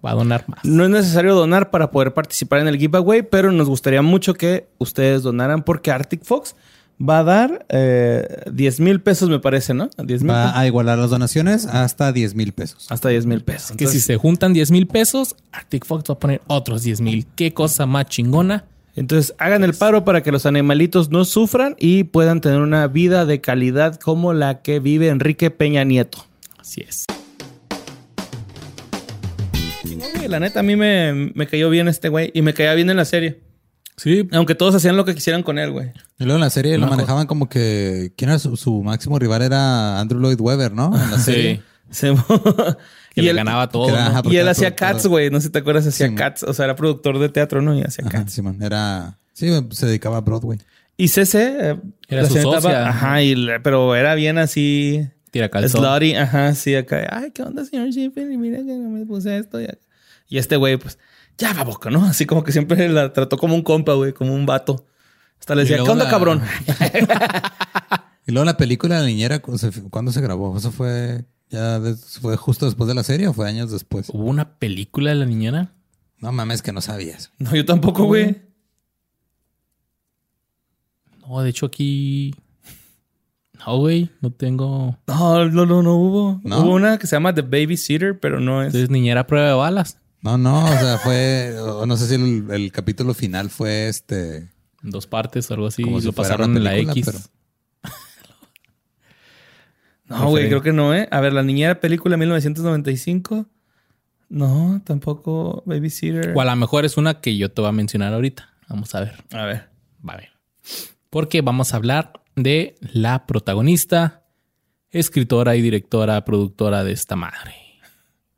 va 0.06 0.12
a 0.12 0.16
donar 0.16 0.44
más. 0.48 0.66
No 0.66 0.84
es 0.84 0.90
necesario 0.90 1.34
donar 1.34 1.72
para 1.72 1.92
poder 1.92 2.14
participar 2.14 2.60
en 2.60 2.68
el 2.68 2.78
giveaway, 2.78 3.22
pero 3.22 3.52
nos 3.54 3.70
gustaría 3.70 4.02
mucho 4.02 4.34
que 4.34 4.68
ustedes 4.78 5.24
donaran 5.24 5.64
porque 5.64 5.92
Arctic 5.92 6.24
Fox 6.24 6.56
va 7.02 7.20
a 7.20 7.24
dar 7.24 7.66
eh, 7.70 8.44
10 8.52 8.80
mil 8.80 9.02
pesos, 9.02 9.30
me 9.30 9.40
parece, 9.40 9.74
¿no? 9.74 9.90
10 9.98 10.24
mil 10.24 10.32
Va 10.32 10.58
a 10.58 10.66
igualar 10.66 10.98
las 10.98 11.10
donaciones 11.10 11.66
hasta 11.66 12.12
10 12.12 12.36
mil 12.36 12.54
pesos. 12.54 12.88
hasta 12.90 13.10
10 13.10 13.26
mil 13.26 13.42
pesos. 13.42 13.76
que 13.78 13.88
si 13.88 14.00
se 14.00 14.18
juntan 14.18 14.54
10 14.54 14.72
mil 14.72 14.88
pesos, 14.88 15.36
Arctic 15.52 15.86
Fox 15.86 16.10
va 16.10 16.14
a 16.14 16.20
poner 16.20 16.42
otros 16.48 16.84
10 16.84 17.02
mil. 17.02 17.28
Qué 17.36 17.54
cosa 17.54 17.86
más 17.86 18.06
chingona. 18.08 18.66
Entonces 18.96 19.36
hagan 19.40 19.64
el 19.66 19.74
paro 19.74 20.06
para 20.06 20.24
que 20.24 20.32
los 20.32 20.46
animalitos 20.46 21.10
no 21.10 21.26
sufran 21.26 21.76
y 21.80 22.06
puedan 22.06 22.40
tener 22.40 22.62
una 22.62 22.88
vida 22.88 23.26
de 23.26 23.42
calidad 23.42 24.00
como 24.00 24.34
la 24.34 24.62
que 24.62 24.80
vive 24.80 25.10
Enrique 25.10 25.52
Peña 25.52 25.84
Nieto. 25.84 26.26
Así 26.58 26.82
es. 26.88 27.06
La 30.30 30.40
neta, 30.40 30.62
a 30.62 30.64
mí 30.64 30.76
me, 30.76 31.32
me 31.36 31.46
cayó 31.46 31.70
bien 31.70 31.88
este 31.88 32.10
güey 32.10 32.32
y 32.34 32.42
me 32.42 32.54
caía 32.56 32.74
bien 32.74 32.90
en 32.90 32.98
la 32.98 33.06
serie. 33.06 33.42
Sí, 33.98 34.28
Aunque 34.34 34.56
todos 34.56 34.76
hacían 34.76 34.98
lo 34.98 35.06
que 35.06 35.16
quisieran 35.16 35.42
con 35.42 35.58
él, 35.58 35.72
güey. 35.72 35.92
Y 36.20 36.26
luego 36.26 36.36
en 36.36 36.42
la 36.42 36.50
serie 36.50 36.78
lo 36.78 36.86
No, 36.88 36.92
manejaban 36.92 37.28
como 37.28 37.48
que... 37.48 38.12
¿Quién 38.18 38.30
era 38.30 38.40
su, 38.40 38.58
su 38.58 38.84
máximo 38.84 39.18
rival? 39.20 39.42
Era 39.42 40.00
Andrew 40.02 40.20
Lloyd 40.20 40.40
Webber, 40.42 40.74
¿no? 40.74 40.88
En 41.02 41.12
la 41.12 41.18
serie. 41.20 41.62
sí. 41.90 42.08
Que 43.16 43.22
y 43.22 43.24
le 43.24 43.30
él, 43.32 43.38
ganaba 43.38 43.70
todo. 43.70 43.88
era- 43.88 44.10
¿no? 44.10 44.18
ajá, 44.18 44.22
y 44.30 44.36
él 44.36 44.48
hacía. 44.50 44.76
Cats, 44.76 45.08
güey. 45.08 45.30
No 45.30 45.40
sé 45.40 45.48
si 45.48 45.52
te 45.54 45.60
acuerdas, 45.60 45.88
hacía 45.88 46.08
Sí, 46.08 46.12
man. 46.12 46.18
Cats. 46.18 46.44
O 46.44 46.54
sea, 46.54 46.66
era 46.66 46.76
productor 46.76 47.18
de 47.18 47.30
teatro, 47.30 47.62
¿no? 47.62 47.74
Y 47.74 47.82
hacía 47.82 48.04
Cats. 48.10 48.34
Simón. 48.34 48.62
Era... 48.62 49.18
Sí, 49.32 49.50
se 49.72 49.86
dedicaba 49.86 50.18
a 50.18 50.20
Broadway. 50.22 50.60
Y 50.98 51.08
Cece... 51.08 51.56
eh, 51.72 51.80
Era 52.10 52.24
la 52.24 52.28
su 52.28 52.42
socia. 52.42 52.70
va- 52.82 52.90
Ajá, 52.90 53.22
y 53.22 53.36
le- 53.36 53.62
pero 53.62 53.96
era 53.96 54.16
bien 54.16 54.38
así... 54.38 55.08
Tira 55.32 55.48
calzón. 55.48 55.82
Slutty, 55.82 56.16
ajá, 56.16 56.54
sí, 56.56 56.76
acá. 56.76 57.08
Ay, 57.10 57.32
¿qué 57.32 57.42
onda, 57.44 57.64
señor 57.64 57.88
Sheffield? 57.90 58.34
Y 58.34 58.38
mira 58.38 58.58
que 58.58 58.64
no 58.76 58.90
me 58.90 59.06
puse 59.06 59.38
esto. 59.38 59.62
Y, 59.62 59.64
acá. 59.64 59.78
y 60.28 60.38
este 60.38 60.58
güey, 60.58 60.76
pues, 60.76 60.98
ya 61.38 61.54
va 61.54 61.64
boca, 61.64 61.90
¿no? 61.90 62.04
Así 62.06 62.26
como 62.26 62.44
que 62.44 62.52
siempre 62.52 62.88
la 62.90 63.12
trató 63.14 63.38
como 63.38 63.56
un 63.56 63.62
compa, 63.64 63.94
güey, 63.94 64.14
como 64.14 64.34
un 64.34 64.46
vato. 64.46 64.86
Hasta 65.40 65.54
le 65.56 65.62
decía, 65.64 65.78
¿qué 65.78 65.90
onda, 65.90 66.06
la- 66.06 66.10
cabrón? 66.10 66.42
Y 68.28 68.32
luego 68.32 68.46
la 68.46 68.58
película 68.58 68.96
de 68.96 69.02
la 69.02 69.08
niñera, 69.08 69.38
¿cu- 69.40 69.56
se- 69.60 69.84
¿cuándo 69.92 70.12
se 70.12 70.20
grabó? 70.20 70.58
¿Eso 70.58 70.72
fue 70.72 71.26
ya 71.52 71.80
fue 72.22 72.36
justo 72.38 72.66
después 72.66 72.88
de 72.88 72.96
la 72.96 73.04
serie 73.04 73.28
o 73.28 73.34
fue 73.34 73.48
años 73.48 73.70
después? 73.72 74.10
¿Hubo 74.10 74.24
una 74.26 74.58
película 74.58 75.12
de 75.12 75.16
la 75.18 75.26
niñera? 75.28 75.74
No 76.18 76.32
mames, 76.32 76.64
que 76.64 76.72
no 76.72 76.82
sabías. 76.82 77.32
No, 77.38 77.54
yo 77.56 77.64
tampoco, 77.66 78.06
güey. 78.06 78.42
No, 81.28 81.42
de 81.42 81.50
hecho 81.50 81.66
aquí... 81.68 82.34
No, 83.66 83.78
güey, 83.78 84.10
no 84.22 84.32
tengo... 84.32 84.98
No, 85.08 85.46
no, 85.50 85.66
no, 85.66 85.82
no 85.84 85.96
hubo. 85.96 86.42
¿No? 86.44 86.62
Hubo 86.62 86.72
una 86.74 86.98
que 86.98 87.08
se 87.08 87.16
llama 87.16 87.34
The 87.34 87.42
Babysitter, 87.44 88.20
pero 88.20 88.40
no 88.40 88.62
es. 88.62 88.68
Entonces 88.68 88.90
niñera 88.90 89.26
prueba 89.28 89.48
de 89.48 89.54
balas. 89.54 89.98
No, 90.26 90.38
no, 90.40 90.66
o 90.66 90.68
sea, 90.68 90.98
fue... 90.98 91.56
o 91.60 91.86
no 91.86 91.96
sé 91.98 92.08
si 92.08 92.16
el, 92.16 92.50
el 92.50 92.72
capítulo 92.72 93.14
final 93.14 93.50
fue 93.52 93.88
este... 93.88 94.50
En 94.84 94.90
dos 94.92 95.06
partes 95.08 95.50
o 95.52 95.54
algo 95.54 95.68
así. 95.68 95.84
Como 95.84 96.00
si 96.00 96.08
lo 96.08 96.14
pasaron 96.14 96.50
una 96.52 96.58
en 96.60 96.64
la 96.64 96.72
película, 96.72 96.92
X. 96.94 97.06
pero- 97.06 97.94
No, 100.06 100.30
güey, 100.30 100.48
creo 100.48 100.62
que 100.62 100.74
no, 100.74 100.94
¿eh? 100.94 101.08
A 101.12 101.20
ver, 101.20 101.34
la 101.34 101.42
niñera 101.44 101.80
película 101.80 102.16
1995. 102.18 103.48
No, 104.30 104.82
tampoco 104.84 105.64
Babysitter. 105.66 106.34
O 106.36 106.42
a 106.42 106.46
lo 106.46 106.56
mejor 106.56 106.86
es 106.86 106.98
una 106.98 107.22
que 107.22 107.38
yo 107.38 107.52
te 107.52 107.62
voy 107.62 107.70
a 107.70 107.74
mencionar 107.74 108.14
ahorita. 108.14 108.50
Vamos 108.68 108.94
a 108.96 109.00
ver. 109.02 109.24
A 109.32 109.46
ver. 109.46 109.70
Va 110.08 110.14
a 110.14 110.18
ver. 110.18 110.30
Porque 111.10 111.42
vamos 111.42 111.74
a 111.74 111.78
hablar 111.78 112.14
de 112.36 112.76
la 112.82 113.26
protagonista, 113.26 114.26
escritora 114.92 115.56
y 115.56 115.62
directora, 115.62 116.24
productora 116.26 116.84
de 116.84 116.92
esta 116.94 117.16
madre. 117.16 117.56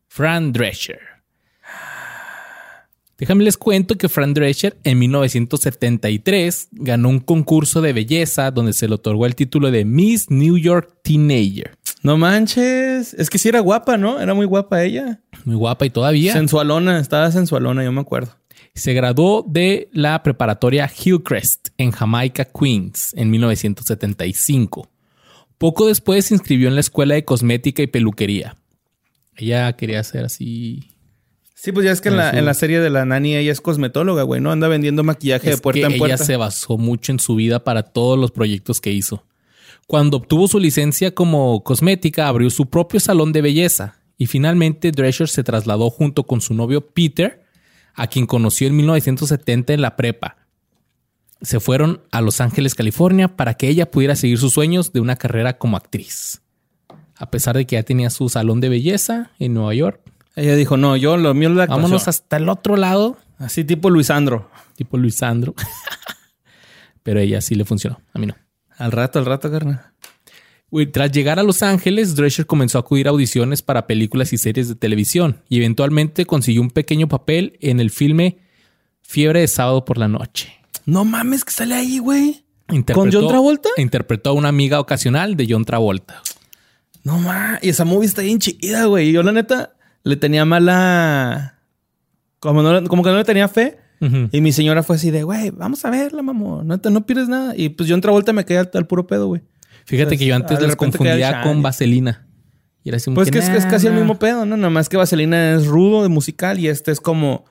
Fran 0.07 0.51
Drescher. 0.53 0.99
Déjame 3.17 3.43
les 3.43 3.57
cuento 3.57 3.97
que 3.97 4.09
Fran 4.09 4.33
Drescher 4.33 4.77
en 4.83 4.99
1973 4.99 6.67
ganó 6.71 7.09
un 7.09 7.19
concurso 7.19 7.81
de 7.81 7.91
belleza 7.91 8.51
donde 8.51 8.73
se 8.73 8.87
le 8.87 8.93
otorgó 8.93 9.25
el 9.25 9.35
título 9.35 9.71
de 9.71 9.85
Miss 9.85 10.29
New 10.29 10.57
York 10.57 10.99
Teenager. 11.01 11.75
No 12.03 12.17
manches. 12.17 13.15
Es 13.15 13.29
que 13.31 13.39
sí 13.39 13.49
era 13.49 13.59
guapa, 13.59 13.97
¿no? 13.97 14.19
Era 14.19 14.35
muy 14.35 14.45
guapa 14.45 14.83
ella. 14.83 15.19
Muy 15.45 15.55
guapa 15.55 15.87
y 15.87 15.89
todavía. 15.89 16.33
Sensualona, 16.33 16.99
estaba 16.99 17.31
sensualona, 17.31 17.83
yo 17.83 17.91
me 17.91 18.01
acuerdo. 18.01 18.35
Se 18.75 18.93
graduó 18.93 19.43
de 19.47 19.89
la 19.91 20.21
preparatoria 20.21 20.87
Hillcrest 20.87 21.69
en 21.79 21.89
Jamaica, 21.89 22.45
Queens, 22.45 23.15
en 23.17 23.31
1975. 23.31 24.91
Poco 25.57 25.87
después 25.87 26.25
se 26.25 26.35
inscribió 26.35 26.67
en 26.67 26.75
la 26.75 26.81
escuela 26.81 27.15
de 27.15 27.25
cosmética 27.25 27.81
y 27.81 27.87
peluquería. 27.87 28.55
Ella 29.35 29.73
quería 29.73 30.03
ser 30.03 30.25
así. 30.25 30.91
Sí, 31.59 31.71
pues 31.71 31.85
ya 31.85 31.91
es 31.91 32.01
que 32.01 32.09
en 32.09 32.17
la, 32.17 32.29
Eso. 32.29 32.37
en 32.37 32.45
la 32.45 32.53
serie 32.53 32.79
de 32.79 32.91
la 32.91 33.03
nani 33.03 33.35
ella 33.35 33.51
es 33.51 33.61
cosmetóloga, 33.61 34.21
güey, 34.21 34.39
¿no? 34.39 34.51
Anda 34.51 34.67
vendiendo 34.67 35.03
maquillaje 35.03 35.49
de 35.49 35.57
puerta 35.57 35.79
que 35.79 35.85
en 35.87 35.91
ella 35.93 35.99
puerta. 35.99 36.23
se 36.23 36.37
basó 36.37 36.77
mucho 36.77 37.11
en 37.11 37.17
su 37.17 37.33
vida 37.35 37.63
para 37.63 37.81
todos 37.81 38.17
los 38.17 38.29
proyectos 38.29 38.79
que 38.79 38.91
hizo. 38.91 39.23
Cuando 39.87 40.17
obtuvo 40.17 40.47
su 40.47 40.59
licencia 40.59 41.15
como 41.15 41.63
cosmética, 41.63 42.27
abrió 42.27 42.51
su 42.51 42.69
propio 42.69 42.99
salón 42.99 43.33
de 43.33 43.41
belleza 43.41 43.95
y 44.19 44.27
finalmente 44.27 44.91
Drescher 44.91 45.29
se 45.29 45.43
trasladó 45.43 45.89
junto 45.89 46.25
con 46.25 46.41
su 46.41 46.53
novio 46.53 46.81
Peter, 46.91 47.43
a 47.95 48.05
quien 48.05 48.27
conoció 48.27 48.67
en 48.67 48.75
1970 48.75 49.73
en 49.73 49.81
la 49.81 49.95
prepa. 49.95 50.37
Se 51.41 51.59
fueron 51.59 52.01
a 52.11 52.21
Los 52.21 52.39
Ángeles, 52.39 52.75
California, 52.75 53.35
para 53.35 53.55
que 53.55 53.67
ella 53.67 53.89
pudiera 53.89 54.15
seguir 54.15 54.37
sus 54.37 54.53
sueños 54.53 54.93
de 54.93 54.99
una 54.99 55.15
carrera 55.15 55.57
como 55.57 55.75
actriz. 55.75 56.41
A 57.15 57.31
pesar 57.31 57.57
de 57.57 57.65
que 57.65 57.77
ya 57.77 57.83
tenía 57.83 58.11
su 58.11 58.29
salón 58.29 58.61
de 58.61 58.69
belleza 58.69 59.31
en 59.39 59.55
Nueva 59.55 59.73
York, 59.73 60.01
Ella 60.37 60.55
dijo, 60.55 60.77
no, 60.77 60.95
yo 60.95 61.17
lo 61.17 61.33
mío 61.33 61.49
es 61.49 61.55
la 61.55 61.63
actuación. 61.63 61.83
vámonos 61.83 62.07
hasta 62.07 62.37
el 62.37 62.47
otro 62.47 62.77
lado, 62.77 63.17
Así 63.39 63.63
tipo 63.63 63.89
Luisandro. 63.89 64.49
tipo 64.75 64.97
Luisandro. 64.97 65.53
Pero 67.03 67.19
a 67.19 67.23
ella 67.23 67.41
sí 67.41 67.55
le 67.55 67.65
funcionó, 67.65 67.99
a 68.13 68.19
mí 68.19 68.27
no. 68.27 68.35
Al 68.77 68.91
rato, 68.91 69.17
al 69.19 69.25
rato, 69.25 69.49
carnal. 69.51 69.81
Tras 70.91 71.11
llegar 71.11 71.39
a 71.39 71.43
Los 71.43 71.63
Ángeles, 71.63 72.15
Drescher 72.15 72.45
comenzó 72.45 72.77
a 72.77 72.81
acudir 72.81 73.07
a 73.07 73.11
audiciones 73.11 73.61
para 73.61 73.87
películas 73.87 74.31
y 74.33 74.37
series 74.37 74.67
de 74.67 74.75
televisión 74.75 75.41
y 75.49 75.57
eventualmente 75.57 76.25
consiguió 76.25 76.61
un 76.61 76.69
pequeño 76.71 77.07
papel 77.07 77.57
en 77.61 77.79
el 77.79 77.89
filme 77.89 78.39
Fiebre 79.01 79.39
de 79.39 79.47
sábado 79.47 79.85
por 79.85 79.97
la 79.97 80.09
noche. 80.09 80.53
No 80.85 81.05
mames 81.05 81.45
que 81.45 81.51
sale 81.51 81.73
ahí, 81.73 81.97
güey. 81.99 82.43
¿Con 82.93 83.11
John 83.11 83.29
Travolta? 83.29 83.69
Interpretó 83.77 84.31
a 84.31 84.33
una 84.33 84.49
amiga 84.49 84.81
ocasional 84.81 85.37
de 85.37 85.47
John 85.49 85.63
Travolta. 85.63 86.21
No 87.03 87.17
más. 87.19 87.63
Y 87.63 87.69
esa 87.69 87.85
movie 87.85 88.05
está 88.07 88.21
bien 88.21 88.39
chida, 88.39 88.85
güey. 88.85 89.13
Yo, 89.13 89.23
la 89.23 89.31
neta, 89.31 89.76
le 90.07 90.15
tenía 90.15 90.45
mala. 90.45 91.59
Como, 92.39 92.61
no, 92.61 92.83
como 92.87 93.03
que 93.03 93.09
no 93.09 93.17
le 93.17 93.23
tenía 93.23 93.47
fe. 93.47 93.77
Ujú. 93.99 94.29
Y 94.31 94.41
mi 94.41 94.51
señora 94.51 94.83
fue 94.83 94.95
así 94.95 95.09
de, 95.11 95.23
güey, 95.23 95.49
vamos 95.49 95.83
a 95.85 95.89
verla, 95.89 96.21
mamón. 96.21 96.67
No, 96.67 96.79
te, 96.79 96.89
no 96.91 97.05
pierdes 97.05 97.29
nada. 97.29 97.53
Y 97.55 97.69
pues 97.69 97.89
yo 97.89 97.95
en 97.95 97.99
otra 97.99 98.11
vuelta 98.11 98.31
me 98.33 98.45
quedé 98.45 98.59
al, 98.59 98.69
al 98.73 98.85
puro 98.87 99.07
pedo, 99.07 99.27
güey. 99.27 99.41
Fíjate 99.85 100.09
Pues, 100.09 100.19
que 100.19 100.25
yo 100.25 100.35
antes 100.35 100.59
el 100.59 100.75
confundía 100.77 101.41
con 101.41 101.61
vaselina. 101.61 102.27
Y 102.83 102.89
era 102.89 102.97
así 102.97 103.09
Pues 103.11 103.31
que 103.31 103.39
es, 103.39 103.49
que 103.49 103.57
es 103.57 103.65
nah, 103.65 103.71
casi 103.71 103.87
el 103.87 103.93
mismo 103.93 104.19
pedo, 104.19 104.45
¿no? 104.45 104.55
Nada 104.55 104.69
más 104.69 104.87
que 104.89 104.97
Vaselina 104.97 105.55
es 105.55 105.65
rudo 105.65 106.03
de 106.03 106.09
musical 106.09 106.59
y 106.59 106.67
este 106.67 106.91
es 106.91 107.01
como. 107.01 107.45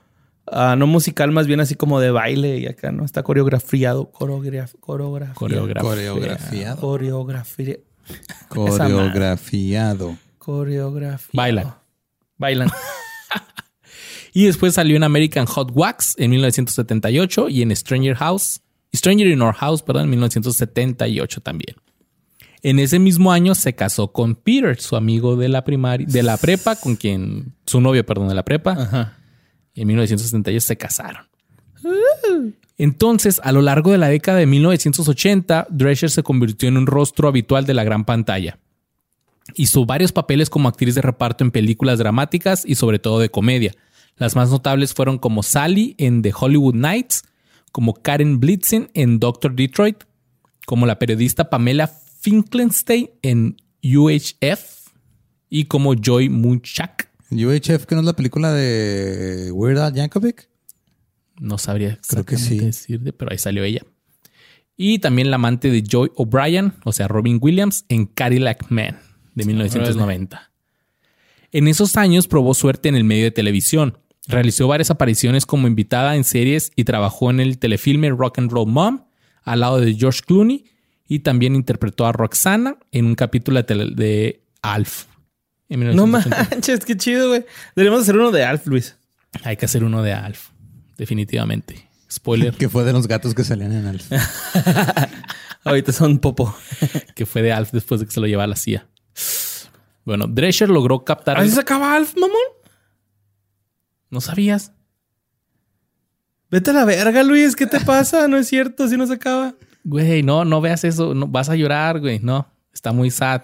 ah, 0.47 0.77
no 0.79 0.87
musical, 0.87 1.33
más 1.33 1.47
bien 1.47 1.61
así 1.61 1.75
como 1.75 1.99
de 2.01 2.11
baile 2.11 2.59
y 2.59 2.67
acá, 2.67 2.93
¿no? 2.93 3.05
Está 3.05 3.23
coreografiado. 3.23 4.11
Coreograf, 4.13 4.75
coreografía. 4.81 5.35
Coreografía. 5.35 5.83
Coreografiado. 5.83 6.77
Coreografía. 6.81 7.77
Coreografiado. 8.49 10.17
Coreografía. 10.39 11.77
Bailan. 12.39 12.71
Y 14.37 14.45
después 14.45 14.75
salió 14.75 14.97
en 14.97 15.03
American 15.03 15.47
Hot 15.47 15.71
Wax 15.73 16.15
en 16.19 16.31
1978 16.33 17.49
y 17.49 17.63
en 17.63 17.75
Stranger 17.75 18.15
House, 18.17 18.61
Stranger 18.95 19.29
in 19.29 19.41
Our 19.41 19.55
House, 19.55 19.81
perdón, 19.81 20.05
en 20.05 20.11
1978 20.11 21.41
también. 21.41 21.77
En 22.63 22.79
ese 22.79 22.99
mismo 22.99 23.33
año 23.33 23.55
se 23.55 23.75
casó 23.75 24.13
con 24.13 24.35
Peter, 24.35 24.79
su 24.79 24.95
amigo 24.95 25.37
de 25.37 25.49
la 25.49 25.65
primaria, 25.65 26.07
de 26.07 26.23
la 26.23 26.37
prepa, 26.37 26.77
con 26.77 26.97
quien, 26.97 27.55
su 27.65 27.81
novio, 27.81 28.05
perdón, 28.05 28.29
de 28.29 28.35
la 28.35 28.45
prepa. 28.45 28.73
Ajá. 28.73 29.17
Y 29.73 29.81
en 29.81 29.87
1978 29.87 30.67
se 30.67 30.77
casaron. 30.77 31.27
Entonces, 32.77 33.41
a 33.43 33.53
lo 33.53 33.63
largo 33.63 33.93
de 33.93 33.97
la 33.97 34.09
década 34.09 34.37
de 34.37 34.45
1980, 34.45 35.69
Drescher 35.71 36.11
se 36.11 36.23
convirtió 36.23 36.69
en 36.69 36.77
un 36.77 36.87
rostro 36.87 37.29
habitual 37.29 37.65
de 37.65 37.73
la 37.73 37.85
gran 37.85 38.05
pantalla. 38.05 38.59
Hizo 39.59 39.87
varios 39.87 40.13
papeles 40.13 40.51
como 40.51 40.69
actriz 40.69 40.95
de 40.95 41.01
reparto 41.01 41.43
en 41.43 41.51
películas 41.51 41.99
dramáticas 41.99 42.63
y 42.67 42.75
sobre 42.75 42.99
todo 42.99 43.21
de 43.21 43.31
comedia. 43.31 43.73
Las 44.17 44.37
más 44.37 44.51
notables 44.51 44.93
fueron 44.93 45.19
como 45.19 45.43
Sally 45.43 45.95
en 45.97 46.21
The 46.21 46.33
Hollywood 46.39 46.75
Nights, 46.75 47.25
como 47.73 47.95
Karen 47.95 48.39
Blitzen 48.39 48.91
en 48.93 49.19
Doctor 49.19 49.55
Detroit, 49.55 50.05
como 50.67 50.85
la 50.85 50.99
periodista 50.99 51.49
Pamela 51.49 51.87
Finkelstein 51.87 53.09
en 53.23 53.57
UHF 53.83 54.91
y 55.49 55.65
como 55.65 55.95
Joy 55.95 56.29
Munchak. 56.29 57.09
UHF, 57.31 57.87
que 57.87 57.95
no 57.95 58.03
es 58.03 58.07
la 58.07 58.17
película 58.17 58.53
de 58.53 59.51
Weird 59.53 59.79
Al 59.79 59.95
Yankovic. 59.95 60.51
No 61.41 61.57
sabría 61.57 61.99
Creo 62.07 62.25
que 62.25 62.35
exactamente 62.35 62.73
sí. 62.73 62.89
decirte, 62.89 63.13
pero 63.15 63.33
ahí 63.33 63.39
salió 63.39 63.65
ella. 63.65 63.83
Y 64.77 64.99
también 64.99 65.31
la 65.31 65.37
amante 65.37 65.71
de 65.71 65.83
Joy 65.83 66.11
O'Brien, 66.15 66.75
o 66.85 66.93
sea, 66.93 67.09
Robin 67.09 67.39
Williams, 67.41 67.87
en 67.89 68.05
Cadillac 68.05 68.71
Man 68.71 68.99
de 69.37 69.45
1990. 69.45 70.51
En 71.53 71.69
esos 71.69 71.97
años 71.97 72.27
probó 72.27 72.53
suerte 72.55 72.89
en 72.89 72.97
el 72.97 73.05
medio 73.05 73.23
de 73.25 73.31
televisión. 73.31 73.97
Realizó 74.27 74.67
varias 74.67 74.91
apariciones 74.91 75.47
como 75.47 75.69
invitada 75.69 76.17
en 76.17 76.25
series 76.25 76.73
y 76.75 76.83
trabajó 76.83 77.31
en 77.31 77.39
el 77.39 77.59
telefilme 77.59 78.11
Rock 78.11 78.39
and 78.41 78.51
Roll 78.51 78.69
Mom 78.69 79.05
al 79.45 79.61
lado 79.61 79.79
de 79.81 79.95
George 79.95 80.23
Clooney 80.27 80.65
y 81.07 81.21
también 81.21 81.55
interpretó 81.55 82.05
a 82.07 82.11
Roxana 82.13 82.77
en 82.91 83.07
un 83.07 83.15
capítulo 83.15 83.59
de, 83.59 83.65
tele- 83.65 83.95
de 83.95 84.43
Alf. 84.63 85.05
en 85.69 85.79
No 85.95 86.07
1980. 86.09 86.49
manches, 86.51 86.85
qué 86.85 86.97
chido, 86.97 87.29
güey. 87.29 87.45
Deberíamos 87.77 88.03
hacer 88.03 88.17
uno 88.17 88.33
de 88.33 88.45
Alf, 88.45 88.67
Luis. 88.67 88.97
Hay 89.45 89.57
que 89.57 89.67
hacer 89.67 89.85
uno 89.85 90.03
de 90.03 90.13
Alf, 90.13 90.49
definitivamente. 90.99 91.87
Spoiler. 92.11 92.55
Que 92.59 92.69
fue 92.69 92.83
de 92.83 92.93
los 92.93 93.07
gatos 93.07 93.35
que 93.35 93.45
salían 93.45 93.73
en 93.73 93.87
Alf. 93.87 94.11
Ahorita 95.65 95.93
son 95.93 96.19
popo. 96.19 96.55
que 97.15 97.27
fue 97.27 97.43
de 97.43 97.53
Alf 97.53 97.71
después 97.73 98.01
de 98.01 98.07
que 98.07 98.13
se 98.13 98.21
lo 98.21 98.27
llevaba 98.27 98.45
a 98.45 98.49
la 98.49 98.57
CIA. 98.57 98.87
Bueno, 100.05 100.27
Drescher 100.29 100.69
logró 100.69 101.05
captar. 101.05 101.39
¿Así 101.39 101.51
se 101.51 101.61
acaba 101.61 101.95
Alf, 101.95 102.15
mamón? 102.17 102.37
¿No 104.11 104.21
sabías? 104.21 104.73
Vete 106.51 106.71
a 106.71 106.75
la 106.75 106.85
verga, 106.85 107.23
Luis. 107.25 107.57
¿Qué 107.57 107.67
te 107.67 107.81
pasa? 107.81 108.29
No 108.29 108.37
es 108.37 108.47
cierto, 108.49 108.85
así 108.85 108.97
no 108.97 109.07
se 109.07 109.15
acaba. 109.15 109.55
Güey, 109.85 110.23
no, 110.23 110.45
no 110.45 110.61
veas 110.61 110.85
eso. 110.85 111.15
No, 111.15 111.27
vas 111.27 111.49
a 111.49 111.57
llorar, 111.57 112.01
güey. 112.01 112.21
No, 112.21 112.47
está 112.73 112.93
muy 112.93 113.11
sad. 113.11 113.43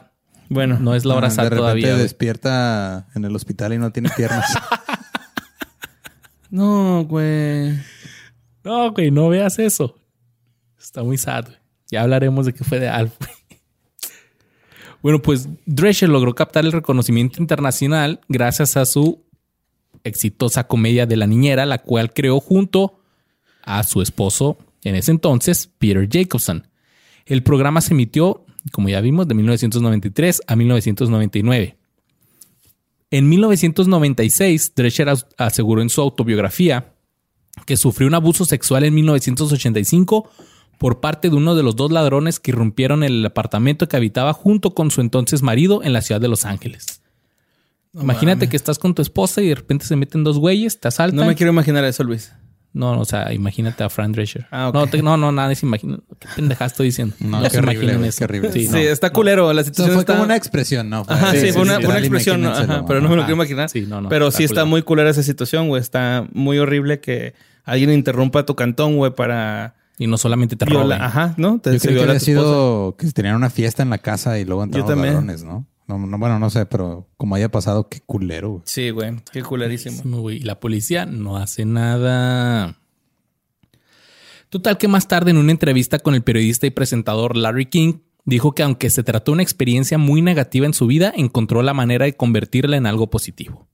Bueno, 0.48 0.78
No 0.78 0.94
es 0.94 1.04
la 1.04 1.14
hora 1.14 1.28
Ah, 1.28 1.30
sad 1.30 1.44
de 1.44 1.48
repente 1.50 1.62
todavía. 1.62 1.88
güey. 1.92 2.02
despierta 2.02 3.08
en 3.14 3.24
el 3.24 3.34
hospital 3.34 3.72
y 3.72 3.78
no 3.78 3.90
tiene 3.90 4.10
piernas. 4.16 4.46
no, 6.50 7.04
güey. 7.04 7.78
No, 8.64 8.92
güey, 8.92 9.10
no 9.10 9.28
veas 9.28 9.58
eso. 9.58 9.98
Está 10.78 11.02
muy 11.02 11.18
sad, 11.18 11.46
güey. 11.46 11.58
Ya 11.90 12.02
hablaremos 12.02 12.46
de 12.46 12.54
qué 12.54 12.64
fue 12.64 12.78
de 12.80 12.88
Alf. 12.88 13.16
güey. 13.18 13.30
Bueno, 15.02 15.20
pues 15.20 15.48
Drescher 15.66 16.08
logró 16.08 16.34
captar 16.34 16.64
el 16.64 16.72
reconocimiento 16.72 17.40
internacional 17.40 18.20
gracias 18.28 18.76
a 18.76 18.86
su 18.86 19.24
exitosa 20.04 20.66
comedia 20.66 21.06
de 21.06 21.16
la 21.16 21.26
niñera, 21.26 21.66
la 21.66 21.78
cual 21.78 22.12
creó 22.12 22.40
junto 22.40 23.00
a 23.62 23.82
su 23.84 24.00
esposo 24.02 24.58
en 24.84 24.94
ese 24.96 25.10
entonces, 25.10 25.70
Peter 25.78 26.08
Jacobson. 26.10 26.68
El 27.26 27.42
programa 27.42 27.80
se 27.80 27.94
emitió, 27.94 28.44
como 28.72 28.88
ya 28.88 29.00
vimos, 29.00 29.28
de 29.28 29.34
1993 29.34 30.42
a 30.46 30.56
1999. 30.56 31.76
En 33.10 33.28
1996, 33.28 34.72
Drescher 34.74 35.08
as- 35.08 35.26
aseguró 35.36 35.82
en 35.82 35.90
su 35.90 36.00
autobiografía 36.00 36.94
que 37.66 37.76
sufrió 37.76 38.08
un 38.08 38.14
abuso 38.14 38.44
sexual 38.44 38.84
en 38.84 38.94
1985 38.94 40.30
por 40.82 41.00
parte 41.00 41.30
de 41.30 41.36
uno 41.36 41.54
de 41.54 41.62
los 41.62 41.76
dos 41.76 41.90
ladrones 41.92 42.40
que 42.40 42.50
irrumpieron 42.50 43.02
en 43.04 43.12
el 43.12 43.24
apartamento 43.26 43.88
que 43.88 43.96
habitaba 43.96 44.32
junto 44.34 44.74
con 44.74 44.90
su 44.90 45.00
entonces 45.00 45.40
marido 45.40 45.82
en 45.82 45.92
la 45.94 46.02
ciudad 46.02 46.20
de 46.20 46.28
Los 46.28 46.44
Ángeles. 46.44 47.00
Imagínate 47.94 48.48
que 48.48 48.56
estás 48.56 48.78
con 48.78 48.94
tu 48.94 49.02
esposa 49.02 49.42
y 49.42 49.48
de 49.48 49.54
repente 49.54 49.84
se 49.84 49.96
meten 49.96 50.24
dos 50.24 50.38
güeyes, 50.38 50.80
te 50.80 50.88
asaltan. 50.88 51.16
No 51.20 51.26
me 51.26 51.34
quiero 51.34 51.52
imaginar 51.52 51.84
eso, 51.84 52.02
Luis. 52.04 52.32
No, 52.74 52.98
o 52.98 53.04
sea, 53.04 53.34
imagínate 53.34 53.84
a 53.84 53.90
Fran 53.90 54.12
Drescher. 54.12 54.46
Ah, 54.50 54.70
no, 54.72 54.86
te- 54.86 55.02
no, 55.02 55.18
no, 55.18 55.30
nada 55.30 55.54
se 55.54 55.66
imagina. 55.66 55.98
¿Qué 56.18 56.26
pendeja 56.34 56.64
estoy 56.64 56.86
diciendo? 56.86 57.14
No, 57.20 57.36
No, 57.36 57.42
qué 57.44 57.50
se 57.50 57.58
horrible, 57.58 57.74
imaginen 57.74 57.96
güey, 57.98 58.08
eso. 58.08 58.18
qué 58.18 58.24
horrible. 58.24 58.52
Sí, 58.52 58.64
Sí, 58.66 58.72
no. 58.72 58.78
está 58.78 59.10
culero. 59.10 59.52
La 59.52 59.62
situación 59.62 59.92
fue 59.94 60.00
está... 60.00 60.14
como 60.14 60.24
una 60.24 60.36
expresión, 60.36 60.88
¿no? 60.88 61.04
Fue- 61.04 61.14
Ajá, 61.14 61.32
sí, 61.32 61.40
sí, 61.40 61.52
fue 61.52 61.62
una, 61.62 61.78
una 61.78 61.98
expresión. 61.98 62.46
Ajá, 62.46 62.84
pero 62.86 63.02
no 63.02 63.10
me 63.10 63.16
lo 63.16 63.22
quiero 63.22 63.34
imaginar. 63.34 63.68
Sí, 63.68 63.82
no, 63.82 64.00
no, 64.00 64.08
pero 64.08 64.28
está 64.28 64.38
sí 64.38 64.44
está 64.44 64.54
culero. 64.62 64.66
muy 64.68 64.82
culera 64.82 65.10
esa 65.10 65.22
situación, 65.22 65.68
güey. 65.68 65.82
Está 65.82 66.26
muy 66.32 66.58
horrible 66.58 67.00
que 67.00 67.34
alguien 67.64 67.92
interrumpa 67.92 68.46
tu 68.46 68.56
cantón, 68.56 68.96
güey, 68.96 69.14
para 69.14 69.74
Y 70.02 70.06
no 70.08 70.18
solamente 70.18 70.56
te 70.56 70.64
roban. 70.64 71.00
Ajá, 71.00 71.34
¿no? 71.36 71.60
Te 71.60 71.72
Yo 71.72 71.78
se 71.78 71.86
creí 71.86 71.94
que 71.94 72.00
viola 72.00 72.12
había 72.12 72.20
sido 72.20 72.96
que 72.96 73.10
tenían 73.12 73.36
una 73.36 73.50
fiesta 73.50 73.82
en 73.82 73.90
la 73.90 73.98
casa 73.98 74.38
y 74.38 74.44
luego 74.44 74.64
entraron 74.64 74.88
Yo 74.88 74.96
los 74.96 75.04
ladrones, 75.04 75.44
¿no? 75.44 75.66
No, 75.86 75.98
no, 75.98 76.18
Bueno, 76.18 76.38
no 76.38 76.50
sé, 76.50 76.66
pero 76.66 77.08
como 77.16 77.34
haya 77.34 77.50
pasado, 77.50 77.88
qué 77.88 78.00
culero. 78.00 78.50
güey. 78.50 78.62
Sí, 78.66 78.90
güey. 78.90 79.16
Qué 79.32 79.42
culerísimo. 79.42 80.20
güey. 80.20 80.38
Y 80.38 80.40
la 80.40 80.58
policía 80.58 81.06
no 81.06 81.36
hace 81.36 81.64
nada. 81.64 82.78
Total 84.48 84.76
que 84.76 84.88
más 84.88 85.08
tarde 85.08 85.30
en 85.30 85.38
una 85.38 85.52
entrevista 85.52 85.98
con 85.98 86.14
el 86.14 86.22
periodista 86.22 86.66
y 86.66 86.70
presentador 86.70 87.36
Larry 87.36 87.66
King, 87.66 87.94
dijo 88.24 88.54
que 88.54 88.62
aunque 88.62 88.90
se 88.90 89.02
trató 89.02 89.30
de 89.30 89.34
una 89.34 89.42
experiencia 89.42 89.98
muy 89.98 90.20
negativa 90.20 90.66
en 90.66 90.74
su 90.74 90.86
vida, 90.86 91.12
encontró 91.16 91.62
la 91.62 91.74
manera 91.74 92.04
de 92.04 92.16
convertirla 92.16 92.76
en 92.76 92.86
algo 92.86 93.08
positivo. 93.08 93.68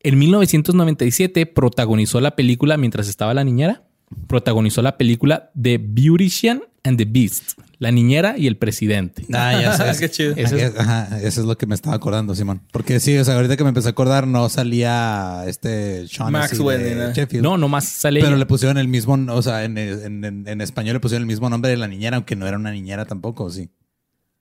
En 0.00 0.18
1997 0.18 1.46
protagonizó 1.46 2.20
la 2.20 2.34
película 2.34 2.76
mientras 2.76 3.08
estaba 3.08 3.34
la 3.34 3.44
niñera. 3.44 3.84
Protagonizó 4.26 4.82
la 4.82 4.96
película 4.96 5.50
The 5.60 5.78
Beautician 5.82 6.62
and 6.84 6.98
the 6.98 7.04
Beast, 7.04 7.52
La 7.78 7.90
niñera 7.92 8.36
y 8.36 8.46
el 8.48 8.56
presidente. 8.56 9.24
Ah, 9.32 9.60
ya 9.60 9.92
sé. 9.94 10.00
Qué 10.00 10.10
chido. 10.10 10.32
Eso 10.36 10.56
es- 10.56 10.76
Ajá, 10.78 11.20
eso 11.22 11.40
es 11.40 11.46
lo 11.46 11.56
que 11.56 11.66
me 11.66 11.74
estaba 11.74 11.94
acordando, 11.96 12.34
Simón. 12.34 12.62
Porque 12.72 12.98
sí, 13.00 13.16
o 13.18 13.24
sea, 13.24 13.34
ahorita 13.36 13.56
que 13.56 13.62
me 13.62 13.68
empecé 13.68 13.88
a 13.88 13.90
acordar, 13.92 14.26
no 14.26 14.48
salía 14.48 15.44
este 15.46 16.06
Sean 16.08 16.32
Maxwell. 16.32 17.12
Sheffield. 17.12 17.42
No, 17.42 17.56
nomás 17.56 17.84
sale. 17.84 18.20
Pero 18.20 18.36
le 18.36 18.46
pusieron 18.46 18.78
el 18.78 18.88
mismo, 18.88 19.14
o 19.28 19.42
sea, 19.42 19.64
en, 19.64 19.78
en- 19.78 20.24
en- 20.24 20.48
en 20.48 20.60
español 20.60 20.94
le 20.94 21.00
pusieron 21.00 21.22
el 21.22 21.26
mismo 21.28 21.48
nombre 21.50 21.70
de 21.70 21.76
la 21.76 21.86
niñera, 21.88 22.16
aunque 22.16 22.36
no 22.36 22.46
era 22.46 22.56
una 22.56 22.72
niñera 22.72 23.04
tampoco, 23.04 23.50
sí. 23.50 23.70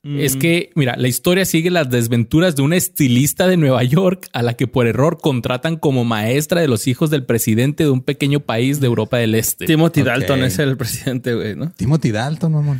Es 0.04 0.36
que, 0.36 0.72
mira, 0.74 0.96
la 0.98 1.08
historia 1.08 1.46
sigue 1.46 1.70
las 1.70 1.90
desventuras 1.92 2.56
de 2.56 2.64
una 2.64 2.76
estilista 2.76 3.48
de 3.48 3.56
Nueva 3.56 3.84
York 3.84 4.28
a 4.34 4.42
la 4.42 4.56
que 4.56 4.66
por 4.66 4.88
error 4.88 5.20
contratan 5.22 5.78
como 5.78 6.06
maestra 6.06 6.60
de 6.60 6.68
los 6.68 6.88
hijos 6.88 7.12
del 7.12 7.24
presidente 7.24 7.84
de 7.84 7.92
un 7.92 8.02
pequeño 8.02 8.40
país 8.40 8.80
de 8.80 8.88
Europa 8.88 9.18
del 9.18 9.36
Este. 9.36 9.68
Timothy 9.68 10.02
Ok. 10.02 10.08
Dalton 10.08 10.44
es 10.44 10.58
el 10.58 10.76
presidente, 10.76 11.36
güey, 11.36 11.56
¿no? 11.56 11.72
Timothy 11.72 12.12
Dalton, 12.12 12.52
mamón. 12.52 12.80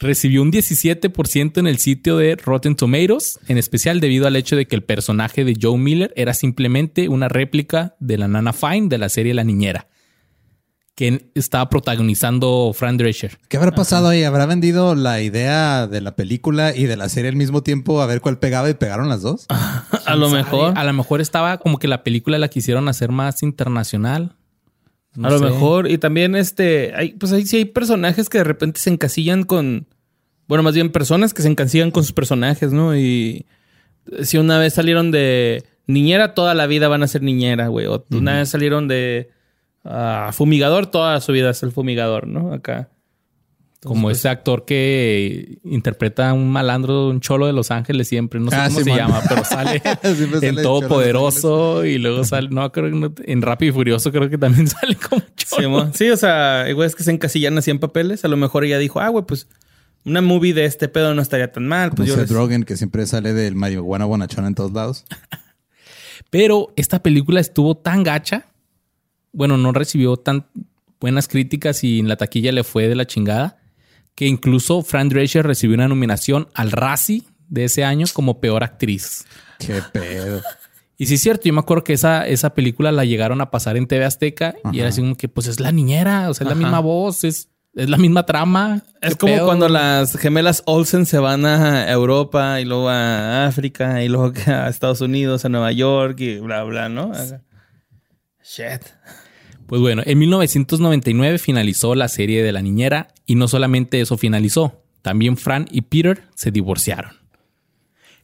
Recibió 0.00 0.40
un 0.42 0.50
17% 0.50 1.58
en 1.58 1.66
el 1.66 1.76
sitio 1.76 2.16
de 2.16 2.34
Rotten 2.34 2.74
Tomatoes, 2.74 3.38
en 3.48 3.58
especial 3.58 4.00
debido 4.00 4.26
al 4.26 4.34
hecho 4.34 4.56
de 4.56 4.66
que 4.66 4.74
el 4.74 4.82
personaje 4.82 5.44
de 5.44 5.54
Joe 5.60 5.78
Miller 5.78 6.12
era 6.16 6.32
simplemente 6.32 7.08
una 7.08 7.28
réplica 7.28 7.94
de 8.00 8.16
la 8.16 8.26
Nana 8.26 8.54
Fine 8.54 8.88
de 8.88 8.96
la 8.96 9.10
serie 9.10 9.34
La 9.34 9.44
Niñera, 9.44 9.86
que 11.00 11.30
estaba 11.34 11.70
protagonizando 11.70 12.72
Fran 12.74 12.98
Drescher. 12.98 13.38
¿Qué 13.48 13.56
habrá 13.56 13.70
pasado 13.70 14.08
ahí? 14.08 14.22
¿Habrá 14.22 14.44
vendido 14.44 14.94
la 14.94 15.22
idea 15.22 15.86
de 15.86 16.02
la 16.02 16.14
película 16.14 16.76
y 16.76 16.84
de 16.84 16.98
la 16.98 17.08
serie 17.08 17.30
al 17.30 17.36
mismo 17.36 17.62
tiempo 17.62 18.02
a 18.02 18.06
ver 18.06 18.20
cuál 18.20 18.38
pegaba 18.38 18.68
y 18.68 18.74
pegaron 18.74 19.08
las 19.08 19.22
dos? 19.22 19.46
A 20.04 20.14
lo 20.14 20.28
mejor. 20.28 20.76
A 20.76 20.84
lo 20.84 20.92
mejor 20.92 21.22
estaba 21.22 21.56
como 21.56 21.78
que 21.78 21.88
la 21.88 22.04
película 22.04 22.36
la 22.36 22.48
quisieron 22.48 22.86
hacer 22.86 23.12
más 23.12 23.42
internacional. 23.42 24.36
No 25.14 25.28
a 25.28 25.30
lo 25.30 25.38
sé. 25.38 25.44
mejor. 25.46 25.90
Y 25.90 25.96
también, 25.96 26.36
este, 26.36 26.92
hay, 26.94 27.12
pues 27.14 27.32
ahí 27.32 27.46
sí 27.46 27.56
hay 27.56 27.64
personajes 27.64 28.28
que 28.28 28.36
de 28.36 28.44
repente 28.44 28.78
se 28.78 28.90
encasillan 28.90 29.44
con 29.44 29.86
bueno, 30.48 30.62
más 30.62 30.74
bien 30.74 30.92
personas 30.92 31.32
que 31.32 31.40
se 31.40 31.48
encancillan 31.48 31.92
con 31.92 32.02
sus 32.02 32.12
personajes, 32.12 32.72
¿no? 32.72 32.94
Y 32.94 33.46
si 34.22 34.36
una 34.36 34.58
vez 34.58 34.74
salieron 34.74 35.12
de 35.12 35.64
niñera, 35.86 36.34
toda 36.34 36.54
la 36.54 36.66
vida 36.66 36.88
van 36.88 37.02
a 37.02 37.08
ser 37.08 37.22
niñera, 37.22 37.68
güey. 37.68 37.86
O 37.86 38.04
una 38.10 38.36
vez 38.36 38.50
salieron 38.50 38.86
de 38.86 39.30
ah, 39.84 40.30
fumigador, 40.32 40.86
toda 40.86 41.20
su 41.20 41.32
vida 41.32 41.50
es 41.50 41.62
el 41.62 41.72
fumigador, 41.72 42.26
¿no? 42.26 42.52
Acá. 42.52 42.88
Como 43.82 44.02
pues, 44.08 44.18
ese 44.18 44.28
actor 44.28 44.66
que 44.66 45.58
interpreta 45.64 46.28
a 46.28 46.32
un 46.34 46.50
malandro, 46.50 47.08
un 47.08 47.20
cholo 47.20 47.46
de 47.46 47.54
Los 47.54 47.70
Ángeles 47.70 48.08
siempre, 48.08 48.38
no 48.38 48.50
sé 48.50 48.56
Ah, 48.58 48.66
cómo 48.68 48.80
se 48.80 48.94
llama, 48.94 49.22
pero 49.26 49.42
sale 49.42 49.80
en 50.42 50.54
de 50.54 50.62
Todopoderoso 50.62 51.86
y 51.86 51.96
luego 51.96 52.24
sale, 52.24 52.50
no, 52.50 52.70
creo 52.72 52.90
que 52.90 52.96
no- 52.96 53.14
en 53.24 53.40
Rápido 53.40 53.70
y 53.70 53.72
Furioso 53.72 54.12
creo 54.12 54.28
que 54.28 54.36
también 54.36 54.66
sale 54.68 54.96
como 54.96 55.22
cholo. 55.34 55.90
Sí, 55.94 56.10
o 56.10 56.16
sea, 56.18 56.70
güey, 56.74 56.86
es 56.88 56.94
que 56.94 57.04
se 57.04 57.10
encasillan 57.10 57.56
así 57.56 57.70
en 57.70 57.78
papeles. 57.78 58.22
A 58.26 58.28
lo 58.28 58.36
mejor 58.36 58.66
ella 58.66 58.76
dijo, 58.78 59.00
ah, 59.00 59.08
güey, 59.08 59.24
pues 59.24 59.48
una 60.04 60.20
movie 60.20 60.52
de 60.52 60.66
este 60.66 60.88
pedo 60.88 61.14
no 61.14 61.22
estaría 61.22 61.50
tan 61.50 61.66
mal. 61.66 61.88
Como 61.88 61.96
Pues 62.04 62.08
yo 62.10 62.16
Seth 62.16 62.28
les- 62.28 62.36
Rogen, 62.36 62.64
que 62.64 62.76
siempre 62.76 63.06
sale 63.06 63.32
del 63.32 63.54
marihuana 63.54 64.04
bonachón 64.04 64.44
en 64.44 64.54
todos 64.54 64.72
lados. 64.72 65.06
Pero 66.28 66.72
esta 66.76 67.02
película 67.02 67.40
estuvo 67.40 67.76
tan 67.76 68.02
gacha, 68.02 68.44
bueno, 69.32 69.56
no 69.56 69.72
recibió 69.72 70.16
tan 70.16 70.46
buenas 71.00 71.28
críticas 71.28 71.82
y 71.84 71.98
en 71.98 72.08
la 72.08 72.16
taquilla 72.16 72.52
le 72.52 72.64
fue 72.64 72.88
de 72.88 72.94
la 72.94 73.06
chingada, 73.06 73.58
que 74.14 74.26
incluso 74.26 74.82
Fran 74.82 75.08
Drescher 75.08 75.46
recibió 75.46 75.74
una 75.74 75.88
nominación 75.88 76.48
al 76.54 76.72
Razzie 76.72 77.22
de 77.48 77.64
ese 77.64 77.84
año 77.84 78.06
como 78.12 78.40
peor 78.40 78.62
actriz. 78.62 79.24
Qué 79.58 79.82
pedo. 79.92 80.42
Y 80.96 81.06
sí 81.06 81.14
es 81.14 81.22
cierto, 81.22 81.44
yo 81.44 81.54
me 81.54 81.60
acuerdo 81.60 81.82
que 81.82 81.94
esa, 81.94 82.26
esa 82.26 82.54
película 82.54 82.92
la 82.92 83.06
llegaron 83.06 83.40
a 83.40 83.50
pasar 83.50 83.78
en 83.78 83.86
TV 83.86 84.04
Azteca 84.04 84.54
y 84.70 84.80
era 84.80 84.90
así 84.90 85.00
como 85.00 85.16
que 85.16 85.28
pues 85.28 85.46
es 85.46 85.58
la 85.58 85.72
niñera, 85.72 86.28
o 86.28 86.34
sea, 86.34 86.44
es 86.44 86.50
la 86.50 86.54
misma 86.54 86.80
voz, 86.80 87.24
es, 87.24 87.48
es 87.74 87.88
la 87.88 87.96
misma 87.96 88.26
trama. 88.26 88.82
Es 89.00 89.14
¿Qué 89.14 89.20
como 89.20 89.34
pedo? 89.34 89.46
cuando 89.46 89.68
las 89.70 90.14
gemelas 90.18 90.62
Olsen 90.66 91.06
se 91.06 91.18
van 91.18 91.46
a 91.46 91.90
Europa 91.90 92.60
y 92.60 92.66
luego 92.66 92.90
a 92.90 93.46
África 93.46 94.02
y 94.02 94.08
luego 94.08 94.34
a 94.46 94.68
Estados 94.68 95.00
Unidos, 95.00 95.46
a 95.46 95.48
Nueva 95.48 95.72
York 95.72 96.20
y 96.20 96.38
bla, 96.38 96.64
bla, 96.64 96.90
¿no? 96.90 97.12
Shit. 98.42 98.82
Pues 99.70 99.80
bueno, 99.80 100.02
en 100.04 100.18
1999 100.18 101.38
finalizó 101.38 101.94
la 101.94 102.08
serie 102.08 102.42
de 102.42 102.50
la 102.50 102.60
niñera 102.60 103.14
y 103.24 103.36
no 103.36 103.46
solamente 103.46 104.00
eso 104.00 104.18
finalizó, 104.18 104.82
también 105.00 105.36
Fran 105.36 105.68
y 105.70 105.82
Peter 105.82 106.24
se 106.34 106.50
divorciaron. 106.50 107.12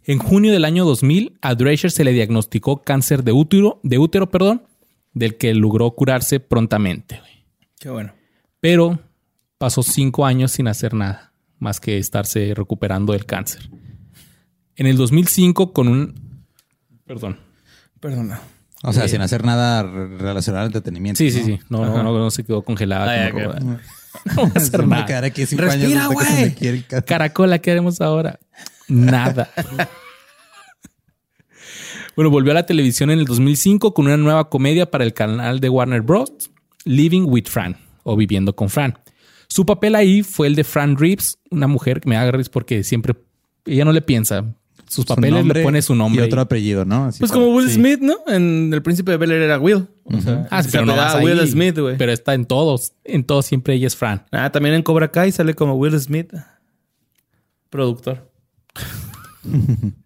En 0.03 0.19
junio 0.19 0.51
del 0.51 0.65
año 0.65 0.85
2000 0.85 1.39
a 1.41 1.55
Drescher 1.55 1.93
se 1.93 2.03
le 2.03 2.13
diagnosticó 2.13 2.83
cáncer 2.83 3.23
de 3.23 3.31
útero, 3.31 3.79
de 3.85 3.97
útero, 3.97 4.29
perdón, 4.29 4.65
del 5.13 5.37
que 5.37 5.55
logró 5.55 5.89
curarse 5.93 6.41
prontamente. 6.41 7.21
Qué 7.79 7.91
bueno. 7.91 8.13
Pero 8.59 8.99
pasó 9.57 9.85
cinco 9.85 10.27
años 10.27 10.51
sin 10.51 10.67
hacer 10.67 10.95
nada, 10.95 11.33
más 11.61 11.79
que 11.79 11.99
estarse 11.99 12.55
recuperando 12.57 13.13
del 13.13 13.25
cáncer. 13.25 13.71
En 14.75 14.87
el 14.87 14.97
2005 14.97 15.73
con 15.73 15.87
un... 15.87 16.45
Perdón. 17.05 17.39
Perdona. 18.01 18.41
O 18.83 18.93
sea, 18.93 19.09
sin 19.09 19.21
hacer 19.23 19.45
nada 19.45 19.83
re- 19.83 20.19
relacionado 20.19 20.63
al 20.63 20.67
entretenimiento. 20.69 21.19
Sí, 21.19 21.31
sí, 21.31 21.41
¿no? 21.41 21.45
sí. 21.47 21.59
No, 21.71 21.85
no, 21.87 22.03
no, 22.03 22.19
no 22.19 22.31
se 22.31 22.45
quedó 22.45 22.63
congelada. 22.63 23.27
Ah, 23.27 23.31
como. 23.33 23.79
No 24.35 24.43
va 24.45 24.49
a 24.49 24.51
Se 24.53 24.59
hacer 24.69 24.81
a 24.81 24.87
nada. 24.87 25.27
aquí 25.27 25.45
cinco 25.45 25.65
Respira, 25.65 26.09
que 26.09 26.25
se 26.25 26.71
güey. 26.71 26.85
Caracola, 27.05 27.59
¿qué 27.59 27.73
haremos 27.73 28.01
ahora? 28.01 28.39
Nada. 28.89 29.51
bueno, 32.17 32.31
volvió 32.31 32.53
a 32.53 32.55
la 32.55 32.65
televisión 32.67 33.11
en 33.11 33.19
el 33.19 33.27
2005 33.27 33.93
con 33.93 34.07
una 34.07 34.17
nueva 34.17 34.49
comedia 34.49 34.91
para 34.91 35.05
el 35.05 35.13
canal 35.13 35.61
de 35.61 35.69
Warner 35.69 36.01
Bros. 36.01 36.33
Living 36.85 37.25
with 37.27 37.45
Fran 37.47 37.77
o 38.05 38.17
Viviendo 38.17 38.55
con 38.57 38.71
Fran. 38.71 38.99
Su 39.49 39.67
papel 39.67 39.95
ahí 39.97 40.23
fue 40.23 40.47
el 40.47 40.55
de 40.55 40.65
Fran 40.65 40.97
Reeves, 40.97 41.39
una 41.51 41.67
mujer 41.67 42.01
que 42.01 42.09
me 42.09 42.17
haga 42.17 42.39
porque 42.51 42.85
siempre 42.85 43.15
ella 43.67 43.85
no 43.85 43.93
le 43.93 44.01
piensa. 44.03 44.45
Sus 44.89 45.05
su 45.05 45.05
papeles 45.05 45.33
nombre 45.33 45.61
le 45.61 45.65
pone 45.65 45.83
su 45.83 45.95
nombre. 45.95 46.23
Y 46.23 46.27
otro 46.27 46.41
apellido, 46.41 46.85
¿no? 46.85 47.07
Así 47.07 47.19
Pues 47.19 47.33
para- 47.33 47.43
como 47.45 47.57
Will 47.57 47.69
sí. 47.69 47.75
Smith, 47.75 48.01
¿no? 48.01 48.15
En 48.29 48.71
El 48.73 48.83
Príncipe 48.83 49.11
de 49.11 49.17
Bel 49.17 49.33
Air 49.33 49.43
era 49.43 49.59
Will. 49.59 49.87
O 50.05 50.21
sea, 50.21 50.47
Ah, 50.51 50.63
se 50.63 50.71
pero 50.71 50.85
no 50.87 50.95
vas 50.95 51.21
Will. 51.23 51.41
Smith, 51.49 51.79
güey. 51.79 51.97
Pero 51.99 52.13
está 52.13 52.35
en 52.35 52.45
todos. 52.47 52.93
En 53.05 53.25
todos 53.25 53.47
siempre 53.47 53.75
ella 53.75 53.89
es 53.89 53.97
Fran. 53.97 54.25
Ah, 54.31 54.51
también 54.53 54.75
en 54.77 54.83
Cobra 54.83 55.11
Kai 55.11 55.33
sale 55.33 55.55
como 55.55 55.75
Will 55.75 55.99
Smith. 56.01 56.33
Productor. 57.71 58.31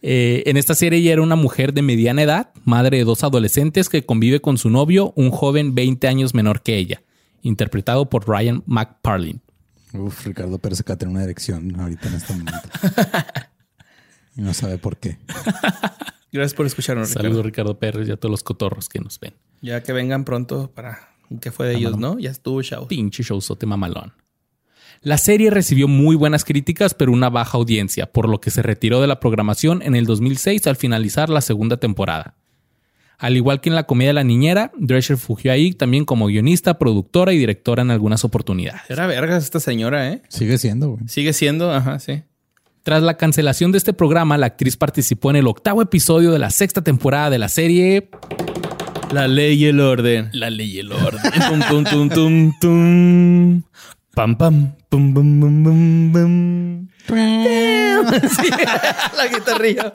Eh, 0.00 0.44
en 0.46 0.56
esta 0.56 0.74
serie 0.74 0.98
ella 1.00 1.12
era 1.14 1.22
una 1.22 1.34
mujer 1.36 1.72
de 1.74 1.82
mediana 1.82 2.22
edad, 2.22 2.50
madre 2.64 2.98
de 2.98 3.04
dos 3.04 3.24
adolescentes 3.24 3.88
que 3.88 4.04
convive 4.06 4.40
con 4.40 4.56
su 4.58 4.70
novio, 4.70 5.12
un 5.16 5.30
joven 5.30 5.74
20 5.74 6.06
años 6.06 6.34
menor 6.34 6.62
que 6.62 6.76
ella, 6.76 7.02
interpretado 7.42 8.08
por 8.08 8.28
Ryan 8.28 8.62
McParlin. 8.66 9.40
Uf, 9.94 10.24
Ricardo 10.26 10.58
Pérez 10.58 10.80
acaba 10.80 10.94
de 10.96 10.98
tener 11.00 11.14
una 11.14 11.24
erección 11.24 11.78
ahorita 11.80 12.08
en 12.08 12.14
este 12.14 12.32
momento. 12.32 12.60
y 14.38 14.42
no 14.42 14.54
sabe 14.54 14.78
por 14.78 14.96
qué. 14.96 15.18
Gracias 16.32 16.54
por 16.54 16.66
escucharnos, 16.66 17.08
Ricardo. 17.08 17.28
Saludos 17.28 17.44
Ricardo 17.44 17.78
Pérez 17.78 18.08
y 18.08 18.12
a 18.12 18.16
todos 18.16 18.30
los 18.30 18.42
cotorros 18.42 18.88
que 18.88 19.00
nos 19.00 19.18
ven. 19.18 19.34
Ya 19.60 19.82
que 19.82 19.92
vengan 19.92 20.24
pronto 20.24 20.70
para 20.70 21.10
qué 21.40 21.50
fue 21.50 21.66
de 21.66 21.76
ellos, 21.76 21.98
¿no? 21.98 22.18
Ya 22.18 22.30
estuvo 22.30 22.62
show. 22.62 22.86
Pinche 22.86 23.22
showzote 23.22 23.66
mamalón. 23.66 24.12
La 25.00 25.18
serie 25.18 25.50
recibió 25.50 25.88
muy 25.88 26.16
buenas 26.16 26.44
críticas, 26.44 26.94
pero 26.94 27.12
una 27.12 27.30
baja 27.30 27.56
audiencia, 27.58 28.12
por 28.12 28.28
lo 28.28 28.40
que 28.40 28.50
se 28.50 28.62
retiró 28.62 29.00
de 29.00 29.06
la 29.06 29.20
programación 29.20 29.82
en 29.82 29.94
el 29.94 30.06
2006 30.06 30.66
al 30.66 30.76
finalizar 30.76 31.30
la 31.30 31.40
segunda 31.40 31.78
temporada. 31.78 32.36
Al 33.18 33.36
igual 33.36 33.60
que 33.60 33.68
en 33.68 33.74
la 33.74 33.84
comedia 33.84 34.12
La 34.12 34.22
Niñera, 34.22 34.70
Drescher 34.78 35.16
fugió 35.16 35.50
ahí 35.50 35.72
también 35.72 36.04
como 36.04 36.26
guionista, 36.26 36.78
productora 36.78 37.32
y 37.32 37.38
directora 37.38 37.82
en 37.82 37.90
algunas 37.90 38.24
oportunidades. 38.24 38.82
Era 38.88 39.08
vergas 39.08 39.42
esta 39.42 39.58
señora, 39.58 40.12
¿eh? 40.12 40.22
Sigue 40.28 40.58
siendo, 40.58 40.90
güey. 40.90 41.08
Sigue 41.08 41.32
siendo, 41.32 41.72
ajá, 41.72 41.98
sí. 41.98 42.22
Tras 42.82 43.02
la 43.02 43.16
cancelación 43.16 43.72
de 43.72 43.78
este 43.78 43.92
programa, 43.92 44.38
la 44.38 44.46
actriz 44.46 44.76
participó 44.76 45.30
en 45.30 45.36
el 45.36 45.46
octavo 45.46 45.82
episodio 45.82 46.32
de 46.32 46.38
la 46.38 46.50
sexta 46.50 46.82
temporada 46.82 47.30
de 47.30 47.38
la 47.38 47.48
serie 47.48 48.10
La 49.12 49.28
ley 49.28 49.62
y 49.62 49.66
el 49.66 49.80
orden. 49.80 50.30
La 50.32 50.50
Ley 50.50 50.76
y 50.76 50.78
el 50.78 50.92
Orden. 50.92 51.20
tum, 51.48 51.60
tum, 51.68 51.84
tum, 51.84 52.08
tum, 52.08 52.52
tum. 52.60 53.62
Pam, 54.14 54.36
pam. 54.36 54.74
Pum, 54.88 55.14
bum, 55.14 55.40
bum, 55.40 56.12
bum. 56.12 56.88
Sí, 57.08 58.48
la 59.16 59.26
guitarrilla. 59.32 59.94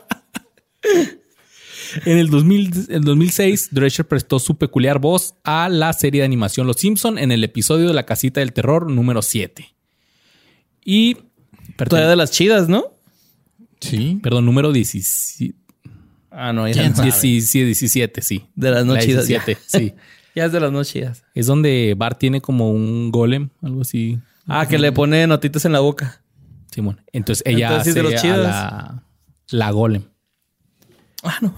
En 2.06 2.18
el, 2.18 2.30
2000 2.30 2.88
el 2.90 3.04
2006, 3.04 3.70
Drescher 3.72 4.08
prestó 4.08 4.40
su 4.40 4.58
peculiar 4.58 5.00
voz 5.00 5.36
a 5.44 5.70
la 5.70 5.94
serie 5.94 6.22
de 6.22 6.26
animación 6.26 6.66
Los 6.66 6.78
Simpson 6.78 7.20
en 7.20 7.32
el 7.32 7.44
episodio 7.44 7.88
de 7.88 7.94
La 7.94 8.06
Casita 8.06 8.40
del 8.40 8.54
Terror 8.54 8.90
número 8.90 9.22
7. 9.22 9.76
Y... 10.86 11.18
Todavía 11.78 12.10
de 12.10 12.16
las 12.16 12.32
chidas, 12.32 12.70
¿no? 12.70 12.94
Sí. 13.80 14.20
perdón, 14.24 14.46
número 14.46 14.72
17. 14.72 15.56
Ah, 16.32 16.54
no, 16.54 16.68
ya 16.68 16.90
no. 16.90 17.02
17, 17.04 17.66
17, 17.66 18.22
sí. 18.22 18.46
De 18.56 18.72
las 18.72 18.86
no 18.86 18.94
La 18.96 19.02
chidas. 19.02 19.28
17, 19.28 19.62
sí. 19.68 19.94
Ya 20.36 20.46
es 20.46 20.52
de 20.52 20.60
las 20.60 20.72
no 20.72 20.84
chidas. 20.84 21.24
Es 21.36 21.46
donde 21.46 21.94
Bart 21.98 22.18
tiene 22.18 22.42
como 22.42 22.72
un 22.72 23.12
golem, 23.12 23.50
algo 23.62 23.82
así. 23.82 24.20
Ah, 24.48 24.68
que 24.68 24.80
le 24.80 24.92
pone 24.92 25.26
notitas 25.28 25.66
en 25.66 25.74
la 25.74 25.80
boca. 25.80 26.22
Simón. 26.72 27.02
Entonces 27.12 27.44
ella 27.46 27.68
Entonces, 27.68 27.94
sí, 27.94 28.00
hace 28.00 28.00
de 28.00 28.04
los 28.04 28.14
a 28.14 28.22
chidos. 28.24 28.38
la, 28.48 29.04
la 29.50 29.72
golem. 29.72 30.04
Ah, 31.22 31.38
no. 31.42 31.54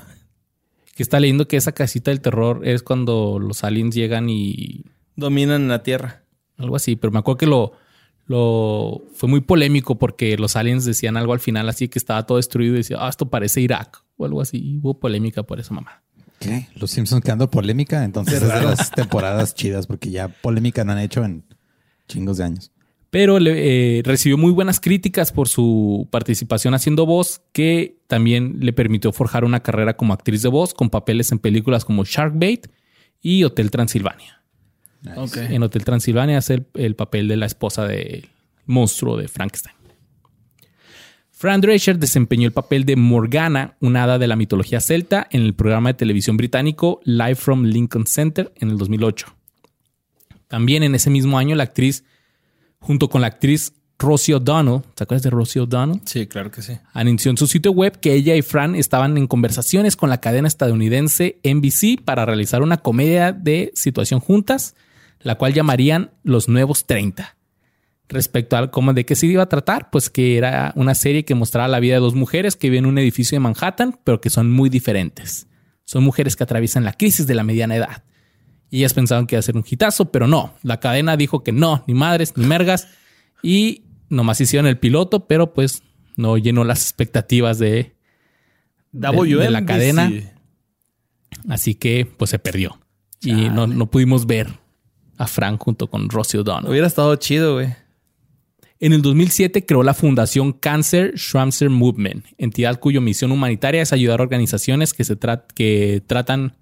Que 0.94 1.04
está 1.04 1.20
leyendo 1.20 1.48
que 1.48 1.58
esa 1.58 1.72
casita 1.72 2.12
del 2.12 2.22
terror 2.22 2.68
es 2.68 2.84
cuando 2.84 3.40
los 3.40 3.64
aliens 3.64 3.96
llegan 3.96 4.30
y 4.30 4.86
Dominan 5.16 5.68
la 5.70 5.84
tierra. 5.84 6.24
algo 6.58 6.76
así. 6.76 6.96
Pero 6.98 7.12
me 7.12 7.20
acuerdo 7.20 7.38
que 7.38 7.48
lo, 7.48 7.72
lo 8.28 9.04
fue 9.14 9.30
muy 9.30 9.42
polémico 9.42 9.98
porque 9.98 10.38
los 10.38 10.56
aliens 10.56 10.84
decían 10.86 11.16
algo 11.18 11.34
al 11.34 11.40
final 11.40 11.70
así 11.70 11.88
que 11.88 12.00
estaba 12.00 12.26
todo 12.26 12.38
destruido 12.38 12.74
y 12.74 12.78
decía, 12.78 12.98
ah, 13.00 13.10
esto 13.10 13.30
parece 13.30 13.62
Irak 13.62 14.04
o 14.18 14.26
algo 14.26 14.42
así. 14.42 14.58
Y 14.58 14.78
hubo 14.78 15.00
polémica 15.00 15.44
por 15.44 15.60
eso, 15.60 15.74
mamá. 15.74 16.02
¿Qué? 16.40 16.68
Los 16.76 16.92
Simpsons 16.92 17.24
quedando 17.24 17.50
polémica. 17.50 18.04
Entonces 18.04 18.42
es 18.42 18.54
de 18.54 18.62
las 18.62 18.92
temporadas 18.92 19.54
chidas 19.54 19.88
porque 19.88 20.10
ya 20.10 20.28
polémica 20.28 20.84
no 20.84 20.94
han 20.94 21.00
hecho 21.00 21.24
en 21.24 21.46
chingos 22.08 22.38
de 22.38 22.46
años. 22.46 22.72
Pero 23.10 23.40
le, 23.40 24.00
eh, 24.00 24.04
recibió 24.04 24.38
muy 24.38 24.52
buenas 24.52 24.80
críticas 24.82 25.32
por 25.32 25.48
su 25.48 26.10
participación 26.12 26.74
haciendo 26.74 27.06
voz, 27.06 27.42
que 27.54 28.02
también 28.08 28.58
le 28.60 28.74
permitió 28.74 29.14
forjar 29.14 29.46
una 29.46 29.62
carrera 29.62 29.96
como 29.96 30.14
actriz 30.14 30.42
de 30.42 30.50
voz 30.50 30.74
con 30.74 30.90
papeles 30.90 31.32
en 31.32 31.40
películas 31.40 31.86
como 31.86 32.04
Sharkbait 32.04 32.68
y 33.22 33.46
Hotel 33.46 33.72
Transilvania. 33.72 34.35
En 35.36 35.64
Hotel 35.64 35.86
Transilvania 35.86 36.38
hace 36.38 36.56
el, 36.56 36.68
el 36.76 36.96
papel 36.96 37.28
de 37.28 37.38
la 37.38 37.46
esposa 37.46 37.86
del 37.86 38.30
monstruo 38.66 39.18
de 39.18 39.28
Frankenstein. 39.28 39.76
Fran 41.38 41.60
Drescher 41.60 42.00
desempeñó 42.00 42.48
el 42.48 42.54
papel 42.54 42.86
de 42.86 42.96
Morgana, 42.96 43.76
una 43.82 44.06
hada 44.06 44.18
de 44.18 44.28
la 44.28 44.38
mitología 44.38 44.80
celta, 44.80 45.28
en 45.32 45.42
el 45.42 45.54
programa 45.54 45.90
de 45.90 45.96
televisión 45.96 46.38
británico 46.38 47.02
Live 47.04 47.36
from 47.36 47.66
Lincoln 47.66 48.08
Center 48.08 48.54
en 48.56 48.70
el 48.70 48.78
2008. 48.78 49.28
También 50.48 50.84
en 50.84 50.96
ese 50.96 51.10
mismo 51.10 51.38
año 51.38 51.56
la 51.56 51.64
actriz, 51.64 52.06
junto 52.80 53.10
con 53.10 53.20
la 53.20 53.28
actriz 53.28 53.74
Rosie 54.00 54.36
O'Donnell, 54.36 54.82
¿te 54.94 55.04
acuerdas 55.04 55.24
de 55.24 55.30
Rosie 55.30 55.62
O'Donnell? 55.62 56.02
Sí, 56.06 56.28
claro 56.28 56.52
que 56.52 56.62
sí. 56.62 56.78
Anunció 56.94 57.32
en 57.32 57.38
su 57.38 57.48
sitio 57.48 57.72
web 57.72 58.00
que 58.00 58.14
ella 58.14 58.36
y 58.36 58.42
Fran 58.42 58.76
estaban 58.76 59.18
en 59.18 59.28
conversaciones 59.28 59.96
con 59.96 60.10
la 60.10 60.20
cadena 60.20 60.48
estadounidense 60.48 61.40
NBC 61.44 62.02
para 62.04 62.26
realizar 62.26 62.62
una 62.62 62.78
comedia 62.78 63.34
de 63.34 63.72
situación 63.74 64.20
juntas, 64.20 64.76
la 65.26 65.36
cual 65.40 65.56
llamarían 65.56 66.12
Los 66.24 66.48
Nuevos 66.48 66.86
30. 66.86 67.36
respecto 68.08 68.58
a 68.58 68.70
cómo 68.70 68.94
de 68.94 69.08
qué 69.08 69.16
se 69.16 69.26
iba 69.26 69.42
a 69.42 69.50
tratar, 69.50 69.90
pues 69.90 70.12
que 70.12 70.38
era 70.38 70.72
una 70.76 70.94
serie 70.94 71.26
que 71.26 71.34
mostraba 71.34 71.68
la 71.68 71.80
vida 71.80 71.96
de 71.96 72.02
dos 72.02 72.14
mujeres 72.14 72.56
que 72.56 72.70
viven 72.70 72.86
en 72.86 72.92
un 72.92 72.98
edificio 73.00 73.36
de 73.36 73.40
Manhattan, 73.40 74.00
pero 74.04 74.22
que 74.22 74.30
son 74.30 74.52
muy 74.52 74.70
diferentes. 74.70 75.48
Son 75.84 76.04
mujeres 76.04 76.36
que 76.36 76.44
atraviesan 76.44 76.84
la 76.84 76.94
crisis 76.94 77.26
de 77.26 77.34
la 77.34 77.44
mediana 77.44 77.76
edad. 77.76 78.04
Y 78.70 78.78
ellas 78.78 78.94
pensaban 78.94 79.26
que 79.26 79.34
iba 79.34 79.40
a 79.40 79.42
ser 79.42 79.58
un 79.58 79.66
hitazo, 79.68 80.12
pero 80.12 80.28
no. 80.28 80.54
La 80.62 80.80
cadena 80.80 81.18
dijo 81.18 81.44
que 81.44 81.52
no, 81.52 81.84
ni 81.88 81.96
madres, 81.96 82.38
ni 82.38 82.46
mergas. 82.46 82.88
Y 83.42 83.86
nomás 84.10 84.40
hicieron 84.40 84.68
el 84.68 84.78
piloto, 84.78 85.26
pero 85.26 85.56
pues 85.56 85.82
no 86.18 86.38
llenó 86.38 86.64
las 86.66 86.84
expectativas 86.84 87.58
de, 87.58 87.96
de, 88.92 89.12
de 89.12 89.50
la 89.50 89.66
cadena. 89.66 90.12
Así 91.50 91.74
que 91.74 92.06
pues 92.06 92.30
se 92.30 92.38
perdió. 92.38 92.80
Y 93.22 93.50
no, 93.50 93.66
no 93.66 93.90
pudimos 93.90 94.28
ver 94.28 94.64
a 95.18 95.28
Frank 95.28 95.62
junto 95.62 95.88
con 95.88 96.10
Rosie 96.10 96.40
O'Donnell. 96.40 96.70
Hubiera 96.70 96.88
estado 96.88 97.16
chido, 97.16 97.56
güey. 97.56 97.74
En 98.80 98.94
el 98.94 99.02
2007 99.02 99.66
creó 99.66 99.84
la 99.84 99.94
Fundación 99.94 100.52
Cancer 100.52 101.14
Schramser 101.18 101.70
Movement, 101.70 102.26
entidad 102.38 102.80
cuya 102.80 103.00
misión 103.00 103.32
humanitaria 103.32 103.82
es 103.82 103.94
ayudar 103.94 104.20
a 104.20 104.24
organizaciones 104.24 104.94
que, 104.94 105.06
se 105.06 105.18
que 105.56 106.04
tratan 106.06 106.58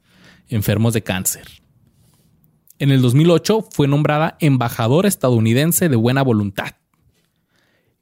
enfermos 0.47 0.93
de 0.93 1.01
cáncer. 1.01 1.47
En 2.79 2.91
el 2.91 3.01
2008 3.01 3.67
fue 3.71 3.87
nombrada 3.87 4.37
embajadora 4.39 5.07
estadounidense 5.07 5.89
de 5.89 5.95
buena 5.95 6.21
voluntad. 6.21 6.75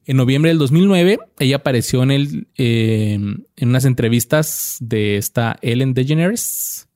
En 0.06 0.18
noviembre 0.18 0.49
del 0.49 0.57
2009, 0.57 1.19
ella 1.40 1.57
apareció 1.57 2.03
en, 2.03 2.11
el, 2.11 2.48
eh, 2.57 3.14
en 3.14 3.69
unas 3.69 3.86
entrevistas 3.86 4.78
de 4.82 5.18
esta 5.18 5.57
Ellen 5.61 5.94
DeGeneres, 5.94 6.90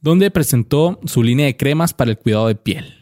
donde 0.00 0.30
presentó 0.30 0.98
su 1.04 1.22
línea 1.22 1.46
de 1.46 1.56
cremas 1.56 1.94
para 1.94 2.10
el 2.10 2.18
cuidado 2.18 2.48
de 2.48 2.54
piel. 2.54 2.94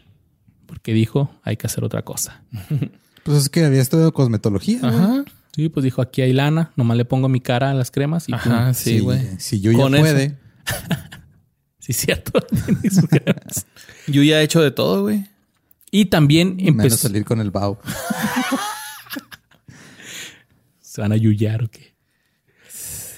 Porque 0.65 0.93
dijo, 0.93 1.31
hay 1.43 1.57
que 1.57 1.67
hacer 1.67 1.83
otra 1.83 2.03
cosa. 2.03 2.43
Pues 3.21 3.37
es 3.37 3.49
que 3.49 3.65
había 3.65 3.81
estudiado 3.81 4.13
cosmetología. 4.13 4.79
Ajá. 4.81 5.25
Sí, 5.53 5.69
pues 5.69 5.83
dijo, 5.83 6.01
aquí 6.01 6.21
hay 6.21 6.33
lana, 6.33 6.71
nomás 6.75 6.97
le 6.97 7.05
pongo 7.05 7.27
mi 7.27 7.41
cara 7.41 7.69
a 7.69 7.73
las 7.73 7.91
cremas 7.91 8.29
y 8.29 8.33
Ajá, 8.33 8.73
sí, 8.73 8.99
güey. 8.99 9.21
Si, 9.37 9.59
yo 9.59 9.71
ya 9.71 9.87
puede. 9.87 10.37
sí, 11.79 11.93
cierto. 11.93 12.39
yo 14.07 14.23
ya 14.23 14.39
he 14.39 14.43
hecho 14.43 14.61
de 14.61 14.71
todo, 14.71 15.03
güey. 15.03 15.25
Y 15.91 16.05
también 16.05 16.57
empezó 16.59 16.95
a 16.95 16.97
salir 16.97 17.25
con 17.25 17.41
el 17.41 17.51
bao. 17.51 17.79
¿Se 20.79 21.01
van 21.01 21.11
a 21.11 21.17
yuyar 21.17 21.65
o 21.65 21.69
qué? 21.69 21.93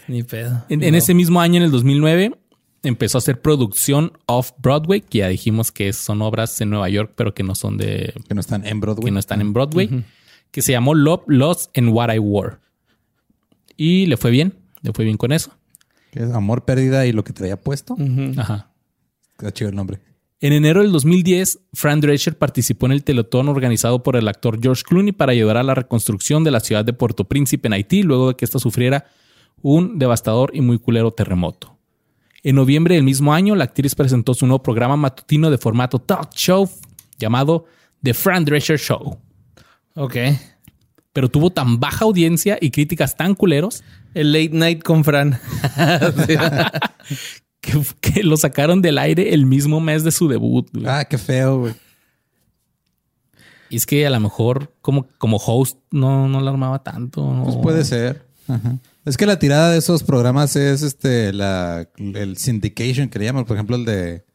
Ni 0.08 0.24
pedo. 0.24 0.66
En, 0.68 0.84
en, 0.84 0.95
ese 0.95 1.14
mismo 1.14 1.40
año, 1.40 1.58
en 1.58 1.64
el 1.64 1.72
2009, 1.72 2.38
empezó 2.84 3.18
a 3.18 3.20
hacer 3.20 3.41
producción 3.41 4.14
off-Broadway, 4.26 5.02
que 5.02 5.20
ya 5.20 5.28
dijimos 5.28 5.72
que 5.72 5.94
son 5.94 6.22
obras 6.22 6.60
en 6.62 6.70
Nueva 6.70 6.90
York, 6.90 7.14
pero 7.16 7.34
que 7.34 7.44
no 7.44 7.56
son 7.56 7.78
de... 7.78 8.14
Que 8.28 8.34
no 8.34 8.41
están 8.41 8.66
en 8.66 8.80
Broadway. 8.80 9.06
Que 9.06 9.12
no 9.12 9.20
están 9.20 9.41
en 9.41 9.53
Broadway. 9.53 10.06
Que 10.52 10.62
se 10.62 10.72
llamó 10.72 10.95
Love, 10.95 11.24
Lost 11.28 11.78
and 11.78 11.90
What 11.90 12.14
I 12.14 12.20
Wore. 12.20 12.58
Y 13.78 14.06
le 14.08 14.18
fue 14.18 14.32
bien. 14.32 14.56
Le 14.82 14.94
fue 14.94 15.06
bien 15.06 15.18
con 15.18 15.32
eso. 15.32 15.52
¿Qué 16.12 16.24
es 16.24 16.32
Amor, 16.32 16.66
Pérdida 16.66 17.06
y 17.06 17.14
lo 17.14 17.24
que 17.24 17.34
te 17.34 17.44
había 17.44 17.60
puesto? 17.60 17.95
Ajá. 18.38 18.72
Qué 19.38 19.52
chido 19.52 19.70
el 19.70 19.76
nombre. 19.76 20.02
En 20.41 20.53
enero 20.53 20.82
del 20.82 20.91
2010, 20.91 21.60
Fran 21.74 22.02
Drescher 22.02 22.36
participó 22.36 22.88
en 22.88 22.94
el 22.94 23.03
teletón 23.03 23.48
organizado 23.48 24.02
por 24.02 24.16
el 24.16 24.28
actor 24.28 24.60
George 24.60 24.82
Clooney 24.84 25.12
para 25.12 25.34
ayudar 25.34 25.58
a 25.58 25.64
la 25.64 25.76
reconstrucción 25.76 26.44
de 26.44 26.49
la 26.49 26.60
ciudad 26.60 26.84
de 26.84 26.94
Puerto 26.94 27.26
Príncipe 27.26 27.68
en 27.68 27.74
Haití 27.74 28.02
luego 28.02 28.30
de 28.30 28.36
que 28.36 28.45
ésta 28.45 28.58
sufriera 28.58 29.06
un 29.62 29.99
devastador 29.99 30.49
y 30.56 30.62
muy 30.62 30.80
culero 30.80 31.12
terremoto. 31.12 31.70
En 32.43 32.55
noviembre 32.55 32.95
del 32.95 33.03
mismo 33.03 33.34
año, 33.34 33.55
la 33.55 33.65
actriz 33.65 33.93
presentó 33.93 34.34
su 34.34 34.47
nuevo 34.47 34.63
programa 34.63 34.95
matutino 34.95 35.51
de 35.51 35.57
formato 35.57 35.99
talk 35.99 36.34
show 36.34 36.69
llamado 37.19 37.65
The 38.01 38.13
Fran 38.13 38.45
Drescher 38.45 38.80
Show. 38.80 39.19
Ok. 39.95 40.15
Pero 41.13 41.30
tuvo 41.30 41.51
tan 41.51 41.80
baja 41.80 42.05
audiencia 42.05 42.57
y 42.59 42.72
críticas 42.72 43.15
tan 43.15 43.35
culeros. 43.35 43.84
El 44.13 44.31
late 44.31 44.51
night 44.53 44.81
con 44.81 45.03
Fran. 45.03 45.39
que, 47.61 48.23
lo 48.23 48.38
sacaron 48.38 48.81
del 48.81 48.97
aire 48.97 49.34
el 49.34 49.45
mismo 49.45 49.80
mes 49.80 50.03
de 50.03 50.11
su 50.11 50.27
debut. 50.27 50.68
Ah, 50.85 51.05
qué 51.05 51.18
feo, 51.18 51.59
güey. 51.59 51.73
Y 53.69 53.77
es 53.77 53.85
que 53.85 54.05
a 54.05 54.09
lo 54.09 54.19
mejor 54.19 54.73
como, 54.81 55.07
como 55.18 55.38
host 55.38 55.77
no, 55.91 56.27
no 56.27 56.41
la 56.41 56.51
armaba 56.51 56.84
tanto. 56.84 57.41
Pues 57.43 57.55
puede 57.57 57.85
ser. 57.85 58.26
Es 59.06 59.18
que 59.18 59.26
la 59.26 59.40
tirada 59.40 59.72
de 59.72 59.80
esos 59.80 60.03
programas 60.03 60.56
es 60.56 60.84
este 60.84 61.34
la, 61.34 61.88
el 61.98 62.38
syndication 62.38 63.10
que 63.10 63.19
le 63.19 63.26
llaman, 63.26 63.45
por 63.45 63.57
ejemplo, 63.57 63.76
el 63.76 63.86
de 63.86 64.26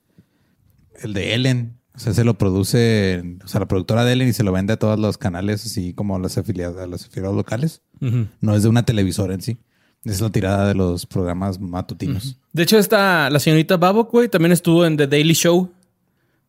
el 1.02 1.12
de 1.14 1.34
Ellen. 1.34 1.78
O 1.94 1.98
sea, 1.98 2.12
se 2.12 2.24
lo 2.24 2.36
produce, 2.36 3.38
o 3.43 3.48
sea, 3.48 3.60
la 3.60 3.66
productora 3.66 4.05
de 4.05 4.12
Ellen 4.12 4.28
y 4.28 4.32
se 4.34 4.43
lo 4.43 4.52
vende 4.52 4.74
a 4.74 4.76
todos 4.76 4.98
los 4.98 5.16
canales, 5.16 5.64
así 5.64 5.94
como 5.94 6.16
a 6.16 6.18
las 6.18 6.36
afiliadas, 6.36 6.76
a 6.76 6.86
los 6.86 7.06
afiliados 7.06 7.34
locales. 7.34 7.80
No 8.40 8.55
es 8.55 8.62
de 8.62 8.68
una 8.68 8.84
televisora 8.84 9.32
en 9.32 9.40
sí. 9.40 9.59
Es 10.05 10.20
la 10.20 10.30
tirada 10.30 10.68
de 10.68 10.74
los 10.74 11.06
programas 11.06 11.59
matutinos. 11.59 12.38
De 12.52 12.62
hecho, 12.62 12.78
esta, 12.78 13.30
la 13.30 13.40
señorita 13.40 13.76
Babok, 13.76 14.12
güey, 14.12 14.28
también 14.28 14.52
estuvo 14.52 14.84
en 14.84 14.97
The 14.97 15.06
Daily 15.06 15.32
Show 15.32 15.72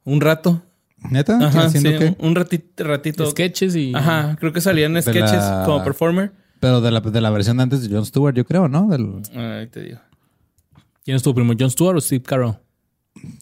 un 0.04 0.22
rato. 0.22 0.62
¿Neta? 1.10 1.40
Ajá, 1.40 1.70
sí, 1.70 1.82
un 2.20 2.36
ratito, 2.36 2.84
ratito. 2.84 3.30
Sketches 3.30 3.76
y... 3.76 3.94
Ajá, 3.96 4.36
creo 4.40 4.52
que 4.52 4.62
salían 4.62 5.02
sketches 5.02 5.44
como 5.66 5.84
performer. 5.84 6.34
Pero 6.60 6.82
de 6.82 6.92
la, 6.92 7.02
de 7.02 7.22
la 7.22 7.30
versión 7.30 7.58
de 7.58 7.64
antes 7.64 7.82
de 7.82 7.96
Jon 7.96 8.06
Stewart, 8.06 8.36
yo 8.36 8.46
creo, 8.46 8.68
¿no? 8.68 8.88
Del... 8.88 9.22
Ahí 9.36 9.68
te 9.68 9.82
digo. 9.84 10.00
¿Quién 11.04 11.16
estuvo 11.18 11.36
primero, 11.36 11.58
Jon 11.60 11.72
Stewart 11.72 11.98
o 11.98 12.02
Steve 12.02 12.24
Carell? 12.24 12.56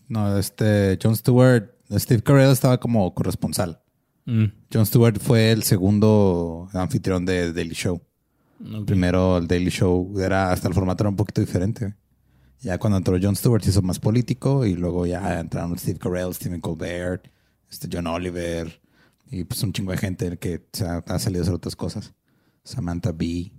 No, 0.08 0.38
este, 0.38 0.98
Jon 1.02 1.16
Stewart, 1.16 1.72
Steve 1.92 2.22
Carell 2.22 2.52
estaba 2.52 2.80
como 2.80 3.14
corresponsal. 3.14 3.82
Mm. 4.26 4.46
Jon 4.72 4.86
Stewart 4.86 5.20
fue 5.20 5.52
el 5.52 5.64
segundo 5.64 6.70
anfitrión 6.74 7.26
de 7.26 7.54
Daily 7.54 7.74
Show. 7.76 8.02
Primero 8.86 9.38
el 9.38 9.48
Daily 9.48 9.70
Show 9.70 10.18
era, 10.20 10.52
hasta 10.52 10.68
el 10.68 10.74
formato 10.74 11.04
era 11.04 11.10
un 11.10 11.16
poquito 11.16 11.42
diferente. 11.42 11.94
Ya 12.62 12.78
cuando 12.78 12.98
entró 12.98 13.18
Jon 13.22 13.36
Stewart 13.36 13.62
se 13.64 13.70
hizo 13.70 13.82
más 13.82 14.00
político 14.00 14.66
y 14.66 14.76
luego 14.76 15.06
ya 15.06 15.40
entraron 15.40 15.78
Steve 15.78 16.00
Carell, 16.00 16.34
Stephen 16.34 16.62
Colbert, 16.62 17.28
este 17.70 17.88
John 17.92 18.08
Oliver 18.08 18.82
y 19.30 19.44
pues 19.44 19.62
un 19.64 19.74
chingo 19.74 19.92
de 19.92 19.98
gente 19.98 20.38
que 20.38 20.66
se 20.72 20.86
ha, 20.86 21.20
salido 21.20 21.42
a 21.42 21.44
hacer 21.44 21.54
otras 21.54 21.76
cosas. 21.76 22.14
Samantha 22.66 23.14
Bee. 23.14 23.54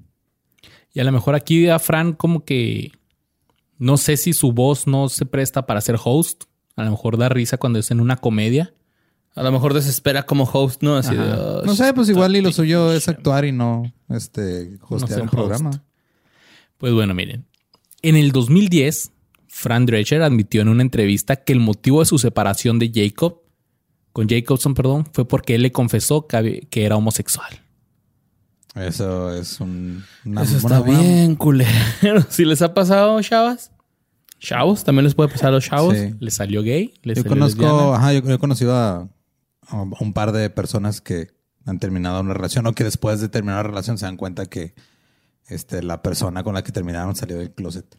Y 0.92 1.00
a 1.00 1.04
lo 1.04 1.12
mejor 1.12 1.34
aquí 1.34 1.68
a 1.68 1.78
Fran 1.78 2.12
como 2.12 2.44
que 2.44 2.92
no 3.78 3.96
sé 3.96 4.18
si 4.18 4.34
su 4.34 4.52
voz 4.52 4.86
no 4.86 5.08
se 5.08 5.24
presta 5.24 5.64
para 5.64 5.80
ser 5.80 5.96
host. 6.02 6.44
A 6.76 6.84
lo 6.84 6.90
mejor 6.90 7.16
da 7.16 7.30
risa 7.30 7.56
cuando 7.56 7.78
es 7.78 7.90
en 7.90 8.00
una 8.00 8.16
comedia. 8.16 8.74
A 9.34 9.42
lo 9.42 9.52
mejor 9.52 9.72
desespera 9.72 10.24
como 10.24 10.44
host, 10.44 10.82
¿no? 10.82 10.96
Así 10.96 11.14
de, 11.14 11.32
oh, 11.32 11.62
no 11.64 11.74
sé, 11.74 11.92
pues 11.94 12.08
igual 12.08 12.36
y 12.36 12.40
lo 12.42 12.52
suyo 12.52 12.92
es 12.92 13.08
actuar 13.08 13.44
y 13.44 13.52
no 13.52 13.90
este, 14.08 14.78
hostear 14.88 15.22
un 15.22 15.28
programa. 15.28 15.84
Pues 16.78 16.92
bueno, 16.92 17.14
miren. 17.14 17.46
En 18.02 18.16
el 18.16 18.32
2010, 18.32 19.12
Fran 19.46 19.86
Drescher 19.86 20.22
admitió 20.22 20.62
en 20.62 20.68
una 20.68 20.82
entrevista 20.82 21.36
que 21.36 21.52
el 21.52 21.60
motivo 21.60 22.00
de 22.00 22.06
su 22.06 22.18
separación 22.18 22.78
de 22.78 22.90
Jacob, 22.94 23.42
con 24.12 24.28
Jacobson, 24.28 24.74
perdón, 24.74 25.06
fue 25.12 25.26
porque 25.26 25.54
él 25.54 25.62
le 25.62 25.72
confesó 25.72 26.26
que, 26.26 26.68
era 26.72 26.96
homosexual. 26.96 27.60
Eso 28.76 29.34
es 29.34 29.60
un... 29.60 30.04
Eso 30.40 30.58
está 30.58 30.80
bien 30.82 31.34
culero. 31.34 31.70
si 32.28 32.44
les 32.44 32.60
ha 32.62 32.74
pasado, 32.74 33.20
chavas. 33.22 33.72
Chavos, 34.38 34.84
también 34.84 35.04
les 35.04 35.14
puede 35.14 35.30
pasar 35.30 35.48
a 35.48 35.52
los 35.52 35.64
chavos. 35.64 35.96
Sí. 35.96 36.14
¿Le 36.20 36.30
salió 36.30 36.62
gay? 36.62 36.92
yo 37.02 37.24
conozco, 37.24 37.94
ajá, 37.94 38.12
yo 38.12 38.20
he 38.32 38.38
conocido 38.38 38.76
a 38.76 39.08
un 39.70 40.12
par 40.12 40.32
de 40.32 40.50
personas 40.50 41.00
que 41.00 41.34
han 41.64 41.78
terminado 41.78 42.20
una 42.20 42.34
relación 42.34 42.66
o 42.66 42.72
que 42.74 42.84
después 42.84 43.20
de 43.20 43.28
terminar 43.28 43.64
la 43.64 43.70
relación 43.70 43.98
se 43.98 44.06
dan 44.06 44.16
cuenta 44.16 44.46
que 44.46 44.74
este, 45.48 45.82
la 45.82 46.02
persona 46.02 46.44
con 46.44 46.54
la 46.54 46.62
que 46.62 46.72
terminaron 46.72 47.16
salió 47.16 47.38
del 47.38 47.52
closet. 47.52 47.98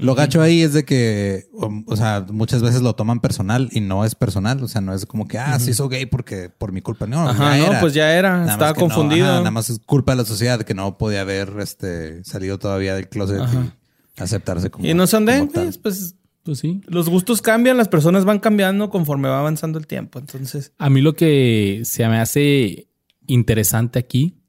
Lo 0.00 0.14
gacho 0.14 0.42
ahí 0.42 0.62
es 0.62 0.72
de 0.72 0.84
que, 0.84 1.48
o, 1.52 1.96
sea, 1.96 2.26
muchas 2.30 2.62
veces 2.62 2.82
lo 2.82 2.94
toman 2.94 3.20
personal 3.20 3.68
y 3.72 3.80
no 3.80 4.04
es 4.04 4.14
personal. 4.14 4.62
O 4.62 4.68
sea, 4.68 4.80
no 4.80 4.94
es 4.94 5.06
como 5.06 5.28
que, 5.28 5.38
ah, 5.38 5.58
se 5.58 5.70
hizo 5.70 5.88
gay 5.88 6.06
porque 6.06 6.48
por 6.48 6.72
mi 6.72 6.80
culpa. 6.80 7.06
No, 7.06 7.32
ya 7.32 7.38
no, 7.38 7.66
era. 7.66 7.80
pues 7.80 7.94
ya 7.94 8.12
era. 8.12 8.50
Estaba 8.50 8.74
confundido. 8.74 9.26
nada 9.26 9.50
más 9.50 9.70
es 9.70 9.80
culpa 9.84 10.12
de 10.12 10.18
la 10.18 10.24
sociedad 10.24 10.62
que 10.62 10.74
no 10.74 10.98
podía 10.98 11.20
haber 11.20 11.54
este, 11.60 12.24
salido 12.24 12.58
todavía 12.58 12.94
del 12.94 13.08
closet 13.08 13.42
y 14.16 14.22
aceptarse 14.22 14.70
como. 14.70 14.86
Y 14.86 14.94
no 14.94 15.06
son 15.06 15.26
de, 15.26 15.48
pues 15.82 16.14
pues 16.42 16.58
sí. 16.58 16.80
Los 16.86 17.08
gustos 17.08 17.42
cambian, 17.42 17.76
las 17.76 17.88
personas 17.88 18.24
van 18.24 18.38
cambiando 18.38 18.90
conforme 18.90 19.28
va 19.28 19.40
avanzando 19.40 19.78
el 19.78 19.86
tiempo. 19.86 20.18
Entonces. 20.18 20.72
A 20.78 20.88
mí 20.88 21.00
lo 21.00 21.14
que 21.14 21.82
se 21.84 22.06
me 22.08 22.18
hace 22.18 22.88
interesante 23.26 23.98
aquí 23.98 24.39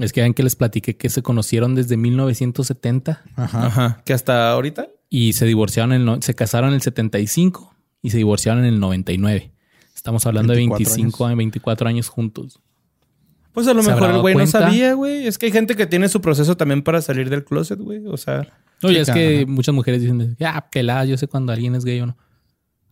es 0.00 0.12
que 0.12 0.22
ven 0.22 0.34
que 0.34 0.42
les 0.42 0.56
platiqué 0.56 0.96
que 0.96 1.08
se 1.08 1.22
conocieron 1.22 1.74
desde 1.74 1.96
1970. 1.96 3.22
Ajá. 3.36 3.66
Ajá. 3.66 4.02
Que 4.04 4.12
hasta 4.12 4.50
ahorita. 4.50 4.88
Y 5.08 5.32
se 5.32 5.46
divorciaron 5.46 5.92
en 5.92 6.22
se 6.22 6.34
casaron 6.34 6.70
en 6.70 6.76
el 6.76 6.82
75 6.82 7.74
y 8.02 8.10
se 8.10 8.16
divorciaron 8.16 8.64
en 8.64 8.74
el 8.74 8.80
99. 8.80 9.52
Estamos 9.94 10.24
hablando 10.26 10.52
de 10.52 10.60
25 10.60 11.26
a 11.26 11.34
24 11.34 11.88
años 11.88 12.08
juntos. 12.08 12.60
Pues 13.52 13.66
a 13.66 13.74
lo 13.74 13.82
mejor 13.82 14.10
el 14.10 14.20
güey 14.20 14.34
no 14.34 14.46
sabía, 14.46 14.94
güey. 14.94 15.26
Es 15.26 15.36
que 15.36 15.46
hay 15.46 15.52
gente 15.52 15.74
que 15.76 15.86
tiene 15.86 16.08
su 16.08 16.20
proceso 16.20 16.56
también 16.56 16.82
para 16.82 17.02
salir 17.02 17.28
del 17.28 17.44
closet, 17.44 17.78
güey. 17.78 18.06
O 18.06 18.16
sea. 18.16 18.46
No, 18.82 18.88
es 18.88 19.10
que 19.10 19.44
muchas 19.46 19.74
mujeres 19.74 20.00
dicen, 20.00 20.36
ya, 20.38 20.68
pelada, 20.70 21.04
yo 21.04 21.16
sé 21.16 21.26
cuando 21.26 21.52
alguien 21.52 21.74
es 21.74 21.84
gay 21.84 22.00
o 22.00 22.06
no. 22.06 22.16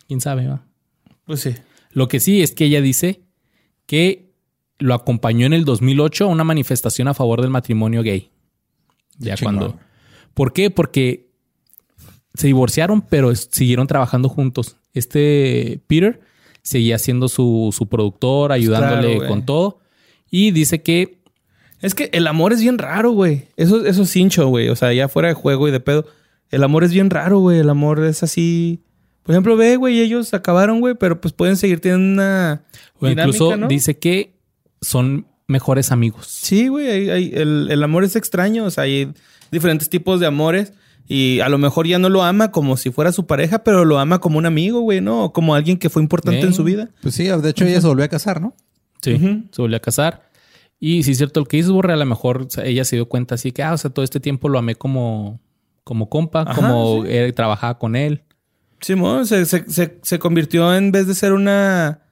¿Quién 0.06 0.20
sabe, 0.20 0.46
va? 0.46 0.66
Pues 1.24 1.40
sí. 1.40 1.54
Lo 1.92 2.08
que 2.08 2.20
sí 2.20 2.42
es 2.42 2.52
que 2.52 2.66
ella 2.66 2.82
dice 2.82 3.22
que 3.86 4.27
lo 4.78 4.94
acompañó 4.94 5.46
en 5.46 5.52
el 5.52 5.64
2008 5.64 6.24
a 6.24 6.28
una 6.28 6.44
manifestación 6.44 7.08
a 7.08 7.14
favor 7.14 7.40
del 7.40 7.50
matrimonio 7.50 8.02
gay. 8.02 8.30
Ya 9.18 9.34
chingón. 9.34 9.56
cuando. 9.56 9.78
¿Por 10.34 10.52
qué? 10.52 10.70
Porque 10.70 11.28
se 12.34 12.46
divorciaron, 12.46 13.02
pero 13.02 13.34
siguieron 13.34 13.86
trabajando 13.86 14.28
juntos. 14.28 14.76
Este 14.94 15.80
Peter 15.86 16.20
seguía 16.62 16.98
siendo 16.98 17.28
su, 17.28 17.74
su 17.76 17.88
productor, 17.88 18.52
ayudándole 18.52 19.00
Claro, 19.02 19.16
güey. 19.16 19.28
con 19.28 19.44
todo. 19.46 19.80
Y 20.30 20.50
dice 20.52 20.82
que 20.82 21.18
Es 21.80 21.94
que 21.94 22.10
el 22.12 22.26
amor 22.26 22.52
es 22.52 22.60
bien 22.60 22.78
raro, 22.78 23.10
güey. 23.12 23.46
Eso, 23.56 23.84
eso 23.86 24.02
es 24.02 24.16
hincho, 24.16 24.46
güey. 24.48 24.68
O 24.68 24.76
sea, 24.76 24.92
ya 24.92 25.08
fuera 25.08 25.28
de 25.28 25.34
juego 25.34 25.68
y 25.68 25.70
de 25.70 25.80
pedo. 25.80 26.06
El 26.50 26.62
amor 26.64 26.84
es 26.84 26.92
bien 26.92 27.10
raro, 27.10 27.38
güey. 27.40 27.58
El 27.58 27.70
amor 27.70 28.04
es 28.04 28.22
así. 28.22 28.82
Por 29.22 29.34
ejemplo, 29.34 29.56
ve, 29.56 29.76
güey, 29.76 30.00
ellos 30.00 30.32
acabaron, 30.34 30.80
güey, 30.80 30.94
pero 30.94 31.20
pues 31.20 31.34
pueden 31.34 31.56
seguir 31.56 31.80
teniendo 31.80 32.14
una. 32.22 32.62
o 32.98 33.06
dinámica, 33.08 33.36
incluso 33.36 33.56
¿no? 33.56 33.68
dice 33.68 33.98
que 33.98 34.37
son 34.80 35.26
mejores 35.46 35.92
amigos. 35.92 36.26
Sí, 36.26 36.68
güey. 36.68 36.88
hay- 36.88 37.10
hay- 37.10 37.30
el, 37.34 37.68
el 37.70 37.82
amor 37.82 38.04
es 38.04 38.16
extraño. 38.16 38.64
O 38.64 38.70
sea, 38.70 38.84
hay 38.84 39.12
diferentes 39.50 39.88
tipos 39.88 40.20
de 40.20 40.26
amores. 40.26 40.72
Y 41.10 41.40
a 41.40 41.48
lo 41.48 41.56
mejor 41.56 41.86
ya 41.86 41.98
no 41.98 42.10
lo 42.10 42.22
ama 42.22 42.50
como 42.50 42.76
si 42.76 42.90
fuera 42.90 43.12
su 43.12 43.26
pareja, 43.26 43.64
pero 43.64 43.86
lo 43.86 43.98
ama 43.98 44.18
como 44.18 44.36
un 44.36 44.44
amigo, 44.44 44.80
güey, 44.80 45.00
¿no? 45.00 45.24
O 45.24 45.32
como 45.32 45.54
alguien 45.54 45.78
que 45.78 45.88
fue 45.88 46.02
importante 46.02 46.40
Eh. 46.40 46.44
en 46.44 46.52
su 46.52 46.64
vida. 46.64 46.90
Pues 47.00 47.14
sí, 47.14 47.24
de 47.24 47.48
hecho 47.48 47.64
ella 47.64 47.80
se 47.80 47.86
volvió 47.86 48.04
a 48.04 48.08
casar, 48.08 48.42
¿no? 48.42 48.54
Sí, 49.00 49.16
se 49.50 49.62
volvió 49.62 49.78
a 49.78 49.80
casar. 49.80 50.28
Y 50.78 51.02
sí 51.04 51.12
es 51.12 51.16
cierto 51.16 51.40
lo 51.40 51.46
que 51.46 51.56
dices, 51.56 51.72
Borre, 51.72 51.94
a 51.94 51.96
lo 51.96 52.04
mejor 52.04 52.42
o 52.42 52.50
sea, 52.50 52.64
ella 52.66 52.84
se 52.84 52.96
dio 52.96 53.08
cuenta 53.08 53.36
así 53.36 53.52
que, 53.52 53.62
ah, 53.62 53.72
o 53.72 53.78
sea, 53.78 53.90
todo 53.90 54.04
este 54.04 54.20
tiempo 54.20 54.50
lo 54.50 54.58
amé 54.58 54.74
como, 54.74 55.40
como 55.82 56.10
compa, 56.10 56.42
Ajá, 56.42 56.54
como 56.54 57.04
sí. 57.06 57.10
él 57.10 57.32
trabajaba 57.32 57.78
con 57.78 57.96
él. 57.96 58.22
Simón 58.82 59.26
se, 59.26 59.46
se, 59.46 59.64
se, 59.70 59.98
se 60.02 60.18
convirtió 60.18 60.74
en 60.74 60.92
vez 60.92 61.06
de 61.06 61.14
ser 61.14 61.32
una 61.32 62.02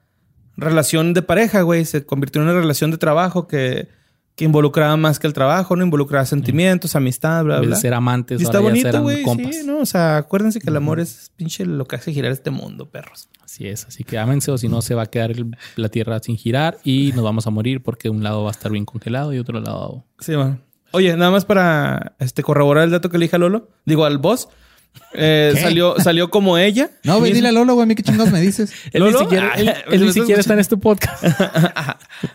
relación 0.57 1.15
de 1.15 1.23
pareja, 1.23 1.62
güey, 1.62 1.85
se 1.85 2.05
convirtió 2.05 2.41
en 2.43 2.49
una 2.49 2.59
relación 2.59 2.91
de 2.91 2.99
trabajo 2.99 3.47
que, 3.47 3.89
que 4.35 4.45
involucraba 4.45 4.97
más 4.97 5.19
que 5.19 5.27
el 5.27 5.33
trabajo, 5.33 5.77
¿no? 5.77 5.85
Involucraba 5.85 6.24
sentimientos, 6.27 6.95
amistad, 6.97 7.45
bla, 7.45 7.61
bla. 7.61 7.77
ser 7.77 7.95
amantes, 7.95 8.41
y 8.41 8.45
está 8.45 8.59
ahora 8.59 8.70
bonito, 8.70 9.03
güey. 9.03 9.24
Sí, 9.53 9.61
¿no? 9.66 9.78
O 9.78 9.87
sea, 9.87 10.16
acuérdense 10.19 10.61
que 10.61 10.69
el 10.70 10.77
amor 10.77 11.01
es 11.01 11.31
pinche 11.37 11.65
lo 11.66 11.87
que 11.87 11.97
hace 11.97 12.12
girar 12.12 12.33
este 12.33 12.51
mundo, 12.51 12.91
perros. 12.91 13.28
Así 13.43 13.66
es, 13.69 13.87
así 13.87 14.05
que 14.05 14.19
ámense 14.19 14.51
o 14.51 14.59
si 14.59 14.69
no 14.69 14.83
se 14.83 14.95
va 14.95 15.03
a 15.03 15.07
quedar 15.07 15.31
el- 15.31 15.57
la 15.77 15.89
tierra 15.89 16.19
sin 16.20 16.37
girar 16.37 16.77
y 16.85 17.12
nos 17.15 17.24
vamos 17.24 17.47
a 17.47 17.51
morir 17.51 17.83
porque 17.83 18.11
un 18.11 18.23
lado 18.23 18.43
va 18.43 18.49
a 18.51 18.53
estar 18.53 18.70
bien 18.73 18.85
congelado 18.85 19.33
y 19.33 19.39
otro 19.39 19.61
lado... 19.61 20.05
Sí, 20.19 20.35
bueno. 20.35 20.59
Oye, 20.93 21.16
nada 21.16 21.31
más 21.31 21.45
para 21.45 22.15
este, 22.19 22.43
corroborar 22.43 22.85
el 22.85 22.91
dato 22.91 23.09
que 23.11 23.19
le 23.19 23.24
dije 23.27 23.37
a 23.37 23.39
Lolo. 23.39 23.69
Digo, 23.85 24.05
al 24.05 24.19
boss. 24.19 24.49
Eh, 25.18 25.55
salió, 25.62 25.94
salió 25.98 26.28
como 26.28 26.59
ella. 26.59 26.90
No, 27.02 27.18
güey, 27.18 27.32
dile 27.32 27.48
a 27.48 27.52
Lolo, 27.52 27.73
güey, 27.73 27.85
a 27.85 27.86
mí 27.86 27.94
qué 27.94 28.02
chingados 28.02 28.31
me 28.31 28.40
dices. 28.40 28.70
Él 28.93 29.02
ni 29.02 29.10
¿Lolo? 29.10 29.20
siquiera, 29.20 29.55
él- 29.55 29.68
Ah, 29.70 29.77
él 29.86 29.86
me 29.93 29.97
ni 29.98 30.02
estás 30.09 30.14
siquiera 30.14 30.40
está 30.40 30.52
en 30.52 30.60
este 30.60 30.77
podcast. 30.77 31.24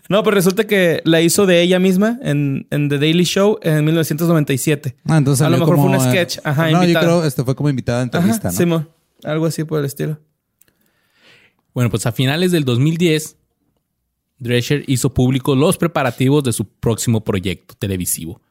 No, 0.10 0.24
pero 0.24 0.34
resulta 0.34 0.66
que 0.66 1.00
la 1.06 1.22
hizo 1.22 1.46
de 1.46 1.62
ella 1.62 1.78
misma 1.78 2.18
en, 2.24 2.66
en 2.72 2.90
The 2.90 2.98
Daily 2.98 3.24
Show 3.24 3.60
en 3.62 3.86
1997. 3.86 4.96
Ah, 5.06 5.18
entonces 5.18 5.46
A 5.46 5.50
lo 5.50 5.58
salió 5.58 5.66
mejor 5.68 5.76
fue 5.76 5.86
como, 5.86 5.96
un 6.00 6.08
eh, 6.08 6.10
sketch. 6.12 6.40
Ajá, 6.44 6.72
no, 6.72 6.82
invitada. 6.82 7.06
yo 7.06 7.12
creo 7.20 7.26
este 7.28 7.44
fue 7.44 7.56
como 7.56 7.70
invitada 7.70 8.02
en 8.02 8.10
Ajá, 8.10 8.18
entrevista, 8.18 8.50
¿no? 8.50 8.58
Simón. 8.58 8.90
Algo 9.24 9.46
así 9.46 9.64
por 9.64 9.80
el 9.80 9.86
estilo. 9.86 10.18
Bueno, 11.76 11.92
pues 11.92 12.06
a 12.08 12.12
finales 12.12 12.52
del 12.52 12.66
2010, 12.66 13.38
Drescher 14.40 14.84
hizo 14.88 15.14
público 15.14 15.56
los 15.56 15.78
preparativos 15.78 16.44
de 16.44 16.52
su 16.54 16.66
próximo 16.68 17.24
proyecto 17.24 17.76
televisivo. 17.78 18.42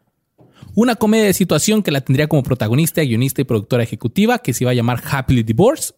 Una 0.74 0.94
comedia 0.96 1.24
de 1.26 1.32
situación 1.34 1.82
que 1.82 1.90
la 1.90 2.00
tendría 2.00 2.28
como 2.28 2.42
protagonista, 2.42 3.02
guionista 3.02 3.40
y 3.40 3.44
productora 3.44 3.82
ejecutiva, 3.82 4.38
que 4.38 4.52
se 4.54 4.64
iba 4.64 4.70
a 4.70 4.74
llamar 4.74 5.02
Happily 5.10 5.42
Divorced, 5.42 5.94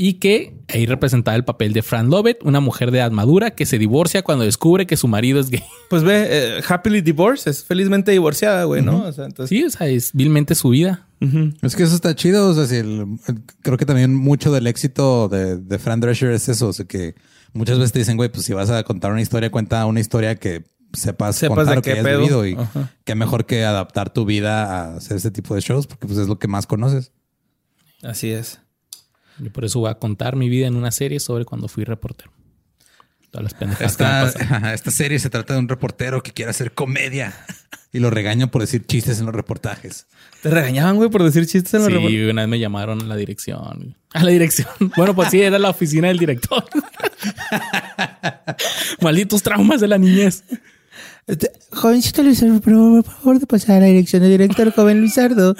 y 0.00 0.14
que 0.14 0.54
ahí 0.68 0.86
representaba 0.86 1.36
el 1.36 1.44
papel 1.44 1.72
de 1.72 1.82
Fran 1.82 2.08
Lovett, 2.08 2.44
una 2.44 2.60
mujer 2.60 2.92
de 2.92 2.98
edad 2.98 3.10
madura 3.10 3.50
que 3.50 3.66
se 3.66 3.78
divorcia 3.78 4.22
cuando 4.22 4.44
descubre 4.44 4.86
que 4.86 4.96
su 4.96 5.08
marido 5.08 5.40
es 5.40 5.50
gay. 5.50 5.64
Pues 5.90 6.04
ve, 6.04 6.26
eh, 6.30 6.60
Happily 6.68 7.00
Divorced, 7.00 7.50
es 7.50 7.64
felizmente 7.64 8.12
divorciada, 8.12 8.62
güey, 8.64 8.80
¿no? 8.82 9.04
O 9.06 9.12
sea, 9.12 9.24
entonces. 9.24 9.48
Sí, 9.48 9.64
o 9.64 9.70
sea, 9.70 9.88
es 9.88 10.12
vilmente 10.12 10.54
su 10.54 10.68
vida. 10.68 11.08
Es 11.62 11.74
que 11.74 11.82
eso 11.82 11.96
está 11.96 12.14
chido. 12.14 12.48
O 12.48 12.54
sea, 12.54 12.66
si 12.66 12.76
el- 12.76 13.06
el- 13.26 13.42
creo 13.62 13.76
que 13.76 13.86
también 13.86 14.14
mucho 14.14 14.52
del 14.52 14.68
éxito 14.68 15.28
de, 15.28 15.56
de 15.56 15.78
Fran 15.80 15.98
Drescher 15.98 16.30
es 16.30 16.48
eso. 16.48 16.68
O 16.68 16.72
sea, 16.72 16.84
que 16.86 17.14
muchas 17.52 17.78
veces 17.78 17.90
te 17.92 17.98
dicen, 17.98 18.16
güey, 18.16 18.28
pues 18.30 18.44
si 18.44 18.52
vas 18.52 18.70
a 18.70 18.84
contar 18.84 19.10
una 19.10 19.20
historia, 19.22 19.50
cuenta 19.50 19.84
una 19.86 19.98
historia 19.98 20.36
que 20.36 20.62
sepas, 20.92 21.36
Sepas 21.36 21.56
contar 21.56 21.76
de 21.76 21.82
que 21.82 21.86
qué 21.86 21.92
hayas 21.92 22.04
pedo. 22.04 22.18
vivido. 22.20 22.46
Y 22.46 22.54
Ajá. 22.54 22.92
qué 23.04 23.14
mejor 23.14 23.46
que 23.46 23.64
adaptar 23.64 24.10
tu 24.12 24.24
vida 24.24 24.64
a 24.92 24.96
hacer 24.96 25.16
este 25.16 25.30
tipo 25.30 25.54
de 25.54 25.60
shows, 25.60 25.86
porque 25.86 26.06
pues 26.06 26.18
es 26.18 26.28
lo 26.28 26.38
que 26.38 26.48
más 26.48 26.66
conoces. 26.66 27.12
Así 28.02 28.30
es. 28.30 28.60
Yo 29.38 29.52
por 29.52 29.64
eso 29.64 29.80
voy 29.80 29.90
a 29.90 29.94
contar 29.98 30.34
mi 30.36 30.48
vida 30.48 30.66
en 30.66 30.74
una 30.76 30.90
serie 30.90 31.20
sobre 31.20 31.44
cuando 31.44 31.68
fui 31.68 31.84
reportero. 31.84 32.32
Todas 33.30 33.44
las 33.44 33.54
que 33.54 33.84
Esta, 33.84 34.72
esta 34.74 34.90
serie 34.90 35.18
se 35.18 35.28
trata 35.30 35.52
de 35.54 35.60
un 35.60 35.68
reportero 35.68 36.22
que 36.22 36.32
quiere 36.32 36.50
hacer 36.50 36.72
comedia 36.72 37.34
y 37.92 37.98
lo 37.98 38.08
regañan 38.10 38.48
por 38.48 38.62
decir 38.62 38.86
chistes 38.86 39.18
en 39.20 39.26
los 39.26 39.34
reportajes. 39.34 40.06
¿Te 40.42 40.50
regañaban, 40.50 40.96
güey, 40.96 41.10
por 41.10 41.22
decir 41.22 41.44
chistes 41.46 41.74
en 41.74 41.82
la 41.82 41.88
report- 41.88 42.08
Sí, 42.08 42.24
una 42.24 42.42
vez 42.42 42.48
me 42.48 42.58
llamaron 42.58 43.02
a 43.02 43.04
la 43.04 43.16
dirección. 43.16 43.96
A 44.14 44.24
la 44.24 44.30
dirección. 44.30 44.68
Bueno, 44.96 45.14
pues 45.14 45.30
sí, 45.30 45.40
era 45.42 45.58
la 45.58 45.68
oficina 45.70 46.08
del 46.08 46.18
director. 46.18 46.64
Malditos 49.00 49.42
traumas 49.42 49.80
de 49.80 49.88
la 49.88 49.98
niñez. 49.98 50.44
Este, 51.28 51.52
Jovencito 51.72 52.22
Luisardo, 52.22 52.60
por 52.60 53.04
favor, 53.04 53.38
de 53.38 53.46
pasar 53.46 53.76
a 53.76 53.80
la 53.80 53.86
dirección 53.86 54.22
del 54.22 54.32
director, 54.32 54.72
joven 54.72 55.00
Luisardo. 55.00 55.54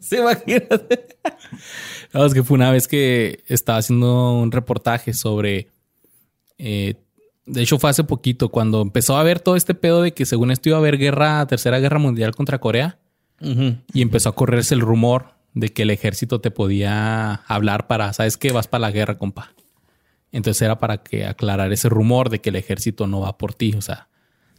Se 0.00 0.16
imagínate. 0.20 1.16
No, 2.12 2.24
es 2.24 2.32
que 2.32 2.42
fue 2.42 2.54
una 2.56 2.70
vez 2.70 2.88
que 2.88 3.44
estaba 3.46 3.78
haciendo 3.78 4.38
un 4.38 4.50
reportaje 4.50 5.12
sobre. 5.12 5.68
eh, 6.58 6.94
de 7.44 7.62
hecho, 7.62 7.78
fue 7.78 7.90
hace 7.90 8.02
poquito 8.02 8.48
cuando 8.48 8.82
empezó 8.82 9.16
a 9.16 9.22
ver 9.22 9.38
todo 9.38 9.54
este 9.54 9.74
pedo 9.74 10.02
de 10.02 10.12
que 10.12 10.26
según 10.26 10.50
esto 10.50 10.68
iba 10.68 10.78
a 10.78 10.80
haber 10.80 10.98
guerra, 10.98 11.46
tercera 11.46 11.78
guerra 11.78 12.00
mundial 12.00 12.34
contra 12.34 12.58
Corea. 12.58 12.98
Y 13.92 14.00
empezó 14.00 14.30
a 14.30 14.34
correrse 14.34 14.74
el 14.74 14.80
rumor 14.80 15.34
de 15.52 15.68
que 15.68 15.82
el 15.82 15.90
ejército 15.90 16.40
te 16.40 16.50
podía 16.50 17.34
hablar 17.46 17.86
para, 17.86 18.12
¿sabes 18.14 18.38
qué? 18.38 18.50
Vas 18.50 18.66
para 18.66 18.80
la 18.80 18.90
guerra, 18.90 19.18
compa. 19.18 19.52
Entonces 20.32 20.62
era 20.62 20.78
para 20.78 21.02
que 21.02 21.26
aclarar 21.26 21.70
ese 21.72 21.90
rumor 21.90 22.30
de 22.30 22.40
que 22.40 22.48
el 22.48 22.56
ejército 22.56 23.06
no 23.06 23.20
va 23.20 23.36
por 23.36 23.54
ti. 23.54 23.74
O 23.76 23.82
sea, 23.82 24.08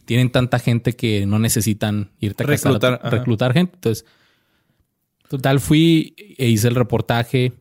tienen 0.08 0.30
tanta 0.30 0.58
gente 0.58 0.96
que 0.96 1.26
no 1.26 1.38
necesitan 1.38 2.12
irte 2.18 2.42
a 2.42 2.46
Reclutar, 2.46 2.98
reclutar 3.12 3.52
gente. 3.52 3.74
Entonces, 3.74 4.06
total, 5.28 5.60
fui 5.60 6.14
e 6.38 6.48
hice 6.48 6.68
el 6.68 6.76
reportaje 6.76 7.52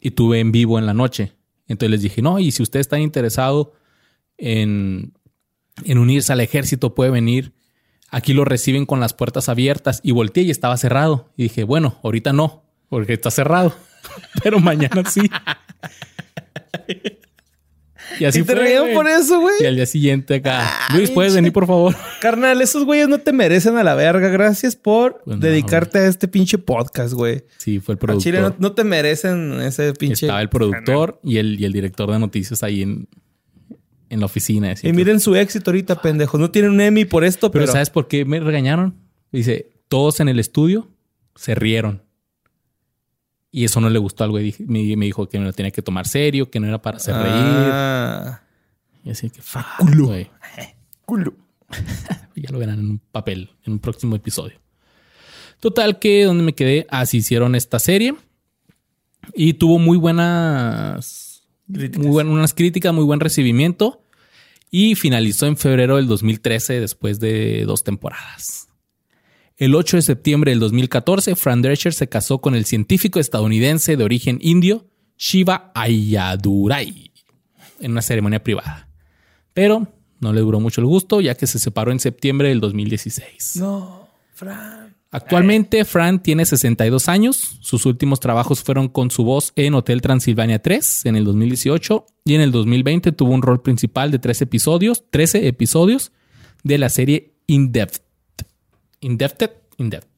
y 0.00 0.12
tuve 0.12 0.40
en 0.40 0.52
vivo 0.52 0.78
en 0.78 0.86
la 0.86 0.94
noche. 0.94 1.34
Entonces 1.68 1.90
les 1.90 2.00
dije, 2.00 2.22
no, 2.22 2.38
y 2.38 2.50
si 2.50 2.62
usted 2.62 2.80
está 2.80 2.98
interesado 2.98 3.74
en, 4.38 5.12
en 5.84 5.98
unirse 5.98 6.32
al 6.32 6.40
ejército, 6.40 6.94
puede 6.94 7.10
venir. 7.10 7.52
Aquí 8.08 8.32
lo 8.32 8.46
reciben 8.46 8.86
con 8.86 8.98
las 8.98 9.12
puertas 9.12 9.50
abiertas. 9.50 10.00
Y 10.02 10.12
volteé 10.12 10.44
y 10.44 10.50
estaba 10.50 10.78
cerrado. 10.78 11.30
Y 11.36 11.42
dije, 11.42 11.62
bueno, 11.62 12.00
ahorita 12.02 12.32
no, 12.32 12.64
porque 12.88 13.12
está 13.12 13.30
cerrado. 13.30 13.76
Pero 14.42 14.60
mañana 14.60 15.04
sí. 15.10 15.20
Y 18.18 18.24
así 18.24 18.40
¿Y 18.40 18.42
te 18.42 18.54
fue, 18.54 18.92
por 18.94 19.08
eso, 19.08 19.40
güey? 19.40 19.54
Y 19.60 19.66
al 19.66 19.76
día 19.76 19.86
siguiente 19.86 20.36
acá, 20.36 20.70
Luis, 20.94 21.10
¿puedes 21.10 21.34
venir, 21.34 21.52
por 21.52 21.66
favor? 21.66 21.94
Carnal, 22.20 22.60
esos 22.60 22.84
güeyes 22.84 23.08
no 23.08 23.18
te 23.18 23.32
merecen 23.32 23.76
a 23.76 23.82
la 23.82 23.94
verga. 23.94 24.28
Gracias 24.28 24.76
por 24.76 25.22
Pues 25.24 25.38
no, 25.38 25.46
dedicarte 25.46 25.98
a 25.98 26.06
este 26.06 26.28
pinche 26.28 26.58
podcast, 26.58 27.14
güey. 27.14 27.44
Sí, 27.58 27.80
fue 27.80 27.94
el 27.94 27.98
productor. 27.98 28.22
Chile 28.22 28.40
no, 28.40 28.54
no 28.58 28.72
te 28.72 28.84
merecen 28.84 29.60
ese 29.60 29.92
pinche. 29.94 30.26
Estaba 30.26 30.42
el 30.42 30.48
productor 30.48 31.20
y 31.22 31.38
el, 31.38 31.58
y 31.58 31.64
el 31.64 31.72
director 31.72 32.10
de 32.10 32.18
noticias 32.18 32.62
ahí 32.62 32.82
en, 32.82 33.08
en 34.08 34.20
la 34.20 34.26
oficina. 34.26 34.72
así 34.72 34.86
Y 34.86 34.92
miren 34.92 35.20
su 35.20 35.34
éxito 35.34 35.70
ahorita, 35.70 36.02
pendejos. 36.02 36.38
No 36.38 36.50
tienen 36.50 36.72
un 36.72 36.80
Emmy 36.80 37.04
por 37.04 37.24
esto, 37.24 37.50
pero, 37.50 37.64
pero. 37.64 37.72
¿sabes 37.72 37.90
por 37.90 38.08
qué 38.08 38.24
me 38.24 38.40
regañaron? 38.40 38.94
Dice, 39.30 39.70
todos 39.88 40.20
en 40.20 40.28
el 40.28 40.38
estudio 40.38 40.90
se 41.34 41.54
rieron. 41.54 42.02
Y 43.54 43.64
eso 43.64 43.80
no 43.82 43.90
le 43.90 43.98
gustó 43.98 44.24
al 44.24 44.30
güey. 44.30 44.54
Me, 44.60 44.96
me 44.96 45.04
dijo 45.04 45.28
que 45.28 45.38
me 45.38 45.44
lo 45.44 45.52
tenía 45.52 45.70
que 45.70 45.82
tomar 45.82 46.08
serio, 46.08 46.50
que 46.50 46.58
no 46.58 46.66
era 46.66 46.80
para 46.80 46.96
hacer 46.96 47.14
reír. 47.14 47.26
Ah, 47.36 48.40
Y 49.04 49.10
así 49.10 49.28
que, 49.28 49.42
fuck, 49.42 49.64
güey. 49.94 50.30
ya 52.34 52.50
lo 52.50 52.58
verán 52.58 52.78
en 52.78 52.90
un 52.90 52.98
papel, 52.98 53.50
en 53.64 53.74
un 53.74 53.78
próximo 53.78 54.16
episodio. 54.16 54.58
Total 55.60 55.98
que 55.98 56.24
donde 56.24 56.42
me 56.42 56.54
quedé, 56.54 56.86
así 56.90 57.18
hicieron 57.18 57.54
esta 57.54 57.78
serie. 57.78 58.14
Y 59.34 59.54
tuvo 59.54 59.78
muy 59.78 59.98
buenas... 59.98 61.46
Críticas. 61.70 62.02
Muy 62.02 62.10
buenas 62.10 62.32
unas 62.32 62.54
críticas, 62.54 62.92
muy 62.94 63.04
buen 63.04 63.20
recibimiento. 63.20 64.02
Y 64.70 64.94
finalizó 64.94 65.46
en 65.46 65.58
febrero 65.58 65.96
del 65.96 66.06
2013 66.06 66.80
después 66.80 67.20
de 67.20 67.64
dos 67.66 67.84
temporadas. 67.84 68.68
El 69.56 69.74
8 69.74 69.98
de 69.98 70.02
septiembre 70.02 70.50
del 70.50 70.60
2014, 70.60 71.36
Fran 71.36 71.62
Drescher 71.62 71.92
se 71.92 72.08
casó 72.08 72.40
con 72.40 72.54
el 72.54 72.64
científico 72.64 73.20
estadounidense 73.20 73.96
de 73.96 74.04
origen 74.04 74.38
indio, 74.40 74.86
Shiva 75.18 75.70
Ayadurai, 75.74 77.12
en 77.80 77.90
una 77.92 78.02
ceremonia 78.02 78.42
privada. 78.42 78.88
Pero 79.52 79.88
no 80.20 80.32
le 80.32 80.40
duró 80.40 80.58
mucho 80.60 80.80
el 80.80 80.86
gusto, 80.86 81.20
ya 81.20 81.34
que 81.34 81.46
se 81.46 81.58
separó 81.58 81.92
en 81.92 82.00
septiembre 82.00 82.48
del 82.48 82.60
2016. 82.60 83.56
No, 83.56 84.08
Fran. 84.32 84.96
Actualmente 85.10 85.84
Fran 85.84 86.22
tiene 86.22 86.46
62 86.46 87.08
años. 87.10 87.58
Sus 87.60 87.84
últimos 87.84 88.18
trabajos 88.18 88.62
fueron 88.62 88.88
con 88.88 89.10
su 89.10 89.24
voz 89.24 89.52
en 89.56 89.74
Hotel 89.74 90.00
Transilvania 90.00 90.62
3 90.62 91.04
en 91.04 91.16
el 91.16 91.24
2018 91.24 92.06
y 92.24 92.34
en 92.34 92.40
el 92.40 92.50
2020 92.50 93.12
tuvo 93.12 93.34
un 93.34 93.42
rol 93.42 93.60
principal 93.60 94.10
de 94.10 94.18
3 94.18 94.40
episodios, 94.42 95.04
13 95.10 95.48
episodios 95.48 96.12
de 96.64 96.78
la 96.78 96.88
serie 96.88 97.34
Indebted. 97.46 98.00
Indebted, 99.02 99.50
Indebted. 99.76 100.08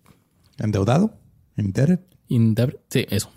¿Endeudado? 0.58 1.18
¿Indebted? 1.56 1.98
Indebted, 2.28 2.78
sí, 2.88 3.06
eso. 3.10 3.32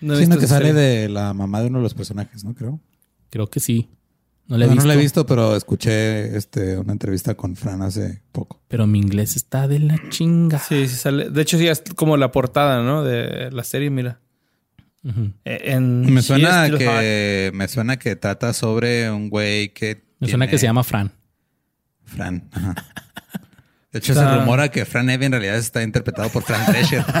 No 0.00 0.12
he 0.14 0.16
Sí, 0.16 0.20
visto 0.22 0.34
no, 0.36 0.40
que 0.40 0.46
sale 0.46 0.66
serie. 0.68 0.80
de 0.80 1.08
la 1.08 1.34
mamá 1.34 1.60
de 1.60 1.66
uno 1.68 1.78
de 1.78 1.82
los 1.84 1.94
personajes, 1.94 2.44
¿no? 2.44 2.54
Creo. 2.54 2.80
Creo 3.30 3.48
que 3.50 3.58
sí. 3.60 3.88
No 4.46 4.58
la 4.58 4.66
he 4.66 4.68
No, 4.68 4.74
no 4.74 4.76
visto. 4.76 4.88
la 4.88 4.94
he 4.94 4.98
visto, 4.98 5.26
pero 5.26 5.56
escuché 5.56 6.36
este, 6.36 6.76
una 6.78 6.92
entrevista 6.92 7.34
con 7.34 7.56
Fran 7.56 7.80
hace 7.82 8.22
poco. 8.30 8.60
Pero 8.68 8.86
mi 8.86 8.98
inglés 8.98 9.36
está 9.36 9.66
de 9.66 9.78
la 9.78 9.98
chinga. 10.10 10.58
Sí, 10.58 10.86
sí 10.86 10.96
sale. 10.96 11.30
De 11.30 11.40
hecho, 11.42 11.56
sí, 11.58 11.66
es 11.66 11.82
como 11.96 12.16
la 12.18 12.30
portada, 12.30 12.82
¿no? 12.82 13.02
De 13.02 13.50
la 13.50 13.64
serie, 13.64 13.88
mira. 13.90 14.20
En 15.44 16.12
Me 16.12 16.22
suena 16.22 16.68
que 16.70 17.50
me 17.54 17.68
suena 17.68 17.98
que 17.98 18.16
trata 18.16 18.52
sobre 18.54 19.10
un 19.10 19.28
güey 19.28 19.72
que 19.74 20.04
Me 20.18 20.28
suena 20.28 20.46
que 20.46 20.56
se 20.58 20.66
llama 20.66 20.82
Fran. 20.84 21.12
Fran. 22.04 22.48
Ajá. 22.52 22.74
De 23.94 23.98
hecho, 24.00 24.12
Está- 24.12 24.34
se 24.34 24.40
rumora 24.40 24.70
que 24.70 24.84
Fran 24.84 25.08
Evie 25.08 25.26
en 25.26 25.32
realidad 25.32 25.56
está 25.56 25.82
interpretado 25.82 26.28
por 26.28 26.42
Fran 26.42 26.66
Drescher. 26.66 27.02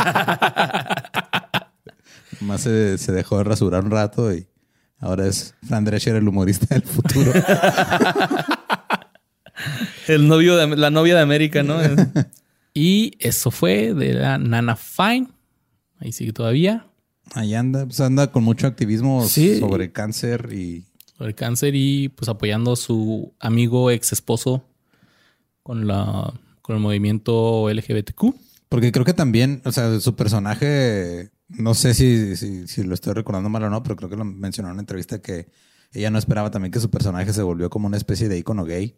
Más 2.40 2.60
se, 2.62 2.98
se 2.98 3.12
dejó 3.12 3.38
de 3.38 3.44
rasurar 3.44 3.84
un 3.84 3.90
rato 3.92 4.34
y 4.34 4.46
ahora 4.98 5.26
es 5.26 5.54
Fran 5.66 5.84
Drescher 5.84 6.16
el 6.16 6.26
humorista 6.28 6.66
del 6.74 6.82
futuro. 6.82 7.32
El 10.08 10.28
novio 10.28 10.56
de 10.56 10.76
la 10.76 10.90
novia 10.90 11.14
de 11.14 11.20
América, 11.22 11.62
¿no? 11.62 11.78
Y 12.76 13.12
eso 13.20 13.52
fue 13.52 13.94
de 13.94 14.14
la 14.14 14.36
Nana 14.36 14.74
Fine. 14.74 15.28
Ahí 16.00 16.10
sigue 16.10 16.32
todavía. 16.32 16.88
Ahí 17.34 17.54
anda, 17.54 17.86
pues 17.86 18.00
anda 18.00 18.32
con 18.32 18.42
mucho 18.42 18.66
activismo 18.66 19.24
Sí. 19.28 19.60
sobre 19.60 19.92
cáncer 19.92 20.48
y 20.52 20.84
Sobre 21.16 21.36
cáncer 21.36 21.76
y 21.76 22.08
pues 22.08 22.28
apoyando 22.28 22.72
a 22.72 22.76
su 22.76 23.32
amigo 23.38 23.92
ex 23.92 24.12
esposo 24.12 24.64
con 25.62 25.86
la 25.86 26.34
con 26.64 26.76
el 26.76 26.80
movimiento 26.82 27.68
LGBTQ. 27.70 28.34
Porque 28.70 28.90
creo 28.90 29.04
que 29.04 29.12
también, 29.12 29.60
o 29.66 29.70
sea, 29.70 30.00
su 30.00 30.16
personaje, 30.16 31.30
no 31.48 31.74
sé 31.74 31.92
si, 31.92 32.36
si, 32.36 32.66
si 32.66 32.82
lo 32.82 32.94
estoy 32.94 33.12
recordando 33.12 33.50
mal 33.50 33.62
o 33.64 33.68
no, 33.70 33.82
pero 33.82 33.96
creo 33.96 34.08
que 34.08 34.16
lo 34.16 34.24
mencionó 34.24 34.68
en 34.70 34.72
una 34.72 34.80
entrevista 34.82 35.20
que 35.20 35.48
ella 35.92 36.10
no 36.10 36.18
esperaba 36.18 36.50
también 36.50 36.72
que 36.72 36.80
su 36.80 36.88
personaje 36.90 37.34
se 37.34 37.42
volvió 37.42 37.68
como 37.68 37.86
una 37.86 37.98
especie 37.98 38.30
de 38.30 38.38
icono 38.38 38.64
gay. 38.64 38.96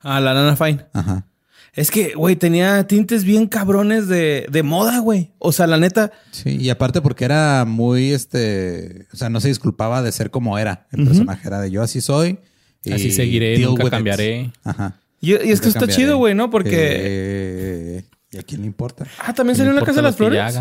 Ah, 0.00 0.20
la 0.20 0.32
Nana 0.32 0.56
Fine. 0.56 0.86
Ajá. 0.94 1.26
Es 1.74 1.90
que, 1.90 2.14
güey, 2.14 2.34
tenía 2.36 2.86
tintes 2.86 3.24
bien 3.24 3.46
cabrones 3.46 4.08
de, 4.08 4.46
de 4.50 4.62
moda, 4.62 5.00
güey. 5.00 5.32
O 5.38 5.52
sea, 5.52 5.66
la 5.66 5.76
neta, 5.76 6.10
Sí, 6.30 6.56
y 6.58 6.70
aparte 6.70 7.02
porque 7.02 7.26
era 7.26 7.66
muy, 7.66 8.12
este, 8.12 9.06
o 9.12 9.16
sea, 9.16 9.28
no 9.28 9.38
se 9.40 9.48
disculpaba 9.48 10.00
de 10.02 10.12
ser 10.12 10.30
como 10.30 10.58
era. 10.58 10.86
El 10.92 11.04
personaje 11.04 11.46
era 11.46 11.60
de 11.60 11.70
yo 11.70 11.82
así 11.82 12.00
soy. 12.00 12.38
y 12.82 12.92
Así 12.92 13.12
seguiré, 13.12 13.58
nunca 13.58 13.84
with 13.84 13.88
it". 13.88 13.92
cambiaré. 13.92 14.52
Ajá. 14.64 14.96
Y, 15.20 15.32
y 15.32 15.50
es 15.52 15.60
que 15.60 15.68
está 15.68 15.86
chido, 15.86 16.16
güey, 16.16 16.34
¿no? 16.34 16.50
Porque. 16.50 16.72
Eh, 16.72 18.04
¿Y 18.32 18.38
a 18.38 18.42
quién 18.42 18.60
le 18.60 18.66
importa? 18.66 19.06
Ah, 19.18 19.32
también 19.34 19.56
salió 19.56 19.70
en 19.70 19.76
la 19.76 19.84
Casa 19.84 19.96
de 19.96 20.02
las 20.02 20.16
Flores. 20.16 20.58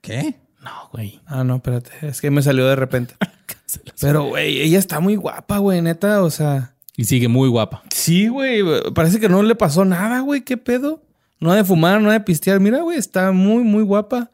¿Qué? 0.00 0.36
No, 0.62 0.88
güey. 0.92 1.20
Ah, 1.26 1.44
no, 1.44 1.56
espérate. 1.56 1.90
Es 2.02 2.20
que 2.20 2.30
me 2.30 2.42
salió 2.42 2.66
de 2.66 2.76
repente. 2.76 3.14
Pero, 4.00 4.24
güey, 4.24 4.60
ella 4.60 4.78
está 4.78 5.00
muy 5.00 5.16
guapa, 5.16 5.58
güey, 5.58 5.80
neta. 5.82 6.22
O 6.22 6.30
sea, 6.30 6.74
Y 6.96 7.04
sigue 7.04 7.28
muy 7.28 7.48
guapa. 7.48 7.82
sí, 7.90 8.28
güey. 8.28 8.62
Parece 8.94 9.18
que 9.20 9.28
no 9.28 9.42
le 9.42 9.54
pasó 9.54 9.84
nada, 9.84 10.20
güey. 10.20 10.42
¿Qué 10.42 10.56
pedo? 10.56 11.02
No 11.40 11.52
ha 11.52 11.56
de 11.56 11.64
fumar, 11.64 12.00
no 12.00 12.10
ha 12.10 12.14
de 12.14 12.20
pistear. 12.20 12.60
Mira, 12.60 12.80
güey, 12.82 12.98
está 12.98 13.32
muy, 13.32 13.62
muy 13.62 13.82
guapa. 13.82 14.30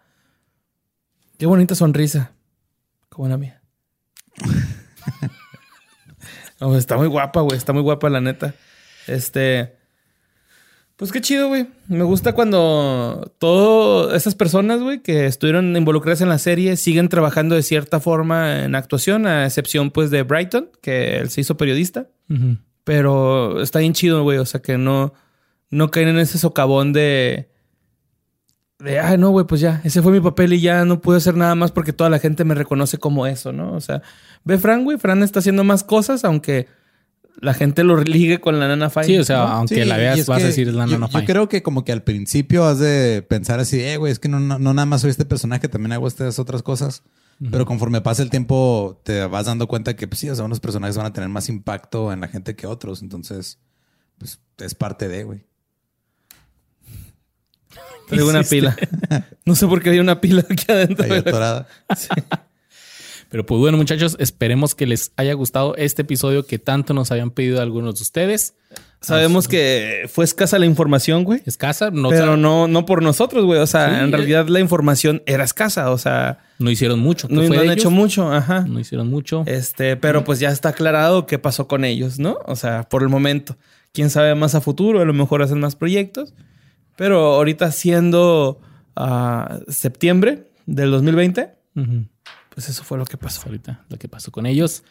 Qué 1.39 1.47
bonita 1.47 1.75
sonrisa. 1.75 2.33
Como 3.09 3.29
la 3.29 3.37
mía. 3.37 3.61
No, 6.61 6.77
está 6.79 6.97
muy 6.97 7.09
guapa, 7.09 7.41
güey. 7.41 7.57
Está 7.59 7.73
muy 7.73 7.83
guapa, 7.83 8.09
la 8.09 8.21
neta. 8.21 8.55
Este. 9.07 9.77
Pues 10.97 11.11
qué 11.11 11.21
chido, 11.21 11.49
güey. 11.49 11.67
Me 11.89 12.05
gusta 12.05 12.35
cuando 12.35 13.33
todas 13.39 14.17
esas 14.17 14.37
personas, 14.37 14.81
güey, 14.81 15.03
que 15.03 15.27
estuvieron 15.27 15.77
involucradas 15.77 16.21
en 16.21 16.29
la 16.29 16.39
serie 16.39 16.77
siguen 16.77 17.09
trabajando 17.09 17.57
de 17.57 17.63
cierta 17.63 17.99
forma 17.99 18.63
en 18.65 18.77
actuación, 18.77 19.27
a 19.27 19.45
excepción, 19.45 19.91
pues, 19.91 20.11
de 20.11 20.23
Brighton, 20.23 20.71
que 20.81 21.17
él 21.17 21.31
se 21.31 21.41
hizo 21.41 21.57
periodista. 21.57 22.09
Pero 22.85 23.61
está 23.61 23.81
bien 23.81 23.93
chido, 23.93 24.23
güey. 24.23 24.39
O 24.39 24.47
sea, 24.47 24.63
que 24.63 24.79
no, 24.79 25.15
no 25.71 25.91
caen 25.91 26.09
en 26.09 26.19
ese 26.19 26.39
socavón 26.39 26.93
de. 26.93 27.51
De, 28.79 29.01
ay, 29.01 29.19
no, 29.19 29.31
güey, 29.31 29.47
pues 29.47 29.61
ya, 29.61 29.81
ese 29.85 30.03
fue 30.03 30.13
mi 30.13 30.21
papel 30.21 30.53
y 30.53 30.61
ya 30.61 30.85
no 30.85 31.01
pude 31.01 31.17
hacer 31.17 31.37
nada 31.37 31.55
más 31.55 31.71
porque 31.73 31.93
toda 31.93 32.11
la 32.11 32.19
gente 32.19 32.45
me 32.45 32.55
reconoce 32.55 32.99
como 32.99 33.27
eso, 33.27 33.53
¿no? 33.53 33.73
O 33.73 33.81
sea, 33.81 34.03
ve 34.45 34.59
Fran, 34.59 34.85
güey, 34.85 34.99
Fran 34.99 35.23
está 35.23 35.39
haciendo 35.39 35.65
más 35.65 35.85
cosas, 35.85 36.25
aunque 36.25 36.67
la 37.41 37.55
gente 37.55 37.85
lo 37.85 38.03
ligue 38.03 38.41
con 38.41 38.59
la 38.61 38.69
nana 38.69 38.91
Fine. 38.91 39.07
Sí, 39.07 39.19
o 39.19 39.25
sea, 39.25 39.39
¿no? 39.39 39.43
aunque 39.49 39.75
Sí, 39.77 39.85
la 39.85 39.97
veas, 39.97 40.19
es 40.21 40.27
vas 40.27 40.39
que 40.39 40.45
a 40.45 40.47
decir 40.49 40.69
es 40.69 40.75
la 40.75 40.87
yo, 40.87 40.93
Nana 40.93 41.07
yo 41.07 41.19
Fine. 41.19 41.25
creo 41.27 41.49
que 41.49 41.63
como 41.63 41.85
que 41.85 41.93
al 41.93 42.03
principio 42.03 42.65
has 42.65 42.79
de 42.79 43.23
pensar 43.29 43.61
así, 43.61 43.81
eh, 43.81 43.97
güey, 43.97 44.13
es 44.13 44.19
que 44.19 44.29
no, 44.29 44.41
no, 44.41 44.59
no 44.59 44.75
nada 44.75 44.87
más 44.87 45.01
soy 45.03 45.11
este 45.11 45.25
personaje, 45.25 45.69
también 45.69 45.93
hago 45.93 46.07
estas 46.09 46.39
otras 46.39 46.63
cosas. 46.63 47.03
Pero 47.51 47.67
conforme 47.67 48.01
pasa 48.01 48.23
el 48.23 48.31
tiempo, 48.31 49.01
te 49.05 49.27
vas 49.27 49.47
dando 49.47 49.67
cuenta 49.67 49.97
que, 49.97 50.07
pues 50.07 50.21
sí, 50.21 50.31
o 50.31 50.35
sea, 50.37 50.45
unos 50.45 50.61
personajes 50.61 50.97
van 50.97 51.07
a 51.07 51.13
tener 51.13 51.29
más 51.29 51.49
impacto 51.49 52.13
en 52.13 52.21
la 52.21 52.29
gente 52.29 52.55
que 52.55 52.69
otros. 52.69 53.03
Entonces, 53.03 53.59
pues 54.19 54.39
es 54.59 54.77
parte 54.77 55.09
de, 55.09 55.25
güey. 55.25 55.45
Traigo 58.09 58.29
una 58.29 58.45
pila. 58.45 58.77
No 59.45 59.57
sé 59.57 59.67
por 59.67 59.83
qué 59.83 59.91
hay 59.91 59.99
una 59.99 60.21
pila 60.21 60.45
aquí 60.49 60.65
adentro. 60.71 61.05
Ahí 61.05 61.19
atorada. 61.19 61.67
Pero 63.35 63.45
pues 63.45 63.59
bueno, 63.59 63.77
muchachos, 63.77 64.17
esperemos 64.21 64.77
que 64.77 64.87
les 64.87 65.11
haya 65.17 65.33
gustado 65.33 65.75
este 65.75 66.03
episodio 66.03 66.47
que 66.47 66.61
tanto 66.61 66.95
nos 66.95 67.11
habían 67.11 67.33
pedido 67.33 67.61
algunos 67.61 67.97
de 67.97 68.03
ustedes. 68.03 68.55
Sabemos 69.01 69.49
que 69.49 70.09
fue 70.09 70.25
escasa 70.25 70.57
la 70.61 70.67
información, 70.67 71.25
güey. 71.25 71.43
Escasa, 71.45 71.91
no, 71.91 72.11
pero 72.11 72.37
no, 72.37 72.69
no 72.69 72.87
por 72.87 73.03
nosotros, 73.03 73.45
güey. 73.45 73.59
O 73.59 73.67
sea, 73.67 73.89
Sí, 73.89 74.05
en 74.05 74.13
realidad 74.13 74.47
la 74.47 74.61
información 74.61 75.21
era 75.27 75.43
escasa. 75.43 75.91
O 75.91 75.99
sea, 75.99 76.45
no 76.61 76.71
hicieron 76.71 77.01
mucho. 77.01 77.27
¿Qué 77.27 77.35
no, 77.35 77.43
no 77.43 77.55
han 77.55 77.65
ellos? 77.65 77.77
hecho 77.79 77.91
mucho. 77.91 78.33
Ajá. 78.33 78.61
No 78.69 78.79
hicieron 78.79 79.11
mucho. 79.11 79.43
Este, 79.47 79.97
pero 79.97 80.23
pues 80.23 80.39
ya 80.39 80.51
está 80.51 80.69
aclarado 80.69 81.27
qué 81.27 81.41
pasó 81.41 81.67
con 81.67 81.85
ellos, 81.85 82.21
¿no? 82.21 82.39
O 82.47 82.55
sea, 82.55 82.89
por 82.89 83.03
el 83.03 83.09
momento. 83.09 83.57
Quién 83.93 84.11
sabe 84.11 84.37
más 84.37 84.55
a 84.55 84.61
futuro, 84.61 85.01
a 85.01 85.05
lo 85.05 85.13
mejor 85.13 85.43
hacen 85.43 85.59
más 85.59 85.75
proyectos. 85.75 86.35
Pero 86.95 87.35
ahorita 87.35 87.73
siendo 87.73 88.61
ah, 88.95 89.59
septiembre 89.67 90.45
del 90.67 90.93
2020, 90.93 91.51
Ujú. 91.75 92.05
Pues 92.55 92.69
eso 92.69 92.85
fue 92.85 92.97
lo 92.97 93.05
que 93.05 93.17
pasó. 93.17 93.43
ahorita 93.47 93.85
lo 93.89 93.99
que 93.99 94.09
pasó 94.09 94.31
con 94.31 94.47
ellos. 94.47 94.85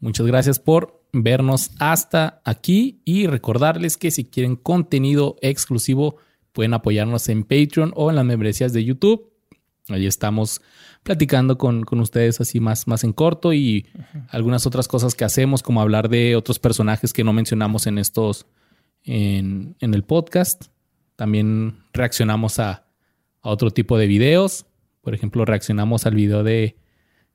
Muchas 0.00 0.26
gracias 0.26 0.58
por 0.58 1.04
vernos 1.12 1.70
hasta 1.78 2.40
aquí 2.44 3.02
y 3.04 3.26
recordarles 3.26 3.96
que 3.96 4.10
si 4.10 4.24
quieren 4.24 4.56
contenido 4.56 5.36
exclusivo 5.42 6.16
pueden 6.52 6.74
apoyarnos 6.74 7.28
en 7.28 7.44
Patreon 7.44 7.92
o 7.94 8.10
en 8.10 8.16
las 8.16 8.24
membresías 8.24 8.72
de 8.72 8.84
YouTube. 8.84 9.30
Ahí 9.88 10.06
estamos 10.06 10.62
platicando 11.02 11.58
con, 11.58 11.84
con 11.84 12.00
ustedes 12.00 12.40
así 12.40 12.60
más, 12.60 12.88
más 12.88 13.04
en 13.04 13.12
corto 13.12 13.52
y 13.52 13.86
algunas 14.28 14.66
otras 14.66 14.88
cosas 14.88 15.14
que 15.14 15.24
hacemos, 15.24 15.62
como 15.62 15.80
hablar 15.80 16.08
de 16.08 16.34
otros 16.34 16.58
personajes 16.58 17.12
que 17.12 17.24
no 17.24 17.32
mencionamos 17.32 17.86
en 17.86 17.98
estos, 17.98 18.46
en, 19.04 19.76
en 19.80 19.94
el 19.94 20.02
podcast. 20.04 20.66
También 21.16 21.78
reaccionamos 21.92 22.58
a, 22.58 22.86
a 23.42 23.50
otro 23.50 23.70
tipo 23.70 23.98
de 23.98 24.06
videos. 24.06 24.66
Por 25.02 25.14
ejemplo, 25.14 25.44
reaccionamos 25.44 26.06
al 26.06 26.14
video 26.14 26.42
de 26.42 26.76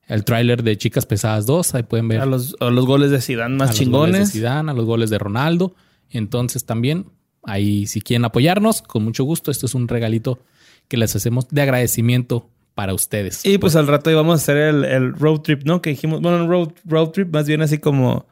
el 0.08 0.24
tráiler 0.24 0.64
de 0.64 0.78
Chicas 0.78 1.06
Pesadas 1.06 1.46
2. 1.46 1.76
Ahí 1.76 1.84
pueden 1.84 2.08
ver 2.08 2.22
A 2.22 2.26
los, 2.26 2.56
a 2.60 2.70
los 2.70 2.86
goles 2.86 3.12
de 3.12 3.22
Zidane 3.22 3.56
a 3.56 3.58
más 3.58 3.70
los 3.70 3.90
goles 3.90 4.14
de 4.14 4.20
chingones. 4.20 4.32
Zidane, 4.32 4.72
a 4.72 4.74
los 4.74 4.86
goles 4.86 5.10
de 5.10 5.18
Ronaldo. 5.18 5.76
Entonces 6.10 6.66
también 6.66 7.08
ahí 7.44 7.88
si 7.88 8.02
quieren 8.02 8.26
apoyarnos, 8.26 8.82
con 8.82 9.04
mucho 9.04 9.24
gusto. 9.24 9.52
Esto 9.52 9.66
es 9.66 9.76
un 9.76 9.88
regalito 9.88 10.40
que 10.88 10.98
les 10.98 11.16
hacemos 11.16 11.48
de 11.50 11.62
agradecimiento 11.62 12.50
para 12.76 12.94
ustedes. 12.94 13.46
Y 13.46 13.58
pues 13.58 13.76
al 13.76 13.88
rato 13.88 14.12
íbamos 14.12 14.34
a 14.34 14.44
hacer 14.44 14.58
el, 14.58 14.86
el 14.86 15.14
road 15.14 15.40
trip, 15.42 15.64
¿no? 15.64 15.82
Que 15.82 15.90
dijimos, 15.92 16.22
bueno, 16.22 16.48
road, 16.48 16.70
road 16.86 17.10
trip 17.10 17.34
más 17.34 17.48
bien 17.48 17.62
así 17.62 17.80
como 17.80 18.28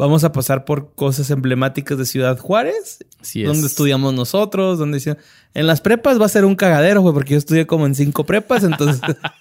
vamos 0.00 0.24
a 0.24 0.32
pasar 0.32 0.64
por 0.64 0.94
cosas 0.94 1.30
emblemáticas 1.30 1.98
de 1.98 2.06
Ciudad 2.06 2.38
Juárez, 2.38 3.04
Así 3.20 3.42
es. 3.42 3.48
donde 3.48 3.66
estudiamos 3.66 4.14
nosotros, 4.14 4.78
donde 4.78 5.16
en 5.52 5.66
las 5.66 5.82
prepas 5.82 6.18
va 6.18 6.24
a 6.24 6.30
ser 6.30 6.46
un 6.46 6.54
cagadero, 6.56 7.02
güey, 7.02 7.12
porque 7.12 7.32
yo 7.32 7.38
estudié 7.38 7.66
como 7.66 7.84
en 7.84 7.94
cinco 7.94 8.24
prepas, 8.24 8.64
entonces 8.64 9.00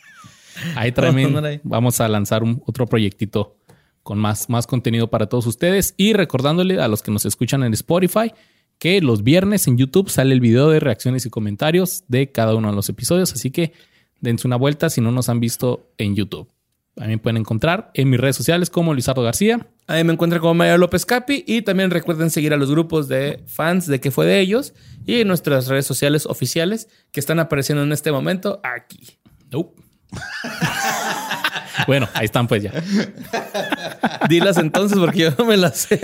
Ahí 0.76 0.92
también 0.92 1.62
vamos 1.64 2.02
a 2.02 2.08
lanzar 2.08 2.44
un, 2.44 2.62
otro 2.66 2.86
proyectito 2.86 3.58
con 4.04 4.18
más, 4.18 4.50
más 4.50 4.68
contenido 4.68 5.10
para 5.10 5.28
todos 5.28 5.46
ustedes. 5.48 5.94
Y 5.98 6.14
recordándole 6.14 6.82
a 6.82 6.88
los 6.88 7.02
que 7.02 7.12
nos 7.12 7.26
escuchan 7.26 7.64
en 7.64 7.74
Spotify 7.74 8.32
que 8.78 9.02
los 9.02 9.24
viernes 9.24 9.68
en 9.68 9.78
YouTube 9.78 10.10
sale 10.10 10.34
el 10.34 10.40
video 10.40 10.70
de 10.70 10.80
reacciones 10.80 11.26
y 11.26 11.30
comentarios 11.30 12.06
de 12.08 12.32
cada 12.32 12.56
uno 12.56 12.70
de 12.70 12.76
los 12.76 12.90
episodios. 12.90 13.34
Así 13.34 13.52
que 13.52 13.74
dense 14.22 14.48
una 14.48 14.56
vuelta 14.56 14.90
si 14.90 15.02
no 15.02 15.12
nos 15.12 15.30
han 15.30 15.40
visto 15.40 15.92
en 15.98 16.16
YouTube. 16.16 16.50
También 16.96 17.20
pueden 17.20 17.38
encontrar 17.38 17.92
en 17.94 18.10
mis 18.10 18.20
redes 18.20 18.36
sociales 18.36 18.70
como 18.70 18.94
Luisardo 18.94 19.22
García. 19.22 19.68
Ahí 19.88 20.04
me 20.04 20.14
encuentran 20.14 20.42
como 20.42 20.54
Mario 20.54 20.78
López 20.78 21.06
Capi 21.06 21.44
y 21.48 21.62
también 21.62 21.92
recuerden 21.92 22.30
seguir 22.30 22.54
a 22.54 22.58
los 22.58 22.70
grupos 22.70 23.08
de 23.08 23.44
fans 23.48 23.88
de 23.88 24.00
que 24.00 24.12
fue 24.12 24.26
de 24.26 24.40
ellos 24.40 24.74
y 25.06 25.24
nuestras 25.24 25.68
redes 25.68 25.86
sociales 25.86 26.26
oficiales 26.26 26.90
que 27.12 27.20
están 27.20 27.40
apareciendo 27.40 27.84
en 27.84 27.92
este 27.92 28.12
momento 28.12 28.60
aquí. 28.64 29.18
Nope. 29.50 29.89
bueno, 31.88 32.08
ahí 32.14 32.26
están 32.26 32.48
pues 32.48 32.64
ya. 32.64 32.72
Dilas 34.30 34.58
entonces 34.58 34.98
porque 34.98 35.20
yo 35.20 35.32
no 35.38 35.46
me 35.46 35.58
las 35.58 35.78
sé. 35.78 36.00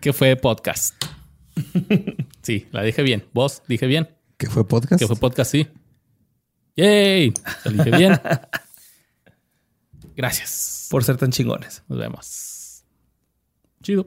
¿Qué 0.00 0.12
fue 0.12 0.36
podcast? 0.36 0.94
Sí, 2.42 2.68
la 2.72 2.82
dije 2.82 3.02
bien. 3.02 3.24
¿Vos 3.32 3.62
dije 3.68 3.86
bien? 3.86 4.08
¿Qué 4.36 4.48
fue 4.48 4.66
podcast? 4.66 5.00
¿Qué 5.00 5.06
fue 5.06 5.16
podcast? 5.16 5.50
Sí. 5.50 5.68
¡Yay! 6.76 7.32
Lo 7.64 7.70
dije 7.70 7.96
bien. 7.96 8.20
Gracias. 10.16 10.88
Por 10.90 11.04
ser 11.04 11.16
tan 11.16 11.30
chingones. 11.30 11.82
Nos 11.88 11.98
vemos. 11.98 12.84
Chido. 13.82 14.06